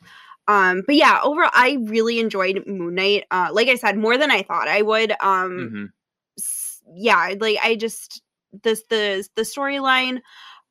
Um, 0.47 0.83
but 0.85 0.95
yeah, 0.95 1.19
overall, 1.23 1.51
I 1.53 1.77
really 1.81 2.19
enjoyed 2.19 2.63
Moon 2.67 2.95
Knight. 2.95 3.25
Uh, 3.31 3.49
like 3.51 3.67
I 3.69 3.75
said, 3.75 3.97
more 3.97 4.17
than 4.17 4.31
I 4.31 4.43
thought 4.43 4.67
I 4.67 4.81
would. 4.81 5.11
Um, 5.21 5.51
Mhm. 5.73 5.89
s- 6.37 6.81
yeah, 6.95 7.33
like 7.39 7.57
I 7.63 7.75
just 7.75 8.21
this 8.63 8.83
the 8.89 9.27
the 9.35 9.43
storyline. 9.43 10.21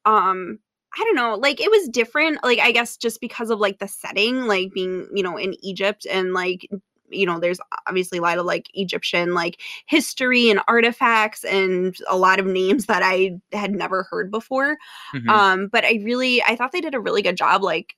Um, 0.04 0.58
I 0.98 1.04
don't 1.04 1.16
know, 1.16 1.34
like 1.36 1.60
it 1.60 1.70
was 1.70 1.88
different. 1.88 2.42
Like 2.44 2.58
I 2.58 2.72
guess 2.72 2.96
just 2.96 3.20
because 3.20 3.50
of 3.50 3.60
like 3.60 3.78
the 3.78 3.88
setting, 3.88 4.46
like 4.46 4.72
being 4.74 5.08
you 5.14 5.22
know 5.22 5.36
in 5.38 5.54
Egypt 5.64 6.06
and 6.10 6.34
like 6.34 6.68
you 7.10 7.26
know 7.26 7.38
there's 7.40 7.60
obviously 7.86 8.18
a 8.18 8.22
lot 8.22 8.38
of 8.38 8.46
like 8.46 8.70
Egyptian 8.74 9.34
like 9.34 9.60
history 9.86 10.50
and 10.50 10.60
artifacts 10.68 11.44
and 11.44 11.96
a 12.08 12.16
lot 12.16 12.40
of 12.40 12.46
names 12.46 12.86
that 12.86 13.02
I 13.02 13.40
had 13.52 13.72
never 13.74 14.04
heard 14.04 14.30
before 14.30 14.78
Mhm. 15.14 15.28
um 15.30 15.68
but 15.68 15.84
i 15.84 16.00
really 16.04 16.42
i 16.44 16.56
thought 16.56 16.72
they 16.72 16.80
did 16.80 16.94
a 16.94 17.00
really 17.00 17.22
good 17.22 17.36
job 17.36 17.62
like 17.62 17.94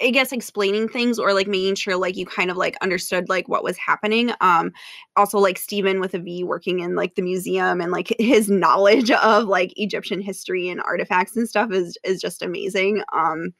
i 0.00 0.10
guess 0.10 0.32
explaining 0.32 0.88
things 0.88 1.18
or 1.18 1.32
like 1.32 1.46
making 1.48 1.74
sure 1.74 1.96
like 1.96 2.16
you 2.16 2.26
kind 2.26 2.50
of 2.50 2.56
like 2.56 2.76
understood 2.80 3.28
like 3.28 3.48
what 3.48 3.64
was 3.64 3.76
happening 3.76 4.32
um 4.40 4.72
also 5.16 5.38
like 5.38 5.58
Steven 5.58 6.00
with 6.00 6.14
a 6.14 6.18
v 6.18 6.44
working 6.44 6.80
in 6.80 6.94
like 6.94 7.14
the 7.14 7.22
museum 7.22 7.80
and 7.80 7.92
like 7.92 8.14
his 8.18 8.48
knowledge 8.50 9.10
of 9.10 9.44
like 9.44 9.72
egyptian 9.76 10.20
history 10.20 10.68
and 10.68 10.80
artifacts 10.80 11.36
and 11.36 11.48
stuff 11.48 11.70
is 11.72 11.96
is 12.04 12.20
just 12.20 12.42
amazing 12.42 13.02
um 13.12 13.52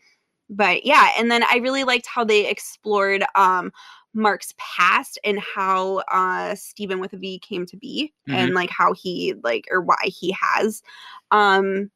but 0.51 0.85
yeah 0.85 1.10
and 1.19 1.31
then 1.31 1.43
i 1.51 1.56
really 1.56 1.85
liked 1.85 2.06
how 2.06 2.24
they 2.24 2.48
explored 2.48 3.24
um 3.35 3.70
marc's 4.15 4.55
past 4.56 5.19
and 5.23 5.39
how 5.39 5.98
uh 6.10 6.55
Steven 6.55 6.98
with 6.98 7.12
a 7.12 7.19
v 7.19 7.39
came 7.39 7.66
to 7.66 7.77
be 7.77 8.12
and 8.27 8.55
like 8.55 8.70
how 8.70 8.93
he 8.94 9.35
like 9.44 9.66
or 9.70 9.81
why 9.82 9.98
he 10.05 10.35
has 10.40 10.82
um 11.31 11.90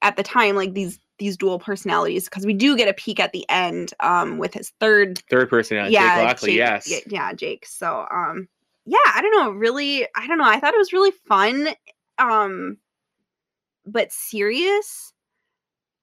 at 0.00 0.16
the 0.16 0.22
time 0.22 0.54
like 0.54 0.74
these 0.74 1.00
these 1.18 1.36
dual 1.36 1.58
personalities 1.58 2.24
because 2.24 2.44
we 2.44 2.52
do 2.54 2.76
get 2.76 2.88
a 2.88 2.92
peek 2.94 3.20
at 3.20 3.32
the 3.32 3.44
end 3.48 3.92
um 4.00 4.38
with 4.38 4.52
his 4.54 4.70
third 4.80 5.18
Third 5.30 5.48
person, 5.48 5.78
uh, 5.78 5.86
yeah 5.86 6.16
Jake 6.16 6.24
Lockley, 6.26 6.50
Jake- 6.50 6.58
yes. 6.58 6.90
yeah, 6.90 6.98
yeah 7.06 7.32
jake 7.32 7.64
so 7.66 8.06
um 8.10 8.48
yeah 8.86 8.98
i 9.14 9.20
don't 9.22 9.32
know 9.32 9.50
really 9.50 10.06
i 10.16 10.26
don't 10.26 10.38
know 10.38 10.44
i 10.44 10.58
thought 10.58 10.74
it 10.74 10.78
was 10.78 10.92
really 10.92 11.12
fun 11.26 11.68
um 12.18 12.76
but 13.86 14.10
serious 14.12 15.12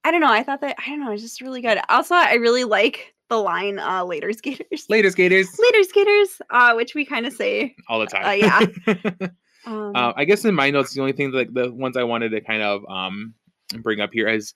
i 0.04 0.12
don't 0.12 0.22
know 0.22 0.32
i 0.32 0.44
thought 0.44 0.62
that 0.62 0.76
i 0.80 0.90
don't 0.90 1.00
know 1.00 1.12
It's 1.12 1.22
just 1.22 1.42
really 1.42 1.62
good 1.62 1.80
also 1.90 2.16
i 2.16 2.34
really 2.36 2.64
like 2.64 3.14
the 3.30 3.38
line 3.38 3.80
uh 3.80 4.04
later 4.04 4.32
skaters 4.34 4.86
Later, 4.90 5.10
skaters. 5.12 5.58
later 5.60 5.84
skaters 5.84 6.42
uh 6.50 6.74
which 6.74 6.96
we 6.96 7.06
kind 7.06 7.26
of 7.26 7.34
say 7.34 7.76
All 7.88 8.00
the 8.00 8.06
time. 8.08 8.26
Uh, 8.26 8.32
yeah. 8.32 9.28
um, 9.66 9.96
Uh, 9.96 10.12
I 10.16 10.26
guess 10.26 10.44
in 10.44 10.54
my 10.56 10.70
notes, 10.70 10.94
the 10.94 11.00
only 11.02 11.14
thing 11.14 11.32
like 11.32 11.54
the 11.54 11.72
ones 11.72 11.96
I 11.96 12.04
wanted 12.04 12.30
to 12.30 12.42
kind 12.42 12.62
of 12.62 12.84
um 12.90 13.34
bring 13.80 14.02
up 14.02 14.10
here 14.12 14.28
is 14.28 14.54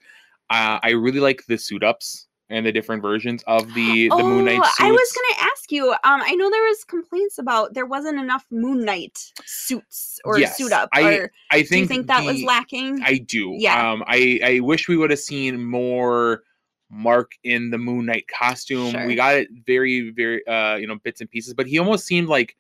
uh, 0.49 0.79
I 0.81 0.91
really 0.91 1.19
like 1.19 1.45
the 1.47 1.57
suit 1.57 1.83
ups 1.83 2.27
and 2.49 2.65
the 2.65 2.71
different 2.71 3.01
versions 3.01 3.43
of 3.47 3.73
the 3.73 4.07
the 4.09 4.23
Moon 4.23 4.45
Knight 4.45 4.63
suits. 4.63 4.77
Oh, 4.79 4.87
I 4.87 4.91
was 4.91 5.13
gonna 5.13 5.49
ask 5.51 5.71
you. 5.71 5.91
Um, 5.91 6.21
I 6.23 6.35
know 6.35 6.49
there 6.49 6.63
was 6.63 6.83
complaints 6.83 7.39
about 7.39 7.73
there 7.73 7.85
wasn't 7.85 8.19
enough 8.19 8.45
Moon 8.51 8.85
Knight 8.85 9.17
suits 9.45 10.19
or 10.23 10.37
Yes, 10.37 10.57
suit 10.57 10.71
up. 10.71 10.89
I 10.93 11.01
or 11.15 11.31
I 11.51 11.63
do 11.63 11.79
you 11.79 11.87
think 11.87 12.07
that 12.07 12.23
was 12.23 12.43
lacking? 12.43 13.01
I 13.03 13.17
do. 13.17 13.55
Yeah. 13.57 13.91
Um, 13.91 14.03
I 14.07 14.39
I 14.43 14.59
wish 14.59 14.87
we 14.87 14.97
would 14.97 15.09
have 15.09 15.19
seen 15.19 15.63
more 15.63 16.43
Marc 16.91 17.31
in 17.43 17.71
the 17.71 17.79
Moon 17.79 18.05
Knight 18.05 18.27
costume. 18.27 18.91
Sure. 18.91 19.07
We 19.07 19.15
got 19.15 19.35
it 19.35 19.49
very 19.65 20.11
very 20.11 20.45
uh 20.47 20.75
you 20.75 20.85
know 20.85 20.99
bits 21.03 21.21
and 21.21 21.29
pieces, 21.29 21.55
but 21.55 21.65
he 21.65 21.79
almost 21.79 22.05
seemed 22.05 22.27
like 22.27 22.55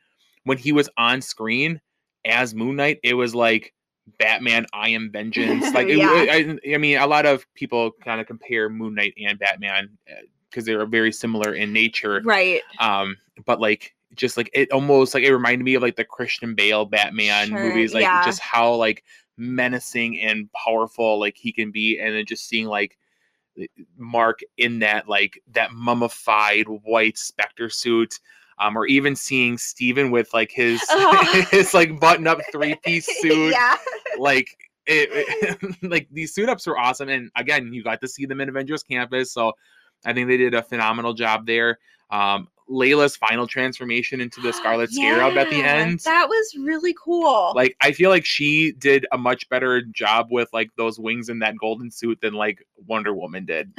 when 0.45 0.57
he 0.57 0.71
was 0.71 0.89
on 0.97 1.21
screen 1.21 1.79
as 2.25 2.55
Moon 2.55 2.77
Knight, 2.77 2.99
it 3.03 3.13
was 3.13 3.35
like 3.35 3.74
Batman, 4.19 4.65
I 4.73 4.89
am 4.89 5.11
vengeance. 5.11 5.73
Like 5.73 5.87
it, 5.89 5.97
Yeah. 5.97 6.07
I, 6.07 6.73
I 6.73 6.77
mean, 6.77 6.97
a 6.97 7.07
lot 7.07 7.25
of 7.25 7.51
people 7.55 7.91
kind 8.03 8.21
of 8.21 8.27
compare 8.27 8.69
Moon 8.69 8.95
Knight 8.95 9.13
and 9.23 9.39
Batman 9.39 9.97
because 10.49 10.65
they 10.65 10.73
are 10.73 10.85
very 10.85 11.11
similar 11.11 11.53
in 11.53 11.73
nature. 11.73 12.21
right. 12.23 12.61
Um, 12.79 13.17
but 13.45 13.59
like 13.59 13.93
just 14.15 14.37
like 14.37 14.49
it 14.53 14.71
almost 14.71 15.13
like 15.13 15.23
it 15.23 15.33
reminded 15.33 15.63
me 15.63 15.75
of 15.75 15.81
like 15.81 15.97
the 15.97 16.05
Christian 16.05 16.55
Bale 16.55 16.85
Batman 16.85 17.49
Sure, 17.49 17.59
movies, 17.59 17.93
like 17.93 18.03
yeah. 18.03 18.23
just 18.23 18.39
how 18.39 18.73
like 18.73 19.03
menacing 19.37 20.19
and 20.21 20.49
powerful 20.53 21.19
like 21.19 21.35
he 21.35 21.51
can 21.51 21.71
be, 21.71 21.99
and 21.99 22.15
then 22.15 22.25
just 22.25 22.47
seeing 22.47 22.67
like 22.67 22.97
Marc 23.97 24.41
in 24.57 24.79
that 24.79 25.09
like 25.09 25.41
that 25.51 25.73
mummified 25.73 26.67
white 26.67 27.17
Spectre 27.17 27.69
suit. 27.69 28.19
Um, 28.57 28.77
or 28.77 28.85
even 28.87 29.15
seeing 29.17 29.57
Steven 29.57 30.11
with 30.11 30.33
like 30.33 30.49
his 30.51 30.81
Oh. 30.89 31.45
his 31.51 31.73
like 31.73 31.99
button 31.99 32.25
up 32.27 32.39
three 32.51 32.75
piece 32.85 33.05
suit 33.21 33.51
yeah. 33.51 33.75
like 34.17 34.47
it, 34.87 35.09
it- 35.61 35.83
like 35.83 36.07
these 36.11 36.33
suit 36.33 36.47
ups 36.47 36.65
were 36.67 36.77
awesome 36.77 37.09
and 37.09 37.29
again 37.35 37.73
you 37.73 37.83
got 37.83 37.99
to 38.01 38.07
see 38.07 38.25
them 38.25 38.39
in 38.39 38.47
avengers 38.49 38.81
campus 38.83 39.31
so 39.33 39.51
i 40.05 40.13
think 40.13 40.27
they 40.29 40.37
did 40.37 40.53
a 40.53 40.61
phenomenal 40.61 41.13
job 41.13 41.45
there 41.47 41.79
um 42.11 42.47
layla's 42.69 43.15
final 43.15 43.45
transformation 43.47 44.21
into 44.21 44.39
the 44.41 44.53
scarlet 44.59 44.91
scarab 44.91 45.35
at 45.37 45.49
the 45.49 45.55
end 45.61 45.99
That 46.01 46.29
was 46.29 46.55
really 46.59 46.93
cool. 47.03 47.51
like 47.55 47.75
i 47.81 47.91
feel 47.91 48.09
like 48.11 48.25
she 48.25 48.71
did 48.73 49.05
a 49.11 49.17
much 49.17 49.49
better 49.49 49.81
job 49.81 50.27
with 50.29 50.47
like 50.53 50.69
those 50.77 50.97
wings 50.99 51.29
and 51.29 51.41
that 51.41 51.57
golden 51.57 51.89
suit 51.91 52.21
than 52.21 52.33
like 52.35 52.65
wonder 52.87 53.13
woman 53.13 53.45
did 53.45 53.73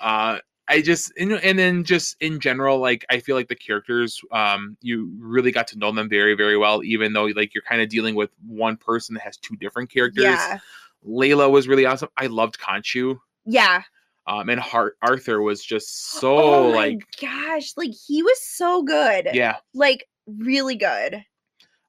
uh 0.00 0.38
I 0.68 0.80
just 0.80 1.12
and, 1.18 1.32
and 1.32 1.58
then 1.58 1.84
just 1.84 2.16
in 2.20 2.38
general, 2.40 2.78
like 2.78 3.04
I 3.10 3.18
feel 3.18 3.34
like 3.36 3.48
the 3.48 3.56
characters, 3.56 4.20
um, 4.30 4.76
you 4.80 5.10
really 5.18 5.50
got 5.50 5.66
to 5.68 5.78
know 5.78 5.90
them 5.92 6.08
very, 6.08 6.34
very 6.34 6.56
well, 6.56 6.82
even 6.84 7.12
though 7.12 7.24
like 7.24 7.52
you're 7.54 7.62
kind 7.64 7.82
of 7.82 7.88
dealing 7.88 8.14
with 8.14 8.30
one 8.46 8.76
person 8.76 9.14
that 9.14 9.22
has 9.22 9.36
two 9.36 9.56
different 9.56 9.90
characters. 9.90 10.24
yeah. 10.24 10.58
Layla 11.06 11.50
was 11.50 11.66
really 11.66 11.84
awesome. 11.84 12.08
I 12.16 12.26
loved 12.28 12.58
Khonshu. 12.60 13.18
Yeah. 13.44 13.82
Um, 14.28 14.48
and 14.48 14.60
Har- 14.60 14.94
Arthur 15.02 15.42
was 15.42 15.64
just 15.64 16.12
so 16.12 16.38
oh 16.38 16.68
my 16.70 16.76
like 16.76 17.00
gosh, 17.20 17.72
like 17.76 17.90
he 18.06 18.22
was 18.22 18.40
so 18.40 18.84
good. 18.84 19.30
yeah. 19.32 19.56
Like 19.74 20.06
really 20.28 20.76
good. 20.76 21.24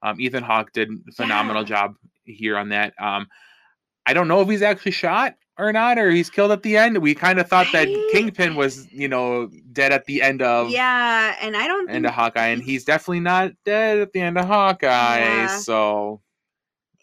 Um, 0.01 0.19
Ethan 0.19 0.43
Hawke 0.43 0.73
did 0.73 0.89
a 0.89 1.11
phenomenal 1.13 1.61
Yeah. 1.61 1.67
job 1.67 1.95
here 2.25 2.57
on 2.57 2.69
that. 2.69 2.95
Um, 2.99 3.27
I 4.05 4.13
don't 4.13 4.27
know 4.27 4.41
if 4.41 4.49
he's 4.49 4.63
actually 4.63 4.91
shot 4.93 5.35
or 5.57 5.71
not, 5.71 5.97
or 5.97 6.09
he's 6.09 6.29
killed 6.29 6.51
at 6.51 6.63
the 6.63 6.77
end. 6.77 6.97
We 6.97 7.13
kind 7.13 7.39
of 7.39 7.47
thought 7.47 7.67
that 7.73 7.87
Kingpin 8.11 8.55
was, 8.55 8.91
you 8.91 9.07
know, 9.07 9.49
dead 9.71 9.91
at 9.91 10.05
the 10.05 10.21
end 10.21 10.41
of 10.41 10.69
yeah, 10.69 11.35
and 11.41 11.55
I 11.55 11.67
don't 11.67 11.89
end 11.89 12.03
think 12.03 12.07
of 12.07 12.13
Hawkeye, 12.13 12.47
and 12.47 12.61
he's 12.61 12.83
definitely 12.83 13.21
not 13.21 13.51
dead 13.65 13.99
at 13.99 14.13
the 14.13 14.21
end 14.21 14.37
of 14.37 14.45
Hawkeye. 14.45 15.19
Yeah. 15.19 15.57
So 15.57 16.21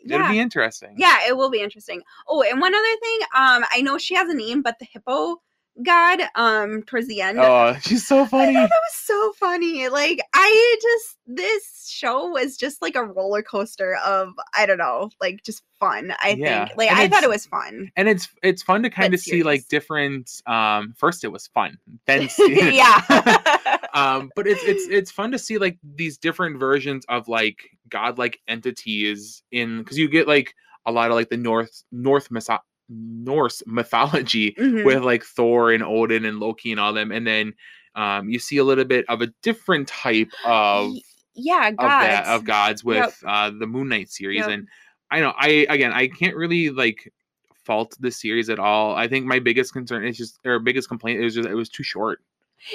it'll 0.04 0.28
be 0.28 0.40
interesting. 0.40 0.94
Yeah, 0.96 1.18
it 1.26 1.36
will 1.36 1.50
be 1.50 1.60
interesting. 1.60 2.02
Oh, 2.28 2.42
and 2.42 2.60
one 2.60 2.74
other 2.74 2.96
thing, 3.02 3.18
um, 3.36 3.64
I 3.72 3.82
know 3.82 3.98
she 3.98 4.14
has 4.14 4.28
a 4.28 4.34
name, 4.34 4.62
but 4.62 4.78
the 4.78 4.86
hippo 4.86 5.36
god, 5.82 6.20
um, 6.34 6.82
towards 6.82 7.06
the 7.08 7.20
end. 7.20 7.38
Oh, 7.40 7.76
she's 7.80 8.06
so 8.06 8.26
funny. 8.26 8.54
that 8.54 8.62
was 8.70 8.94
so 8.94 9.32
funny. 9.38 9.88
Like 9.88 10.20
I 10.34 10.76
just 10.82 11.16
this 11.26 11.88
show 11.88 12.28
was 12.28 12.56
just 12.56 12.82
like 12.82 12.94
a 12.96 13.04
roller 13.04 13.42
coaster 13.42 13.96
of 14.04 14.32
I 14.54 14.66
don't 14.66 14.78
know, 14.78 15.10
like 15.20 15.42
just 15.44 15.62
fun. 15.78 16.12
I 16.18 16.30
Yeah, 16.38 16.66
think. 16.66 16.78
Like 16.78 16.90
and 16.90 16.98
I 17.00 17.08
thought 17.08 17.22
it 17.22 17.30
was 17.30 17.46
fun. 17.46 17.90
and 17.96 18.08
it's 18.08 18.28
it's 18.42 18.62
fun 18.62 18.82
to 18.82 18.90
kind 18.90 19.12
But 19.12 19.14
of 19.14 19.20
see 19.20 19.42
like 19.42 19.66
different. 19.68 20.30
Um, 20.46 20.94
first 20.96 21.24
it 21.24 21.28
was 21.32 21.46
fun, 21.48 21.78
then 22.06 22.28
see- 22.28 22.76
yeah. 22.76 23.00
um 23.94 24.30
but 24.36 24.46
it's 24.46 24.62
it's 24.64 24.86
it's 24.90 25.10
fun 25.10 25.32
to 25.32 25.38
see 25.38 25.58
like 25.58 25.78
these 25.96 26.16
different 26.18 26.58
versions 26.60 27.04
of 27.08 27.26
like 27.28 27.58
godlike 27.88 28.38
entities 28.46 29.42
in 29.50 29.78
because 29.78 29.98
you 29.98 30.08
get 30.08 30.28
like 30.28 30.54
a 30.86 30.92
lot 30.92 31.10
of 31.10 31.16
like 31.16 31.28
the 31.28 31.36
north 31.36 31.82
north 31.92 32.30
norse 32.90 33.62
mythology 33.66 34.52
Mhm. 34.58 34.84
with 34.84 35.02
like 35.04 35.24
thor 35.24 35.70
and 35.72 35.82
odin 35.82 36.24
and 36.24 36.40
loki 36.40 36.72
and 36.72 36.80
all 36.80 36.92
them 36.92 37.12
and 37.12 37.26
then 37.26 37.54
um 37.94 38.28
you 38.28 38.38
see 38.38 38.56
a 38.56 38.64
little 38.64 38.84
bit 38.84 39.04
of 39.08 39.22
a 39.22 39.28
different 39.42 39.86
type 39.88 40.30
of 40.44 40.92
yeah, 41.34 41.68
of 41.68 41.76
gods. 41.76 42.04
that 42.04 42.26
of 42.26 42.44
gods 42.44 42.84
with 42.84 42.96
Yep. 42.96 43.12
uh 43.26 43.50
the 43.58 43.66
moon 43.66 43.88
knight 43.88 44.10
series 44.10 44.40
Yep. 44.40 44.48
and 44.50 44.68
i 45.10 45.20
know 45.20 45.32
i 45.38 45.66
again 45.68 45.92
i 45.92 46.08
can't 46.08 46.34
really 46.36 46.70
like 46.70 47.12
fault 47.64 47.96
the 48.00 48.10
series 48.10 48.50
at 48.50 48.58
all 48.58 48.94
i 48.96 49.06
think 49.06 49.24
my 49.26 49.38
biggest 49.38 49.72
concern 49.72 50.04
is 50.04 50.16
just 50.16 50.38
or 50.44 50.58
biggest 50.58 50.88
complaint 50.88 51.22
is 51.22 51.34
just 51.34 51.48
it 51.48 51.54
was 51.54 51.68
too 51.68 51.84
short 51.84 52.20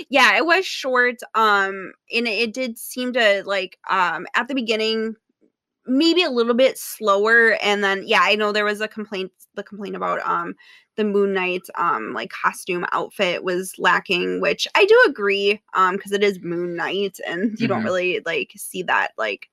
yeah 0.09 0.35
it 0.37 0.45
was 0.45 0.65
short 0.65 1.17
um 1.33 1.91
and 2.13 2.27
it 2.27 2.53
did 2.53 2.77
seem 2.77 3.11
to 3.13 3.43
like 3.45 3.77
um 3.89 4.25
at 4.35 4.47
the 4.47 4.55
beginning 4.55 5.15
maybe 5.87 6.23
a 6.23 6.29
little 6.29 6.53
bit 6.53 6.77
slower 6.77 7.57
and 7.61 7.83
then 7.83 8.03
yeah 8.05 8.21
i 8.23 8.35
know 8.35 8.51
there 8.51 8.65
was 8.65 8.81
a 8.81 8.87
complaint 8.87 9.31
the 9.55 9.63
complaint 9.63 9.95
about 9.95 10.19
um 10.25 10.55
the 10.97 11.03
moon 11.03 11.33
knight 11.33 11.61
um 11.75 12.13
like 12.13 12.29
costume 12.31 12.85
outfit 12.91 13.43
was 13.43 13.73
lacking 13.77 14.41
which 14.41 14.67
i 14.75 14.85
do 14.85 15.03
agree 15.07 15.61
um 15.73 15.95
because 15.95 16.11
it 16.11 16.23
is 16.23 16.41
moon 16.41 16.75
knight 16.75 17.17
and 17.27 17.59
you 17.59 17.67
don't 17.67 17.81
Mhm. 17.81 17.85
really 17.85 18.21
like 18.25 18.51
see 18.55 18.83
that 18.83 19.11
like 19.17 19.49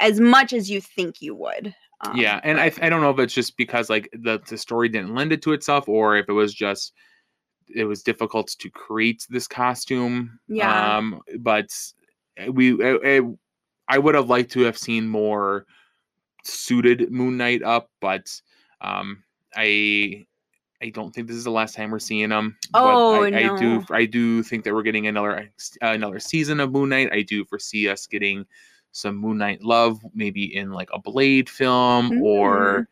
as 0.00 0.18
much 0.20 0.52
as 0.52 0.70
you 0.70 0.80
think 0.80 1.22
you 1.22 1.34
would 1.34 1.74
um, 2.00 2.16
yeah 2.16 2.40
and 2.42 2.58
I, 2.60 2.72
I 2.82 2.88
don't 2.88 3.00
know 3.00 3.10
if 3.10 3.18
it's 3.18 3.34
just 3.34 3.56
because 3.56 3.88
like 3.88 4.08
the, 4.12 4.40
the 4.48 4.58
story 4.58 4.88
didn't 4.88 5.14
lend 5.14 5.32
it 5.32 5.40
to 5.42 5.52
itself 5.52 5.88
or 5.88 6.16
if 6.16 6.28
it 6.28 6.32
was 6.32 6.52
just 6.52 6.92
it 7.74 7.84
was 7.84 8.02
difficult 8.02 8.48
to 8.58 8.70
create 8.70 9.24
this 9.30 9.46
costume 9.46 10.38
Yeah. 10.48 10.96
um 10.98 11.20
but 11.38 11.68
we 12.50 12.72
uh, 12.72 12.98
uh, 12.98 13.22
i 13.88 13.98
would 13.98 14.14
have 14.14 14.28
liked 14.28 14.50
to 14.52 14.60
have 14.60 14.76
seen 14.78 15.06
more 15.08 15.66
suited 16.44 17.10
moon 17.10 17.36
knight 17.36 17.62
up 17.62 17.90
but 18.00 18.30
um 18.80 19.22
i 19.56 20.24
i 20.82 20.88
don't 20.90 21.14
think 21.14 21.26
this 21.26 21.36
is 21.36 21.44
the 21.44 21.50
last 21.50 21.74
time 21.74 21.90
we're 21.90 21.98
seeing 21.98 22.30
him 22.30 22.56
Oh, 22.74 23.22
I, 23.22 23.28
I 23.28 23.56
do 23.56 23.82
i 23.90 24.04
do 24.04 24.42
think 24.42 24.64
that 24.64 24.74
we're 24.74 24.82
getting 24.82 25.06
another 25.06 25.48
another 25.80 26.18
season 26.20 26.60
of 26.60 26.72
moon 26.72 26.90
knight. 26.90 27.10
I 27.12 27.22
do 27.22 27.44
foresee 27.44 27.88
us 27.88 28.06
getting 28.06 28.44
some 28.92 29.16
moon 29.16 29.38
knight 29.38 29.62
love 29.62 30.00
maybe 30.14 30.54
in 30.54 30.70
like 30.70 30.88
a 30.92 30.98
blade 30.98 31.48
film 31.48 32.22
or 32.22 32.88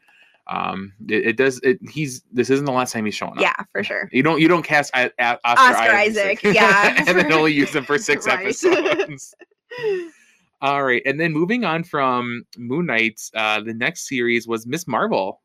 um 0.48 0.92
it, 1.08 1.26
it 1.26 1.36
does 1.36 1.60
it 1.62 1.78
he's 1.88 2.22
this 2.32 2.48
isn't 2.50 2.64
the 2.64 2.72
last 2.72 2.92
time 2.92 3.04
he's 3.04 3.14
showing 3.14 3.34
up. 3.34 3.40
Yeah 3.40 3.54
for 3.70 3.84
sure. 3.84 4.08
You 4.12 4.22
don't 4.24 4.40
you 4.40 4.48
don't 4.48 4.64
cast 4.64 4.90
I, 4.94 5.10
I, 5.18 5.38
Oscar, 5.44 5.74
Oscar 5.76 5.94
Isaac, 5.94 6.42
yeah. 6.42 6.94
and 7.06 7.16
then 7.18 7.32
only 7.32 7.52
use 7.52 7.74
him 7.74 7.84
for 7.84 7.98
six 8.10 8.26
Right. 8.26 8.40
episodes 8.40 9.34
all 10.62 10.82
right 10.84 11.02
and 11.04 11.20
then 11.20 11.32
moving 11.32 11.64
on 11.64 11.84
from 11.84 12.44
moon 12.56 12.86
knight 12.86 13.20
uh 13.34 13.60
the 13.60 13.74
next 13.74 14.08
series 14.08 14.48
was 14.48 14.66
miss 14.66 14.86
marvel. 14.88 15.40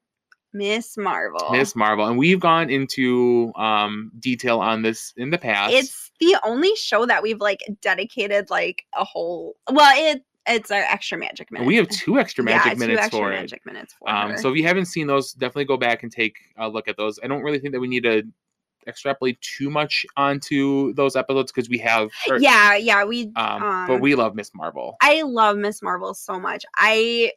Miss 0.53 0.97
marvel. 0.97 1.49
Miss 1.51 1.75
marvel 1.75 2.05
and 2.07 2.17
we've 2.17 2.39
gone 2.39 2.69
into 2.69 3.51
um 3.55 4.11
detail 4.19 4.59
on 4.59 4.81
this 4.81 5.13
in 5.17 5.29
the 5.29 5.37
past. 5.37 5.73
It's 5.73 6.11
the 6.19 6.37
only 6.43 6.73
show 6.77 7.05
that 7.05 7.21
we've 7.21 7.41
like 7.41 7.61
dedicated 7.81 8.49
like 8.49 8.85
a 8.97 9.03
whole 9.03 9.55
well 9.71 9.91
it 9.95 10.23
it's 10.47 10.71
our 10.71 10.79
extra 10.81 11.17
magic 11.17 11.51
minute 11.51 11.67
we 11.67 11.75
have 11.75 11.89
two 11.89 12.17
extra 12.17 12.41
magic 12.43 12.65
yeah, 12.65 12.73
two 12.73 12.79
minutes 12.79 13.01
extra 13.01 13.19
for 13.19 13.31
it. 13.33 13.35
magic 13.35 13.65
minutes 13.65 13.93
for 13.99 14.09
Um, 14.09 14.31
her. 14.31 14.37
so 14.37 14.49
if 14.49 14.55
you 14.55 14.63
haven't 14.63 14.85
seen 14.85 15.05
those, 15.05 15.33
definitely 15.33 15.65
go 15.65 15.75
back 15.77 16.03
and 16.03 16.11
take 16.11 16.37
a 16.57 16.69
look 16.69 16.87
at 16.87 16.95
those. 16.95 17.19
I 17.21 17.27
don't 17.27 17.43
really 17.43 17.59
think 17.59 17.73
that 17.73 17.81
we 17.81 17.87
need 17.89 18.03
to 18.03 18.23
extrapolate 18.87 19.39
too 19.41 19.69
much 19.69 20.05
onto 20.15 20.93
those 20.93 21.15
episodes 21.15 21.51
because 21.51 21.69
we 21.69 21.77
have, 21.79 22.09
or- 22.29 22.39
yeah 22.39 22.75
yeah 22.75 23.03
we 23.05 23.31
um, 23.35 23.63
um, 23.63 23.87
but 23.87 24.01
we 24.01 24.15
love 24.15 24.33
Miss 24.35 24.51
Marvel. 24.55 24.95
i 25.01 25.21
love 25.23 25.57
miss 25.57 25.81
marvel 25.81 26.13
so 26.13 26.39
much 26.39 26.65
i 26.75 27.31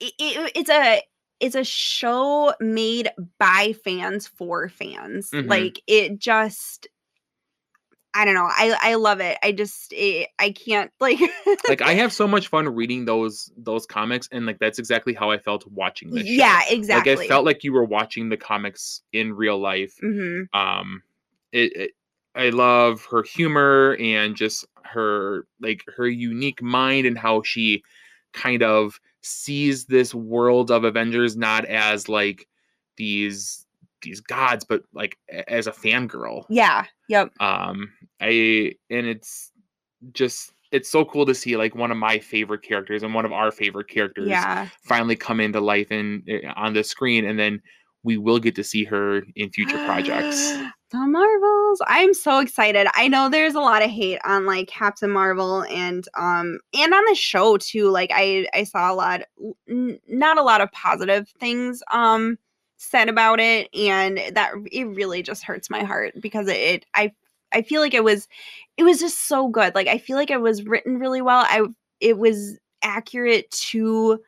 it, 0.00 0.12
it- 0.18 0.52
it's 0.54 0.70
a 0.70 1.02
it's 1.40 1.54
a 1.54 1.64
show 1.64 2.52
made 2.60 3.10
by 3.38 3.74
fans 3.84 4.26
for 4.26 4.68
fans 4.68 5.30
Mhm. 5.30 5.48
like 5.48 5.82
it 5.86 6.18
just 6.18 6.86
i 8.14 8.24
don't 8.24 8.34
know 8.34 8.48
i 8.50 8.76
i 8.82 8.94
love 8.94 9.20
it 9.20 9.38
i 9.42 9.52
just 9.52 9.92
it, 9.92 10.28
i 10.38 10.50
can't 10.50 10.90
like 11.00 11.18
like 11.68 11.82
I 11.82 11.94
have 11.94 12.12
so 12.12 12.26
much 12.26 12.48
fun 12.48 12.68
reading 12.68 13.04
those 13.04 13.50
those 13.56 13.86
comics, 13.86 14.28
and 14.32 14.46
like 14.46 14.58
that's 14.58 14.78
exactly 14.78 15.14
how 15.14 15.30
I 15.30 15.38
felt 15.38 15.66
watching 15.66 16.10
this. 16.10 16.26
show. 16.26 16.32
yeah 16.32 16.62
exactly 16.68 17.14
Like 17.14 17.24
I 17.24 17.28
felt 17.28 17.44
like 17.44 17.64
you 17.64 17.72
were 17.72 17.84
watching 17.84 18.28
the 18.28 18.36
comics 18.36 19.02
in 19.12 19.32
real 19.32 19.58
life. 19.58 19.94
hmm 20.00 20.42
Um, 20.52 21.02
it, 21.52 21.76
it 21.76 21.90
I 22.34 22.50
love 22.50 23.04
her 23.10 23.22
humor 23.22 23.96
and 24.00 24.36
just 24.36 24.66
her 24.84 25.46
like 25.60 25.84
her 25.96 26.08
unique 26.08 26.62
mind 26.62 27.06
and 27.06 27.18
how 27.18 27.42
she 27.42 27.82
kind 28.32 28.62
of 28.62 29.00
sees 29.22 29.86
this 29.86 30.14
world 30.14 30.70
of 30.70 30.84
Avengers 30.84 31.36
not 31.36 31.64
as 31.64 32.08
like 32.08 32.46
these 32.96 33.66
these 34.02 34.20
gods, 34.20 34.64
but 34.64 34.82
like 34.94 35.18
as 35.48 35.66
a 35.66 35.72
fangirl. 35.72 36.44
yeah 36.48 36.84
yep 37.10 37.30
Um, 37.40 37.92
I 38.20 38.74
and 38.88 39.06
it's 39.06 39.50
just 40.12 40.52
it's 40.72 40.88
so 40.88 41.04
cool 41.04 41.26
to 41.26 41.34
see 41.34 41.56
like 41.56 41.74
one 41.74 41.90
of 41.90 41.96
my 41.96 42.18
favorite 42.18 42.62
characters 42.62 43.02
and 43.02 43.12
one 43.12 43.24
of 43.24 43.32
our 43.32 43.50
favorite 43.50 43.88
characters 43.88 44.28
yeah 44.28 44.68
finally 44.84 45.16
come 45.16 45.40
into 45.40 45.60
life 45.60 45.90
in 45.90 46.22
eh, 46.28 46.40
on 46.56 46.72
the 46.72 46.84
screen, 46.84 47.24
and 47.24 47.38
then 47.38 47.60
we 48.02 48.16
will 48.16 48.38
get 48.38 48.54
to 48.54 48.64
see 48.64 48.84
her 48.84 49.22
in 49.36 49.50
future 49.50 49.78
projects. 49.84 50.56
the 50.90 50.98
Marvels. 50.98 51.80
I'm 51.86 52.14
so 52.14 52.40
excited. 52.40 52.88
I 52.94 53.08
know 53.08 53.28
there's 53.28 53.54
a 53.54 53.60
lot 53.60 53.82
of 53.82 53.90
hate 53.90 54.18
on 54.24 54.46
like 54.46 54.68
Captain 54.68 55.10
Marvel 55.10 55.62
and 55.64 56.04
um 56.16 56.58
and 56.72 56.94
on 56.94 57.04
the 57.08 57.14
show 57.14 57.56
too. 57.58 57.90
Like 57.90 58.10
I 58.14 58.46
I 58.54 58.64
saw 58.64 58.92
a 58.92 58.94
lot 58.94 59.22
n- 59.68 60.00
not 60.08 60.38
a 60.38 60.42
lot 60.42 60.60
of 60.60 60.70
positive 60.72 61.28
things 61.38 61.82
um 61.92 62.38
said 62.80 63.10
about 63.10 63.38
it 63.40 63.68
and 63.74 64.18
that 64.32 64.52
it 64.72 64.84
really 64.84 65.22
just 65.22 65.44
hurts 65.44 65.68
my 65.68 65.82
heart 65.84 66.14
because 66.18 66.48
it, 66.48 66.56
it 66.56 66.86
I 66.94 67.12
I 67.52 67.60
feel 67.60 67.82
like 67.82 67.92
it 67.92 68.02
was 68.04 68.26
it 68.78 68.84
was 68.84 68.98
just 68.98 69.28
so 69.28 69.48
good. 69.48 69.74
Like 69.74 69.86
I 69.86 69.98
feel 69.98 70.16
like 70.16 70.30
it 70.30 70.40
was 70.40 70.64
written 70.64 70.98
really 70.98 71.20
well. 71.20 71.44
I 71.46 71.66
it 72.00 72.16
was 72.16 72.58
accurate 72.82 73.50
to 73.50 74.18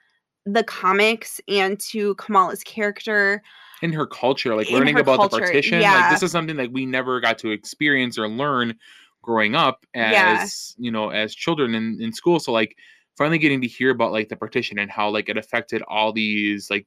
the 0.45 0.63
comics 0.65 1.41
and 1.49 1.81
to 1.81 2.15
Kamala's 2.17 2.63
character. 2.63 3.43
in 3.81 3.93
her 3.93 4.07
culture, 4.07 4.55
like 4.55 4.69
In 4.69 4.75
learning 4.75 4.99
about 4.99 5.13
the 5.23 5.29
culture, 5.29 5.47
partition. 5.47 5.81
Like 5.81 6.11
this 6.11 6.23
is 6.23 6.31
something 6.31 6.57
that 6.57 6.73
we 6.73 6.85
never 6.85 7.21
got 7.21 7.39
to 7.39 7.51
experience 7.53 8.19
or 8.19 8.29
learn 8.29 8.75
growing 9.23 9.55
up 9.55 9.87
as 9.95 10.13
Yeah. 10.13 10.85
you 10.85 10.91
know 10.91 11.09
as 11.09 11.35
children 11.35 11.75
in, 11.75 11.99
in 12.03 12.13
school. 12.13 12.39
So 12.39 12.53
like 12.53 12.77
finally 13.17 13.39
getting 13.39 13.63
to 13.63 13.67
hear 13.69 13.91
about 13.91 14.13
like 14.13 14.29
the 14.29 14.37
partition 14.37 14.79
and 14.79 14.91
how 14.91 15.09
like 15.09 15.31
it 15.31 15.39
affected 15.39 15.81
all 15.89 16.13
these 16.13 16.69
like 16.71 16.87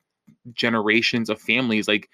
generations 0.54 1.30
of 1.30 1.42
families. 1.42 1.88
Like 1.88 2.10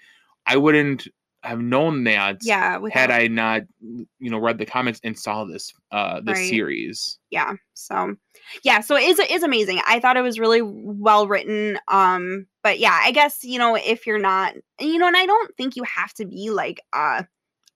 I 0.46 0.56
wouldn't 0.56 1.08
have 1.42 1.60
known 1.60 2.04
that 2.04 2.38
Yeah, 2.44 2.80
had 2.92 3.10
I 3.10 3.26
not 3.26 3.62
you 3.80 4.30
know 4.30 4.38
read 4.38 4.58
the 4.58 4.66
comics 4.66 5.00
and 5.02 5.18
saw 5.18 5.44
this 5.44 5.72
uh 5.90 6.20
this 6.20 6.38
Right. 6.38 6.48
series. 6.48 7.18
yeah 7.30 7.54
so 7.74 8.14
yeah 8.62 8.80
so 8.80 8.94
it 8.94 9.04
is 9.04 9.18
it 9.18 9.30
is 9.30 9.42
amazing 9.42 9.80
i 9.86 9.98
thought 9.98 10.16
it 10.16 10.22
was 10.22 10.38
really 10.38 10.60
well 10.62 11.26
written 11.26 11.78
um 11.88 12.46
but 12.62 12.78
yeah 12.78 12.96
i 13.02 13.10
guess 13.10 13.42
you 13.42 13.58
know 13.58 13.74
if 13.74 14.06
you're 14.06 14.18
not 14.20 14.54
you 14.78 14.98
know 14.98 15.06
and 15.08 15.16
i 15.16 15.26
don't 15.26 15.56
think 15.56 15.74
you 15.74 15.82
have 15.84 16.12
to 16.14 16.26
be 16.26 16.50
like 16.50 16.80
a 16.94 17.26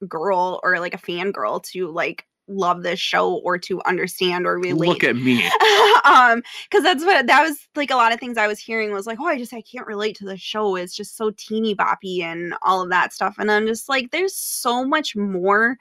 girl 0.06 0.60
or 0.62 0.78
like 0.78 0.94
a 0.94 0.98
fangirl 0.98 1.62
to 1.62 1.90
like 1.90 2.24
love 2.48 2.82
this 2.82 3.00
show 3.00 3.34
or 3.44 3.58
to 3.58 3.82
understand 3.84 4.46
or 4.46 4.58
relate 4.58 4.88
Look 4.88 5.04
at 5.04 5.16
me. 5.16 5.44
um 6.04 6.42
because 6.70 6.82
that's 6.84 7.04
what 7.04 7.26
that 7.26 7.42
was 7.42 7.58
like 7.74 7.90
a 7.90 7.96
lot 7.96 8.12
of 8.12 8.20
things 8.20 8.38
i 8.38 8.46
was 8.46 8.58
hearing 8.60 8.92
was 8.92 9.06
like 9.06 9.18
oh 9.20 9.26
i 9.26 9.36
just 9.36 9.52
i 9.52 9.60
can't 9.62 9.86
relate 9.86 10.16
to 10.16 10.24
the 10.24 10.36
show 10.36 10.76
it's 10.76 10.94
just 10.94 11.16
so 11.16 11.30
teeny 11.36 11.74
boppy 11.74 12.22
and 12.22 12.54
all 12.62 12.82
of 12.82 12.90
that 12.90 13.12
stuff 13.12 13.34
and 13.38 13.50
i'm 13.50 13.66
just 13.66 13.88
like 13.88 14.10
there's 14.12 14.34
so 14.34 14.84
much 14.84 15.16
more 15.16 15.76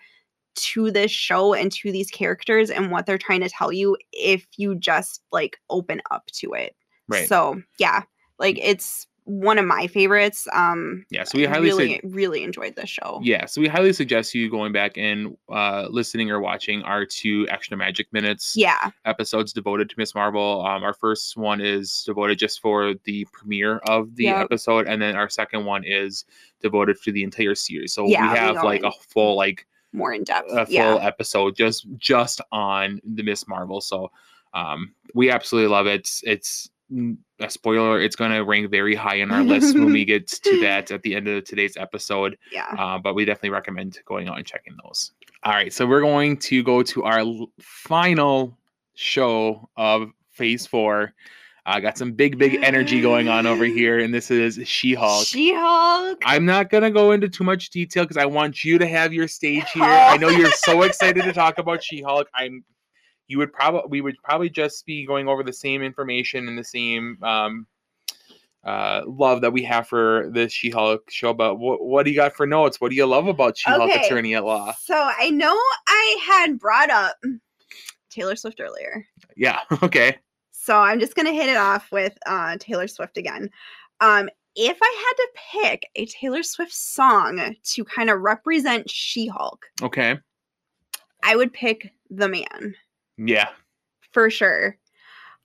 to 0.55 0.89
this 0.89 1.11
show 1.11 1.53
and 1.53 1.71
to 1.71 1.91
these 1.91 2.09
characters 2.09 2.69
and 2.69 2.89
what 2.91 3.05
they're 3.05 3.17
trying 3.17 3.41
to 3.41 3.49
tell 3.49 3.71
you 3.71 3.95
if 4.13 4.47
you 4.57 4.73
just 4.75 5.21
like 5.31 5.59
open 5.69 6.01
up 6.11 6.25
to 6.27 6.53
it 6.53 6.75
Right. 7.07 7.27
so 7.27 7.61
yeah 7.77 8.03
like 8.39 8.57
it's 8.59 9.05
one 9.27 9.57
of 9.57 9.65
my 9.65 9.87
favorites 9.87 10.47
um 10.53 11.03
yeah. 11.09 11.23
So 11.23 11.37
we 11.39 11.45
highly 11.45 11.65
really 11.65 11.95
sug- 11.95 12.13
really 12.15 12.43
enjoyed 12.43 12.75
this 12.75 12.89
show 12.89 13.19
Yeah, 13.23 13.45
so 13.45 13.59
we 13.59 13.67
highly 13.67 13.91
suggest 13.91 14.35
you 14.35 14.49
going 14.51 14.71
back 14.71 14.97
and 14.97 15.35
uh, 15.49 15.87
listening 15.89 16.29
or 16.29 16.39
watching 16.39 16.83
our 16.83 17.05
two 17.05 17.47
extra 17.49 17.75
magic 17.75 18.11
minutes 18.13 18.53
yeah 18.55 18.91
episodes 19.05 19.51
devoted 19.51 19.89
to 19.89 19.95
Miss 19.97 20.13
Marvel. 20.13 20.63
Um, 20.65 20.83
our 20.83 20.93
first 20.93 21.35
one 21.37 21.59
is 21.59 22.03
devoted 22.05 22.37
just 22.37 22.61
for 22.61 22.93
the 23.05 23.25
premiere 23.31 23.77
of 23.87 24.15
the 24.15 24.25
Yep. 24.25 24.43
episode, 24.43 24.87
and 24.87 25.01
then 25.01 25.15
our 25.15 25.29
second 25.29 25.65
one 25.65 25.83
is 25.83 26.25
devoted 26.61 27.01
to 27.03 27.11
the 27.11 27.23
entire 27.23 27.55
series. 27.55 27.93
So 27.93 28.07
Yeah, 28.07 28.23
we 28.23 28.29
we 28.29 28.37
have 28.37 28.55
go 28.57 28.63
like 28.63 28.83
a 28.83 28.91
full 28.91 29.35
like 29.35 29.65
more 29.91 30.13
in 30.13 30.23
depth 30.23 30.51
a 30.51 30.65
full 30.65 30.73
yeah 30.73 30.95
episode 31.01 31.55
just 31.55 31.87
just 31.97 32.41
on 32.51 32.99
the 33.03 33.23
Miss 33.23 33.47
Marvel. 33.47 33.81
So 33.81 34.11
um, 34.53 34.93
we 35.13 35.31
absolutely 35.31 35.69
love 35.69 35.87
it. 35.87 35.99
It's, 36.01 36.21
it's 36.25 36.69
a 37.39 37.49
spoiler. 37.49 37.99
It's 38.01 38.15
going 38.15 38.31
to 38.31 38.39
rank 38.43 38.69
very 38.69 38.95
high 38.95 39.15
in 39.15 39.31
our 39.31 39.43
list 39.53 39.75
when 39.75 39.91
we 39.91 40.05
get 40.05 40.27
to 40.27 40.59
that 40.61 40.91
at 40.91 41.01
the 41.01 41.15
end 41.15 41.27
of 41.27 41.43
today's 41.43 41.77
episode. 41.77 42.37
yeah 42.51 42.73
Uh, 42.77 42.97
but 42.97 43.15
we 43.15 43.25
definitely 43.25 43.49
recommend 43.49 43.99
going 44.05 44.27
out 44.27 44.37
and 44.37 44.45
checking 44.45 44.75
those. 44.83 45.11
All 45.43 45.53
right, 45.53 45.71
so 45.71 45.85
we're 45.85 46.01
going 46.01 46.37
to 46.37 46.63
go 46.63 46.81
to 46.83 47.03
our 47.03 47.23
final 47.59 48.57
show 48.95 49.69
of 49.77 50.09
Phase 50.31 50.65
Four. 50.65 51.13
I 51.67 51.79
got 51.79 51.97
some 51.97 52.11
big, 52.11 52.37
big 52.37 52.63
energy 52.63 53.01
going 53.01 53.27
on 53.27 53.47
over 53.47 53.65
here, 53.79 53.99
and 53.99 54.13
this 54.13 54.29
is 54.29 54.59
She-Hulk. 54.67 55.25
she-hulk 55.25 56.21
I'm 56.23 56.45
not 56.45 56.69
gonna 56.69 56.91
go 56.91 57.11
into 57.11 57.27
too 57.27 57.43
much 57.43 57.71
detail 57.71 58.03
because 58.03 58.17
I 58.17 58.25
want 58.25 58.63
you 58.63 58.77
to 58.77 58.87
have 58.87 59.13
your 59.13 59.27
stage 59.27 59.65
here. 59.73 59.83
I 59.83 60.17
know 60.17 60.29
you're 60.29 60.51
so 60.51 60.81
excited 60.83 61.23
to 61.23 61.33
talk 61.33 61.57
about 61.57 61.83
She-Hulk. 61.83 62.27
I'm. 62.35 62.63
You 63.27 63.37
would 63.39 63.51
probably 63.53 63.83
we 63.89 64.01
would 64.01 64.15
probably 64.23 64.49
just 64.49 64.85
be 64.85 65.05
going 65.05 65.27
over 65.27 65.43
the 65.43 65.53
same 65.53 65.81
information 65.81 66.47
and 66.47 66.57
the 66.57 66.63
same 66.63 67.17
um, 67.23 67.65
uh, 68.63 69.01
love 69.05 69.41
that 69.41 69.51
we 69.53 69.63
have 69.63 69.87
for 69.87 70.29
this 70.33 70.51
She-Hulk 70.51 71.09
show. 71.09 71.33
But 71.33 71.55
what 71.55 71.83
what 71.83 72.03
do 72.03 72.11
you 72.11 72.15
got 72.15 72.35
for 72.35 72.45
notes? 72.45 72.79
What 72.81 72.89
do 72.89 72.95
you 72.95 73.05
love 73.05 73.27
about 73.27 73.57
She-Hulk 73.57 73.89
Okay. 73.91 74.05
Attorney 74.05 74.35
at 74.35 74.43
Law? 74.43 74.73
So 74.83 74.95
I 74.95 75.29
know 75.31 75.55
I 75.87 76.19
had 76.25 76.59
brought 76.59 76.89
up 76.89 77.15
Taylor 78.09 78.35
Swift 78.35 78.59
earlier. 78.59 79.05
Yeah. 79.35 79.59
Okay. 79.83 80.17
So 80.51 80.75
I'm 80.77 80.99
just 80.99 81.15
gonna 81.15 81.31
hit 81.33 81.47
it 81.49 81.57
off 81.57 81.91
with 81.91 82.17
uh, 82.25 82.57
Taylor 82.59 82.87
Swift 82.87 83.17
again. 83.17 83.49
Um, 84.01 84.29
if 84.55 84.77
I 84.81 85.05
had 85.05 85.13
to 85.15 85.27
pick 85.69 85.83
a 85.95 86.05
Taylor 86.07 86.41
Swift 86.41 86.73
song 86.73 87.55
to 87.63 87.85
kind 87.85 88.09
of 88.09 88.21
represent 88.21 88.89
She-Hulk, 88.89 89.63
Okay. 89.83 90.17
I 91.23 91.35
would 91.35 91.53
pick 91.53 91.91
"The 92.09 92.27
Man" 92.29 92.73
Yeah. 93.17 93.49
for 94.11 94.29
sure. 94.29 94.77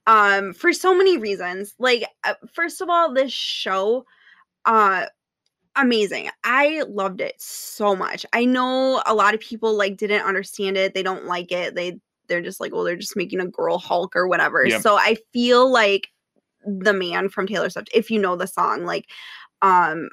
Um, 0.06 0.54
for 0.54 0.72
so 0.72 0.96
many 0.96 1.18
reasons. 1.18 1.74
Like, 1.78 2.04
uh, 2.24 2.34
first 2.52 2.80
of 2.80 2.88
all, 2.88 3.12
this 3.12 3.32
show, 3.32 4.06
uh, 4.64 5.06
amazing. 5.76 6.30
I 6.44 6.84
loved 6.88 7.20
it 7.20 7.34
so 7.38 7.94
much. 7.94 8.24
I 8.32 8.44
know 8.44 9.02
a 9.06 9.14
lot 9.14 9.34
of 9.34 9.40
people 9.40 9.74
like 9.74 9.96
didn't 9.96 10.22
understand 10.22 10.76
it. 10.76 10.94
They 10.94 11.02
don't 11.02 11.26
like 11.26 11.52
it. 11.52 11.74
They 11.74 12.00
they're 12.28 12.40
just 12.40 12.60
like, 12.60 12.72
well, 12.72 12.84
they're 12.84 12.96
just 12.96 13.16
making 13.16 13.40
a 13.40 13.46
girl 13.46 13.78
Hulk 13.78 14.14
or 14.14 14.28
whatever. 14.28 14.64
Yep. 14.64 14.82
So 14.82 14.96
I 14.96 15.16
feel 15.32 15.70
like 15.70 16.08
the 16.64 16.92
man 16.92 17.28
from 17.28 17.46
Taylor 17.46 17.70
Swift, 17.70 17.90
if 17.92 18.10
you 18.10 18.20
know 18.20 18.36
the 18.36 18.46
song, 18.46 18.84
like, 18.84 19.06
um, 19.62 20.10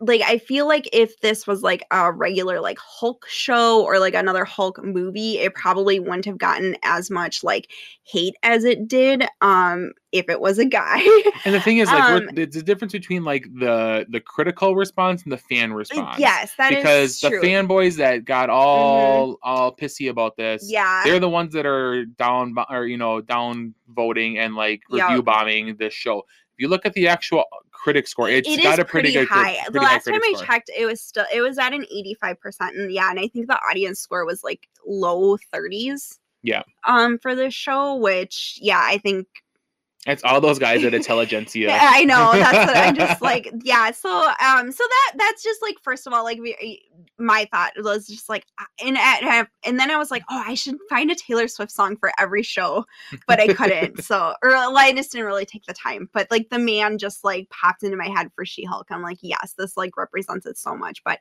like 0.00 0.20
I 0.22 0.38
feel 0.38 0.68
like 0.68 0.88
if 0.92 1.18
this 1.20 1.46
was 1.46 1.62
like 1.62 1.84
a 1.90 2.12
regular 2.12 2.60
like 2.60 2.78
Hulk 2.78 3.26
show 3.28 3.82
or 3.84 3.98
like 3.98 4.14
another 4.14 4.44
Hulk 4.44 4.82
movie, 4.84 5.38
it 5.38 5.54
probably 5.54 5.98
wouldn't 5.98 6.24
have 6.24 6.38
gotten 6.38 6.76
as 6.84 7.10
much 7.10 7.42
like 7.42 7.68
hate 8.04 8.34
as 8.44 8.64
it 8.64 8.86
did 8.86 9.26
um 9.40 9.92
if 10.12 10.28
it 10.28 10.40
was 10.40 10.58
a 10.58 10.64
guy. 10.66 11.00
And 11.44 11.54
the 11.54 11.60
thing 11.60 11.78
is, 11.78 11.88
like, 11.92 12.02
Um, 12.22 12.28
there's 12.34 12.54
a 12.54 12.62
difference 12.62 12.92
between 12.92 13.24
like 13.24 13.44
the 13.58 14.06
the 14.08 14.20
critical 14.20 14.76
response 14.76 15.24
and 15.24 15.32
the 15.32 15.36
fan 15.38 15.72
response. 15.72 16.18
yes, 16.20 16.52
that 16.58 16.72
is 16.72 16.76
because 16.78 17.20
the 17.20 17.28
true. 17.30 17.42
Mm-hmm. 17.42 17.66
fanboys 17.72 17.96
that 17.96 18.24
got 18.24 18.50
all 18.50 19.38
all 19.42 19.74
pissy 19.74 20.08
about 20.10 20.36
this, 20.36 20.70
yeah. 20.70 21.02
they're 21.04 21.18
the 21.18 21.28
ones 21.28 21.52
that 21.54 21.66
are 21.66 22.04
down 22.04 22.54
or 22.70 22.86
you 22.86 22.96
know 22.98 23.20
down 23.20 23.74
voting 23.88 24.38
and 24.38 24.54
like 24.54 24.82
Yep. 24.90 25.08
review 25.08 25.22
bombing 25.22 25.76
this 25.76 25.92
show. 25.92 26.24
You 26.62 26.68
look 26.68 26.86
at 26.86 26.92
the 26.92 27.08
actual 27.08 27.44
critic 27.72 28.06
score, 28.06 28.28
It- 28.30 28.46
it's 28.46 28.58
it 28.58 28.62
got 28.62 28.78
a 28.78 28.84
pretty, 28.84 29.12
good 29.12 29.26
high. 29.26 29.54
pretty 29.64 29.72
the 29.72 29.80
high 29.80 29.94
last 29.94 30.04
time 30.04 30.20
I 30.22 30.32
score. 30.36 30.46
checked, 30.46 30.70
it 30.78 30.86
was 30.86 31.00
still 31.00 31.24
it 31.34 31.40
was 31.40 31.58
at 31.58 31.72
an 31.72 31.84
85%. 31.92 32.76
And 32.78 32.92
yeah, 32.92 33.10
and 33.10 33.18
I 33.18 33.26
think 33.26 33.48
the 33.48 33.58
audience 33.68 33.98
score 33.98 34.24
was 34.24 34.44
like 34.44 34.68
low 34.86 35.36
30s. 35.52 36.18
Yeah. 36.42 36.62
Um 36.86 37.18
for 37.18 37.34
this 37.34 37.52
show, 37.52 37.96
which 37.96 38.58
yeah, 38.62 38.80
I 38.80 38.98
think 38.98 39.26
It's 40.04 40.24
all 40.24 40.40
those 40.40 40.58
guys 40.58 40.84
at 40.84 40.94
Intelligencia. 40.94 41.68
Yeah, 41.68 41.78
I 41.80 42.04
know. 42.04 42.32
That's 42.32 42.66
what 42.66 42.76
I'm 42.76 42.96
just 42.96 43.22
like, 43.22 43.52
yeah. 43.62 43.92
So, 43.92 44.10
um, 44.10 44.72
so 44.72 44.82
that 44.82 45.12
that's 45.16 45.44
just 45.44 45.62
like 45.62 45.76
first 45.80 46.08
of 46.08 46.12
all, 46.12 46.24
like 46.24 46.40
we- 46.40 46.82
my 47.18 47.46
thought 47.52 47.72
was 47.76 48.08
just 48.08 48.28
like, 48.28 48.44
uh, 48.58 48.64
and 48.84 48.98
and 49.64 49.78
then 49.78 49.92
I 49.92 49.96
was 49.96 50.10
like, 50.10 50.24
oh, 50.28 50.42
I 50.44 50.54
should 50.54 50.76
find 50.90 51.08
a 51.10 51.14
Taylor 51.14 51.46
Swift 51.46 51.70
song 51.70 51.96
for 51.96 52.12
every 52.18 52.42
show, 52.42 52.84
but 53.28 53.38
I 53.38 53.54
couldn't. 53.54 54.02
so, 54.04 54.34
or 54.42 54.50
well, 54.50 54.76
I 54.76 54.92
just 54.92 55.12
didn't 55.12 55.28
really 55.28 55.46
take 55.46 55.66
the 55.66 55.72
time. 55.72 56.08
But 56.12 56.26
like 56.32 56.48
the 56.48 56.58
man 56.58 56.98
just 56.98 57.22
like 57.22 57.48
popped 57.50 57.84
into 57.84 57.96
my 57.96 58.08
head 58.08 58.32
for 58.34 58.44
She 58.44 58.64
Hulk. 58.64 58.88
I'm 58.90 59.02
like, 59.02 59.18
yes, 59.20 59.54
this 59.56 59.76
like 59.76 59.96
represents 59.96 60.46
it 60.46 60.58
so 60.58 60.76
much. 60.76 61.04
But, 61.04 61.20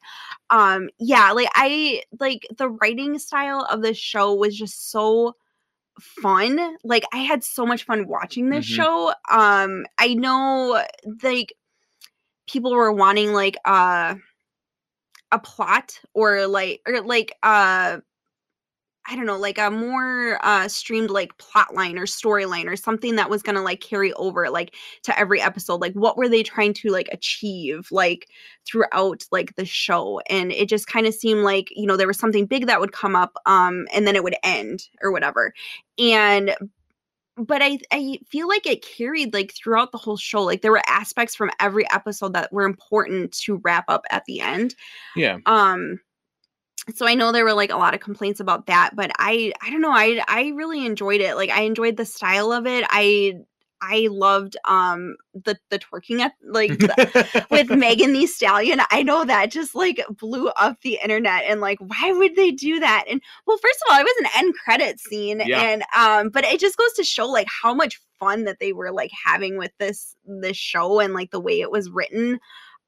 um, 0.50 0.90
yeah, 0.98 1.32
like 1.34 1.50
I 1.54 2.02
like 2.20 2.48
the 2.58 2.70
writing 2.70 3.20
style 3.20 3.68
of 3.70 3.84
the 3.84 3.94
show 3.94 4.34
was 4.34 4.58
just 4.58 4.90
so 4.90 5.36
fun. 6.00 6.78
Like 6.84 7.04
I 7.14 7.18
had 7.20 7.44
so 7.44 7.66
much 7.66 7.84
fun 7.86 8.08
watching 8.08 8.50
this 8.50 8.66
Mhm. 8.66 8.76
show. 8.76 9.14
Um 9.30 9.86
I 9.98 10.14
know 10.14 10.84
like 11.24 11.54
people 12.48 12.74
were 12.74 12.92
wanting 12.92 13.34
like 13.34 13.58
uh 13.66 14.16
a 15.32 15.40
plot 15.40 16.00
or 16.14 16.48
like 16.48 16.82
or 16.88 17.02
like 17.02 17.34
uh 17.44 18.00
I 19.08 19.16
don't 19.16 19.26
know, 19.26 19.38
like 19.38 19.58
a 19.58 19.72
more 19.72 20.40
uh 20.44 20.68
streamed 20.68 21.10
like 21.10 21.38
plot 21.38 21.74
line 21.74 21.98
or 21.98 22.06
storyline 22.06 22.68
or 22.68 22.76
something 22.76 23.16
that 23.16 23.30
was 23.30 23.42
gonna 23.42 23.64
like 23.64 23.82
carry 23.82 24.14
over 24.14 24.50
like 24.50 24.76
to 25.04 25.18
every 25.20 25.42
episode. 25.42 25.82
Like 25.82 25.94
what 25.94 26.18
were 26.18 26.30
they 26.30 26.44
trying 26.44 26.74
to 26.76 26.90
like 26.90 27.10
achieve 27.12 27.88
like 27.92 28.28
throughout 28.66 29.24
like 29.32 29.56
the 29.56 29.66
show? 29.66 30.22
And 30.30 30.52
it 30.52 30.70
just 30.70 30.88
kind 30.88 31.08
of 31.08 31.16
seemed 31.16 31.42
like, 31.42 31.70
you 31.76 31.88
know, 31.88 31.98
there 31.98 32.08
was 32.08 32.20
something 32.20 32.46
big 32.46 32.68
that 32.68 32.80
would 32.80 32.92
come 32.92 33.16
up 33.16 33.38
um 33.46 33.88
and 33.94 34.06
then 34.06 34.16
it 34.16 34.24
would 34.24 34.36
end 34.44 34.88
or 35.02 35.12
whatever. 35.12 35.54
And 35.98 36.56
but 37.38 37.62
I 37.64 37.80
I 37.92 38.20
feel 38.30 38.48
like 38.48 38.68
it 38.68 38.86
carried 38.86 39.34
like 39.34 39.54
throughout 39.54 39.92
the 39.92 39.98
whole 39.98 40.18
show. 40.18 40.44
Like 40.44 40.62
there 40.62 40.72
were 40.72 40.84
aspects 40.88 41.36
from 41.36 41.50
every 41.60 41.90
episode 41.92 42.34
that 42.34 42.54
were 42.54 42.66
important 42.66 43.32
to 43.40 43.60
wrap 43.64 43.86
up 43.88 44.06
at 44.12 44.26
the 44.26 44.42
end 44.42 44.76
yeah. 45.16 45.38
um 45.48 46.00
so 46.96 47.06
i 47.08 47.14
know 47.14 47.32
there 47.32 47.46
were 47.46 47.54
like 47.54 47.72
a 47.72 47.78
lot 47.78 47.94
of 47.94 48.00
complaints 48.00 48.40
about 48.40 48.66
that 48.68 48.92
but 48.96 49.12
i 49.20 49.52
i 49.62 49.70
don't 49.70 49.82
know 49.82 49.92
i 49.92 50.22
i 50.28 50.48
really 50.56 50.86
enjoyed 50.86 51.22
it 51.22 51.36
like 51.36 51.50
i 51.50 51.62
enjoyed 51.62 51.98
the 51.98 52.06
style 52.06 52.52
of 52.52 52.66
it 52.68 52.84
i 52.90 53.34
I 53.84 54.08
loved 54.12 54.56
um 54.66 55.16
the 55.34 55.58
the 55.72 55.80
twerking 55.80 56.20
at 56.20 56.34
like 56.46 56.78
the, 56.78 57.46
with 57.52 57.72
Megan 57.72 58.14
Thee 58.14 58.28
Stallion. 58.28 58.80
I 58.92 59.02
know 59.02 59.26
that 59.26 59.50
just 59.50 59.74
like 59.74 60.00
blew 60.20 60.50
up 60.50 60.80
the 60.82 61.00
internet 61.02 61.46
and 61.48 61.62
like 61.62 61.80
why 61.80 62.12
would 62.12 62.36
they 62.36 62.52
do 62.52 62.80
that? 62.80 63.06
And 63.10 63.22
well, 63.48 63.58
first 63.58 63.80
of 63.82 63.92
all, 63.92 64.00
it 64.00 64.04
was 64.04 64.16
an 64.20 64.30
end 64.38 64.54
credit 64.64 65.00
scene 65.00 65.42
Yeah. 65.44 65.62
and 65.62 65.84
um 65.98 66.30
but 66.30 66.44
it 66.44 66.60
just 66.60 66.78
goes 66.78 66.94
to 66.94 67.04
show 67.04 67.28
like 67.28 67.48
how 67.64 67.74
much 67.74 68.00
fun 68.20 68.44
that 68.44 68.60
they 68.60 68.72
were 68.72 68.92
like 68.92 69.10
having 69.26 69.58
with 69.58 69.72
this 69.80 70.16
this 70.26 70.58
show 70.58 71.00
and 71.00 71.16
like 71.16 71.32
the 71.32 71.40
way 71.40 71.60
it 71.60 71.72
was 71.72 71.90
written. 71.90 72.40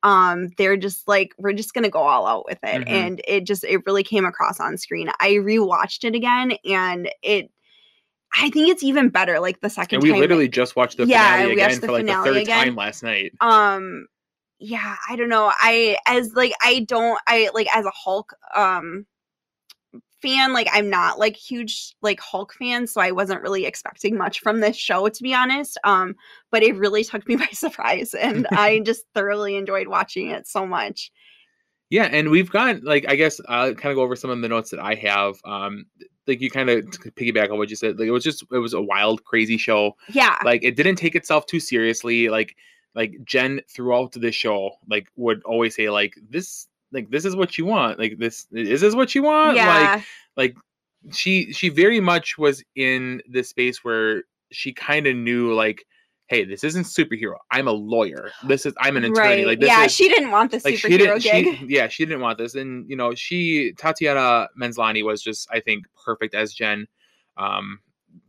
Um 0.03 0.49
they're 0.57 0.77
just 0.77 1.07
like 1.07 1.33
we're 1.37 1.53
just 1.53 1.73
going 1.73 1.85
to 1.85 1.89
go 1.89 1.99
all 1.99 2.27
out 2.27 2.45
with 2.45 2.59
it 2.63 2.81
Mhm. 2.85 2.89
and 2.89 3.21
it 3.27 3.45
just 3.45 3.63
it 3.63 3.85
really 3.85 4.03
came 4.03 4.25
across 4.25 4.59
on 4.59 4.77
screen. 4.77 5.09
I 5.19 5.31
rewatched 5.33 6.03
it 6.03 6.13
again 6.15 6.53
and 6.65 7.09
it 7.23 7.49
I 8.35 8.49
think 8.49 8.69
it's 8.69 8.83
even 8.83 9.09
better 9.09 9.39
like 9.39 9.61
the 9.61 9.69
second 9.69 9.97
and 9.97 10.03
we 10.03 10.09
time. 10.11 10.19
literally 10.19 10.47
just 10.49 10.75
watched 10.75 10.97
the 10.97 11.05
Yeah, 11.05 11.33
finale 11.33 11.53
again 11.53 11.79
the 11.79 11.87
for 11.87 11.91
like 11.93 12.05
the 12.05 12.13
third 12.15 12.37
again. 12.37 12.65
time 12.65 12.75
last 12.75 13.03
night. 13.03 13.31
um 13.41 14.07
yeah 14.59 14.95
i 15.09 15.15
don't 15.15 15.29
know 15.29 15.51
i 15.59 15.97
as 16.05 16.33
like 16.35 16.53
i 16.61 16.85
don't 16.87 17.19
i 17.27 17.49
like 17.53 17.67
as 17.75 17.85
a 17.85 17.91
hulk 17.91 18.33
um 18.55 19.05
fan 20.23 20.53
like 20.53 20.67
i'm 20.71 20.89
not 20.89 21.19
like 21.19 21.35
huge 21.35 21.95
like 22.01 22.19
hulk 22.19 22.53
fan 22.53 22.87
so 22.87 22.99
i 23.01 23.11
wasn't 23.11 23.41
really 23.41 23.65
expecting 23.65 24.17
much 24.17 24.39
from 24.39 24.61
this 24.61 24.77
show 24.77 25.07
to 25.09 25.21
be 25.21 25.33
honest 25.33 25.77
um 25.83 26.15
but 26.49 26.63
it 26.63 26.75
really 26.77 27.03
took 27.03 27.27
me 27.27 27.35
by 27.43 27.47
surprise 27.51 28.15
and 28.15 28.47
i 28.51 28.79
just 28.85 29.03
thoroughly 29.13 29.55
enjoyed 29.55 29.87
watching 29.87 30.29
it 30.29 30.47
so 30.47 30.65
much 30.65 31.11
Yeah, 31.89 32.05
and 32.05 32.31
we've 32.31 32.49
got 32.49 32.83
like 32.83 33.05
I 33.07 33.15
guess 33.15 33.39
I'll 33.47 33.75
kind 33.75 33.91
of 33.91 33.97
go 33.97 34.01
over 34.01 34.15
some 34.15 34.31
of 34.31 34.41
the 34.41 34.49
notes 34.49 34.71
that 34.71 34.79
I 34.79 34.95
have. 34.95 35.35
Um, 35.45 35.85
like 36.25 36.41
you 36.41 36.49
kind 36.49 36.69
of 36.69 36.85
piggyback 37.15 37.51
on 37.51 37.59
what 37.59 37.69
you 37.69 37.75
said. 37.75 37.99
Like 37.99 38.07
it 38.07 38.11
was 38.11 38.23
just 38.23 38.43
it 38.51 38.57
was 38.57 38.73
a 38.73 38.81
wild, 38.81 39.23
crazy 39.25 39.57
show. 39.57 39.95
yeah 40.09 40.37
Like 40.43 40.63
it 40.63 40.75
didn't 40.75 40.95
take 40.95 41.15
itself 41.15 41.45
too 41.45 41.59
seriously. 41.59 42.29
Like 42.29 42.55
like 42.95 43.17
Jen 43.25 43.61
throughout 43.69 44.13
the 44.13 44.31
show 44.31 44.71
like 44.89 45.07
would 45.15 45.43
always 45.43 45.75
say 45.75 45.89
like 45.89 46.15
this 46.29 46.67
like 46.93 47.09
this 47.09 47.25
is 47.25 47.35
what 47.35 47.57
you 47.57 47.65
want. 47.65 47.99
Like 47.99 48.17
this 48.17 48.47
is 48.51 48.81
this 48.81 48.95
what 48.95 49.13
you 49.15 49.23
want. 49.23 49.57
yeah 49.57 49.95
Like 49.95 50.05
like 50.37 50.55
she 51.11 51.51
she 51.51 51.69
very 51.69 51.99
much 51.99 52.37
was 52.37 52.63
in 52.75 53.21
this 53.27 53.49
space 53.49 53.83
where 53.83 54.23
she 54.51 54.71
kind 54.71 55.07
of 55.07 55.15
knew 55.15 55.53
like 55.53 55.85
hey 56.27 56.45
this 56.45 56.63
isn't 56.63 56.83
superhero 56.85 57.35
i'm 57.51 57.67
a 57.67 57.71
lawyer 57.71 58.31
this 58.47 58.65
is 58.65 58.73
i'm 58.79 58.95
an 58.95 59.03
attorney 59.03 59.17
right 59.19 59.47
like 59.47 59.59
this 59.59 59.67
yeah 59.67 59.83
is 59.83 59.91
she 59.91 60.07
didn't 60.07 60.31
want 60.31 60.51
the 60.51 60.61
like 60.63 60.77
she 60.77 60.87
superhero 60.87 61.21
didn't 61.21 61.21
gig 61.21 61.57
she 61.57 61.65
yeah 61.67 61.87
she 61.87 62.05
didn't 62.05 62.21
want 62.21 62.37
this 62.37 62.55
and 62.55 62.89
you 62.89 62.95
know 62.95 63.13
she 63.13 63.73
tatiana 63.73 64.47
maslany 64.59 65.03
was 65.03 65.21
just 65.21 65.47
i 65.51 65.59
think 65.59 65.85
perfect 66.05 66.33
as 66.33 66.53
jen 66.53 66.87
um 67.37 67.79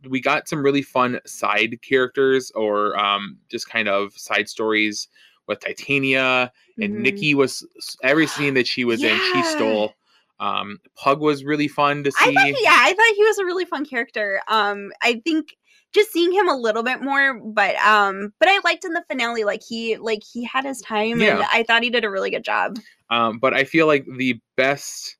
we 0.09 0.19
got 0.19 0.47
some 0.49 0.61
really 0.61 0.81
fun 0.81 1.19
side 1.25 1.77
characters 1.81 2.51
or 2.51 2.97
um 2.99 3.37
just 3.49 3.69
kind 3.69 3.87
of 3.87 4.11
side 4.13 4.49
stories 4.49 5.07
with 5.47 5.59
titania 5.59 6.51
and 6.79 6.93
Mhm. 6.93 7.01
nikki 7.01 7.35
was 7.35 7.65
every 8.03 8.27
scene 8.27 8.53
that 8.55 8.67
she 8.67 8.83
was 8.85 9.03
in 9.03 9.17
she 9.33 9.43
stole 9.43 9.93
um 10.39 10.79
pug 10.95 11.19
was 11.21 11.43
really 11.43 11.67
fun 11.67 12.03
to 12.03 12.11
I 12.19 12.25
see 12.25 12.33
thought, 12.35 12.61
yeah, 12.61 12.77
I 12.81 12.93
thought 12.93 13.15
he 13.15 13.23
was 13.23 13.37
a 13.37 13.45
really 13.45 13.65
fun 13.65 13.85
character. 13.85 14.41
Um, 14.47 14.91
I 15.01 15.21
think 15.23 15.55
just 15.93 16.11
seeing 16.11 16.33
him 16.33 16.49
a 16.49 16.57
little 16.57 16.83
bit 16.83 17.01
more, 17.01 17.39
but 17.39 17.75
um, 17.77 18.33
but 18.39 18.49
I 18.49 18.59
liked 18.65 18.83
in 18.83 18.91
the 18.91 19.03
finale, 19.09 19.45
like 19.45 19.61
he 19.65 19.95
like 19.95 20.23
he 20.29 20.43
had 20.43 20.65
his 20.65 20.81
time, 20.81 21.21
and 21.21 21.43
I 21.53 21.63
thought 21.63 21.83
he 21.83 21.89
did 21.89 22.03
a 22.03 22.09
really 22.09 22.29
good 22.31 22.43
job. 22.43 22.77
um 23.11 23.37
but 23.39 23.53
i 23.53 23.63
feel 23.63 23.85
like 23.87 24.03
the 24.17 24.37
best 24.57 25.15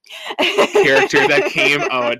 character 0.74 1.26
that 1.28 1.46
came 1.46 1.84
out 1.92 2.18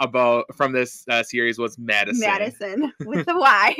about 0.00 0.44
from 0.56 0.72
this 0.72 1.04
uh, 1.08 1.22
series 1.22 1.58
was 1.58 1.76
madisynn 1.76 2.22
Madisynn 2.22 2.90
with 3.06 3.24
the 3.24 3.36
Y, 3.38 3.74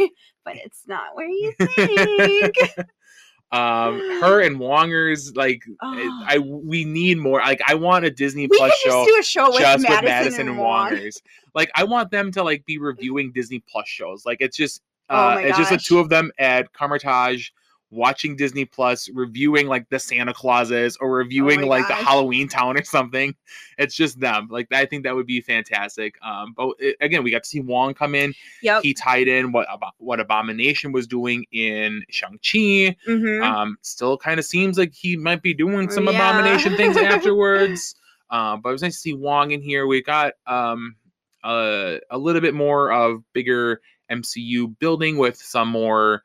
but 0.44 0.56
it's 0.56 0.86
not 0.86 1.14
where 1.14 1.28
you 1.28 1.52
think. 1.58 2.56
um 3.52 4.00
her 4.20 4.40
and 4.40 4.58
wonger's 4.58 5.36
like 5.36 5.62
Oh. 5.80 6.24
i 6.26 6.38
we 6.38 6.84
need 6.84 7.18
more 7.18 7.38
like 7.38 7.60
i 7.68 7.74
want 7.74 8.04
a 8.04 8.10
disney 8.10 8.48
we 8.48 8.58
plus 8.58 8.72
show 8.84 9.04
just 9.04 9.08
do 9.08 9.20
a 9.20 9.22
show 9.22 9.50
with 9.50 9.60
just 9.60 9.84
Madisynn, 9.84 10.02
with 10.02 10.10
madisynn 10.10 10.40
and 10.40 10.58
Wong. 10.58 10.90
wongers 10.90 11.22
like 11.54 11.70
i 11.76 11.84
want 11.84 12.10
them 12.10 12.32
to 12.32 12.42
like 12.42 12.66
be 12.66 12.78
reviewing 12.78 13.30
disney 13.32 13.62
plus 13.68 13.86
shows 13.86 14.26
like 14.26 14.38
it's 14.40 14.56
just 14.56 14.82
Oh 15.08 15.16
uh 15.16 15.34
my 15.36 15.42
it's 15.42 15.58
just 15.58 15.70
the 15.70 15.78
two 15.78 16.00
of 16.00 16.08
them 16.08 16.32
at 16.38 16.72
Kamar-Taj 16.72 17.50
watching 17.90 18.34
disney 18.36 18.64
plus 18.64 19.08
reviewing 19.14 19.68
like 19.68 19.88
the 19.90 19.98
santa 19.98 20.34
clauses 20.34 20.96
or 21.00 21.10
reviewing 21.12 21.62
Oh 21.62 21.66
like 21.68 21.86
gosh. 21.86 21.98
the 22.00 22.04
halloween 22.04 22.48
town 22.48 22.76
or 22.76 22.82
something 22.84 23.34
it's 23.78 23.94
just 23.94 24.18
them 24.18 24.48
like 24.50 24.66
i 24.72 24.84
think 24.84 25.04
that 25.04 25.14
would 25.14 25.26
be 25.26 25.40
fantastic 25.40 26.14
um 26.22 26.52
but 26.56 26.70
it, 26.80 26.96
again 27.00 27.22
we 27.22 27.30
got 27.30 27.44
to 27.44 27.48
see 27.48 27.60
wong 27.60 27.94
come 27.94 28.14
in 28.14 28.34
Yep. 28.62 28.82
he 28.82 28.92
tied 28.92 29.28
in 29.28 29.52
what 29.52 29.68
what 29.98 30.18
abomination 30.18 30.90
was 30.90 31.06
doing 31.06 31.44
in 31.52 32.02
shang-chi 32.10 32.96
Mhm. 33.08 33.42
um, 33.42 33.78
still 33.82 34.18
kind 34.18 34.38
of 34.40 34.44
seems 34.44 34.78
like 34.78 34.92
he 34.92 35.16
might 35.16 35.42
be 35.42 35.54
doing 35.54 35.88
some 35.90 36.06
Yeah. 36.06 36.10
abomination 36.10 36.76
things 36.76 36.96
afterwards. 36.96 37.94
Um, 38.30 38.60
but 38.60 38.70
it 38.70 38.72
was 38.72 38.82
nice 38.82 38.94
to 38.94 38.98
see 39.00 39.14
Wong 39.14 39.52
in 39.52 39.62
here. 39.62 39.86
We 39.86 40.02
got 40.02 40.32
um, 40.48 40.96
uh, 41.44 41.98
a 42.10 42.18
little 42.18 42.40
bit 42.40 42.54
more 42.54 42.90
of 42.90 43.22
bigger 43.32 43.80
MCU 44.10 44.76
building 44.80 45.16
with 45.16 45.36
some 45.36 45.68
more, 45.68 46.22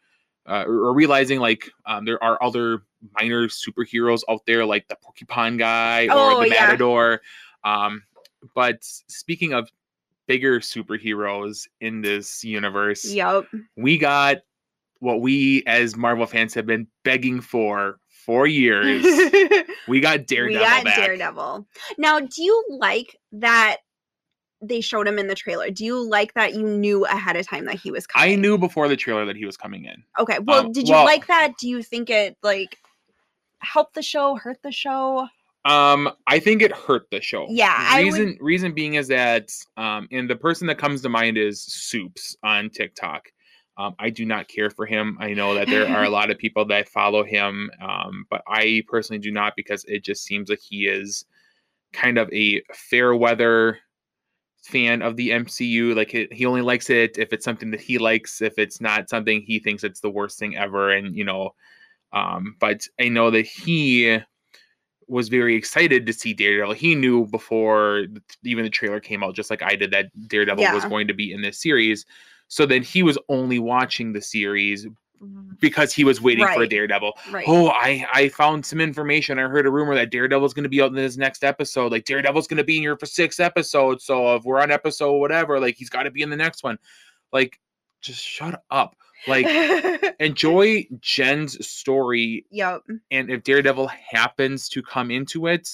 uh, 0.47 0.63
or 0.67 0.87
or 0.87 0.93
realizing 0.93 1.39
like 1.39 1.69
um, 1.85 2.05
there 2.05 2.21
are 2.23 2.41
other 2.43 2.83
minor 3.19 3.47
superheroes 3.47 4.21
out 4.29 4.41
there, 4.45 4.65
like 4.65 4.87
the 4.87 4.95
Porcupine 5.01 5.57
guy 5.57 6.05
or 6.05 6.11
Oh, 6.13 6.41
the 6.41 6.49
yeah. 6.49 6.65
Matador. 6.67 7.21
Um, 7.63 8.03
but 8.55 8.77
speaking 8.81 9.53
of 9.53 9.69
bigger 10.27 10.59
superheroes 10.59 11.67
in 11.79 12.01
this 12.01 12.43
universe, 12.43 13.05
Yep. 13.05 13.45
we 13.75 13.97
got 13.97 14.37
what 14.99 15.21
we 15.21 15.63
as 15.65 15.95
Marvel 15.95 16.25
fans 16.27 16.53
have 16.53 16.65
been 16.65 16.87
begging 17.03 17.41
for 17.41 17.99
for 18.25 18.45
years. 18.45 19.03
we 19.87 19.99
got 19.99 20.27
Daredevil 20.27 20.59
we 20.61 20.65
got 20.69 20.83
back. 20.83 20.95
Daredevil. 20.97 21.67
Now, 21.97 22.19
do 22.19 22.43
you 22.43 22.63
like 22.69 23.17
that 23.33 23.77
they 24.61 24.81
showed 24.81 25.07
him 25.07 25.17
in 25.17 25.27
the 25.27 25.35
trailer? 25.35 25.69
Do 25.69 25.83
you 25.83 26.07
like 26.07 26.33
that 26.33 26.53
you 26.53 26.63
knew 26.63 27.05
ahead 27.05 27.35
of 27.35 27.47
time 27.47 27.65
that 27.65 27.75
he 27.75 27.91
was 27.91 28.05
coming? 28.05 28.31
I 28.31 28.35
knew 28.35 28.57
before 28.57 28.87
the 28.87 28.95
trailer 28.95 29.25
that 29.25 29.35
he 29.35 29.45
was 29.45 29.57
coming 29.57 29.85
in. 29.85 30.03
Okay. 30.19 30.39
Well, 30.39 30.65
um, 30.65 30.71
did 30.71 30.87
you 30.87 30.95
well- 30.95 31.05
like 31.05 31.27
that? 31.27 31.53
Do 31.59 31.67
you 31.67 31.81
think 31.81 32.09
it 32.09 32.37
like 32.43 32.77
helped 33.59 33.95
the 33.95 34.01
show, 34.01 34.35
hurt 34.35 34.57
the 34.63 34.71
show? 34.71 35.27
Um, 35.63 36.09
I 36.25 36.39
think 36.39 36.63
it 36.63 36.71
hurt 36.71 37.07
the 37.11 37.21
show. 37.21 37.45
Yeah, 37.49 37.75
I 37.77 38.05
would- 38.05 38.13
Reason 38.13 38.37
reason 38.39 38.73
being 38.73 38.95
is 38.95 39.07
that 39.09 39.51
um, 39.77 40.07
and 40.11 40.29
the 40.29 40.35
person 40.35 40.67
that 40.67 40.77
comes 40.77 41.01
to 41.01 41.09
mind 41.09 41.37
is 41.37 41.61
Soups 41.61 42.35
on 42.43 42.69
TikTok. 42.69 43.27
Um, 43.77 43.95
I 43.99 44.09
do 44.09 44.25
not 44.25 44.47
care 44.47 44.69
for 44.69 44.85
him. 44.85 45.17
I 45.19 45.33
know 45.33 45.55
that 45.55 45.67
there 45.67 45.87
are 45.87 46.03
a 46.03 46.09
lot 46.17 46.29
of 46.29 46.37
people 46.37 46.65
that 46.65 46.89
follow 46.89 47.23
him, 47.23 47.71
um, 47.81 48.25
but 48.29 48.43
I 48.47 48.83
personally 48.87 49.19
do 49.19 49.31
not 49.31 49.53
because 49.55 49.85
it 49.85 50.03
just 50.03 50.23
seems 50.23 50.49
like 50.49 50.59
he 50.59 50.87
is 50.87 51.25
kind 51.93 52.17
of 52.17 52.31
a 52.33 52.61
fair 52.73 53.15
weather 53.15 53.79
fan 54.61 55.01
of 55.01 55.15
the 55.15 55.29
MCU. 55.29 55.95
Like 55.95 56.11
he 56.31 56.45
only 56.45 56.61
likes 56.61 56.89
it 56.89 57.17
if 57.17 57.33
it's 57.33 57.45
something 57.45 57.71
that 57.71 57.81
he 57.81 57.97
likes. 57.97 58.41
If 58.41 58.57
it's 58.57 58.81
not 58.81 59.09
something, 59.09 59.41
he 59.41 59.59
thinks 59.59 59.83
it's 59.83 59.99
the 59.99 60.09
worst 60.09 60.39
thing 60.39 60.55
ever. 60.55 60.91
And 60.91 61.15
you 61.15 61.23
know, 61.23 61.55
um, 62.13 62.55
but 62.59 62.87
I 62.99 63.09
know 63.09 63.31
that 63.31 63.45
he 63.45 64.19
was 65.07 65.27
very 65.27 65.55
excited 65.55 66.05
to 66.05 66.13
see 66.13 66.33
Daredevil. 66.33 66.73
He 66.73 66.95
knew 66.95 67.25
before 67.27 68.05
even 68.43 68.63
the 68.63 68.69
trailer 68.69 68.99
came 68.99 69.23
out, 69.23 69.35
just 69.35 69.49
like 69.49 69.61
I 69.61 69.75
did, 69.75 69.91
that 69.91 70.09
Daredevil 70.27 70.63
was 70.73 70.85
going 70.85 71.07
to 71.07 71.13
be 71.13 71.33
in 71.33 71.41
this 71.41 71.61
series. 71.61 72.05
So 72.47 72.65
then 72.65 72.81
he 72.81 73.03
was 73.03 73.17
only 73.29 73.59
watching 73.59 74.13
the 74.13 74.21
series 74.21 74.87
because 75.59 75.93
he 75.93 76.03
was 76.03 76.21
waiting 76.21 76.45
for 76.47 76.59
Right. 76.59 76.69
Daredevil. 76.69 77.13
Right. 77.29 77.45
Oh, 77.47 77.69
I 77.69 78.05
I 78.11 78.29
found 78.29 78.65
some 78.65 78.81
information. 78.81 79.39
I 79.39 79.43
heard 79.43 79.65
a 79.65 79.71
rumor 79.71 79.95
that 79.95 80.11
Daredevil's 80.11 80.53
going 80.53 80.63
to 80.63 80.69
be 80.69 80.81
out 80.81 80.89
in 80.89 80.95
this 80.95 81.17
next 81.17 81.43
episode. 81.43 81.91
Like 81.91 82.05
Daredevil's 82.05 82.47
going 82.47 82.57
to 82.57 82.63
be 82.63 82.77
in 82.77 82.83
here 82.83 82.97
for 82.97 83.05
six 83.05 83.39
episodes. 83.39 84.03
So 84.03 84.35
if 84.35 84.43
we're 84.43 84.61
on 84.61 84.71
episode 84.71 85.17
whatever, 85.17 85.59
like 85.59 85.75
he's 85.75 85.89
got 85.89 86.03
to 86.03 86.11
be 86.11 86.21
in 86.21 86.29
the 86.29 86.35
next 86.35 86.63
one. 86.63 86.77
Like, 87.31 87.59
just 88.01 88.23
shut 88.23 88.63
up. 88.71 88.95
Like 89.27 89.45
enjoy 90.19 90.87
Jen's 90.99 91.65
story 91.65 92.45
yep. 92.49 92.81
and 93.11 93.29
if 93.29 93.43
Daredevil 93.43 93.87
happens 93.87 94.67
to 94.69 94.81
come 94.81 95.11
into 95.11 95.45
it, 95.45 95.69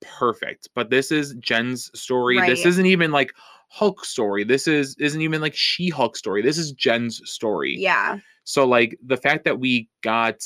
perfect. 0.00 0.68
But 0.74 0.90
this 0.90 1.10
is 1.10 1.34
Jen's 1.40 1.90
story. 1.98 2.40
This 2.46 2.64
isn't 2.64 2.86
even 2.86 3.10
like 3.10 3.32
Hulk 3.68 4.04
story. 4.04 4.44
This 4.44 4.68
is 4.68 4.96
isn't 4.98 5.20
even 5.20 5.40
like 5.40 5.54
She 5.54 5.88
Hulk 5.88 6.16
story. 6.16 6.42
This 6.42 6.58
is 6.58 6.72
Jen's 6.72 7.20
story. 7.28 7.76
Yeah. 7.76 8.18
So 8.44 8.66
like 8.66 8.98
the 9.04 9.16
fact 9.16 9.44
that 9.44 9.58
we 9.58 9.88
got 10.02 10.42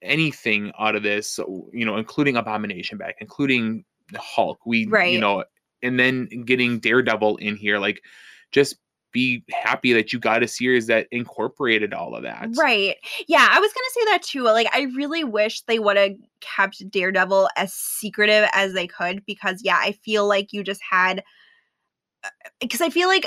anything 0.00 0.72
out 0.78 0.96
of 0.96 1.02
this, 1.02 1.38
you 1.72 1.84
know, 1.84 1.96
including 1.96 2.36
Abomination 2.36 2.98
back, 2.98 3.16
including 3.20 3.84
Hulk, 4.16 4.60
we 4.64 4.86
right. 4.86 5.12
you 5.12 5.20
know, 5.20 5.44
and 5.82 5.98
then 5.98 6.26
getting 6.44 6.78
Daredevil 6.78 7.36
in 7.38 7.56
here, 7.56 7.78
like 7.78 8.02
just 8.52 8.76
be 9.12 9.44
happy 9.50 9.92
that 9.92 10.12
you 10.12 10.18
got 10.18 10.42
a 10.42 10.48
series 10.48 10.86
that 10.86 11.06
incorporated 11.10 11.92
all 11.92 12.14
of 12.14 12.22
that. 12.22 12.48
Right. 12.56 12.96
Yeah, 13.26 13.46
I 13.50 13.60
was 13.60 13.72
gonna 13.72 13.86
say 13.92 14.04
that 14.06 14.22
too. 14.22 14.42
Like, 14.44 14.68
I 14.72 14.82
really 14.96 15.22
wish 15.22 15.62
they 15.62 15.78
would 15.78 15.96
have 15.96 16.12
kept 16.40 16.90
Daredevil 16.90 17.48
as 17.56 17.74
secretive 17.74 18.48
as 18.54 18.72
they 18.72 18.86
could 18.86 19.24
because, 19.26 19.60
yeah, 19.62 19.78
I 19.78 19.92
feel 19.92 20.26
like 20.26 20.52
you 20.52 20.64
just 20.64 20.80
had 20.88 21.22
because 22.60 22.80
I 22.80 22.90
feel 22.90 23.08
like 23.08 23.26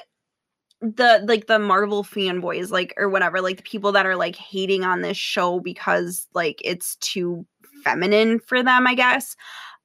the 0.81 1.23
like 1.27 1.47
the 1.47 1.59
Marvel 1.59 2.03
fanboys, 2.03 2.69
like 2.71 2.93
or 2.97 3.09
whatever, 3.09 3.41
like 3.41 3.57
the 3.57 3.63
people 3.63 3.91
that 3.93 4.05
are 4.05 4.15
like 4.15 4.35
hating 4.35 4.83
on 4.83 5.01
this 5.01 5.17
show 5.17 5.59
because 5.59 6.27
like 6.33 6.61
it's 6.63 6.95
too 6.97 7.45
feminine 7.83 8.39
for 8.39 8.61
them, 8.63 8.87
I 8.87 8.95
guess. 8.95 9.35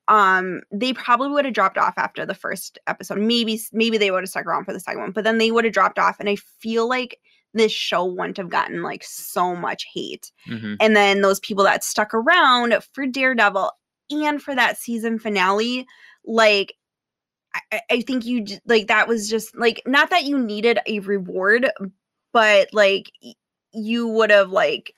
Um, 0.09 0.63
they 0.73 0.93
probably 0.93 1.29
would 1.29 1.45
have 1.45 1.55
dropped 1.55 1.79
off 1.79 1.95
after 1.97 2.27
the 2.27 2.35
first 2.35 2.79
episode. 2.89 3.19
Maybe 3.19 3.61
maybe 3.73 3.97
they 3.97 4.11
would 4.11 4.25
have 4.25 4.31
stuck 4.31 4.47
around 4.47 4.65
for 4.65 4.73
the 4.73 4.81
second 4.81 5.01
one, 5.01 5.13
but 5.13 5.25
then 5.25 5.39
they 5.39 5.53
would 5.53 5.65
have 5.65 5.73
dropped 5.75 5.99
off. 5.99 6.19
And 6.19 6.29
I 6.29 6.37
feel 6.37 6.89
like 6.89 7.19
this 7.55 7.73
show 7.73 8.05
wouldn't 8.05 8.37
have 8.37 8.49
gotten 8.49 8.83
like 8.83 9.05
so 9.05 9.55
much 9.57 9.87
hate. 9.93 10.33
Mhm. 10.49 10.77
And 10.81 10.97
then 10.97 11.21
those 11.21 11.41
people 11.41 11.65
that 11.65 11.85
stuck 11.85 12.13
around 12.15 12.75
for 12.93 13.07
Daredevil 13.07 13.71
and 14.11 14.43
for 14.43 14.55
that 14.55 14.79
season 14.79 15.19
finale, 15.19 15.87
like 16.25 16.75
I- 17.55 17.81
I, 17.91 18.01
think 18.03 18.25
you 18.25 18.45
like 18.67 18.89
that 18.89 19.09
was 19.09 19.29
just 19.29 19.57
like 19.57 19.83
not 19.87 20.11
that 20.11 20.25
you 20.25 20.39
needed 20.39 20.79
a 20.87 21.01
reward, 21.01 21.71
but 22.33 22.73
like 22.73 23.11
you 23.73 24.09
would 24.09 24.31
have 24.31 24.51
like 24.51 24.95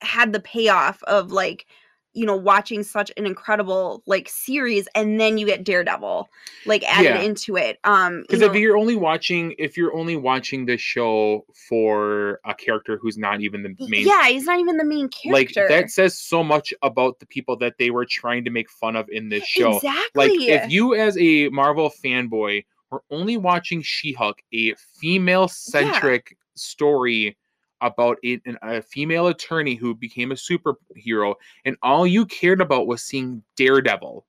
had 0.00 0.32
the 0.32 0.40
payoff 0.40 1.02
of 1.04 1.32
like 1.32 1.66
you 2.14 2.26
know 2.26 2.36
watching 2.36 2.82
such 2.82 3.10
an 3.16 3.26
incredible 3.26 4.02
like 4.06 4.28
series 4.28 4.86
and 4.94 5.18
then 5.20 5.38
you 5.38 5.46
get 5.46 5.64
daredevil 5.64 6.28
like 6.66 6.82
added 6.84 7.04
Yeah. 7.04 7.20
into 7.22 7.56
it 7.56 7.78
um 7.84 8.18
you 8.18 8.22
Because 8.22 8.42
if 8.42 8.54
you're 8.54 8.76
only 8.76 8.96
watching, 8.96 9.54
if 9.58 9.76
you're 9.76 9.94
only 9.94 10.16
watching 10.16 10.66
this 10.66 10.80
show 10.80 11.44
for 11.68 12.40
a 12.44 12.54
character 12.54 12.98
who's 13.00 13.16
not 13.16 13.40
even 13.40 13.62
the 13.62 13.74
main, 13.88 14.06
yeah 14.06 14.28
he's 14.28 14.44
not 14.44 14.60
even 14.60 14.76
the 14.76 14.84
main 14.84 15.08
character. 15.08 15.32
like 15.32 15.68
that 15.68 15.90
says 15.90 16.18
so 16.18 16.44
much 16.44 16.74
about 16.82 17.18
the 17.18 17.26
people 17.26 17.56
that 17.56 17.74
they 17.78 17.90
were 17.90 18.04
trying 18.04 18.44
to 18.44 18.50
make 18.50 18.70
fun 18.70 18.94
of 18.96 19.08
in 19.10 19.28
this 19.28 19.44
show. 19.44 19.76
exactly 19.76 20.02
Like 20.14 20.32
if 20.64 20.70
you 20.70 20.94
as 20.94 21.16
a 21.18 21.48
Marvel 21.48 21.90
fanboy 22.04 22.64
were 22.90 23.02
only 23.10 23.38
watching 23.38 23.80
She-Hulk, 23.80 24.42
a 24.52 24.74
female-centric 25.00 26.36
story 26.54 27.36
about 27.82 28.18
a, 28.24 28.40
a 28.62 28.80
female 28.80 29.26
attorney 29.26 29.74
who 29.74 29.94
became 29.94 30.32
a 30.32 30.36
superhero, 30.36 31.34
and 31.64 31.76
all 31.82 32.06
you 32.06 32.24
cared 32.24 32.60
about 32.60 32.86
was 32.86 33.02
seeing 33.02 33.42
Daredevil. 33.56 34.24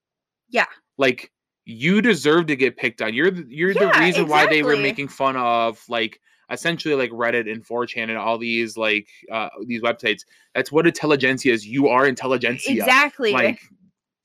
Yeah. 0.49 0.65
Like 0.97 1.31
you 1.65 2.01
deserve 2.01 2.47
to 2.47 2.55
get 2.55 2.75
picked 2.77 3.01
on. 3.01 3.13
You're 3.13 3.31
the, 3.31 3.45
you're 3.47 3.73
the 3.73 3.85
Yeah, 3.85 3.99
reason 3.99 4.27
why 4.27 4.47
they 4.47 4.63
were 4.63 4.75
making 4.75 5.07
fun 5.07 5.37
of 5.37 5.81
like 5.87 6.19
essentially 6.51 6.93
like 6.93 7.11
Reddit 7.11 7.49
and 7.51 7.65
4chan 7.65 8.09
and 8.09 8.17
all 8.17 8.37
these 8.37 8.75
like 8.75 9.07
uh 9.31 9.49
these 9.65 9.81
websites. 9.81 10.21
That's 10.53 10.71
what 10.71 10.85
Intelligencia 10.85 11.53
is. 11.53 11.65
You 11.65 11.87
are 11.87 12.05
Intelligencia 12.05 12.77
exactly 12.77 13.31
like 13.31 13.61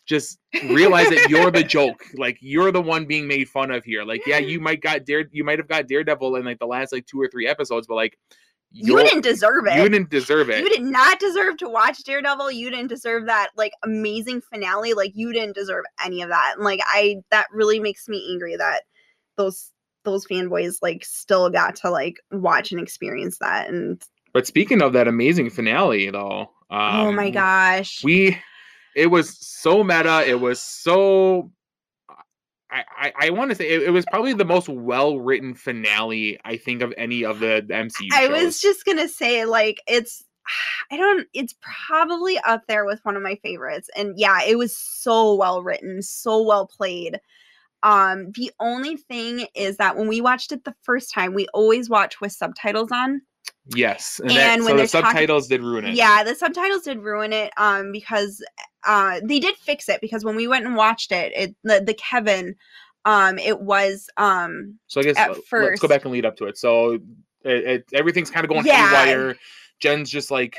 just 0.08 0.38
realize 0.64 1.10
that 1.10 1.28
you're 1.28 1.50
the 1.50 1.62
joke 1.62 2.02
like 2.16 2.38
you're 2.40 2.72
the 2.72 2.80
one 2.80 3.04
being 3.04 3.28
made 3.28 3.46
fun 3.48 3.70
of 3.70 3.84
here 3.84 4.04
like 4.04 4.26
yeah 4.26 4.38
you 4.38 4.58
might 4.58 4.80
got 4.80 5.04
dare 5.04 5.28
you 5.32 5.44
might 5.44 5.58
have 5.58 5.68
got 5.68 5.86
daredevil 5.86 6.34
in 6.36 6.44
like 6.46 6.58
the 6.58 6.66
last 6.66 6.92
like 6.92 7.06
two 7.06 7.20
or 7.20 7.28
three 7.28 7.46
episodes 7.46 7.86
but 7.86 7.94
like 7.94 8.18
you 8.70 8.98
didn't 8.98 9.22
deserve 9.22 9.66
it 9.66 9.76
you 9.76 9.88
didn't 9.88 10.10
deserve 10.10 10.50
it 10.50 10.60
You 10.60 10.68
did 10.68 10.82
not 10.82 11.18
deserve 11.18 11.56
to 11.58 11.68
watch 11.68 12.02
Daredevil. 12.04 12.52
You 12.52 12.70
didn't 12.70 12.88
deserve 12.88 13.26
that 13.26 13.50
like 13.56 13.72
amazing 13.82 14.42
finale. 14.42 14.94
Like 14.94 15.12
you 15.14 15.32
didn't 15.32 15.54
deserve 15.54 15.84
any 16.04 16.22
of 16.22 16.28
that. 16.28 16.54
And 16.56 16.64
like 16.64 16.80
I 16.84 17.16
that 17.30 17.46
really 17.52 17.80
makes 17.80 18.08
me 18.08 18.28
angry 18.30 18.56
that 18.56 18.82
those 19.36 19.72
those 20.04 20.26
fanboys 20.26 20.76
like 20.82 21.04
still 21.04 21.50
got 21.50 21.76
to 21.76 21.90
like 21.90 22.16
watch 22.30 22.72
and 22.72 22.80
experience 22.80 23.38
that. 23.38 23.68
And 23.68 24.02
but 24.32 24.46
speaking 24.46 24.82
of 24.82 24.92
that 24.92 25.08
amazing 25.08 25.50
finale 25.50 26.10
though 26.10 26.50
um, 26.70 27.00
oh 27.00 27.12
my 27.12 27.30
gosh. 27.30 28.04
we 28.04 28.38
it 28.94 29.06
was 29.06 29.38
so 29.46 29.82
meta 29.82 30.24
it 30.26 30.40
was 30.40 30.60
so 30.60 31.50
I, 32.70 32.84
I, 32.96 33.12
I 33.26 33.30
want 33.30 33.50
to 33.50 33.54
say 33.56 33.68
it, 33.68 33.82
it 33.82 33.90
was 33.90 34.04
probably 34.10 34.34
the 34.34 34.44
most 34.44 34.68
well 34.68 35.18
written 35.18 35.54
finale 35.54 36.38
I 36.44 36.56
think 36.58 36.82
of 36.82 36.92
any 36.98 37.24
of 37.24 37.40
the, 37.40 37.64
the 37.66 37.74
MCU. 37.74 38.08
I 38.12 38.28
was 38.28 38.60
just 38.60 38.84
gonna 38.84 39.08
say 39.08 39.44
like 39.46 39.80
it's 39.86 40.22
I 40.90 40.96
don't 40.96 41.26
it's 41.32 41.54
probably 41.60 42.38
up 42.38 42.62
there 42.68 42.84
with 42.84 43.00
one 43.04 43.16
of 43.16 43.22
my 43.22 43.36
favorites. 43.42 43.88
And 43.96 44.14
yeah, 44.18 44.42
it 44.46 44.58
was 44.58 44.76
so 44.76 45.34
well 45.34 45.62
written, 45.62 46.02
so 46.02 46.42
well 46.42 46.66
played. 46.66 47.20
Um 47.82 48.32
the 48.34 48.50
only 48.60 48.96
thing 48.96 49.46
is 49.54 49.76
that 49.78 49.96
when 49.96 50.08
we 50.08 50.20
watched 50.20 50.52
it 50.52 50.64
the 50.64 50.74
first 50.82 51.12
time, 51.12 51.32
we 51.34 51.46
always 51.54 51.88
watch 51.88 52.20
with 52.20 52.32
subtitles 52.32 52.90
on. 52.92 53.22
yes, 53.74 54.20
and, 54.20 54.30
and 54.32 54.38
that, 54.38 54.56
when 54.58 54.64
so 54.64 54.70
the 54.72 54.76
they're 54.76 54.86
talking- 54.88 55.10
subtitles 55.10 55.48
did 55.48 55.62
ruin 55.62 55.84
it. 55.86 55.94
Yeah, 55.94 56.22
the 56.24 56.34
subtitles 56.34 56.82
did 56.82 56.98
ruin 56.98 57.32
it 57.32 57.50
um 57.56 57.92
because 57.92 58.42
uh 58.88 59.20
they 59.22 59.38
did 59.38 59.54
fix 59.56 59.88
it 59.88 60.00
because 60.00 60.24
when 60.24 60.34
we 60.34 60.48
went 60.48 60.66
and 60.66 60.74
watched 60.74 61.12
it, 61.12 61.32
it 61.36 61.54
the, 61.62 61.80
the 61.86 61.94
Kevin 61.94 62.56
um 63.04 63.38
it 63.38 63.60
was 63.60 64.10
um 64.16 64.78
So 64.88 65.00
I 65.00 65.04
guess 65.04 65.16
at 65.16 65.30
uh, 65.30 65.34
let's 65.52 65.80
go 65.80 65.86
back 65.86 66.04
and 66.04 66.12
lead 66.12 66.26
up 66.26 66.36
to 66.38 66.46
it. 66.46 66.58
So 66.58 66.94
it, 67.44 67.64
it, 67.64 67.84
everything's 67.94 68.30
kind 68.30 68.44
of 68.44 68.50
going 68.50 68.66
Yeah. 68.66 68.88
haywire. 68.88 69.36
Jen's 69.80 70.10
just 70.10 70.30
like, 70.30 70.56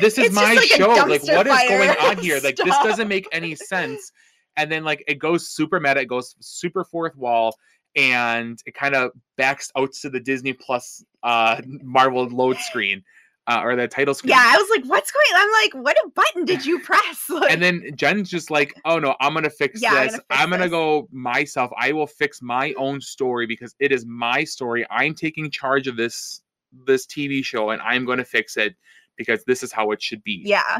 "This 0.00 0.18
is 0.18 0.26
It's 0.26 0.34
my 0.34 0.54
like 0.54 0.64
show. 0.64 0.88
Like, 1.06 1.22
what 1.22 1.46
is 1.46 1.60
going 1.68 1.90
on 1.90 2.18
here? 2.26 2.40
Like, 2.42 2.56
this 2.56 2.76
doesn't 2.82 3.06
make 3.06 3.28
any 3.30 3.54
sense." 3.54 4.10
And 4.56 4.70
then 4.70 4.82
like 4.82 5.04
it 5.06 5.18
goes 5.20 5.48
super 5.48 5.78
meta. 5.78 6.00
It 6.00 6.08
goes 6.08 6.34
super 6.40 6.84
fourth 6.84 7.16
wall, 7.16 7.56
and 7.94 8.58
it 8.66 8.74
kind 8.74 8.94
of 8.96 9.12
backs 9.36 9.70
out 9.76 9.92
to 10.02 10.10
the 10.10 10.18
Disney 10.20 10.52
Plus 10.54 11.04
uh 11.22 11.60
Marvel 11.64 12.24
load 12.28 12.56
screen. 12.58 13.04
Uh, 13.48 13.60
or 13.64 13.74
the 13.74 13.88
title 13.88 14.14
screen. 14.14 14.30
yeah, 14.30 14.52
I 14.54 14.56
was 14.56 14.68
like, 14.70 14.88
what's 14.88 15.10
going 15.10 15.24
I'm 15.34 15.50
like, 15.64 15.84
what 15.84 15.96
a 16.06 16.08
button 16.10 16.44
did 16.44 16.64
you 16.64 16.78
press? 16.78 17.28
Like, 17.28 17.50
And 17.52 17.60
then 17.60 17.82
Jen's 17.96 18.30
just 18.30 18.52
like, 18.52 18.72
oh 18.84 19.00
no, 19.00 19.16
I'm 19.20 19.34
gonna 19.34 19.50
fix 19.50 19.82
Yeah, 19.82 19.90
I'm 19.94 19.94
this. 20.06 20.12
gonna 20.12 20.22
fix 20.30 20.40
I'm 20.40 20.50
gonna 20.50 20.62
this." 20.64 20.70
go 20.70 21.08
myself. 21.10 21.72
I 21.76 21.90
will 21.90 22.06
fix 22.06 22.40
my 22.40 22.72
own 22.78 23.00
story 23.00 23.46
because 23.46 23.74
it 23.80 23.90
is 23.90 24.06
my 24.06 24.44
story. 24.44 24.86
I'm 24.90 25.12
taking 25.14 25.50
charge 25.50 25.88
of 25.88 25.96
this 25.96 26.40
this 26.86 27.04
TV 27.06 27.44
show 27.44 27.70
and 27.70 27.82
I'm 27.82 28.04
gonna 28.04 28.24
fix 28.24 28.56
it 28.56 28.76
because 29.16 29.42
this 29.44 29.62
is 29.64 29.72
how 29.72 29.90
it 29.90 30.00
should 30.00 30.22
be. 30.22 30.42
yeah. 30.46 30.78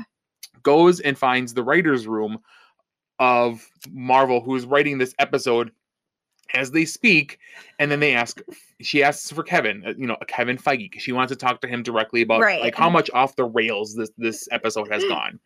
Goes 0.62 1.00
and 1.00 1.18
finds 1.18 1.54
the 1.54 1.64
writer's 1.64 2.06
room 2.06 2.38
of 3.18 3.68
Marvel 3.90 4.40
who's 4.40 4.66
writing 4.66 4.98
this 4.98 5.14
episode 5.18 5.72
as 6.54 6.70
they 6.70 6.84
speak, 6.84 7.38
and 7.78 7.90
then 7.90 8.00
they 8.00 8.14
ask 8.14 8.40
she 8.80 9.02
asks 9.02 9.30
for 9.30 9.42
Kevin, 9.42 9.82
uh, 9.86 9.94
you 9.96 10.06
know, 10.06 10.16
Kevin 10.26 10.56
Feige, 10.58 10.98
she 11.00 11.12
wants 11.12 11.30
to 11.32 11.36
talk 11.36 11.60
to 11.60 11.68
him 11.68 11.82
directly 11.82 12.22
about 12.22 12.40
Right. 12.40 12.60
like 12.60 12.74
how 12.74 12.90
much 12.90 13.10
off 13.14 13.36
the 13.36 13.44
rails 13.44 13.94
this 13.94 14.10
this 14.18 14.48
episode 14.50 14.90
has 14.92 15.04
gone. 15.08 15.38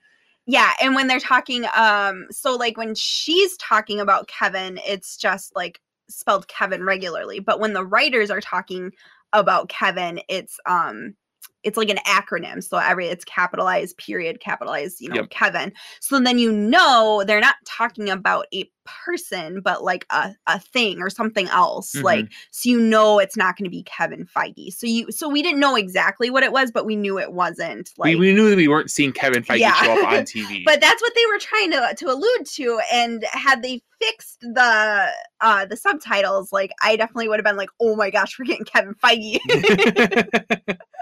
Yeah, 0.47 0.73
and 0.81 0.94
when 0.94 1.09
they're 1.09 1.18
talking, 1.18 1.64
um, 1.74 2.27
so 2.31 2.55
like 2.55 2.77
when 2.77 2.94
she's 2.94 3.56
talking 3.56 3.98
about 4.01 4.28
Kevin, 4.28 4.78
it's 4.86 5.16
just 5.16 5.55
like 5.56 5.81
spelled 6.09 6.47
Kevin 6.48 6.85
regularly. 6.85 7.40
But 7.40 7.59
when 7.59 7.73
the 7.73 7.85
writers 7.85 8.31
are 8.31 8.40
talking 8.40 8.93
about 9.32 9.68
Kevin, 9.68 10.20
it's 10.28 10.59
um 10.66 11.14
it's 11.62 11.77
like 11.77 11.89
an 11.90 11.98
acronym. 12.06 12.62
So 12.62 12.77
every 12.78 13.09
it's 13.09 13.24
capitalized, 13.24 13.97
period, 13.97 14.39
capitalized, 14.40 15.01
you 15.01 15.09
know, 15.09 15.16
Yep. 15.16 15.31
Kevin. 15.31 15.73
So 16.01 16.20
then 16.20 16.39
you 16.39 16.52
know 16.52 17.24
they're 17.27 17.40
not 17.40 17.56
talking 17.64 18.09
about 18.09 18.47
a 18.55 18.70
person, 18.85 19.60
but 19.62 19.82
like 19.82 20.06
a, 20.10 20.32
a 20.47 20.60
thing 20.60 21.02
or 21.02 21.10
something 21.10 21.48
else. 21.48 21.93
Mhm. 21.97 22.05
Like 22.05 22.27
so 22.52 22.70
you 22.70 22.81
know 22.81 23.18
it's 23.18 23.36
not 23.36 23.56
gonna 23.56 23.68
be 23.70 23.82
Kevin 23.82 24.27
Feige. 24.27 24.73
So 24.73 24.86
you 24.86 25.10
so 25.10 25.28
we 25.28 25.43
didn't 25.43 25.59
know 25.59 25.74
exactly 25.74 26.31
what 26.31 26.44
it 26.44 26.52
was, 26.52 26.70
but 26.70 26.86
we 26.86 26.94
knew 26.94 27.18
it 27.18 27.32
wasn't 27.32 27.90
like 27.98 28.10
we, 28.10 28.16
we 28.16 28.32
knew 28.32 28.48
that 28.48 28.56
we 28.56 28.68
weren't 28.68 28.90
seeing 28.93 29.10
Kevin 29.12 29.43
Feige 29.43 29.59
Yeah. 29.59 29.74
show 29.74 29.93
up 30.01 30.06
on 30.12 30.23
TV. 30.24 30.64
but 30.64 30.81
that's 30.81 31.02
what 31.02 31.14
they 31.16 31.27
were 31.32 31.39
trying 31.40 31.73
to 31.73 31.94
to 31.97 32.12
allude 32.12 32.47
to 32.47 32.81
and 32.93 33.24
had 33.32 33.62
they 33.62 33.82
fixed 34.01 34.39
the 34.43 35.09
uh 35.40 35.64
the 35.64 35.77
subtitles 35.77 36.52
like 36.52 36.70
i 36.82 36.97
definitely 36.97 37.28
would 37.28 37.39
have 37.39 37.44
been 37.47 37.56
like 37.56 37.70
oh 37.81 37.97
my 37.97 38.10
gosh 38.10 38.39
we're 38.39 38.44
getting 38.44 38.66
kevin 38.66 38.94
feige 39.02 39.39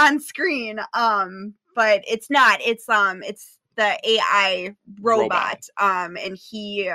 on 0.00 0.18
screen 0.20 0.80
um 0.94 1.54
but 1.74 2.02
it's 2.06 2.30
not 2.30 2.60
it's 2.62 2.88
um 2.88 3.22
it's 3.22 3.58
the 3.76 3.98
ai 4.10 4.74
robot, 5.00 5.64
um 5.80 6.16
and 6.16 6.36
he 6.36 6.90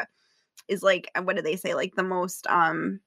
is 0.68 0.84
like 0.84 1.10
uh, 1.15 1.22
what 1.22 1.36
do 1.36 1.41
they 1.41 1.56
say 1.56 1.73
like 1.73 1.95
the 1.95 2.03
most 2.03 2.45
um 2.48 2.99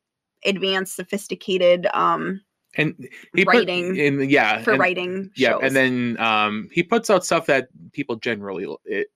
advanced 0.45 0.97
sophisticated 0.97 1.87
um 1.95 2.41
and 2.77 2.95
he 3.35 3.45
put- 3.45 3.55
writing 3.55 3.99
and 4.01 4.31
yeah, 4.31 4.63
for 4.63 4.73
and, 4.73 4.81
writing 4.81 5.31
yeah, 5.37 5.51
shows. 5.51 5.61
and 5.63 5.77
then 5.77 6.17
um 6.21 6.69
he 6.73 6.83
puts 6.83 7.11
out 7.11 7.25
stuff 7.25 7.47
that 7.47 7.69
people 7.93 8.17
generally 8.17 8.67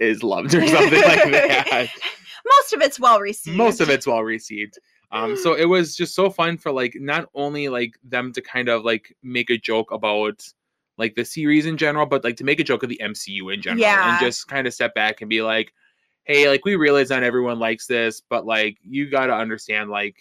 is 0.00 0.22
loved 0.22 0.54
or 0.54 0.66
something 0.66 1.02
like 1.02 1.22
that. 1.32 1.88
most 2.44 2.72
of 2.72 2.80
it's 2.82 2.98
well 2.98 3.20
received 3.20 3.56
Most 3.56 3.80
of 3.80 3.88
it's 3.90 4.06
well 4.06 4.22
received. 4.22 4.78
Um, 5.12 5.36
so 5.36 5.54
it 5.56 5.66
was 5.66 5.94
just 5.96 6.14
so 6.14 6.30
fun 6.30 6.56
for 6.56 6.72
like 6.72 6.96
not 6.98 7.28
only 7.34 7.68
like 7.68 7.98
them 8.02 8.32
to 8.32 8.40
kind 8.40 8.68
of 8.68 8.84
like 8.84 9.14
make 9.22 9.50
a 9.50 9.58
joke 9.58 9.90
about 9.92 10.42
like 11.02 11.14
the 11.16 11.24
series 11.24 11.66
in 11.66 11.76
general, 11.76 12.06
but 12.06 12.22
like 12.24 12.36
to 12.36 12.44
make 12.44 12.60
a 12.60 12.64
joke 12.64 12.82
of 12.82 12.88
the 12.88 13.00
MCU 13.02 13.52
in 13.52 13.60
general, 13.60 13.80
Yeah. 13.82 14.10
and 14.16 14.20
just 14.24 14.46
kind 14.48 14.66
of 14.66 14.72
step 14.72 14.94
back 14.94 15.20
and 15.20 15.28
be 15.28 15.42
like, 15.42 15.72
hey, 16.24 16.48
like 16.48 16.64
we 16.64 16.76
realize 16.76 17.10
not 17.10 17.22
everyone 17.24 17.58
likes 17.58 17.86
this, 17.86 18.20
but 18.20 18.46
like 18.46 18.78
you 18.82 19.10
got 19.10 19.26
to 19.26 19.34
understand 19.34 19.90
like 19.90 20.16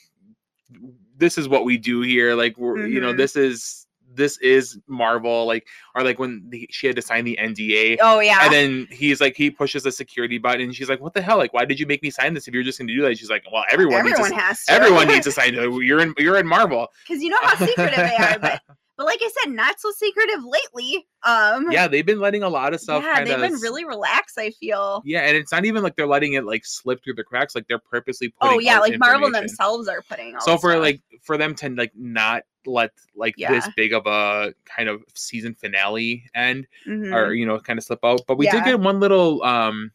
this 1.18 1.38
is 1.38 1.48
what 1.48 1.66
we 1.66 1.78
do 1.78 2.02
here. 2.02 2.34
Like 2.36 2.58
we're 2.58 2.88
you 2.88 3.00
know 3.00 3.14
Mhm. 3.14 3.18
this 3.18 3.36
is 3.36 3.88
this 4.14 4.38
is 4.40 4.78
Marvel, 4.88 5.46
like, 5.46 5.66
or 5.96 6.04
like 6.04 6.20
when 6.20 6.44
the, 6.50 6.68
she 6.70 6.86
had 6.86 6.98
to 6.98 7.02
sign 7.02 7.24
the 7.24 7.38
NDA. 7.42 7.98
Oh 8.02 8.20
yeah. 8.20 8.40
And 8.44 8.52
then 8.54 8.88
he's 8.92 9.22
like, 9.22 9.38
he 9.38 9.50
pushes 9.50 9.84
the 9.84 9.92
security 9.92 10.38
button, 10.38 10.62
and 10.64 10.76
she's 10.76 10.90
like, 10.90 11.00
"What 11.00 11.14
the 11.14 11.22
hell? 11.22 11.38
Like, 11.38 11.54
why 11.54 11.64
did 11.64 11.80
you 11.80 11.86
make 11.86 12.04
me 12.04 12.10
sign 12.10 12.34
this 12.34 12.46
if 12.46 12.54
you're 12.54 12.62
just 12.64 12.78
going 12.78 12.90
to 12.90 12.94
do 12.94 13.02
that?" 13.04 13.18
She's 13.18 13.30
like, 13.30 13.46
"Well, 13.50 13.64
everyone, 13.72 14.00
everyone 14.00 14.20
needs 14.22 14.30
to, 14.32 14.36
has 14.36 14.66
to. 14.66 14.72
everyone 14.74 15.08
needs 15.08 15.26
to 15.28 15.32
sign. 15.32 15.56
it. 15.56 15.62
You're 15.86 16.02
in, 16.02 16.14
you're 16.18 16.38
in 16.38 16.46
Marvel. 16.46 16.88
because 17.08 17.24
you 17.24 17.30
know 17.30 17.38
how 17.42 17.56
secretive 17.66 17.96
they 17.96 18.18
are, 18.18 18.38
but 18.40 18.62
but 18.98 19.06
like 19.06 19.20
I 19.22 19.30
said, 19.44 19.52
not 19.54 19.80
so 19.80 19.90
secretive 19.92 20.44
lately. 20.44 21.08
Um 21.24 21.72
yeah, 21.72 21.88
they've 21.88 22.06
been 22.06 22.20
letting 22.20 22.44
a 22.44 22.50
lot 22.50 22.74
of 22.74 22.80
stuff. 22.82 23.04
yeah, 23.04 23.24
they've 23.24 23.38
been 23.40 23.60
really 23.62 23.86
relaxed, 23.86 24.38
I 24.38 24.52
feel. 24.52 25.02
Yeah, 25.06 25.22
and 25.22 25.36
it's 25.38 25.52
not 25.52 25.66
even 25.66 25.82
like 25.84 25.96
they're 25.96 26.08
letting 26.08 26.34
it 26.34 26.46
like 26.46 26.66
slip 26.66 27.04
through 27.04 27.16
the 27.16 27.24
cracks. 27.24 27.56
Like 27.56 27.68
they're 27.68 27.80
purposely 27.80 28.30
putting. 28.30 28.56
Oh 28.58 28.60
yeah, 28.60 28.80
like 28.80 28.98
Marvel 29.00 29.32
themselves 29.32 29.88
are 29.88 30.02
putting 30.08 30.40
So 30.42 30.58
for 30.58 30.72
stuff. 30.72 30.82
like 30.82 31.02
for 31.22 31.38
them 31.38 31.56
to 31.56 31.70
like 31.70 31.92
not 31.96 32.44
let 32.66 32.92
like 33.16 33.36
this 33.38 33.68
big 33.76 33.92
of 33.94 34.06
a 34.06 34.54
kind 34.66 34.88
of 34.88 35.04
season 35.16 35.56
finale 35.56 36.24
end 36.36 36.68
Mhm. 36.88 37.14
or 37.16 37.34
you 37.34 37.46
know 37.46 37.60
kind 37.60 37.80
of 37.80 37.86
slip 37.86 38.00
out, 38.04 38.22
but 38.28 38.38
we 38.38 38.48
did 38.50 38.64
get 38.64 38.80
one 38.80 39.00
little 39.00 39.42
um 39.44 39.92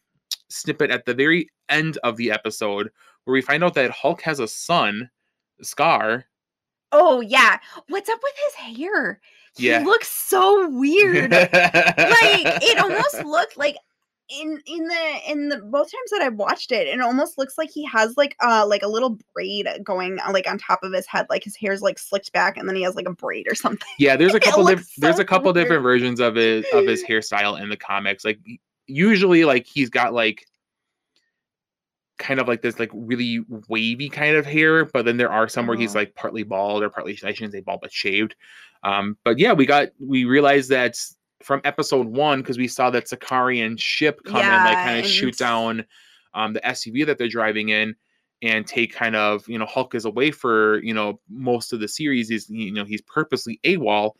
snippet 0.49 0.91
at 0.91 1.05
the 1.05 1.13
very 1.13 1.49
end 1.69 1.97
of 2.03 2.15
the 2.17 2.31
episode 2.31 2.89
where 3.25 3.33
we 3.33 3.41
find 3.41 3.61
out 3.63 3.73
that 3.73 3.91
Hulk 3.91 4.21
has 4.21 4.39
a 4.39 4.47
son, 4.47 5.09
Skaar. 5.61 6.23
Oh 6.91 7.21
yeah. 7.21 7.57
What's 7.89 8.09
up 8.09 8.19
with 8.23 8.33
his 8.45 8.77
hair? 8.77 9.19
He 9.57 9.67
Yeah. 9.69 9.79
looks 9.79 10.07
so 10.07 10.69
weird. 10.69 11.31
like 11.31 11.51
it 11.53 12.79
almost 12.79 13.23
looked 13.25 13.57
like 13.57 13.75
in 14.29 14.61
in 14.65 14.83
the 14.87 15.19
in 15.31 15.47
the 15.49 15.57
both 15.57 15.89
times 15.89 16.11
that 16.11 16.21
I've 16.21 16.35
watched 16.35 16.71
it, 16.73 16.85
it 16.87 16.99
almost 16.99 17.37
looks 17.37 17.57
like 17.57 17.69
he 17.71 17.85
has 17.85 18.17
like 18.17 18.35
uh 18.43 18.65
like 18.67 18.83
a 18.83 18.87
little 18.87 19.17
braid 19.33 19.67
going 19.83 20.19
uh, 20.19 20.31
like 20.33 20.49
on 20.49 20.57
top 20.57 20.79
of 20.83 20.91
his 20.91 21.07
head, 21.07 21.25
like 21.29 21.43
his 21.45 21.55
hair's 21.55 21.81
like 21.81 21.97
slicked 21.97 22.33
back, 22.33 22.57
and 22.57 22.67
then 22.67 22.75
he 22.75 22.81
has 22.81 22.95
like 22.95 23.07
a 23.07 23.13
braid 23.13 23.47
or 23.49 23.55
something. 23.55 23.87
Yeah, 23.99 24.15
there's 24.17 24.33
a 24.35 24.39
couple 24.39 24.65
diff- 24.65 24.79
looks 24.79 24.93
there's 24.97 25.19
a 25.19 25.25
couple 25.25 25.53
weird. 25.53 25.63
different 25.65 25.83
versions 25.83 26.19
of 26.19 26.35
his 26.35 26.65
of 26.73 26.85
his 26.85 27.03
hairstyle 27.09 27.59
in 27.61 27.69
the 27.69 27.77
comics. 27.77 28.25
Like 28.25 28.39
usually 28.87 29.45
like 29.45 29.65
he's 29.65 29.89
got 29.89 30.13
like 30.13 30.45
kind 32.17 32.39
of 32.39 32.47
like 32.47 32.61
this 32.61 32.79
like 32.79 32.89
really 32.93 33.43
wavy 33.69 34.09
kind 34.09 34.35
of 34.35 34.45
hair, 34.45 34.85
but 34.85 35.05
then 35.05 35.17
there 35.17 35.31
are 35.31 35.47
some 35.47 35.67
where 35.67 35.77
he's 35.77 35.95
Oh. 35.95 35.99
like 35.99 36.15
partly 36.15 36.43
bald 36.43 36.83
or 36.83 36.89
partly 36.89 37.13
I 37.23 37.33
shouldn't 37.33 37.53
say 37.53 37.61
bald 37.61 37.81
but 37.81 37.91
shaved. 37.93 38.35
Um 38.83 39.17
but 39.23 39.37
yeah, 39.39 39.53
we 39.53 39.65
got 39.65 39.89
we 39.99 40.25
realized 40.25 40.69
that 40.71 40.97
from 41.43 41.61
episode 41.63 42.07
1 42.07 42.39
because 42.41 42.57
we 42.57 42.67
saw 42.67 42.89
that 42.89 43.05
Sakaaran 43.05 43.79
ship 43.79 44.19
come 44.25 44.37
and 44.41 44.65
like 44.65 44.75
kind 44.85 44.99
of 44.99 45.05
shoot 45.05 45.37
down 45.37 45.85
um 46.33 46.53
the 46.53 46.61
SUV 46.61 47.05
that 47.05 47.17
they're 47.17 47.27
driving 47.27 47.69
in 47.69 47.95
and 48.41 48.67
take 48.67 48.93
kind 48.93 49.15
of 49.15 49.47
you 49.47 49.57
know 49.57 49.65
Hulk 49.65 49.95
is 49.95 50.05
away 50.05 50.31
for 50.31 50.81
you 50.83 50.93
know 50.93 51.19
most 51.29 51.73
of 51.73 51.79
the 51.79 51.87
series 51.87 52.29
is 52.31 52.49
you 52.49 52.71
know 52.71 52.85
he's 52.85 53.01
purposely 53.01 53.59
AWOL. 53.63 54.11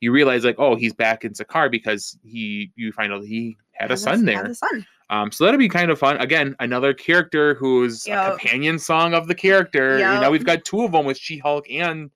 You 0.00 0.12
realize 0.12 0.44
like 0.44 0.56
oh 0.58 0.76
he's 0.76 0.94
back 0.94 1.24
in 1.24 1.32
Sakaar 1.32 1.70
because 1.70 2.18
he 2.24 2.70
you 2.76 2.92
find 2.92 3.12
out 3.12 3.24
he 3.24 3.56
had 3.72 3.90
a 3.90 3.96
son 3.96 4.18
had 4.18 4.26
there. 4.26 4.44
a 4.46 4.54
son. 4.54 4.86
Um, 5.10 5.30
so 5.30 5.44
that'll 5.44 5.58
be 5.58 5.68
kind 5.68 5.90
of 5.90 5.98
fun. 5.98 6.16
Again, 6.18 6.56
another 6.60 6.94
character 6.94 7.54
who's 7.54 8.06
a 8.08 8.30
companion 8.30 8.78
song 8.78 9.14
of 9.14 9.28
the 9.28 9.34
character. 9.34 9.98
You 9.98 10.20
know 10.20 10.30
we've 10.30 10.44
got 10.44 10.64
two 10.64 10.84
of 10.84 10.92
them 10.92 11.04
with 11.04 11.18
She 11.18 11.38
Hulk 11.38 11.70
and 11.70 12.10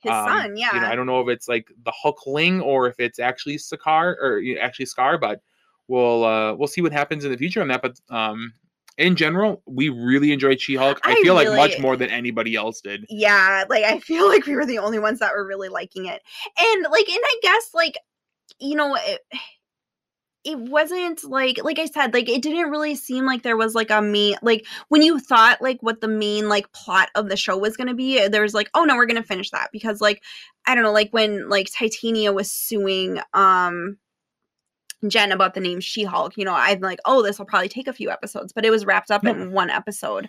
His 0.00 0.12
um, 0.12 0.26
son, 0.26 0.56
yeah. 0.56 0.74
You 0.74 0.80
know 0.80 0.86
I 0.88 0.96
don't 0.96 1.06
know 1.06 1.20
if 1.20 1.28
it's 1.28 1.48
like 1.48 1.68
the 1.84 1.92
Hulkling 2.04 2.62
or 2.62 2.88
if 2.88 2.98
it's 2.98 3.18
actually 3.18 3.56
Sakaar 3.56 4.16
or 4.20 4.38
you 4.38 4.56
know, 4.56 4.60
actually 4.60 4.86
Skaar, 4.86 5.20
but 5.20 5.40
we'll 5.88 6.24
uh 6.24 6.54
we'll 6.54 6.68
see 6.68 6.82
what 6.82 6.92
happens 6.92 7.24
in 7.24 7.30
the 7.30 7.38
future 7.38 7.60
on 7.60 7.68
that. 7.68 7.82
But 7.82 8.00
um 8.10 8.52
in 8.98 9.16
general, 9.16 9.62
we 9.66 9.88
really 9.88 10.30
enjoyed 10.30 10.60
She 10.60 10.74
Hulk. 10.74 11.00
I, 11.04 11.12
I 11.12 11.14
feel 11.22 11.34
like 11.34 11.48
much 11.48 11.78
more 11.78 11.96
than 11.96 12.10
anybody 12.10 12.54
else 12.54 12.80
did. 12.82 13.06
yeah 13.08 13.64
like 13.70 13.84
i 13.84 13.98
feel 14.00 14.28
like 14.32 14.46
we 14.46 14.56
were 14.56 14.66
the 14.66 14.78
only 14.78 14.98
ones 14.98 15.18
that 15.20 15.32
were 15.32 15.46
really 15.46 15.68
liking 15.68 16.06
it 16.06 16.20
and 16.58 16.86
like 16.90 17.08
and 17.08 17.20
i 17.22 17.38
guess 17.42 17.70
like 17.74 17.96
you 18.58 18.74
know 18.76 18.96
it, 18.96 19.20
it 20.44 20.58
wasn't 20.58 21.22
like 21.24 21.62
like 21.62 21.78
i 21.78 21.84
said 21.84 22.14
like 22.14 22.28
it 22.28 22.40
didn't 22.40 22.70
really 22.70 22.94
seem 22.94 23.26
like 23.26 23.42
there 23.42 23.56
was 23.58 23.74
like 23.74 23.90
a 23.90 24.00
main 24.00 24.34
like 24.42 24.66
when 24.88 25.02
you 25.02 25.18
thought 25.18 25.60
like 25.60 25.78
what 25.82 26.00
the 26.00 26.08
main 26.08 26.48
like 26.48 26.70
plot 26.72 27.10
of 27.14 27.28
the 27.28 27.36
show 27.36 27.58
was 27.58 27.76
going 27.76 27.88
to 27.88 27.94
be 27.94 28.26
there 28.28 28.40
was 28.42 28.54
like 28.54 28.70
oh 28.74 28.84
no 28.84 28.96
we're 28.96 29.04
going 29.06 29.20
to 29.20 29.26
finish 29.26 29.50
that 29.50 29.68
because 29.72 30.00
like 30.00 30.22
i 30.66 30.74
don't 30.74 30.82
know 30.84 30.92
like 30.92 31.10
when 31.12 31.46
like 31.50 31.68
titania 31.76 32.32
was 32.32 32.50
suing 32.50 33.20
um 33.34 33.98
Jen 35.08 35.32
about 35.32 35.54
the 35.54 35.60
name 35.60 35.80
She-Hulk, 35.80 36.36
you 36.36 36.44
know, 36.44 36.52
I'm 36.52 36.80
like, 36.80 36.98
oh, 37.06 37.22
this 37.22 37.38
will 37.38 37.46
probably 37.46 37.70
take 37.70 37.88
a 37.88 37.92
few 37.94 38.10
episodes, 38.10 38.52
but 38.52 38.66
it 38.66 38.70
was 38.70 38.84
wrapped 38.84 39.10
up 39.10 39.22
No. 39.22 39.30
in 39.30 39.50
one 39.50 39.70
episode. 39.70 40.28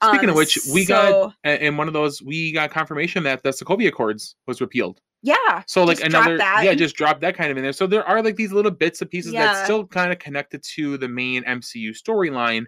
Speaking 0.00 0.28
Um, 0.28 0.30
of 0.30 0.36
which, 0.36 0.60
we 0.72 0.84
got 0.84 1.08
so- 1.10 1.32
a- 1.44 1.66
in 1.66 1.76
one 1.76 1.88
of 1.88 1.92
those 1.92 2.22
we 2.22 2.52
got 2.52 2.70
confirmation 2.70 3.24
that 3.24 3.42
the 3.42 3.48
Sokovia 3.50 3.88
Accords 3.88 4.36
was 4.46 4.60
repealed. 4.60 5.00
Yeah. 5.22 5.62
So 5.66 5.84
like 5.84 6.00
another 6.00 6.36
yeah, 6.36 6.74
just 6.74 6.96
drop 6.96 7.20
that 7.20 7.36
kind 7.36 7.50
of 7.50 7.56
in 7.56 7.62
there. 7.62 7.72
So 7.72 7.86
there 7.86 8.04
are 8.04 8.22
like 8.22 8.36
these 8.36 8.52
little 8.52 8.70
bits 8.72 9.00
and 9.00 9.10
pieces 9.10 9.32
Yeah. 9.32 9.46
that's 9.46 9.64
still 9.64 9.86
kind 9.86 10.12
of 10.12 10.18
connected 10.18 10.62
to 10.74 10.98
the 10.98 11.08
main 11.08 11.44
MCU 11.44 11.90
storyline. 11.90 12.64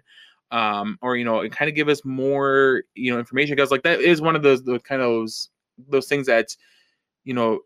Um, 0.51 0.97
or 1.01 1.17
you 1.17 1.25
know, 1.25 1.39
it 1.41 1.51
kind 1.51 1.67
of 1.69 1.75
give 1.75 1.89
us 1.89 2.05
more, 2.05 2.83
you 2.93 3.11
know, 3.11 3.19
information 3.19 3.55
because 3.55 3.71
like 3.71 3.83
that 3.83 3.99
is 3.99 4.21
one 4.21 4.35
of 4.35 4.43
those 4.43 4.63
the 4.63 4.79
kind 4.79 5.01
of 5.01 5.09
those 5.09 5.49
those 5.89 6.07
things 6.07 6.27
that, 6.27 6.55
you 7.25 7.33
know, 7.33 7.59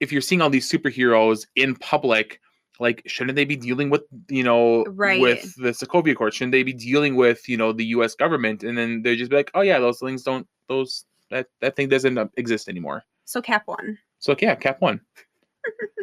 if 0.00 0.12
you're 0.12 0.20
seeing 0.20 0.40
all 0.42 0.50
these 0.50 0.70
superheroes 0.70 1.46
in 1.56 1.74
public, 1.76 2.40
like 2.78 3.02
shouldn't 3.06 3.34
they 3.34 3.46
be 3.46 3.56
dealing 3.56 3.88
with, 3.90 4.02
you 4.28 4.44
know, 4.44 4.84
Right. 4.84 5.20
with 5.20 5.54
the 5.56 5.70
Sokovia 5.70 6.12
Accord? 6.12 6.34
Shouldn't 6.34 6.52
they 6.52 6.62
be 6.62 6.74
dealing 6.74 7.16
with, 7.16 7.48
you 7.48 7.56
know, 7.56 7.72
the 7.72 7.86
US 7.86 8.14
government? 8.14 8.62
And 8.62 8.76
then 8.78 9.02
they 9.02 9.16
just 9.16 9.30
be 9.30 9.36
like, 9.36 9.50
Oh 9.54 9.62
yeah, 9.62 9.78
those 9.80 9.98
things 9.98 10.22
don't 10.22 10.46
those 10.68 11.06
that 11.30 11.46
that 11.62 11.74
thing 11.74 11.88
doesn't 11.88 12.16
uh, 12.18 12.26
exist 12.36 12.68
anymore. 12.68 13.02
So 13.24 13.40
Cap 13.42 13.62
one. 13.66 13.98
So 14.18 14.34
yeah, 14.40 14.54
Cap 14.54 14.80
one. 14.80 15.00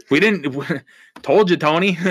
we 0.10 0.20
didn't 0.20 0.56
told 1.22 1.50
you, 1.50 1.58
Tony. 1.58 1.98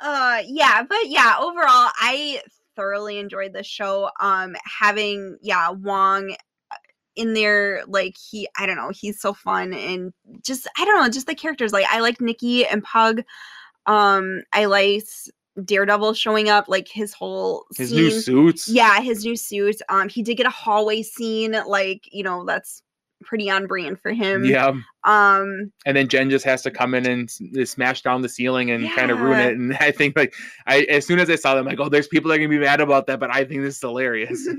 uh 0.00 0.42
yeah, 0.46 0.82
but 0.82 1.06
yeah, 1.08 1.34
overall 1.40 1.90
I 2.00 2.40
thoroughly 2.76 3.18
enjoyed 3.18 3.52
the 3.52 3.62
show. 3.62 4.10
Um 4.20 4.56
having 4.64 5.36
yeah, 5.42 5.70
Wong 5.70 6.32
uh, 6.70 6.76
in 7.16 7.34
there 7.34 7.82
like 7.86 8.16
he 8.16 8.48
I 8.58 8.66
don't 8.66 8.76
know, 8.76 8.90
he's 8.90 9.20
so 9.20 9.32
fun 9.34 9.72
and 9.74 10.12
just 10.42 10.66
I 10.78 10.84
don't 10.84 11.00
know, 11.02 11.08
just 11.08 11.26
the 11.26 11.34
characters 11.34 11.72
like 11.72 11.86
I 11.88 12.00
like 12.00 12.20
Nikki 12.20 12.66
and 12.66 12.82
Pug. 12.82 13.22
Um 13.86 14.42
I 14.52 14.64
like 14.66 15.04
Daredevil 15.64 16.14
showing 16.14 16.48
up 16.48 16.68
like 16.68 16.88
his 16.88 17.12
whole 17.12 17.66
His 17.76 17.90
scene. 17.90 17.98
new 17.98 18.10
suits. 18.10 18.68
Yeah, 18.68 19.00
his 19.00 19.24
new 19.24 19.36
suit. 19.36 19.76
Um, 19.88 20.08
he 20.08 20.22
did 20.22 20.36
get 20.36 20.46
a 20.46 20.50
hallway 20.50 21.02
scene, 21.02 21.56
like 21.66 22.08
you 22.12 22.22
know, 22.22 22.44
that's 22.44 22.82
pretty 23.22 23.50
on 23.50 23.66
brand 23.66 24.00
for 24.00 24.12
him. 24.12 24.44
Yeah. 24.44 24.72
Um, 25.04 25.72
And 25.86 25.96
then 25.96 26.08
Jen 26.08 26.30
just 26.30 26.44
has 26.44 26.62
to 26.62 26.70
come 26.70 26.94
in 26.94 27.06
and 27.06 27.30
uh, 27.58 27.64
smash 27.64 28.02
down 28.02 28.22
the 28.22 28.28
ceiling 28.28 28.70
and 28.70 28.90
kind 28.92 29.10
of 29.10 29.20
ruin 29.20 29.40
it. 29.40 29.56
And 29.56 29.76
I 29.80 29.90
think 29.90 30.16
like 30.16 30.34
I 30.66 30.82
as 30.82 31.06
soon 31.06 31.18
as 31.18 31.30
I 31.30 31.36
saw 31.36 31.54
them, 31.54 31.66
like, 31.66 31.80
oh, 31.80 31.88
there's 31.88 32.08
people 32.08 32.28
that 32.28 32.36
are 32.36 32.38
gonna 32.38 32.48
be 32.48 32.58
mad 32.58 32.80
about 32.80 33.06
that, 33.06 33.20
but 33.20 33.30
I 33.30 33.44
think 33.44 33.62
this 33.62 33.76
is 33.76 33.80
hilarious. 33.80 34.44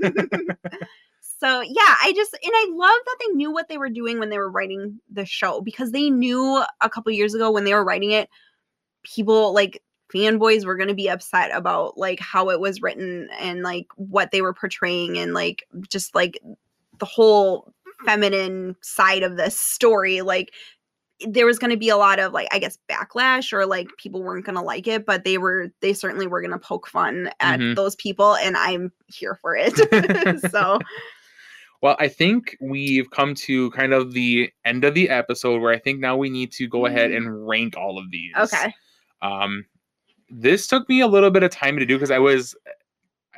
so 1.40 1.60
yeah, 1.60 1.96
I 2.02 2.12
just 2.14 2.34
and 2.34 2.52
I 2.54 2.66
love 2.70 3.00
that 3.06 3.16
they 3.20 3.34
knew 3.34 3.52
what 3.52 3.68
they 3.68 3.78
were 3.78 3.90
doing 3.90 4.18
when 4.18 4.30
they 4.30 4.38
were 4.38 4.50
writing 4.50 5.00
the 5.10 5.26
show 5.26 5.60
because 5.60 5.92
they 5.92 6.10
knew 6.10 6.62
a 6.80 6.90
couple 6.90 7.12
years 7.12 7.34
ago 7.34 7.50
when 7.50 7.64
they 7.64 7.74
were 7.74 7.84
writing 7.84 8.12
it, 8.12 8.28
people 9.02 9.52
like 9.52 9.82
fanboys 10.12 10.64
were 10.64 10.76
going 10.76 10.88
to 10.88 10.94
be 10.94 11.08
upset 11.08 11.50
about 11.54 11.96
like 11.96 12.20
how 12.20 12.50
it 12.50 12.60
was 12.60 12.82
written 12.82 13.28
and 13.40 13.62
like 13.62 13.86
what 13.96 14.30
they 14.30 14.42
were 14.42 14.52
portraying 14.52 15.16
and 15.18 15.32
like 15.32 15.66
just 15.88 16.14
like 16.14 16.38
the 16.98 17.06
whole 17.06 17.72
feminine 18.04 18.76
side 18.82 19.22
of 19.22 19.36
this 19.36 19.58
story 19.58 20.20
like 20.22 20.52
there 21.28 21.46
was 21.46 21.58
going 21.58 21.70
to 21.70 21.76
be 21.76 21.88
a 21.88 21.96
lot 21.96 22.18
of 22.18 22.32
like 22.32 22.48
i 22.52 22.58
guess 22.58 22.78
backlash 22.90 23.52
or 23.52 23.64
like 23.64 23.86
people 23.96 24.22
weren't 24.22 24.44
going 24.44 24.56
to 24.56 24.62
like 24.62 24.86
it 24.88 25.06
but 25.06 25.22
they 25.24 25.38
were 25.38 25.68
they 25.80 25.92
certainly 25.92 26.26
were 26.26 26.40
going 26.40 26.50
to 26.52 26.58
poke 26.58 26.88
fun 26.88 27.30
at 27.40 27.60
Mhm. 27.60 27.76
those 27.76 27.94
people 27.96 28.34
and 28.36 28.56
i'm 28.56 28.90
here 29.06 29.38
for 29.40 29.54
it 29.56 29.72
so 30.50 30.78
well, 31.80 31.96
I 31.98 32.06
think 32.06 32.56
we've 32.60 33.10
come 33.10 33.34
to 33.34 33.68
kind 33.72 33.92
of 33.92 34.12
the 34.12 34.52
end 34.64 34.84
of 34.84 34.94
the 34.94 35.08
episode 35.08 35.60
where 35.60 35.72
I 35.74 35.80
think 35.80 35.98
now 35.98 36.16
we 36.16 36.30
need 36.30 36.52
to 36.52 36.68
go 36.68 36.86
ahead 36.86 37.10
and 37.10 37.44
rank 37.48 37.76
all 37.76 37.98
of 37.98 38.08
these. 38.12 38.32
okay 38.38 38.72
um 39.20 39.64
this 40.30 40.66
took 40.66 40.88
me 40.88 41.00
a 41.00 41.06
little 41.08 41.30
bit 41.30 41.42
of 41.42 41.50
time 41.50 41.76
to 41.78 41.84
do 41.84 41.96
because 41.96 42.10
i 42.10 42.18
was 42.18 42.56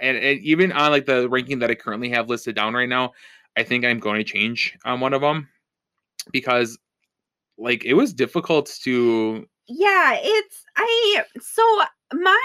and, 0.01 0.17
and 0.17 0.41
even 0.41 0.73
on 0.73 0.91
like 0.93 1.07
the 1.07 1.29
ranking 1.29 1.59
that 1.59 1.71
i 1.71 1.75
currently 1.75 2.09
have 2.11 2.29
listed 2.29 2.55
down 2.55 2.73
right 2.75 2.89
now 2.89 3.13
i 3.57 3.63
think 3.63 3.85
i'm 3.85 3.99
going 3.99 4.17
to 4.19 4.25
change 4.25 4.77
on 4.85 5.01
one 5.01 5.13
of 5.15 5.21
them 5.21 5.49
because 6.33 6.79
like 7.59 7.85
it 7.85 7.95
was 7.95 8.13
difficult 8.13 8.67
to 8.83 9.47
yeah 9.69 10.17
it's 10.21 10.65
i 10.77 11.23
so 11.41 11.63
my 12.13 12.41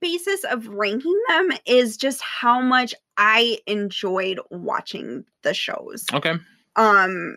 basis 0.00 0.44
of 0.44 0.66
ranking 0.68 1.18
them 1.28 1.50
is 1.66 1.96
just 1.96 2.20
how 2.22 2.60
much 2.60 2.94
i 3.16 3.58
enjoyed 3.66 4.40
watching 4.50 5.24
the 5.42 5.52
shows 5.54 6.06
okay 6.12 6.34
um 6.76 7.36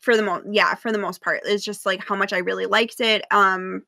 for 0.00 0.16
the 0.16 0.22
most 0.22 0.44
yeah 0.50 0.74
for 0.74 0.92
the 0.92 0.98
most 0.98 1.22
part 1.22 1.40
it's 1.44 1.64
just 1.64 1.86
like 1.86 2.04
how 2.06 2.14
much 2.16 2.32
i 2.32 2.38
really 2.38 2.66
liked 2.66 3.00
it 3.00 3.24
um 3.30 3.82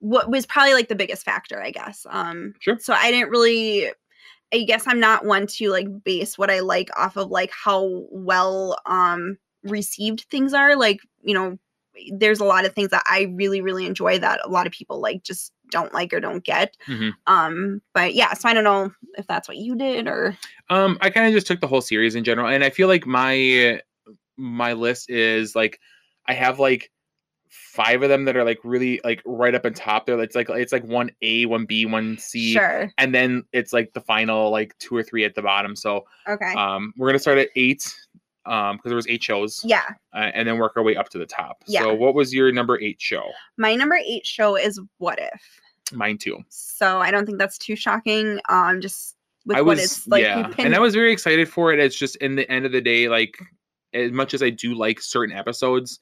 what 0.00 0.30
was 0.30 0.46
probably 0.46 0.74
like 0.74 0.88
the 0.88 0.94
biggest 0.94 1.24
factor 1.24 1.62
i 1.62 1.70
guess 1.70 2.06
um 2.10 2.54
Sure. 2.60 2.78
so 2.78 2.94
i 2.94 3.10
didn't 3.10 3.30
really 3.30 3.90
i 4.52 4.62
guess 4.62 4.86
i'm 4.86 5.00
not 5.00 5.24
one 5.24 5.46
to 5.46 5.70
like 5.70 5.86
base 6.04 6.38
what 6.38 6.50
i 6.50 6.60
like 6.60 6.88
off 6.96 7.16
of 7.16 7.30
like 7.30 7.50
how 7.52 8.06
well 8.10 8.76
um 8.86 9.36
received 9.62 10.22
things 10.30 10.54
are. 10.54 10.76
Like, 10.76 11.00
you 11.22 11.34
know, 11.34 11.58
there's 12.12 12.40
a 12.40 12.44
lot 12.44 12.64
of 12.64 12.74
things 12.74 12.90
that 12.90 13.02
I 13.06 13.32
really, 13.34 13.60
really 13.60 13.86
enjoy 13.86 14.18
that 14.20 14.40
a 14.44 14.48
lot 14.48 14.66
of 14.66 14.72
people 14.72 15.00
like 15.00 15.22
just 15.24 15.52
don't 15.70 15.92
like 15.92 16.12
or 16.12 16.20
don't 16.20 16.44
get. 16.44 16.76
Mhm. 16.86 17.12
Um, 17.26 17.82
but 17.92 18.14
yeah, 18.14 18.32
so 18.34 18.48
I 18.48 18.54
don't 18.54 18.64
know 18.64 18.92
if 19.16 19.26
that's 19.26 19.48
what 19.48 19.56
you 19.56 19.76
did 19.76 20.06
or 20.06 20.36
Um, 20.70 20.96
I 21.00 21.10
kind 21.10 21.26
of 21.26 21.32
just 21.32 21.46
took 21.46 21.60
the 21.60 21.66
whole 21.66 21.80
series 21.80 22.14
in 22.14 22.24
general, 22.24 22.48
and 22.48 22.62
I 22.62 22.70
feel 22.70 22.88
like 22.88 23.06
my 23.06 23.80
my 24.36 24.72
list 24.74 25.10
is 25.10 25.56
like 25.56 25.80
I 26.26 26.34
have 26.34 26.58
like 26.58 26.90
five 27.50 28.02
of 28.02 28.08
them 28.08 28.24
that 28.24 28.36
are 28.36 28.44
like 28.44 28.58
really 28.64 29.00
like 29.04 29.22
right 29.24 29.54
up 29.54 29.64
on 29.66 29.72
top 29.74 30.06
there. 30.06 30.20
It's 30.20 30.34
like 30.36 30.48
it's 30.50 30.72
like 30.72 30.84
one 30.84 31.10
A, 31.22 31.46
one 31.46 31.64
B, 31.66 31.86
one 31.86 32.18
C, 32.18 32.52
sure. 32.52 32.90
and 32.98 33.14
then 33.14 33.44
it's 33.52 33.72
like 33.72 33.92
the 33.92 34.00
final 34.00 34.50
like 34.50 34.76
two 34.78 34.96
or 34.96 35.02
three 35.02 35.24
at 35.24 35.34
the 35.34 35.42
bottom. 35.42 35.74
So 35.76 36.06
Okay. 36.28 36.52
um, 36.54 36.92
we're 36.96 37.08
gonna 37.08 37.18
start 37.18 37.38
at 37.38 37.48
eight 37.56 37.94
um 38.46 38.76
because 38.76 38.90
there 38.90 38.96
was 38.96 39.08
eight 39.08 39.22
shows, 39.22 39.62
yeah. 39.64 39.84
uh, 40.14 40.30
and 40.34 40.48
then 40.48 40.58
work 40.58 40.72
our 40.76 40.82
way 40.82 40.96
up 40.96 41.08
to 41.10 41.18
the 41.18 41.26
top. 41.26 41.62
Yeah. 41.66 41.82
So 41.82 41.94
what 41.94 42.14
was 42.14 42.32
your 42.32 42.50
number 42.52 42.80
eight 42.80 43.00
show? 43.00 43.24
My 43.56 43.74
number 43.74 43.96
eight 43.96 44.24
show 44.26 44.56
is 44.56 44.80
What 44.98 45.18
If. 45.20 45.42
Mine 45.92 46.18
too. 46.18 46.38
So 46.48 47.00
I 47.00 47.10
don't 47.10 47.26
think 47.26 47.38
that's 47.38 47.58
too 47.58 47.76
shocking. 47.76 48.40
Um, 48.48 48.80
just 48.80 49.16
with 49.46 49.56
I 49.56 49.62
what 49.62 49.78
it's 49.78 50.06
like. 50.06 50.22
yeah, 50.22 50.48
pinned- 50.48 50.66
and 50.66 50.74
I 50.74 50.78
was 50.78 50.94
very 50.94 51.12
excited 51.12 51.48
for 51.48 51.72
it. 51.72 51.78
It's 51.78 51.96
just 51.96 52.16
in 52.16 52.36
the 52.36 52.50
end 52.50 52.66
of 52.66 52.72
the 52.72 52.80
day, 52.80 53.08
like 53.08 53.38
as 53.94 54.12
much 54.12 54.34
as 54.34 54.42
I 54.42 54.50
do 54.50 54.74
like 54.74 55.00
certain 55.00 55.34
episodes, 55.34 55.98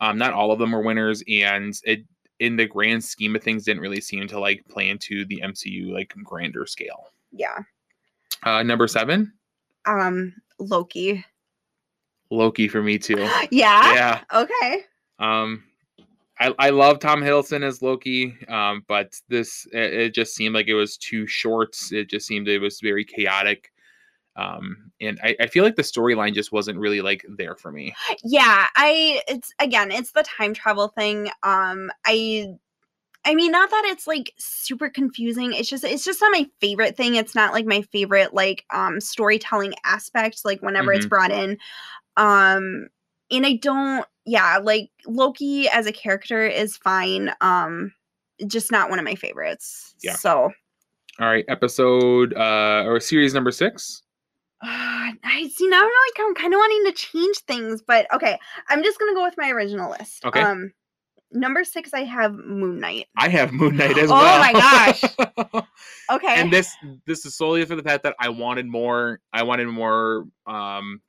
um, 0.00 0.18
not 0.18 0.32
all 0.32 0.52
of 0.52 0.58
them 0.58 0.72
were 0.72 0.82
winners, 0.82 1.22
and 1.28 1.74
it 1.84 2.04
in 2.38 2.56
the 2.56 2.66
grand 2.66 3.04
scheme 3.04 3.36
of 3.36 3.42
things 3.42 3.64
didn't 3.64 3.82
really 3.82 4.00
seem 4.00 4.26
to 4.28 4.40
like 4.40 4.64
play 4.68 4.88
into 4.88 5.24
the 5.26 5.40
MCU 5.44 5.92
like 5.92 6.14
grander 6.24 6.66
scale. 6.66 7.08
yeah. 7.32 7.58
Uh, 8.42 8.62
number 8.62 8.88
seven, 8.88 9.30
Um, 9.84 10.32
Loki. 10.58 11.22
Loki 12.30 12.68
for 12.68 12.82
me 12.82 12.96
too. 12.98 13.18
yeah. 13.50 13.92
yeah. 13.94 14.20
Okay. 14.32 14.84
Um, 15.18 15.62
I 16.38 16.54
I 16.58 16.70
love 16.70 17.00
Tom 17.00 17.20
Hiddleston 17.20 17.62
as 17.62 17.82
Loki, 17.82 18.34
um, 18.48 18.82
but 18.88 19.12
this 19.28 19.66
it, 19.72 19.92
it 19.92 20.14
just 20.14 20.34
seemed 20.34 20.54
like 20.54 20.68
it 20.68 20.74
was 20.74 20.96
too 20.96 21.26
short. 21.26 21.76
It 21.92 22.08
just 22.08 22.26
seemed 22.26 22.48
it 22.48 22.60
was 22.60 22.80
very 22.80 23.04
chaotic. 23.04 23.70
Um, 24.36 24.90
and 25.00 25.18
I, 25.22 25.36
I 25.40 25.46
feel 25.46 25.64
like 25.64 25.76
the 25.76 25.82
storyline 25.82 26.34
just 26.34 26.52
wasn't 26.52 26.78
really 26.78 27.00
like 27.00 27.24
there 27.28 27.56
for 27.56 27.72
me. 27.72 27.94
Yeah. 28.24 28.66
I. 28.76 29.22
It's 29.28 29.52
again. 29.58 29.90
It's 29.90 30.12
the 30.12 30.22
time 30.22 30.54
travel 30.54 30.88
thing. 30.88 31.30
Um. 31.42 31.90
I. 32.06 32.54
I 33.22 33.34
mean, 33.34 33.52
not 33.52 33.68
that 33.68 33.84
it's 33.84 34.06
like 34.06 34.32
super 34.38 34.88
confusing. 34.88 35.52
It's 35.52 35.68
just 35.68 35.84
it's 35.84 36.04
just 36.04 36.22
not 36.22 36.32
my 36.32 36.46
favorite 36.60 36.96
thing. 36.96 37.16
It's 37.16 37.34
not 37.34 37.52
like 37.52 37.66
my 37.66 37.82
favorite 37.82 38.32
like 38.32 38.64
um 38.72 38.98
storytelling 38.98 39.74
aspect. 39.84 40.40
Like 40.44 40.62
whenever 40.62 40.90
it's 40.92 41.04
brought 41.04 41.30
in, 41.30 41.58
um, 42.16 42.88
and 43.30 43.44
I 43.44 43.56
don't. 43.56 44.06
Yeah, 44.24 44.58
like 44.62 44.90
Loki 45.06 45.68
as 45.68 45.86
a 45.86 45.92
character 45.92 46.46
is 46.46 46.78
fine. 46.78 47.32
Um, 47.40 47.92
just 48.46 48.70
not 48.70 48.88
one 48.88 48.98
of 48.98 49.04
my 49.04 49.14
favorites. 49.16 49.94
Yeah. 50.02 50.14
So 50.14 50.50
All 51.18 51.26
right, 51.26 51.44
episode 51.48 52.32
uh 52.34 52.84
or 52.86 53.00
series 53.00 53.34
number 53.34 53.50
six. 53.50 54.02
Uh, 54.62 55.12
I 55.24 55.50
see 55.54 55.68
now. 55.68 55.78
I'm 55.78 55.84
like 55.84 56.18
I'm 56.26 56.34
kind 56.34 56.52
of 56.52 56.58
wanting 56.58 56.84
to 56.86 56.92
change 56.92 57.38
things, 57.38 57.82
but 57.82 58.06
okay. 58.14 58.38
I'm 58.68 58.82
just 58.82 58.98
gonna 58.98 59.14
go 59.14 59.22
with 59.24 59.34
my 59.38 59.50
original 59.50 59.90
list. 59.90 60.24
Okay. 60.24 60.40
Um, 60.40 60.72
number 61.32 61.64
six, 61.64 61.94
I 61.94 62.00
have 62.04 62.34
Moon 62.34 62.78
Knight. 62.80 63.06
I 63.16 63.28
have 63.28 63.52
Moon 63.52 63.76
Knight 63.76 63.96
as 63.96 64.10
Oh 64.10 64.14
well. 64.14 64.36
Oh 64.36 64.40
my 64.40 64.52
gosh. 64.52 65.64
Okay. 66.10 66.34
and 66.40 66.52
this 66.52 66.74
this 67.06 67.24
is 67.24 67.36
solely 67.36 67.64
for 67.64 67.76
the 67.76 67.82
fact 67.84 68.02
that 68.02 68.16
I 68.18 68.28
wanted 68.30 68.66
more. 68.66 69.20
I 69.32 69.44
wanted 69.44 69.68
more 69.68 70.26
um 70.46 71.00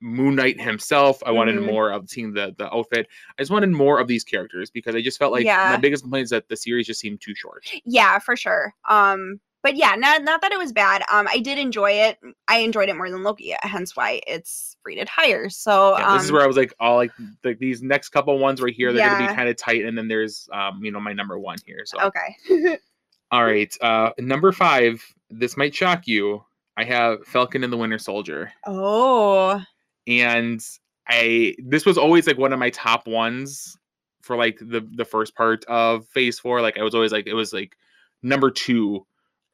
Moon 0.00 0.34
Knight 0.36 0.60
himself. 0.60 1.22
I 1.24 1.30
wanted 1.30 1.54
Mhm. 1.56 1.64
more 1.66 1.90
of 1.92 2.10
seeing 2.10 2.32
the 2.32 2.54
the 2.58 2.72
outfit. 2.74 3.06
I 3.38 3.42
just 3.42 3.50
wanted 3.52 3.70
more 3.70 4.00
of 4.00 4.06
these 4.08 4.24
characters 4.24 4.70
because 4.70 4.94
I 4.96 5.00
just 5.00 5.18
felt 5.18 5.32
like 5.32 5.44
Yeah. 5.44 5.70
my 5.70 5.76
biggest 5.76 6.02
complaint 6.02 6.24
is 6.24 6.30
that 6.30 6.48
the 6.48 6.56
series 6.56 6.86
just 6.88 7.00
seemed 7.00 7.20
too 7.20 7.34
short. 7.34 7.64
yeah, 7.84 8.18
for 8.18 8.36
sure. 8.36 8.74
Um, 8.88 9.40
but 9.62 9.76
yeah, 9.76 9.94
not 9.96 10.22
not 10.22 10.40
that 10.42 10.52
it 10.52 10.58
was 10.58 10.72
bad. 10.72 11.02
Um, 11.12 11.26
I 11.28 11.38
did 11.40 11.58
enjoy 11.58 11.92
it. 11.92 12.18
I 12.46 12.58
enjoyed 12.58 12.88
it 12.88 12.96
more 12.96 13.10
than 13.10 13.22
Loki, 13.22 13.54
hence 13.62 13.96
why 13.96 14.20
it's 14.26 14.76
rated 14.84 15.08
higher. 15.08 15.48
So 15.48 15.98
Yeah, 15.98 16.08
um, 16.08 16.16
this 16.16 16.24
is 16.24 16.32
where 16.32 16.42
I 16.42 16.46
was 16.46 16.56
like, 16.56 16.72
all 16.78 16.96
like 16.96 17.10
the, 17.42 17.54
these 17.54 17.82
next 17.82 18.10
couple 18.10 18.38
ones 18.38 18.62
right 18.62 18.74
here, 18.74 18.92
they're 18.92 19.08
gonna 19.08 19.28
be 19.28 19.34
kind 19.34 19.48
of 19.48 19.56
tight, 19.56 19.84
and 19.84 19.98
then 19.98 20.08
there's 20.08 20.48
um 20.52 20.80
you 20.82 20.92
know 20.92 21.00
my 21.00 21.12
number 21.12 21.38
one 21.38 21.58
here. 21.66 21.82
So 21.84 21.98
okay. 22.00 22.78
all 23.30 23.44
right, 23.44 23.74
uh 23.80 24.10
number 24.18 24.52
five. 24.52 25.02
This 25.30 25.56
might 25.56 25.74
shock 25.74 26.06
you. 26.06 26.44
I 26.76 26.84
have 26.84 27.26
Falcon 27.26 27.64
and 27.64 27.72
the 27.72 27.76
Winter 27.76 27.98
Soldier. 27.98 28.52
oh, 28.66 29.60
and 30.06 30.64
I 31.08 31.56
this 31.66 31.84
was 31.84 31.98
always 31.98 32.26
like 32.26 32.38
one 32.38 32.52
of 32.52 32.58
my 32.58 32.70
top 32.70 33.06
ones 33.08 33.76
for 34.22 34.36
like 34.36 34.58
the 34.60 34.86
the 34.94 35.04
first 35.04 35.34
part 35.34 35.64
of 35.64 36.06
Phase 36.08 36.38
Four. 36.38 36.62
Like 36.62 36.78
I 36.78 36.84
was 36.84 36.94
always 36.94 37.12
like 37.12 37.26
it 37.26 37.34
was 37.34 37.52
like 37.52 37.76
number 38.22 38.50
two 38.50 39.04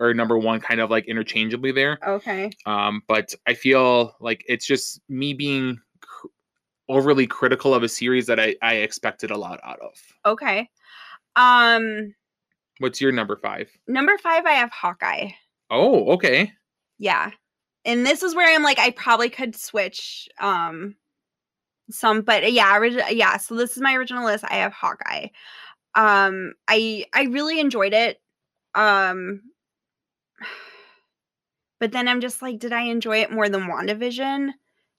or 0.04 0.14
number 0.14 0.38
one, 0.38 0.60
kind 0.60 0.80
of 0.80 0.90
like 0.90 1.06
interchangeably 1.06 1.72
there. 1.72 1.98
okay. 2.06 2.50
Um, 2.66 3.02
but 3.08 3.34
I 3.46 3.54
feel 3.54 4.14
like 4.20 4.44
it's 4.48 4.66
just 4.66 5.00
me 5.08 5.32
being 5.34 5.78
cr- 6.00 6.26
overly 6.88 7.26
critical 7.26 7.74
of 7.74 7.82
a 7.82 7.88
series 7.88 8.26
that 8.26 8.38
I 8.38 8.54
I 8.62 8.74
expected 8.76 9.30
a 9.30 9.36
lot 9.36 9.60
out 9.64 9.80
of. 9.80 9.94
Okay. 10.26 10.68
Um, 11.36 12.14
What's 12.78 13.00
your 13.00 13.12
number 13.12 13.36
five? 13.36 13.70
number 13.88 14.18
five, 14.18 14.44
I 14.46 14.52
have 14.52 14.70
Hawkeye. 14.70 15.30
Oh, 15.70 16.12
okay. 16.12 16.52
yeah 16.98 17.30
and 17.86 18.06
this 18.06 18.22
is 18.22 18.34
where 18.34 18.54
i'm 18.54 18.62
like 18.62 18.78
i 18.78 18.90
probably 18.90 19.28
could 19.28 19.54
switch 19.56 20.28
um 20.40 20.94
some 21.90 22.22
but 22.22 22.44
uh, 22.44 22.46
yeah 22.46 22.72
orig- 22.76 23.02
yeah 23.10 23.36
so 23.36 23.54
this 23.56 23.76
is 23.76 23.82
my 23.82 23.94
original 23.94 24.24
list 24.24 24.44
i 24.48 24.54
have 24.54 24.72
hawkeye 24.72 25.26
um 25.96 26.54
i 26.68 27.04
i 27.12 27.24
really 27.24 27.58
enjoyed 27.60 27.92
it 27.92 28.20
um 28.74 29.42
but 31.80 31.92
then 31.92 32.08
i'm 32.08 32.20
just 32.20 32.42
like 32.42 32.58
did 32.58 32.72
i 32.72 32.82
enjoy 32.82 33.18
it 33.18 33.30
more 33.32 33.48
than 33.48 33.62
wandavision 33.68 34.50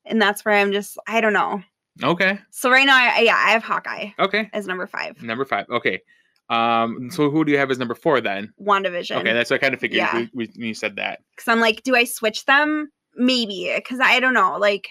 and 0.06 0.22
that's 0.22 0.44
where 0.46 0.56
i'm 0.56 0.72
just 0.72 0.98
i 1.08 1.22
don't 1.22 1.34
know 1.34 1.62
Okay. 2.04 2.38
so 2.52 2.70
right 2.70 2.86
now 2.86 2.98
I, 2.98 3.20
yeah 3.22 3.36
i 3.38 3.52
have 3.52 3.64
hawkeye 3.64 4.10
Okay. 4.20 4.50
as 4.54 4.68
number 4.68 4.86
five 4.88 5.22
Number 5.22 5.46
five. 5.46 5.66
Okay. 5.70 6.02
Um. 6.50 7.10
So 7.10 7.32
who 7.32 7.44
do 7.44 7.52
you 7.52 7.58
have 7.58 7.72
as 7.72 7.80
number 7.80 7.96
four 7.96 8.22
then? 8.22 8.54
wandavision 8.62 9.16
Okay, 9.18 9.34
that's 9.34 9.50
what 9.50 9.56
I 9.56 9.64
kind 9.64 9.74
of 9.74 9.80
figured 9.80 9.98
Yeah. 9.98 10.16
we, 10.16 10.30
we, 10.34 10.46
when 10.58 10.68
you 10.68 10.74
said 10.76 10.98
that. 10.98 11.22
because 11.36 11.48
I'm 11.48 11.60
like, 11.60 11.82
do 11.84 11.96
I 11.96 12.04
switch 12.04 12.46
them? 12.46 12.92
Maybe 13.16 13.72
because 13.76 14.00
I 14.00 14.20
don't 14.20 14.36
know. 14.36 14.58
Like, 14.60 14.88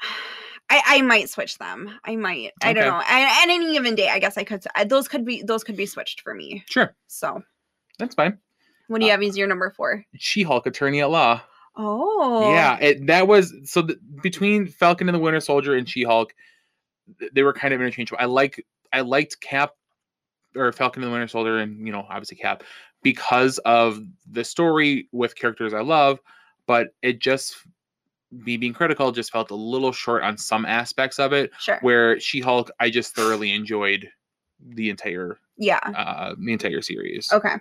I 0.70 0.82
I 0.86 1.02
might 1.02 1.28
switch 1.30 1.58
them. 1.58 1.98
I 2.04 2.14
might. 2.16 2.52
I 2.62 2.72
don't 2.72 2.84
know. 2.86 3.00
And, 3.08 3.30
and 3.42 3.50
any 3.50 3.72
given 3.72 3.94
day, 3.96 4.08
I 4.10 4.18
guess 4.20 4.36
I 4.38 4.44
could. 4.44 4.62
I- 4.76 4.84
Those 4.84 5.08
could 5.08 5.24
be 5.24 5.42
those 5.42 5.64
could 5.64 5.76
be 5.76 5.86
switched 5.86 6.20
for 6.20 6.34
me. 6.34 6.62
Sure, 6.68 6.94
So, 7.08 7.42
that's 7.98 8.14
fine. 8.14 8.38
What 8.88 9.00
do 9.00 9.06
you 9.06 9.10
Uh, 9.10 9.14
have 9.16 9.22
as 9.22 9.36
your 9.36 9.46
number 9.46 9.70
four? 9.70 10.04
She-Hulk 10.16 10.66
Attorney 10.66 11.00
at 11.00 11.10
Law. 11.10 11.42
Oh, 11.76 12.52
Yeah, 12.52 12.78
it, 12.78 13.06
that 13.06 13.26
was 13.26 13.52
so 13.64 13.82
the, 13.82 13.98
between 14.22 14.66
Falcon 14.68 15.08
and 15.08 15.14
the 15.14 15.20
Winter 15.20 15.40
Soldier 15.40 15.74
and 15.74 15.88
She-Hulk, 15.88 16.32
they 17.32 17.42
were 17.42 17.52
kind 17.52 17.74
of 17.74 17.80
interchangeable. 17.80 18.18
I 18.20 18.26
like 18.26 18.64
I 18.92 19.00
liked 19.00 19.40
Cap 19.40 19.72
or 20.56 20.70
Falcon 20.72 21.02
and 21.02 21.10
the 21.10 21.12
Winter 21.12 21.28
Soldier, 21.28 21.58
and 21.58 21.84
you 21.86 21.92
know 21.92 22.06
obviously 22.08 22.36
Cap 22.36 22.62
because 23.02 23.58
of 23.58 24.00
the 24.30 24.44
story 24.44 25.08
with 25.12 25.34
characters 25.36 25.74
I 25.74 25.80
love, 25.80 26.20
but 26.66 26.88
it 27.02 27.18
just 27.18 27.56
me 28.30 28.56
being 28.56 28.72
critical 28.72 29.12
just 29.12 29.30
felt 29.30 29.50
a 29.50 29.54
little 29.54 29.92
short 29.92 30.22
on 30.22 30.38
some 30.38 30.64
aspects 30.64 31.18
of 31.18 31.32
it. 31.32 31.50
Sure. 31.58 31.78
Where 31.82 32.18
She-Hulk, 32.18 32.70
I 32.80 32.90
just 32.90 33.14
thoroughly 33.14 33.52
enjoyed 33.52 34.08
the 34.66 34.90
entire 34.90 35.38
yeah. 35.58 35.78
uh 35.78 36.34
the 36.38 36.52
entire 36.52 36.82
series. 36.82 37.32
Okay. 37.32 37.54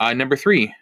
Uh, 0.00 0.14
number 0.14 0.34
three, 0.34 0.74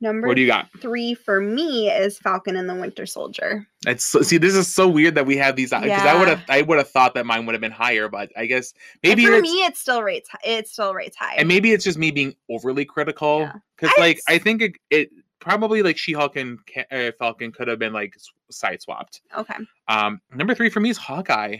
Number 0.00 0.28
what 0.28 0.36
do 0.36 0.40
you 0.40 0.46
got? 0.46 0.68
three 0.80 1.14
for 1.14 1.40
me 1.40 1.90
is 1.90 2.18
Falcon 2.18 2.56
and 2.56 2.70
the 2.70 2.74
Winter 2.74 3.04
Soldier. 3.04 3.66
It's 3.84 4.04
so, 4.04 4.22
see, 4.22 4.36
this 4.38 4.54
is 4.54 4.72
so 4.72 4.86
weird 4.86 5.16
that 5.16 5.26
we 5.26 5.36
have 5.36 5.56
these 5.56 5.70
because 5.70 5.90
I 5.90 6.16
would 6.16 6.28
have 6.28 6.40
I 6.48 6.62
would 6.62 6.78
have 6.78 6.88
thought 6.88 7.14
that 7.14 7.26
mine 7.26 7.46
would 7.46 7.54
have 7.54 7.60
been 7.60 7.72
higher, 7.72 8.08
but 8.08 8.30
I 8.36 8.46
guess 8.46 8.72
And 9.02 9.10
maybe 9.10 9.26
for 9.26 9.40
me, 9.40 9.64
it 9.64 9.76
still 9.76 10.02
rates. 10.04 10.30
It 10.44 10.68
still 10.68 10.94
rates 10.94 11.16
high. 11.16 11.34
and 11.34 11.48
maybe 11.48 11.72
it's 11.72 11.82
just 11.82 11.98
me 11.98 12.12
being 12.12 12.36
overly 12.48 12.84
critical 12.84 13.50
because 13.76 13.92
I 13.98 14.00
like 14.00 14.20
I 14.28 14.38
think 14.38 14.62
it, 14.62 14.72
it 14.90 15.10
probably 15.40 15.82
like 15.82 15.98
She-Hulk 15.98 16.36
and 16.36 16.58
uh, 16.92 17.10
Falcon 17.18 17.50
could 17.50 17.66
have 17.66 17.80
been 17.80 17.92
like 17.92 18.14
side 18.52 18.80
swapped. 18.80 19.22
okay. 19.36 19.54
Um, 19.88 20.20
number 20.32 20.54
three 20.54 20.70
for 20.70 20.78
me 20.78 20.90
is 20.90 20.96
Hawkeye. 20.96 21.56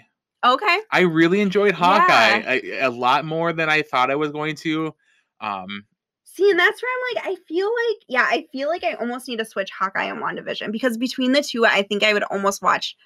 Okay. 0.47 0.79
I 0.93 1.01
really 1.01 1.41
enjoyed 1.41 1.75
Hawkeye 1.75 2.61
Yeah. 2.63 2.83
I, 2.83 2.87
a 2.87 2.91
lot 2.91 3.25
more 3.25 3.53
than 3.53 3.69
I 3.69 3.83
thought 3.83 4.13
I 4.13 4.15
was 4.15 4.31
going 4.31 4.55
to. 4.57 4.95
Um, 5.41 5.85
See, 6.31 6.51
and 6.51 6.59
that's 6.59 6.83
where 6.83 6.91
I'm 6.93 7.15
like, 7.15 7.27
I 7.27 7.43
feel 7.49 7.67
like, 7.67 8.03
yeah, 8.07 8.27
I 8.29 8.47
feel 8.53 8.69
like 8.69 8.85
I 8.85 8.93
almost 8.95 9.27
need 9.29 9.39
to 9.39 9.45
switch 9.45 9.71
Hawkeye 9.71 10.05
and 10.05 10.23
WandaVision 10.23 10.71
because 10.71 10.97
between 10.97 11.33
the 11.33 11.43
two, 11.43 11.67
I 11.67 11.83
think 11.83 12.05
I 12.05 12.13
would 12.13 12.23
almost 12.25 12.63
watch 12.63 12.97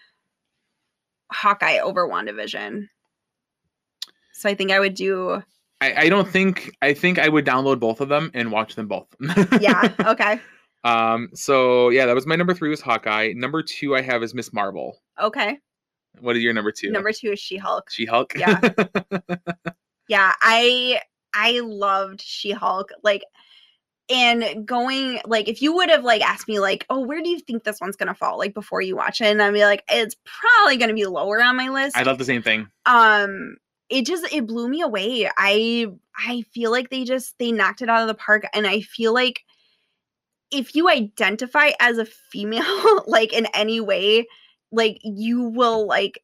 Hawkeye 1.32 1.78
over 1.78 2.06
WandaVision. 2.08 2.88
So 4.34 4.48
I 4.48 4.54
think 4.54 4.70
I 4.70 4.80
would 4.80 4.94
do, 4.94 5.42
I, 5.80 5.94
I 5.94 6.08
don't 6.08 6.28
think 6.28 6.76
I 6.82 6.92
think 6.92 7.18
I 7.18 7.28
would 7.28 7.46
download 7.46 7.80
both 7.80 8.00
of 8.00 8.08
them 8.08 8.30
and 8.34 8.52
watch 8.52 8.74
them 8.74 8.88
both. 8.88 9.06
yeah, 9.60 9.92
okay. 10.06 10.40
Um, 10.84 11.30
so 11.32 11.90
yeah, 11.90 12.06
that 12.06 12.14
was 12.14 12.26
my 12.26 12.36
number 12.36 12.54
three 12.54 12.70
was 12.70 12.80
Hawkeye. 12.80 13.32
Number 13.34 13.62
two 13.62 13.94
I 13.94 14.02
have 14.02 14.22
is 14.22 14.34
Miss 14.34 14.52
Marvel. 14.52 15.00
Okay. 15.20 15.58
What 16.20 16.36
is 16.36 16.42
your 16.42 16.52
number 16.52 16.72
two? 16.72 16.90
Number 16.90 17.12
two 17.12 17.32
is 17.32 17.38
She 17.38 17.56
Hulk. 17.56 17.90
She 17.90 18.04
Hulk. 18.04 18.34
Yeah. 18.36 18.60
Yeah, 20.08 20.34
I 20.42 21.00
I 21.34 21.60
loved 21.60 22.20
She 22.20 22.50
Hulk. 22.50 22.90
Like 23.02 23.24
and 24.10 24.66
going 24.66 25.20
like 25.24 25.48
if 25.48 25.62
you 25.62 25.74
would 25.74 25.88
have 25.88 26.04
like 26.04 26.22
asked 26.22 26.48
me 26.48 26.58
like, 26.58 26.84
oh, 26.90 27.00
where 27.00 27.22
do 27.22 27.28
you 27.28 27.40
think 27.40 27.64
this 27.64 27.80
one's 27.80 27.96
gonna 27.96 28.14
fall? 28.14 28.38
Like 28.38 28.54
before 28.54 28.80
you 28.80 28.96
watch 28.96 29.20
it, 29.20 29.26
and 29.26 29.42
I'd 29.42 29.52
be 29.52 29.64
like, 29.64 29.84
it's 29.88 30.16
probably 30.24 30.76
gonna 30.76 30.94
be 30.94 31.06
lower 31.06 31.40
on 31.42 31.56
my 31.56 31.68
list. 31.68 31.96
I 31.96 32.02
love 32.02 32.18
the 32.18 32.24
same 32.24 32.42
thing. 32.42 32.68
um 32.86 33.56
it 33.92 34.06
just 34.06 34.24
it 34.32 34.46
blew 34.46 34.68
me 34.68 34.80
away 34.80 35.28
i 35.36 35.86
i 36.16 36.42
feel 36.52 36.70
like 36.70 36.88
they 36.88 37.04
just 37.04 37.38
they 37.38 37.52
knocked 37.52 37.82
it 37.82 37.90
out 37.90 38.00
of 38.00 38.08
the 38.08 38.14
park 38.14 38.44
and 38.54 38.66
i 38.66 38.80
feel 38.80 39.12
like 39.12 39.44
if 40.50 40.74
you 40.74 40.88
identify 40.88 41.70
as 41.78 41.98
a 41.98 42.06
female 42.06 43.02
like 43.06 43.32
in 43.32 43.46
any 43.54 43.80
way 43.80 44.26
like 44.72 44.98
you 45.02 45.42
will 45.42 45.86
like 45.86 46.22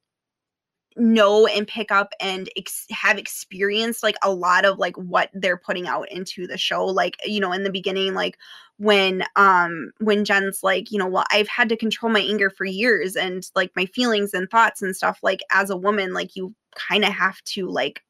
know 0.99 1.47
and 1.47 1.66
pick 1.66 1.91
up 1.91 2.12
and 2.20 2.49
ex- 2.57 2.87
have 2.91 3.19
experienced 3.19 4.03
like 4.03 4.16
a 4.23 4.33
lot 4.33 4.65
of 4.65 4.79
like 4.79 4.97
what 4.97 5.31
they're 5.33 5.57
putting 5.57 5.87
out 5.87 6.11
into 6.11 6.47
the 6.47 6.59
show 6.59 6.85
like 6.85 7.16
you 7.25 7.41
know 7.41 7.53
in 7.53 7.62
the 7.62 7.70
beginning 7.70 8.15
like 8.15 8.37
when 8.79 9.25
um 9.37 9.91
when 9.99 10.25
Jen's 10.25 10.62
like 10.62 10.91
you 10.91 10.99
know 10.99 11.07
well 11.07 11.25
I've 11.31 11.49
had 11.49 11.69
to 11.70 11.77
control 11.77 12.12
my 12.12 12.20
anger 12.20 12.51
for 12.51 12.65
years 12.65 13.16
and 13.16 13.49
like 13.55 13.70
my 13.77 13.87
feelings 13.87 14.35
and 14.35 14.49
thoughts 14.51 14.83
and 14.83 14.95
stuff 14.95 15.19
like 15.23 15.41
as 15.51 15.70
a 15.70 15.77
woman 15.77 16.12
like 16.12 16.37
you 16.37 16.55
kind 16.75 17.05
of 17.05 17.12
have 17.12 17.43
to 17.45 17.69
like 17.69 18.03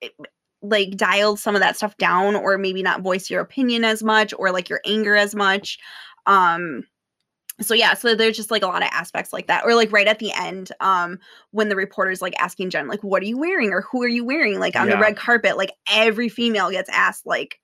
it- 0.00 0.14
like 0.62 0.96
dial 0.96 1.36
some 1.36 1.54
of 1.54 1.60
that 1.60 1.76
stuff 1.76 1.96
down 1.98 2.34
or 2.34 2.58
maybe 2.58 2.82
not 2.82 3.02
voice 3.02 3.30
your 3.30 3.40
opinion 3.40 3.84
as 3.84 4.02
much 4.02 4.32
or 4.38 4.50
like 4.50 4.68
your 4.68 4.80
anger 4.86 5.14
as 5.14 5.34
much 5.34 5.78
um 6.26 6.82
so 7.60 7.72
yeah 7.74 7.94
so 7.94 8.14
there's 8.14 8.36
just 8.36 8.50
like 8.50 8.62
a 8.62 8.66
lot 8.66 8.82
of 8.82 8.88
aspects 8.92 9.32
like 9.32 9.46
that 9.46 9.64
or 9.64 9.74
like 9.74 9.90
right 9.90 10.08
at 10.08 10.18
the 10.18 10.30
end 10.32 10.70
um 10.80 11.18
when 11.52 11.68
the 11.68 11.76
reporter's 11.76 12.20
like 12.20 12.34
asking 12.40 12.68
jen 12.70 12.86
like 12.88 13.02
what 13.02 13.22
are 13.22 13.26
you 13.26 13.38
wearing? 13.38 13.72
or 13.72 13.82
who 13.90 14.02
are 14.02 14.08
you 14.08 14.24
wearing? 14.24 14.58
like 14.58 14.76
on 14.76 14.88
Yeah. 14.88 14.94
the 14.96 15.00
red 15.00 15.16
carpet 15.16 15.56
like 15.56 15.72
every 15.90 16.28
female 16.28 16.70
gets 16.70 16.90
asked 16.90 17.26
like 17.26 17.58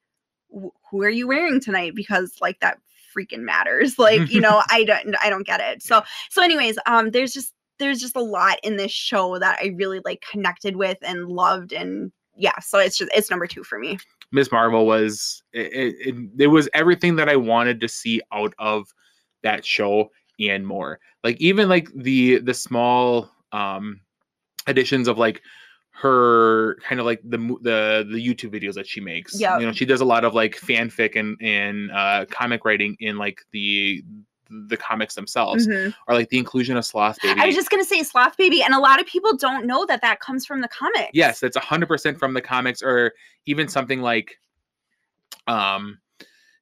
who 0.51 1.03
are 1.03 1.11
you 1.11 1.27
wearing 1.27 1.61
tonight? 1.61 1.95
because 1.95 2.37
like 2.41 2.59
that 2.61 2.79
freaking 3.17 3.41
matters 3.41 3.99
like 3.99 4.31
you 4.31 4.41
know 4.41 4.63
i 4.71 4.85
don't 4.85 5.15
i 5.23 5.29
don't 5.29 5.47
get 5.47 5.61
it. 5.61 5.83
So 5.83 6.03
so 6.31 6.43
anyways 6.43 6.79
um 6.87 7.11
there's 7.11 7.33
just 7.33 7.53
there's 7.79 8.01
just 8.01 8.17
a 8.17 8.23
lot 8.23 8.59
in 8.63 8.77
this 8.77 8.93
show 8.93 9.39
that 9.39 9.59
i 9.61 9.75
really 9.77 10.01
like 10.05 10.23
connected 10.31 10.77
with 10.77 10.97
and 11.03 11.27
loved 11.29 11.73
and 11.73 12.13
yeah 12.37 12.59
so 12.61 12.79
it's 12.79 12.97
just 12.97 13.11
it's 13.15 13.29
number 13.31 13.47
two 13.47 13.63
for 13.65 13.79
me. 13.79 13.99
Miss 14.35 14.51
Marvel 14.51 14.87
was 14.87 15.43
it, 15.53 15.73
it, 15.73 15.95
it, 16.09 16.15
it 16.39 16.47
was 16.47 16.67
everything 16.73 17.17
that 17.17 17.29
I 17.29 17.37
wanted 17.37 17.81
to 17.83 17.89
see 17.89 18.23
out 18.33 18.55
of 18.59 18.89
that 19.43 19.65
show 19.65 20.11
and 20.41 20.67
more. 20.67 20.99
Like 21.25 21.41
even 21.41 21.69
like 21.69 21.89
the 21.95 22.39
the 22.39 22.55
small 22.55 23.31
um 23.53 24.01
additions 24.67 25.09
of 25.09 25.19
like 25.19 25.43
her 25.91 26.77
kind 26.77 26.99
of 27.01 27.07
like 27.07 27.21
the 27.23 27.39
the 27.61 28.07
the 28.11 28.19
YouTube 28.27 28.51
videos 28.53 28.75
that 28.75 28.87
she 28.87 29.01
makes. 29.01 29.39
Yeah, 29.39 29.59
You 29.59 29.67
know, 29.67 29.73
she 29.73 29.85
does 29.85 30.01
a 30.01 30.05
lot 30.05 30.25
of 30.25 30.35
like 30.35 30.57
fanfic 30.59 31.17
and 31.19 31.37
and 31.41 31.91
uh 31.93 32.25
comic 32.31 32.65
writing 32.65 32.97
in 32.99 33.19
like 33.19 33.43
the 33.53 34.03
the 34.69 34.77
comics 34.77 35.15
themselves 35.15 35.67
Mhm. 35.67 35.95
or 36.09 36.15
like 36.15 36.29
the 36.29 36.37
inclusion 36.37 36.77
of 36.77 36.85
sloth 36.85 37.19
baby 37.23 37.41
i 37.41 37.47
was 37.47 37.55
just 37.55 37.71
gonna 37.71 37.83
say 37.83 38.03
sloth 38.03 38.37
baby 38.37 38.63
and 38.63 38.75
a 38.75 38.79
lot 38.79 39.01
of 39.01 39.07
people 39.07 39.35
don't 39.35 39.65
know 39.67 39.87
that 39.87 40.03
that 40.03 40.21
comes 40.21 40.45
from 40.45 40.61
the 40.61 40.69
comics 40.69 41.09
yes 41.15 41.41
that's 41.41 41.57
100% 41.57 42.19
from 42.19 42.35
the 42.35 42.43
comics 42.43 42.83
or 42.83 43.15
even 43.47 43.67
something 43.67 44.03
like 44.03 44.39
um 45.47 45.99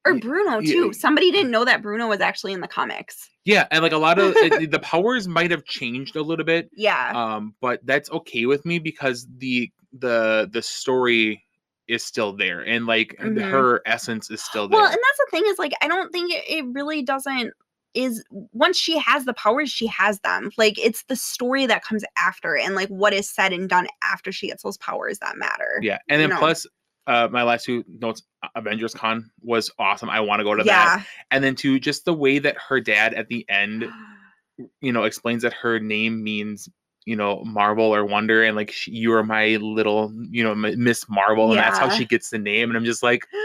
or 0.05 0.15
bruno 0.15 0.59
yeah. 0.59 0.71
too 0.71 0.93
somebody 0.93 1.31
didn't 1.31 1.51
know 1.51 1.65
that 1.65 1.81
bruno 1.81 2.07
was 2.07 2.19
actually 2.21 2.53
in 2.53 2.61
the 2.61 2.67
comics 2.67 3.29
Yeah, 3.45 3.67
and 3.71 3.81
like 3.81 3.91
a 3.91 3.97
lot 3.97 4.19
of 4.19 4.35
it, 4.37 4.71
the 4.71 4.79
powers 4.79 5.27
might 5.27 5.51
have 5.51 5.65
changed 5.65 6.15
a 6.15 6.21
little 6.21 6.45
bit, 6.45 6.69
yeah 6.75 7.11
um, 7.15 7.55
but 7.61 7.79
that's 7.85 8.09
okay 8.11 8.45
with 8.45 8.65
me 8.65 8.79
because 8.79 9.27
the 9.37 9.71
the 9.93 10.49
the 10.51 10.61
story 10.61 11.43
is 11.87 12.03
still 12.03 12.33
there, 12.33 12.61
and 12.61 12.85
like 12.85 13.15
Mhm. 13.19 13.41
her 13.49 13.81
essence 13.85 14.29
is 14.29 14.41
still 14.43 14.67
there. 14.67 14.79
well 14.79 14.87
and 14.87 14.97
that's 14.97 15.17
the 15.19 15.27
thing 15.31 15.43
is 15.47 15.59
like 15.59 15.73
i 15.81 15.87
don't 15.87 16.11
think 16.11 16.31
it, 16.31 16.43
it 16.47 16.65
really 16.71 17.01
doesn't 17.01 17.51
is 17.93 18.23
once 18.53 18.77
she 18.77 18.97
has 18.97 19.25
the 19.25 19.33
powers 19.33 19.69
she 19.69 19.85
has 19.87 20.19
them 20.21 20.49
like 20.57 20.79
it's 20.79 21.03
the 21.09 21.15
story 21.15 21.65
that 21.65 21.83
comes 21.83 22.05
after 22.17 22.55
and 22.55 22.73
like 22.75 22.87
what 22.87 23.11
is 23.13 23.27
said 23.27 23.51
and 23.51 23.67
done 23.67 23.85
after 24.01 24.31
she 24.31 24.47
gets 24.47 24.63
those 24.63 24.77
powers 24.77 25.19
that 25.19 25.35
matter 25.37 25.79
yeah, 25.81 25.97
and 26.07 26.21
then 26.21 26.29
you 26.29 26.35
know. 26.35 26.39
plus, 26.39 26.65
uh, 27.07 27.27
my 27.31 27.43
last 27.43 27.65
two 27.65 27.83
notes, 27.87 28.23
uh, 28.43 28.47
Avengers 28.55 28.93
Con 28.93 29.29
was 29.41 29.71
awesome. 29.79 30.09
I 30.09 30.19
want 30.19 30.39
to 30.39 30.43
go 30.43 30.55
to 30.55 30.63
that, 30.63 30.97
yeah 30.97 31.03
and 31.31 31.43
then 31.43 31.55
to 31.55 31.79
just 31.79 32.05
the 32.05 32.13
way 32.13 32.39
that 32.39 32.57
her 32.57 32.79
dad 32.79 33.13
at 33.13 33.27
the 33.27 33.45
end, 33.49 33.89
you 34.81 34.91
know, 34.91 35.03
explains 35.03 35.43
that 35.43 35.53
her 35.53 35.79
name 35.79 36.23
means. 36.23 36.69
You 37.05 37.15
know, 37.15 37.43
Marvel 37.43 37.95
or 37.95 38.05
Wonder, 38.05 38.43
and 38.43 38.55
like 38.55 38.69
she, 38.69 38.91
you 38.91 39.11
are 39.13 39.23
my 39.23 39.55
little, 39.55 40.13
you 40.29 40.43
know, 40.43 40.53
Miss 40.53 41.09
Marvel, 41.09 41.49
and 41.49 41.57
that's 41.57 41.79
how 41.79 41.89
she 41.89 42.05
gets 42.05 42.29
the 42.29 42.37
name. 42.37 42.69
And 42.69 42.77
I'm 42.77 42.85
just 42.85 43.01
like, 43.01 43.25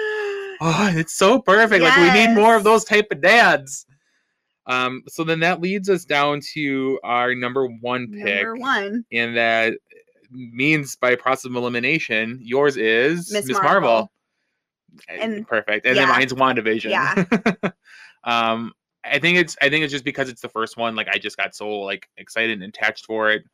Oh, 0.60 0.90
it's 0.94 1.14
so 1.14 1.40
perfect. 1.40 1.82
Like 1.82 1.96
we 1.96 2.20
need 2.20 2.34
more 2.34 2.56
of 2.56 2.64
those 2.64 2.84
type 2.84 3.08
of 3.10 3.20
dads. 3.20 3.86
Um, 4.66 5.02
so 5.06 5.22
then 5.22 5.40
that 5.40 5.60
leads 5.60 5.88
us 5.88 6.04
down 6.04 6.40
to 6.54 6.98
our 7.04 7.34
number 7.34 7.66
one 7.66 8.10
pick, 8.10 8.42
number 8.42 8.56
one 8.56 9.04
and 9.12 9.36
that 9.36 9.74
means 10.30 10.96
by 10.96 11.14
process 11.14 11.46
of 11.46 11.56
elimination, 11.56 12.38
yours 12.42 12.76
is 12.76 13.32
Miss 13.32 13.48
Marvel. 13.48 13.62
Marvel. 13.62 14.12
Eh, 15.08 15.18
And- 15.20 15.46
perfect, 15.46 15.86
and 15.86 15.96
then 15.96 16.08
yeah. 16.08 16.16
mine's 16.16 16.32
WandaVision. 16.32 16.90
Yeah. 16.90 17.70
um, 18.24 18.72
I 19.04 19.18
think 19.18 19.38
it's 19.38 19.56
I 19.62 19.68
think 19.68 19.84
it's 19.84 19.92
just 19.92 20.04
because 20.04 20.28
it's 20.28 20.40
the 20.40 20.48
first 20.48 20.76
one. 20.76 20.96
Like 20.96 21.08
I 21.08 21.18
just 21.18 21.36
got 21.36 21.54
so 21.54 21.68
like 21.80 22.08
excited 22.16 22.62
and 22.62 22.74
attached 22.74 23.06
for 23.06 23.30
it. 23.30 23.44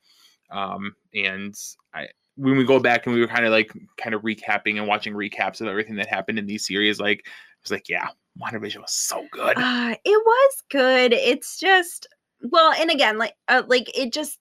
Um, 0.50 0.94
and 1.14 1.54
I 1.94 2.08
when 2.36 2.56
we 2.56 2.64
go 2.64 2.78
back 2.78 3.06
and 3.06 3.14
we 3.14 3.20
were 3.20 3.26
kind 3.26 3.44
of 3.44 3.52
like 3.52 3.72
kind 3.98 4.14
of 4.14 4.22
recapping 4.22 4.78
and 4.78 4.86
watching 4.86 5.12
recaps 5.12 5.60
of 5.60 5.66
everything 5.66 5.96
that 5.96 6.06
happened 6.06 6.38
in 6.38 6.46
these 6.46 6.66
series, 6.66 6.98
like 6.98 7.18
it 7.18 7.24
was 7.62 7.70
like, 7.70 7.88
yeah, 7.88 8.08
WandaVision 8.40 8.80
was 8.80 8.92
so 8.92 9.26
good. 9.30 9.56
Uh, 9.58 9.94
it 10.04 10.24
was 10.26 10.62
good. 10.70 11.12
It's 11.12 11.58
just 11.58 12.06
well, 12.42 12.72
and 12.72 12.90
again, 12.90 13.18
like 13.18 13.34
uh, 13.48 13.62
like 13.66 13.96
it 13.96 14.12
just 14.12 14.38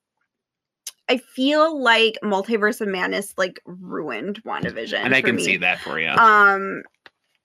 I 1.12 1.18
feel 1.18 1.78
like 1.78 2.18
Multiverse 2.24 2.80
of 2.80 2.88
Madness 2.88 3.34
like 3.38 3.62
ruined 3.66 4.42
WandaVision. 4.44 5.00
and 5.00 5.14
I 5.14 5.22
can 5.22 5.36
me. 5.36 5.44
see 5.44 5.58
that 5.58 5.80
for 5.82 6.00
you. 6.00 6.08
Um 6.08 6.84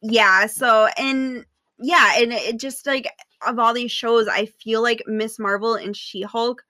yeah, 0.03 0.47
so 0.47 0.87
and 0.97 1.45
yeah, 1.81 2.13
and 2.17 2.33
it 2.33 2.61
just 2.61 2.87
like 2.87 3.11
of 3.45 3.59
all 3.59 3.75
these 3.75 3.91
shows, 3.91 4.29
I 4.29 4.47
feel 4.47 4.83
like 4.83 5.03
Miss 5.09 5.41
Marvel 5.41 5.75
and 5.75 5.97
She-Hulk 5.97 6.63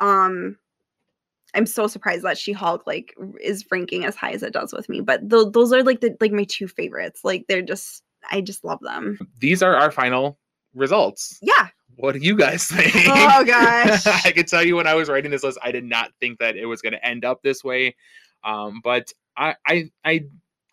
um 0.00 0.56
I'm 1.54 1.66
so 1.66 1.86
surprised 1.86 2.24
that 2.24 2.36
She-Hulk 2.36 2.84
like 2.84 3.14
is 3.40 3.64
ranking 3.70 4.04
as 4.04 4.16
high 4.16 4.32
as 4.32 4.42
it 4.42 4.52
does 4.52 4.72
with 4.72 4.88
me, 4.88 5.00
but 5.02 5.30
th- 5.30 5.52
those 5.52 5.72
are 5.72 5.84
like 5.84 6.00
the 6.00 6.16
like 6.20 6.32
my 6.32 6.42
two 6.48 6.66
favorites. 6.66 7.20
Like 7.22 7.44
they're 7.48 7.62
just 7.62 8.02
I 8.28 8.40
just 8.40 8.64
love 8.64 8.80
them. 8.80 9.20
These 9.38 9.62
are 9.62 9.76
our 9.76 9.92
final 9.92 10.36
results. 10.74 11.38
Yeah. 11.42 11.68
What 11.96 12.12
do 12.12 12.18
you 12.18 12.36
guys 12.36 12.66
think? 12.70 12.94
Oh, 13.08 13.44
gosh. 13.44 14.06
I 14.24 14.32
can 14.32 14.46
tell 14.46 14.64
you 14.64 14.76
when 14.76 14.86
I 14.86 14.94
was 14.94 15.08
writing 15.08 15.30
this 15.30 15.42
list, 15.42 15.58
I 15.62 15.72
did 15.72 15.84
not 15.84 16.10
think 16.20 16.38
that 16.38 16.56
it 16.56 16.66
was 16.66 16.82
going 16.82 16.92
to 16.92 17.04
end 17.06 17.24
up 17.24 17.42
this 17.42 17.62
way. 17.62 17.94
Um, 18.42 18.80
but 18.82 19.12
I, 19.36 19.54
I, 19.66 19.90
I, 20.04 20.24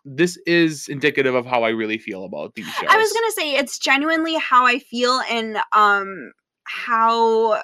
this 0.03 0.38
is 0.45 0.88
indicative 0.88 1.36
of 1.36 1.45
how 1.45 1.64
I 1.64 1.69
really 1.69 1.98
feel 1.98 2.26
about 2.26 2.56
these 2.56 2.65
shows. 2.65 2.90
I 2.90 2.98
was 2.98 3.14
gonna 3.14 3.32
say 3.34 3.56
it's 3.56 3.78
genuinely 3.78 4.36
how 4.36 4.65
I 4.65 4.80
feel 4.80 5.22
and 5.30 5.57
um 5.73 6.32
how 6.64 7.61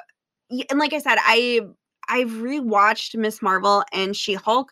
and 0.69 0.79
like 0.79 0.93
I 0.93 0.99
said, 0.99 1.17
I 1.19 1.61
I've 2.09 2.29
rewatched 2.29 3.15
Miss 3.15 3.41
Marvel 3.41 3.83
and 3.91 4.15
She 4.15 4.35
Hulk. 4.35 4.71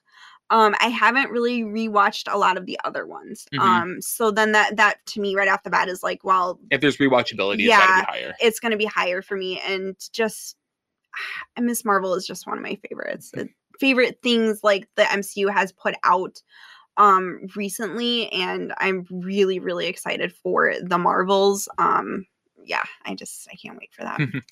Um, 0.52 0.76
I 0.80 0.88
haven't 0.88 1.32
really 1.32 1.64
rewatched 1.64 2.32
a 2.32 2.38
lot 2.38 2.56
of 2.58 2.66
the 2.68 2.80
other 2.84 3.06
ones. 3.08 3.48
Mhm. 3.54 3.60
Um, 3.60 4.02
so 4.02 4.30
then 4.32 4.52
that 4.52 4.78
that 4.78 5.04
to 5.08 5.20
me 5.22 5.36
right 5.36 5.48
off 5.48 5.64
the 5.64 5.70
bat 5.70 5.90
is 5.90 6.04
like, 6.04 6.24
well, 6.24 6.60
if 6.70 6.82
there's 6.82 6.98
rewatchability, 6.98 7.60
it's 7.62 7.70
Yeah. 7.70 8.02
be 8.02 8.06
higher. 8.06 8.36
it's 8.40 8.60
gonna 8.60 8.78
be 8.78 8.86
higher 8.86 9.22
for 9.22 9.36
me, 9.38 9.60
and 9.62 9.96
just 10.14 10.56
and 11.56 11.66
Miss 11.66 11.84
Marvel 11.86 12.14
is 12.14 12.28
just 12.28 12.46
one 12.46 12.58
of 12.58 12.64
my 12.64 12.78
favorites. 12.90 13.32
Mm-hmm. 13.36 13.48
Favorite 13.80 14.20
things 14.22 14.64
like 14.64 14.88
the 14.96 15.04
MCU 15.04 15.52
has 15.52 15.72
put 15.72 15.96
out 16.04 16.42
um 16.98 17.48
recently 17.58 18.32
and 18.32 18.74
I'm 18.78 19.06
really 19.10 19.60
really 19.60 19.88
excited 19.88 20.32
for 20.32 20.76
the 20.82 20.98
Marvels. 20.98 21.68
Um 21.78 22.26
yeah, 22.64 22.84
I 23.06 23.16
just 23.16 23.48
I 23.52 23.56
can't 23.56 23.78
wait 23.78 23.94
for 23.94 24.04
that. 24.04 24.20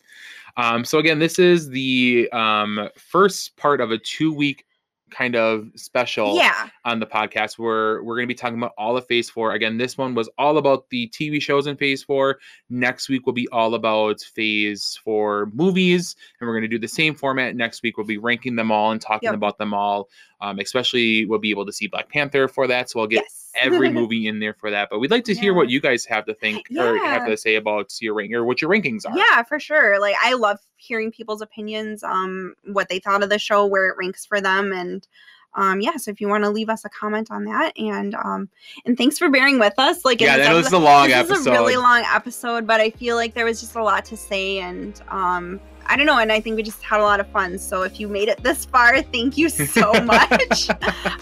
Um, 0.55 0.85
so 0.85 0.99
again, 0.99 1.17
this 1.17 1.39
is 1.39 1.69
the 1.69 2.29
um, 2.31 2.87
first 2.95 3.57
part 3.57 3.81
of 3.81 3.89
a 3.89 3.97
two-week 3.97 4.65
kind 5.13 5.35
of 5.35 5.67
special. 5.75 6.35
yeah. 6.35 6.67
on 6.85 6.99
the 6.99 7.05
podcast 7.05 7.57
where 7.59 8.03
we're 8.03 8.15
going 8.15 8.27
to 8.27 8.33
be 8.33 8.35
talking 8.35 8.57
about 8.57 8.73
all 8.77 8.97
of 8.97 9.05
phase 9.07 9.29
four 9.29 9.53
again 9.53 9.77
this 9.77 9.97
one 9.97 10.15
was 10.15 10.29
all 10.37 10.57
about 10.57 10.89
the 10.89 11.07
tv 11.09 11.41
shows 11.41 11.65
in 11.67 11.77
phase 11.77 12.03
four 12.03 12.39
next 12.69 13.07
week 13.09 13.25
will 13.25 13.33
be 13.33 13.47
all 13.49 13.73
about 13.75 14.19
phase 14.19 14.99
four 15.03 15.49
movies 15.53 16.15
and 16.39 16.47
we're 16.47 16.53
going 16.53 16.63
to 16.63 16.67
do 16.67 16.79
the 16.79 16.87
same 16.87 17.15
format 17.15 17.55
next 17.55 17.83
week 17.83 17.97
we'll 17.97 18.05
be 18.05 18.17
ranking 18.17 18.55
them 18.55 18.71
all 18.71 18.91
and 18.91 18.99
talking 19.01 19.27
Yep. 19.27 19.35
about 19.35 19.57
them 19.57 19.73
all 19.73 20.09
um, 20.41 20.59
especially 20.59 21.25
we'll 21.25 21.39
be 21.39 21.51
able 21.51 21.65
to 21.65 21.71
see 21.71 21.87
black 21.87 22.09
panther 22.09 22.47
for 22.47 22.67
that 22.67 22.89
so 22.89 22.99
i'll 22.99 23.07
get 23.07 23.23
yes. 23.23 23.51
every 23.55 23.89
movie 23.99 24.27
in 24.27 24.39
there 24.39 24.53
for 24.55 24.71
that 24.71 24.89
but 24.91 24.99
we'd 24.99 25.11
like 25.11 25.23
to 25.25 25.33
hear 25.35 25.53
what 25.53 25.69
you 25.69 25.79
guys 25.79 26.03
have 26.05 26.25
to 26.25 26.33
think 26.33 26.67
or 26.77 26.97
have 26.97 27.25
to 27.25 27.37
say 27.37 27.55
about 27.55 27.89
your 28.01 28.13
rank 28.13 28.33
or 28.33 28.43
what 28.43 28.61
your 28.61 28.69
rankings 28.69 29.05
are 29.05 29.15
Yeah, 29.17 29.43
for 29.43 29.59
sure. 29.59 29.99
Like 29.99 30.15
I 30.21 30.33
love 30.33 30.57
hearing 30.83 31.11
people's 31.11 31.41
opinions, 31.41 32.03
um, 32.03 32.53
what 32.65 32.89
they 32.89 32.99
thought 32.99 33.23
of 33.23 33.29
the 33.29 33.39
show, 33.39 33.65
where 33.65 33.87
it 33.87 33.95
ranks 33.97 34.25
for 34.25 34.39
them, 34.41 34.71
and 34.71 35.07
um 35.55 35.81
yeah 35.81 35.95
so 35.97 36.09
if 36.09 36.19
you 36.19 36.27
want 36.27 36.43
to 36.43 36.49
leave 36.49 36.67
us 36.67 36.83
a 36.83 36.89
comment 36.89 37.29
on 37.29 37.45
that 37.45 37.71
and 37.77 38.15
um 38.15 38.49
and 38.85 38.97
thanks 38.97 39.19
for 39.19 39.29
bearing 39.29 39.59
with 39.59 39.73
us 39.77 40.03
like 40.03 40.19
Yeah, 40.19 40.37
this 40.37 40.47
that 40.47 40.53
was 40.55 40.71
a 40.73 40.79
long 40.79 41.07
this 41.09 41.17
episode. 41.17 41.39
is 41.41 41.45
a 41.45 41.51
really 41.51 41.75
long 41.75 42.03
episode 42.11 42.65
but 42.65 42.81
i 42.81 42.89
feel 42.89 43.15
like 43.15 43.35
there 43.35 43.45
was 43.45 43.59
just 43.61 43.75
a 43.75 43.83
lot 43.83 44.03
to 44.05 44.17
say 44.17 44.59
and 44.61 44.99
um 45.09 45.59
i 45.93 45.95
don't 45.95 46.05
know 46.07 46.17
and 46.17 46.31
i 46.31 46.39
think 46.39 46.55
we 46.55 46.63
just 46.63 46.81
had 46.81 46.99
a 46.99 47.03
lot 47.03 47.19
of 47.19 47.27
fun 47.27 47.57
so 47.59 47.83
if 47.83 47.99
you 47.99 48.07
made 48.07 48.27
it 48.27 48.41
this 48.41 48.65
far 48.65 49.01
thank 49.03 49.37
you 49.37 49.47
so 49.49 49.93
much 50.03 50.69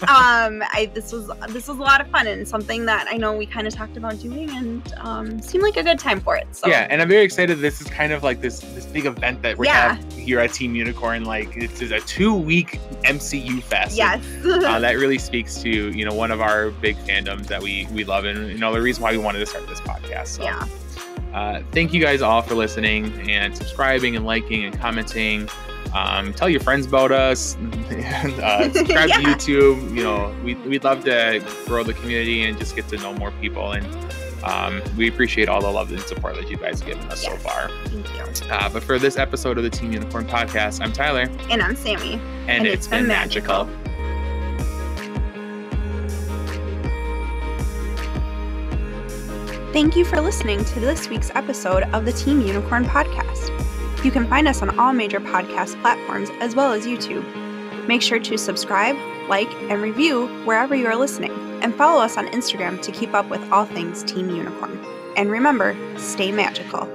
um 0.08 0.62
i 0.72 0.90
this 0.94 1.12
was 1.12 1.30
this 1.48 1.68
was 1.68 1.76
a 1.78 1.82
lot 1.82 2.00
of 2.00 2.08
fun 2.08 2.26
and 2.26 2.48
something 2.48 2.86
that 2.86 3.06
i 3.10 3.16
know 3.16 3.32
we 3.36 3.44
kind 3.44 3.66
of 3.66 3.74
talked 3.74 3.96
about 3.96 4.18
doing 4.18 4.48
and 4.50 4.94
um 4.98 5.40
seemed 5.42 5.62
like 5.62 5.76
a 5.76 5.82
good 5.82 5.98
time 5.98 6.20
for 6.20 6.36
it 6.36 6.46
so 6.52 6.68
Yeah, 6.68 6.86
and 6.90 7.02
I'm 7.02 7.08
very 7.08 7.22
excited. 7.22 7.58
This 7.58 7.80
is 7.80 7.86
kind 7.88 8.12
of 8.12 8.22
like 8.22 8.40
this 8.40 8.60
this 8.60 8.86
big 8.86 9.04
event 9.06 9.42
that 9.42 9.58
we 9.58 9.66
Yeah. 9.66 9.94
have 9.94 10.12
here 10.14 10.38
at 10.40 10.52
Team 10.52 10.74
Unicorn. 10.74 11.24
Like 11.24 11.54
this 11.54 11.82
is 11.82 11.90
a 11.90 12.00
two 12.00 12.34
week 12.34 12.80
MCU 13.04 13.62
fest. 13.62 13.96
yes 13.96 14.24
uh, 14.44 14.78
that 14.80 14.96
really 14.96 15.18
speaks 15.18 15.60
to 15.62 15.68
you 15.68 16.04
know 16.04 16.14
one 16.14 16.30
of 16.30 16.40
our 16.40 16.70
big 16.70 16.96
fandoms 17.08 17.46
that 17.48 17.60
we 17.62 17.86
we 17.92 18.04
love 18.04 18.24
and 18.24 18.48
you 18.48 18.58
know 18.58 18.72
the 18.72 18.80
reason 18.80 19.02
why 19.02 19.12
we 19.12 19.18
wanted 19.18 19.40
to 19.40 19.46
start 19.46 19.66
this 19.68 19.80
podcast 19.80 20.28
so 20.28 20.42
yeah 20.42 20.64
uh, 21.32 21.62
thank 21.72 21.92
you 21.92 22.00
guys 22.00 22.22
all 22.22 22.42
for 22.42 22.54
listening 22.54 23.12
and 23.30 23.56
subscribing 23.56 24.16
and 24.16 24.24
liking 24.24 24.64
and 24.64 24.78
commenting. 24.78 25.48
Um, 25.94 26.32
tell 26.32 26.48
your 26.48 26.60
friends 26.60 26.86
about 26.86 27.12
us. 27.12 27.54
And 27.54 28.40
uh, 28.40 28.72
subscribe 28.72 29.10
to 29.10 29.16
youtube. 29.16 29.96
You 29.96 30.02
know 30.04 30.34
we, 30.44 30.54
we'd 30.54 30.84
love 30.84 31.04
to 31.04 31.44
grow 31.66 31.82
the 31.82 31.94
community 31.94 32.44
and 32.44 32.58
just 32.58 32.76
get 32.76 32.88
to 32.88 32.96
know 32.96 33.12
more 33.14 33.30
people. 33.32 33.72
And 33.72 33.86
um, 34.44 34.82
we 34.96 35.08
appreciate 35.08 35.48
all 35.48 35.60
the 35.60 35.70
love 35.70 35.90
and 35.92 36.00
support 36.00 36.34
that 36.34 36.50
you 36.50 36.56
guys 36.56 36.80
have 36.80 36.88
given 36.88 37.10
us 37.10 37.22
so 37.22 37.36
far. 37.36 37.70
Thank 37.86 38.12
you. 38.14 38.48
Uh, 38.50 38.68
but 38.68 38.82
for 38.82 38.98
this 38.98 39.16
episode 39.16 39.56
of 39.56 39.64
the 39.64 39.70
team 39.70 39.92
unicorn 39.92 40.26
podcast 40.26 40.80
i'm 40.80 40.92
tyler. 40.92 41.28
And 41.50 41.62
i'm 41.62 41.76
sammy. 41.76 42.20
And, 42.48 42.66
it's 42.66 42.88
been 42.88 43.06
magical. 43.06 43.68
Thank 49.72 49.96
you 49.96 50.04
for 50.04 50.20
listening 50.20 50.62
to 50.66 50.80
this 50.80 51.08
week's 51.08 51.30
episode 51.34 51.84
of 51.94 52.04
the 52.04 52.12
Team 52.12 52.42
Unicorn 52.42 52.84
podcast. 52.84 54.04
You 54.04 54.10
can 54.10 54.26
find 54.26 54.46
us 54.46 54.60
on 54.60 54.78
all 54.78 54.92
major 54.92 55.18
podcast 55.18 55.80
platforms 55.80 56.28
as 56.40 56.54
well 56.54 56.74
as 56.74 56.84
YouTube. 56.84 57.24
Make 57.86 58.02
sure 58.02 58.20
to 58.20 58.36
subscribe, 58.36 58.96
like, 59.30 59.50
and 59.70 59.80
review 59.80 60.26
wherever 60.44 60.74
you 60.74 60.86
are 60.88 60.94
listening, 60.94 61.32
and 61.62 61.74
follow 61.74 62.02
us 62.02 62.18
on 62.18 62.26
Instagram 62.28 62.82
to 62.82 62.92
keep 62.92 63.14
up 63.14 63.30
with 63.30 63.40
all 63.50 63.64
things 63.64 64.04
Team 64.04 64.28
Unicorn. 64.28 64.78
And 65.16 65.30
remember, 65.30 65.74
stay 65.96 66.32
magical. 66.32 66.86